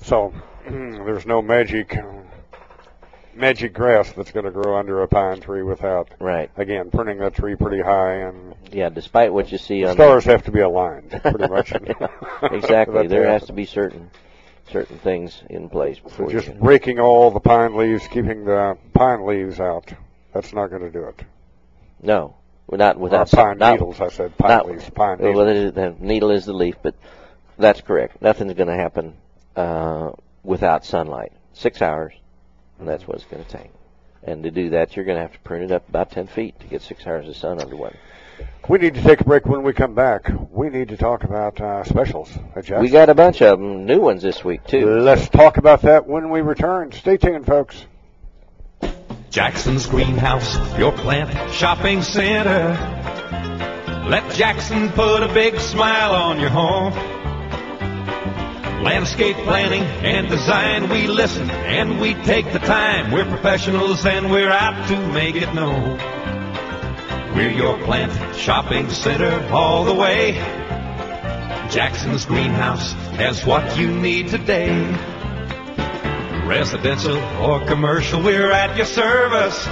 [0.01, 0.33] So
[0.69, 1.97] there's no magic
[3.37, 7.33] magic grass that's going to grow under a pine tree without right again pruning that
[7.35, 11.11] tree pretty high and Yeah, despite what you see on stars have to be aligned
[11.21, 11.71] pretty much.
[12.51, 13.07] exactly.
[13.07, 14.09] There has to be certain
[14.71, 16.59] certain things in place before you Just can.
[16.59, 19.93] raking all the pine leaves, keeping the pine leaves out.
[20.33, 21.23] That's not going to do it.
[22.01, 22.35] No,
[22.67, 24.01] we're not without Or pine not- needles.
[24.01, 24.89] I said pine not- leaves.
[24.89, 25.73] Pine well, needles.
[25.73, 26.95] the, the needle is the leaf, but
[27.57, 28.21] that's correct.
[28.21, 29.15] Nothing's going to happen
[29.55, 30.11] uh,
[30.43, 31.31] without sunlight.
[31.53, 32.13] Six hours,
[32.79, 33.71] and that's what it's going to take.
[34.23, 36.59] And to do that, you're going to have to prune it up about 10 feet
[36.59, 37.95] to get six hours of sun under one.
[38.67, 39.45] We need to take a break.
[39.45, 42.29] When we come back, we need to talk about uh, specials.
[42.55, 42.81] Uh, Jeff?
[42.81, 44.99] We got a bunch of them, new ones this week too.
[44.99, 46.91] Let's talk about that when we return.
[46.91, 47.85] Stay tuned, folks.
[49.29, 52.73] Jackson's Greenhouse, your plant shopping center.
[54.09, 57.16] Let Jackson put a big smile on your home.
[58.81, 63.11] Landscape planning and design, we listen and we take the time.
[63.11, 65.97] We're professionals and we're out to make it known.
[67.35, 70.33] We're your plant shopping center all the way.
[71.71, 74.69] Jackson's Greenhouse has what you need today.
[76.45, 79.65] Residential or commercial, we're at your service.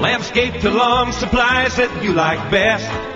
[0.00, 3.09] Landscape to lawn supplies that you like best.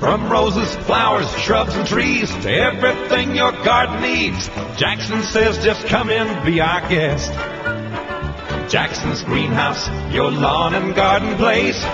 [0.00, 4.48] From roses, flowers, shrubs, and trees to everything your garden needs.
[4.78, 7.30] Jackson says just come in, be our guest.
[8.72, 11.84] Jackson's Greenhouse, your lawn and garden place.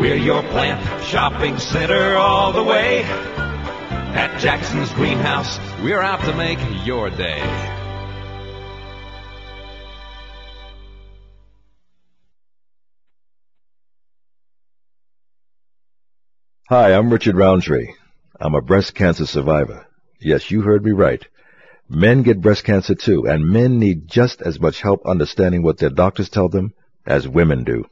[0.00, 3.02] We're your plant shopping center all the way.
[3.02, 7.79] At Jackson's Greenhouse, we're out to make your day.
[16.70, 17.94] Hi, I'm Richard Roundtree.
[18.38, 19.88] I'm a breast cancer survivor.
[20.20, 21.26] Yes, you heard me right.
[21.88, 25.90] Men get breast cancer too, and men need just as much help understanding what their
[25.90, 26.72] doctors tell them
[27.04, 27.86] as women do.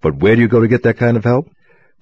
[0.00, 1.50] But where do you go to get that kind of help?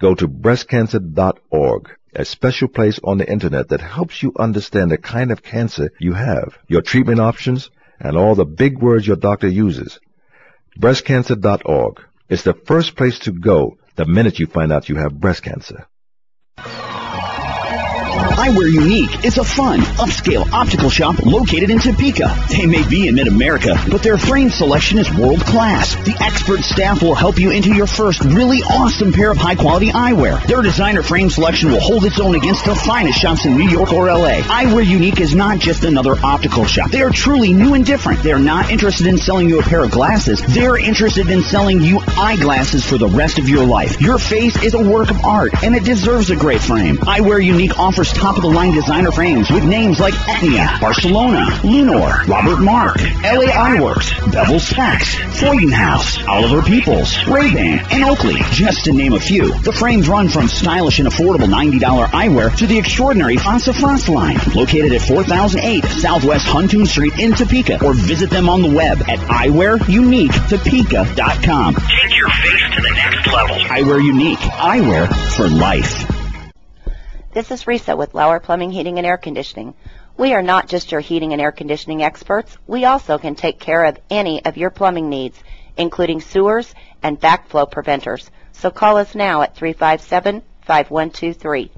[0.01, 5.33] Go to breastcancer.org, a special place on the internet that helps you understand the kind
[5.33, 9.99] of cancer you have, your treatment options, and all the big words your doctor uses.
[10.79, 15.43] Breastcancer.org is the first place to go the minute you find out you have breast
[15.43, 15.87] cancer.
[16.59, 16.65] す
[18.15, 18.32] ごい!
[18.43, 22.37] Eyewear Unique is a fun, upscale optical shop located in Topeka.
[22.49, 25.95] They may be in mid-America, but their frame selection is world class.
[25.95, 30.45] The expert staff will help you into your first really awesome pair of high-quality eyewear.
[30.49, 33.93] Their designer frame selection will hold its own against the finest shops in New York
[33.93, 34.41] or LA.
[34.41, 36.91] Eyewear Unique is not just another optical shop.
[36.91, 38.25] They are truly new and different.
[38.25, 40.43] They are not interested in selling you a pair of glasses.
[40.49, 44.01] They're interested in selling you eyeglasses for the rest of your life.
[44.01, 46.97] Your face is a work of art, and it deserves a great frame.
[46.97, 53.53] Eyewear Unique offers top-of-the-line designer frames with names like Etnia, Barcelona, Lunor, Robert Marc, LA
[53.53, 59.53] Eyeworks, Bevel Specs, Freudenhaus, Oliver Peoples, Ray-Ban, and Oakley, just to name a few.
[59.59, 64.09] The frames run from stylish and affordable $90 eyewear to the extraordinary Face à Face
[64.09, 69.03] line, located at 4008 Southwest Huntoon Street in Topeka, or visit them on the web
[69.11, 71.75] at eyewearuniquetopeka.com.
[71.75, 73.57] Take your face to the next level.
[73.57, 76.12] Eyewear Unique, eyewear for life.
[77.33, 79.73] This is Risa with Lauer Plumbing, Heating, and Air Conditioning.
[80.19, 82.59] We are not just your heating and air conditioning experts.
[82.67, 85.43] We also can take care of any of your plumbing needs,
[85.79, 88.31] including sewers and backflow preventers.
[88.53, 91.71] So call us now at 357-5123.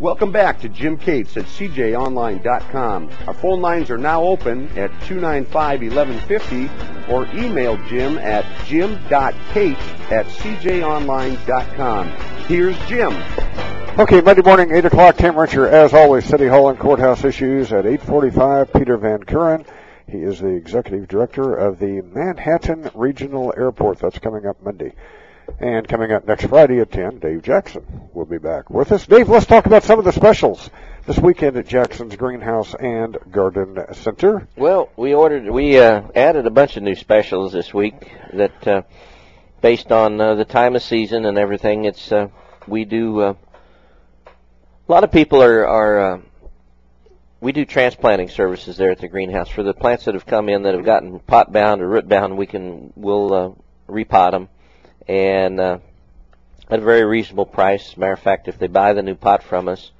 [0.00, 3.10] Welcome back to Jim Cates at CJOnline.com.
[3.28, 9.80] Our phone lines are now open at 295-1150 or email Jim at jim.cates
[10.10, 12.08] at CJOnline.com.
[12.48, 13.12] Here's Jim.
[13.98, 17.84] Okay, Monday morning, 8 o'clock, Tim temperature, as always, City Hall and Courthouse issues at
[17.84, 18.72] 845.
[18.72, 19.66] Peter Van Kuren.
[20.06, 23.98] He is the executive director of the Manhattan Regional Airport.
[23.98, 24.92] That's coming up Monday.
[25.58, 29.04] And coming up next Friday at 10, Dave Jackson will be back with us.
[29.04, 30.70] Dave, let's talk about some of the specials
[31.04, 34.46] this weekend at Jackson's Greenhouse and Garden Center.
[34.54, 38.82] Well, we ordered, we uh, added a bunch of new specials this week that, uh,
[39.60, 42.28] based on uh, the time of season and everything, it's uh,
[42.68, 43.36] we do.
[44.88, 46.00] A lot of people are are.
[46.00, 46.20] Uh,
[47.42, 50.62] we do transplanting services there at the greenhouse for the plants that have come in
[50.62, 52.38] that have gotten pot bound or root bound.
[52.38, 53.50] We can we'll uh,
[53.86, 54.48] repot them
[55.06, 55.78] and uh,
[56.70, 57.98] at a very reasonable price.
[57.98, 59.90] Matter of fact, if they buy the new pot from us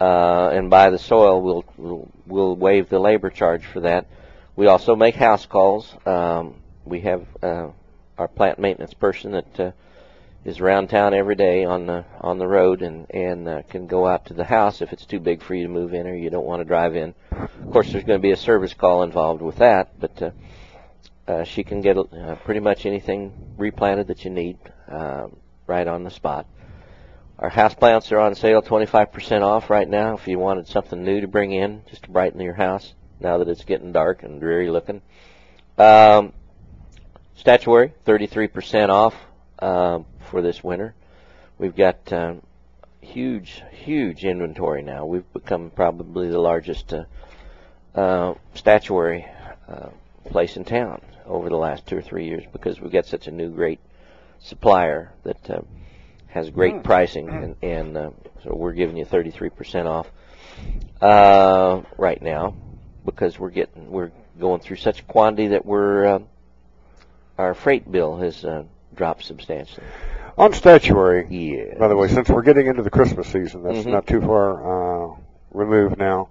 [0.00, 4.06] uh, and buy the soil, we'll, we'll we'll waive the labor charge for that.
[4.54, 5.92] We also make house calls.
[6.06, 7.70] Um, we have uh,
[8.16, 9.72] our plant maintenance person that uh,
[10.44, 14.06] is around town every day on the on the road and and uh, can go
[14.06, 16.30] out to the house if it's too big for you to move in or you
[16.30, 17.14] don't want to drive in.
[17.32, 20.30] Of course, there's going to be a service call involved with that, but uh,
[21.28, 25.28] uh, she can get uh, pretty much anything replanted that you need uh,
[25.66, 26.46] right on the spot.
[27.38, 31.20] Our house plants are on sale 25% off right now if you wanted something new
[31.22, 34.70] to bring in just to brighten your house now that it's getting dark and dreary
[34.70, 35.00] looking.
[35.78, 36.32] Um,
[37.34, 39.14] statuary, 33% off
[39.58, 40.94] uh, for this winter.
[41.58, 42.42] We've got um,
[43.00, 45.04] huge, huge inventory now.
[45.04, 47.04] We've become probably the largest uh,
[47.94, 49.26] uh, statuary
[49.68, 49.88] uh,
[50.26, 53.30] place in town over the last two or three years because we've got such a
[53.30, 53.80] new great
[54.38, 55.60] supplier that uh,
[56.28, 56.84] has great Mm.
[56.84, 58.10] pricing, and, and uh,
[58.44, 60.08] so we're giving you 33% off
[61.00, 62.54] uh, right now
[63.04, 66.18] because we're getting we're going through such quantity that we're uh,
[67.38, 69.86] our freight bill has uh, dropped substantially.
[70.38, 71.78] On statuary, yeah.
[71.78, 73.92] by the way, since we're getting into the Christmas season, that's Mhm.
[73.92, 75.16] not too far uh,
[75.52, 76.28] removed now.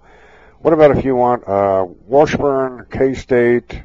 [0.60, 3.82] What about if you want uh, Washburn, K-State,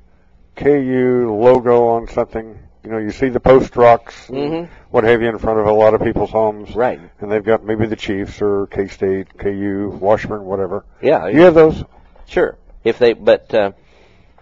[0.56, 2.58] KU logo on something?
[2.84, 4.68] You know, you see the post rocks, and Mhm.
[4.92, 6.76] what have you, in front of a lot of people's homes.
[6.76, 7.00] Right.
[7.20, 10.86] And they've got maybe the Chiefs or K-State, KU, Washburn, whatever.
[11.02, 11.30] Yeah.
[11.30, 11.84] Do you have those?
[12.26, 12.58] Sure.
[12.84, 13.72] If they, but uh,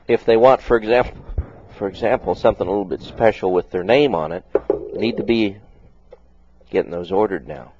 [0.08, 1.14] if they want, for example,
[1.78, 4.46] for example, something a little bit special with their name on it,
[4.94, 5.58] need to be
[6.70, 7.74] getting those ordered now.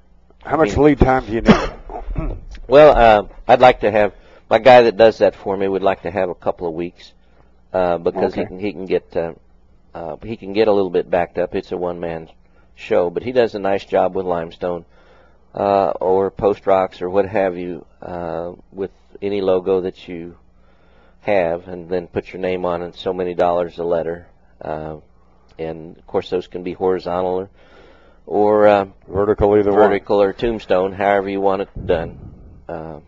[0.44, 2.36] How much mean- lead time do you need?
[2.66, 4.14] Well, uh, I'd like to have
[4.48, 7.12] my guy that does that for me would like to have a couple of weeks
[7.74, 9.34] uh, because he can he can get uh,
[9.92, 11.54] uh, he can get a little bit backed up.
[11.54, 12.30] It's a one man
[12.74, 14.86] show, but he does a nice job with limestone
[15.54, 18.90] uh, or post rocks or what have you uh, with
[19.22, 20.36] any logo that you
[21.24, 22.94] have, and then put your name on it.
[22.94, 24.26] So many dollars a letter,
[24.60, 24.96] uh,
[25.58, 27.50] and of course those can be horizontal or
[28.26, 30.00] or uh, vertical, either one.
[30.08, 32.18] or tombstone, however you want it done.
[32.68, 33.00] Uh,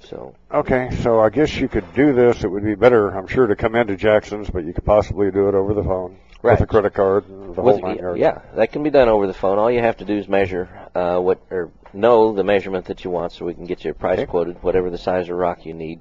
[0.00, 2.44] so Okay, so I guess you could do this.
[2.44, 5.48] It would be better, I'm sure, to come into Jackson's, but you could possibly do
[5.48, 6.58] it over the phone Right.
[6.60, 8.18] with a credit card and the With- whole nine yards.
[8.20, 9.58] yeah, that can be done over the phone.
[9.58, 13.10] All you have to do is measure uh, what or know the measurement that you
[13.10, 15.72] want, so we can get you a price quoted, whatever the size of rock you
[15.74, 16.00] need,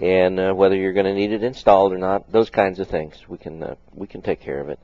[0.00, 2.30] and uh, whether you're going to need it installed or not.
[2.30, 4.78] Those kinds of things we can uh, we can take care of it.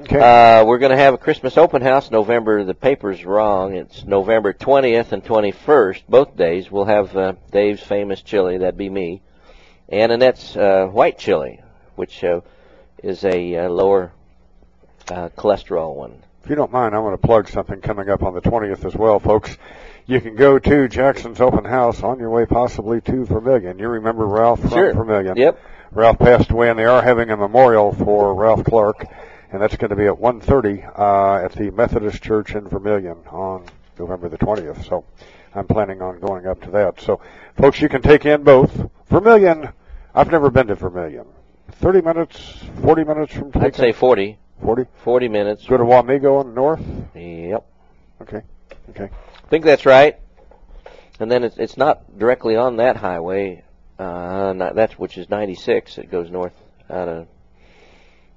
[0.00, 0.18] Okay.
[0.18, 2.64] Uh, we're going to have a Christmas open house November.
[2.64, 3.74] The paper's wrong.
[3.74, 6.02] It's November 20th and 21st.
[6.08, 8.58] Both days we'll have uh, Dave's famous chili.
[8.58, 9.20] That'd be me,
[9.88, 11.60] and Annette's uh, white chili,
[11.96, 12.40] which uh,
[13.02, 14.12] is a uh, lower
[15.10, 16.22] uh, cholesterol one.
[16.44, 18.94] If you don't mind, I want to plug something coming up on the 20th as
[18.94, 19.56] well, folks.
[20.10, 23.78] You can go to Jackson's Open House on your way possibly to Vermillion.
[23.78, 24.92] You remember Ralph from Sure.
[24.92, 25.36] Vermillion.
[25.36, 25.56] Yep.
[25.92, 29.06] Ralph passed away, and they are having a memorial for Ralph Clark,
[29.52, 33.66] and that's going to be at 1.30 uh, at the Methodist Church in Vermillion on
[34.00, 34.84] November the 20th.
[34.84, 35.04] So
[35.54, 37.00] I'm planning on going up to that.
[37.00, 37.20] So,
[37.56, 38.90] folks, you can take in both.
[39.10, 39.68] Vermillion,
[40.12, 41.26] I've never been to Vermillion.
[41.70, 44.40] 30 minutes, 40 minutes from I'd say 40.
[44.60, 44.86] 40?
[45.04, 45.66] 40 minutes.
[45.68, 46.82] Go to Wamego the north?
[47.14, 47.64] Yep.
[48.22, 48.42] Okay.
[48.90, 49.08] Okay.
[49.50, 50.16] I think that's right.
[51.18, 53.64] And then it's it's not directly on that highway,
[53.98, 55.98] uh, not, that's which is 96.
[55.98, 56.52] It goes north
[56.88, 57.26] out of.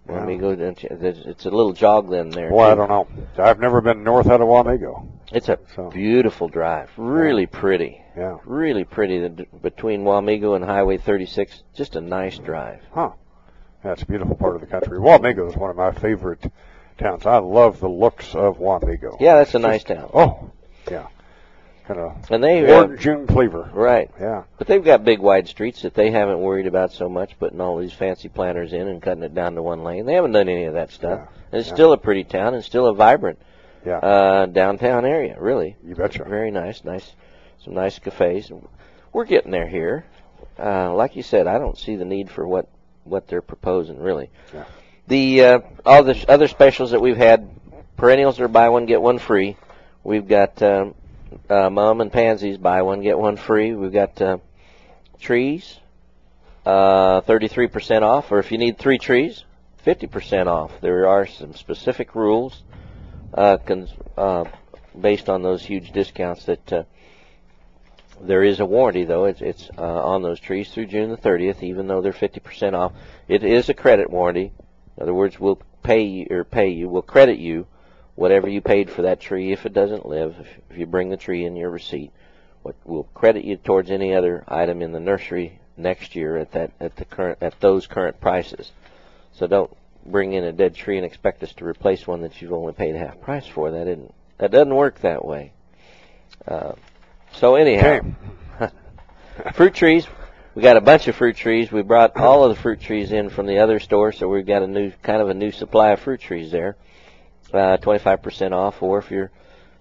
[0.10, 0.16] Yeah.
[0.16, 0.56] Let me go.
[0.56, 2.50] down to- there's- It's a little jog then there.
[2.50, 3.08] Boy, I don't know.
[3.38, 5.06] I've never been north out of Wamego.
[5.32, 5.92] It's a so.
[5.92, 6.90] beautiful drive.
[6.98, 8.02] Really pretty.
[8.18, 8.40] Yeah.
[8.44, 9.20] Really pretty.
[9.20, 12.82] The, between Wamego and Highway 36, just a nice drive.
[12.92, 13.12] Huh.
[13.84, 14.98] That's a beautiful part of the country.
[14.98, 16.52] Wamego is one of my favorite
[16.98, 17.28] towns.
[17.28, 19.18] I love the looks of Wamego.
[19.20, 20.10] Yeah, that's a Just- nice town.
[20.14, 20.50] Oh,
[20.90, 21.08] yeah.
[21.88, 23.70] Kind of And they uh, June Cleaver.
[23.74, 24.10] Right.
[24.20, 24.44] Yeah.
[24.58, 27.78] But they've got big wide streets that they haven't worried about so much, putting all
[27.78, 30.06] these fancy planters in and cutting it down to one lane.
[30.06, 31.28] They haven't done any of that stuff.
[31.52, 31.74] And it's yeah.
[31.76, 33.38] still a pretty town and still a vibrant
[33.86, 33.98] Yeah.
[33.98, 35.76] uh, downtown area, really.
[35.86, 36.24] You betcha.
[36.24, 37.12] Very nice, nice,
[37.64, 38.50] some nice cafes.
[39.12, 40.06] We're getting there here.
[40.58, 42.68] Uh, like you said, I don't see the need for what
[43.04, 44.30] what they're proposing, really.
[44.54, 44.64] Yeah.
[45.08, 47.50] The uh, all the other specials that we've had,
[47.98, 49.58] perennials are buy one get one free.
[50.04, 50.96] We've got um,
[51.50, 53.74] uh, mum and pansies buy one get one free.
[53.74, 54.38] We've got uh,
[55.20, 55.80] trees,
[56.66, 59.46] uh, 33% off, or if you need three trees,
[59.86, 60.72] 50% off.
[60.82, 62.64] There are some specific rules
[63.34, 64.46] uh, cons- uh,
[65.00, 66.84] based on those huge discounts that uh,
[68.22, 69.26] there is a warranty though.
[69.26, 72.92] It's, it's uh, on those trees through June the 30th, even though they're 50% off.
[73.28, 74.52] It is a credit warranty.
[74.98, 77.68] In other words, we'll pay you or pay you, we'll credit you
[78.16, 81.18] whatever you paid for that tree, if it doesn't live, if, if you bring the
[81.18, 82.12] tree in your receipt,
[82.62, 86.72] what will credit you towards any other item in the nursery next year at that
[86.80, 88.72] at the current at those current prices.
[89.34, 89.76] So don't
[90.06, 92.96] bring in a dead tree and expect us to replace one that you've only paid
[92.96, 93.72] half price for.
[93.72, 95.54] That didn't that doesn't work that way.
[96.48, 96.74] Uh,
[97.34, 98.00] so anyhow,
[99.54, 100.08] fruit trees.
[100.56, 101.72] We got a bunch of fruit trees.
[101.72, 104.62] We brought all of the fruit trees in from the other store, so we've got
[104.62, 106.78] a new kind of a new supply of fruit trees there.
[107.54, 109.30] Uh, 25% off, or if you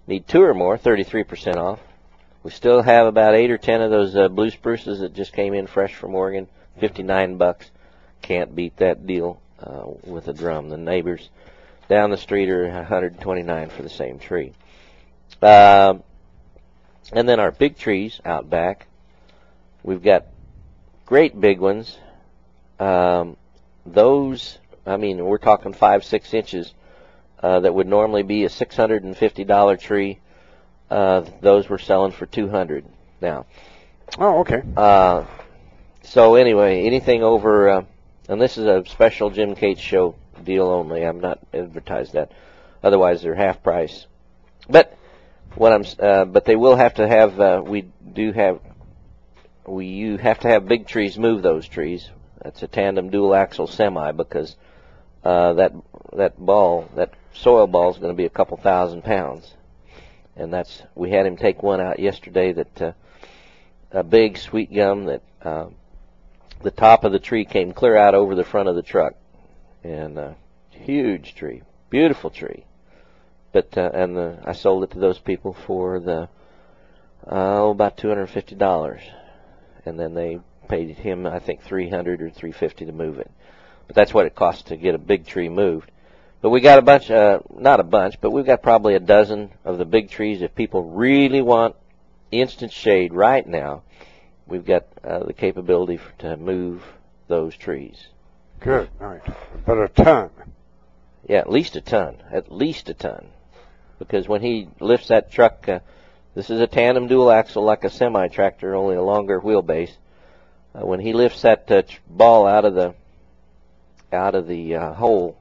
[0.07, 1.81] need two or more, 33% off.
[2.42, 5.55] We still have about eight or ten of those uh, blue spruces that just came
[5.55, 6.49] in fresh from Oregon,
[6.81, 7.70] 59 bucks.
[8.20, 10.68] Can't beat that deal uh, with a drum.
[10.68, 11.31] The neighbors
[11.89, 14.52] down the street are 129 for the same tree.
[15.41, 15.94] Uh,
[17.12, 18.86] and then our big trees out back,
[19.83, 20.26] we've got
[21.07, 21.97] great big ones.
[22.78, 23.36] Um,
[23.86, 26.73] those, I mean, we're talking five, six inches.
[27.43, 30.21] Uh, that would normally be a $650 tree.
[30.91, 32.85] Uh, those were selling for 200
[33.21, 33.47] now.
[34.19, 34.62] Oh, okay.
[34.77, 35.25] Uh,
[36.03, 37.85] so anyway, anything over, uh,
[38.29, 40.15] and this is a special Jim Cates show
[40.45, 41.05] deal only.
[41.05, 42.33] I'm not advertised that.
[42.83, 44.07] Otherwise, they're half price.
[44.69, 44.97] But
[45.55, 47.41] what I'm, uh, but they will have to have.
[47.41, 48.61] Uh, we do have.
[49.67, 52.11] We you have to have big trees move those trees.
[52.43, 54.57] That's a tandem dual axle semi because
[55.25, 55.73] uh, that
[56.17, 59.55] that ball that soil ball is going to be a couple thousand pounds,
[60.36, 62.92] and that's we had him take one out yesterday that uh,
[63.91, 65.67] a big sweet gum that uh,
[66.62, 69.15] the top of the tree came clear out over the front of the truck,
[69.84, 70.33] and uh,
[70.70, 72.65] huge tree, beautiful tree,
[73.52, 76.28] but uh, and the, I sold it to those people for the
[77.31, 79.01] uh, about two hundred fifty dollars,
[79.84, 83.31] and then they paid him I think three hundred or three fifty to move it,
[83.93, 85.91] but that's what it costs to get a big tree moved.
[86.41, 89.51] But we got a bunch, uh, not a bunch, but we've got probably a dozen
[89.67, 90.41] of the big trees.
[90.41, 91.77] If people really want
[92.31, 93.83] instant shade right now,
[94.47, 96.83] we've got uh, the capability for, to move
[97.29, 98.07] those trees.
[98.61, 98.89] Good.
[98.99, 99.23] All right.
[99.67, 100.31] But a ton.
[101.29, 102.23] Yeah, at least a ton.
[102.33, 103.27] At least a ton.
[103.99, 105.81] Because when he lifts that truck, uh,
[106.35, 109.93] this is a tandem dual axle like a semi tractor, only a longer wheelbase.
[110.75, 112.95] Uh, when he lifts that uh, ball out of the
[114.12, 115.39] out of the uh, hole,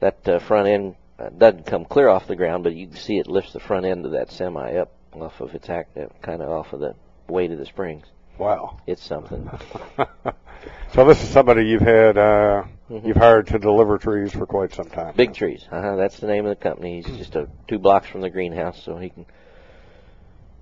[0.00, 3.18] that uh, front end uh, doesn't come clear off the ground, but you can see
[3.18, 6.42] it lifts the front end of that semi up off of its act, uh, kind
[6.42, 6.94] of off of the
[7.28, 8.06] weight of the springs.
[8.38, 9.50] Wow, it's something.
[10.94, 13.06] so this is somebody you've had uh, mm-hmm.
[13.06, 15.14] you've hired to deliver trees for quite some time.
[15.14, 17.02] Big trees, uh-huh, that's the name of the company.
[17.02, 19.26] He's just a two blocks from the greenhouse, so he can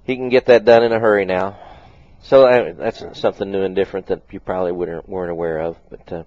[0.04, 1.56] he can get that done in a hurry now.
[2.22, 5.76] So uh, that's something new and different that you probably wouldn't weren't aware of.
[5.88, 6.22] But uh,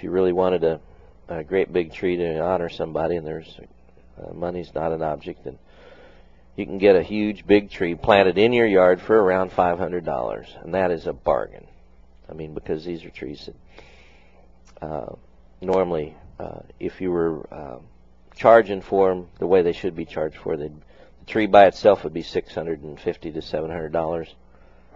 [0.00, 0.80] if you really wanted a,
[1.28, 3.60] a great big tree to honor somebody, and there's
[4.16, 5.58] uh, money's not an object, and
[6.56, 10.06] you can get a huge big tree planted in your yard for around five hundred
[10.06, 11.66] dollars, and that is a bargain.
[12.30, 13.50] I mean, because these are trees
[14.80, 15.16] that uh,
[15.60, 17.76] normally, uh, if you were uh,
[18.34, 20.72] charging for them the way they should be charged for, the
[21.26, 24.34] tree by itself would be six hundred and fifty to seven hundred dollars.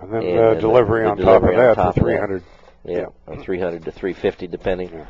[0.01, 2.43] And then and, uh, delivery the, on the top of that top for three hundred.
[2.85, 3.07] Yeah,
[3.43, 5.07] three hundred to three fifty, depending yeah.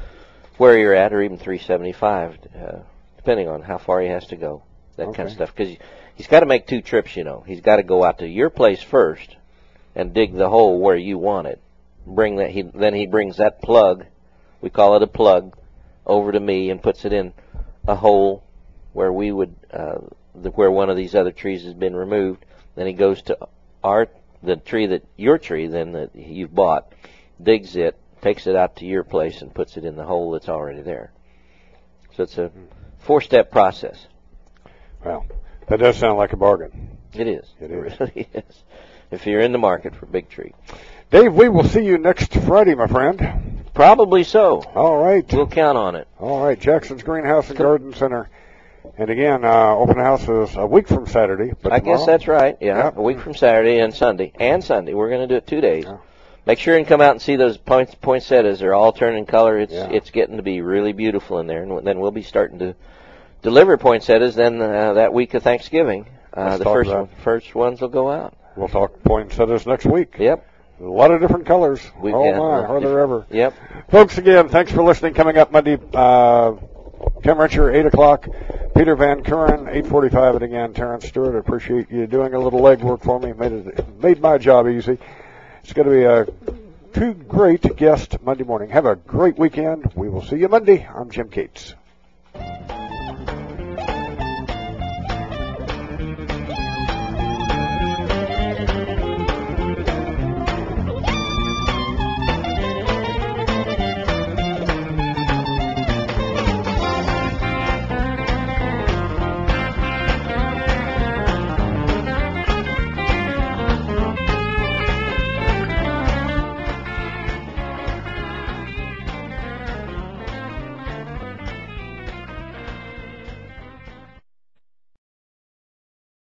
[0.58, 2.78] where you're at, or even three seventy-five, uh,
[3.16, 4.62] depending on how far he has to go.
[4.96, 5.16] That okay.
[5.16, 5.54] kind of stuff.
[5.54, 5.76] Because
[6.14, 7.16] he's got to make two trips.
[7.16, 9.36] You know, he's got to go out to your place first
[9.96, 11.60] and dig the hole where you want it.
[12.06, 12.50] Bring that.
[12.50, 14.06] He then he brings that plug.
[14.60, 15.56] We call it a plug
[16.06, 17.32] over to me and puts it in
[17.88, 18.44] a hole
[18.92, 19.98] where we would uh,
[20.34, 22.44] the, where one of these other trees has been removed.
[22.76, 23.48] Then he goes to
[23.82, 24.08] our
[24.42, 26.92] the tree that your tree then that you've bought,
[27.42, 30.48] digs it, takes it out to your place, and puts it in the hole that's
[30.48, 31.12] already there.
[32.16, 32.50] So it's a
[32.98, 34.06] four-step process.
[35.04, 35.26] Well,
[35.68, 36.96] that does sound like a bargain.
[37.12, 37.44] It is.
[37.60, 37.92] It is.
[37.92, 38.62] It really is.
[39.10, 40.54] If you're in the market for big tree.
[41.10, 43.64] Dave, we will see you next Friday, my friend.
[43.74, 44.62] Probably so.
[44.74, 45.24] All right.
[45.32, 46.08] We'll count on it.
[46.18, 46.58] All right.
[46.58, 48.30] Jackson's Greenhouse and Garden Center.
[48.96, 51.52] And again, uh, open house is a week from Saturday.
[51.60, 52.56] But I tomorrow, guess that's right.
[52.60, 52.96] Yeah, Yep.
[52.98, 54.94] a week from Saturday and Sunday and Sunday.
[54.94, 55.84] We're going to do it two days.
[55.84, 55.96] Yeah.
[56.46, 58.60] Make sure and come out and see those point, poinsettias.
[58.60, 59.58] They're all turning color.
[59.58, 59.88] It's Yeah.
[59.90, 61.62] it's getting to be really beautiful in there.
[61.62, 62.74] And then we'll be starting to
[63.42, 64.34] deliver poinsettias.
[64.34, 68.34] Then uh, that week of Thanksgiving, uh, the first one, first ones will go out.
[68.56, 70.16] We'll talk poinsettias next week.
[70.18, 70.46] Yep.
[70.80, 71.80] A lot of different colors.
[72.00, 73.24] We- oh my, are there ever?
[73.30, 73.54] Yep.
[73.88, 75.14] Folks, again, thanks for listening.
[75.14, 76.52] Coming up Monday, uh,
[77.22, 78.28] Tim Richer, 8 o'clock.
[78.76, 80.34] Peter Van Kuren, 8.45.
[80.34, 83.32] And again, Terrence Stewart, I appreciate you doing a little legwork for me.
[83.32, 84.98] Made it, made my job easy.
[85.64, 86.26] It's going to be a
[86.92, 88.68] two great guests Monday morning.
[88.68, 89.92] Have a great weekend.
[89.94, 90.86] We will see you Monday.
[90.86, 91.74] I'm Jim Cates.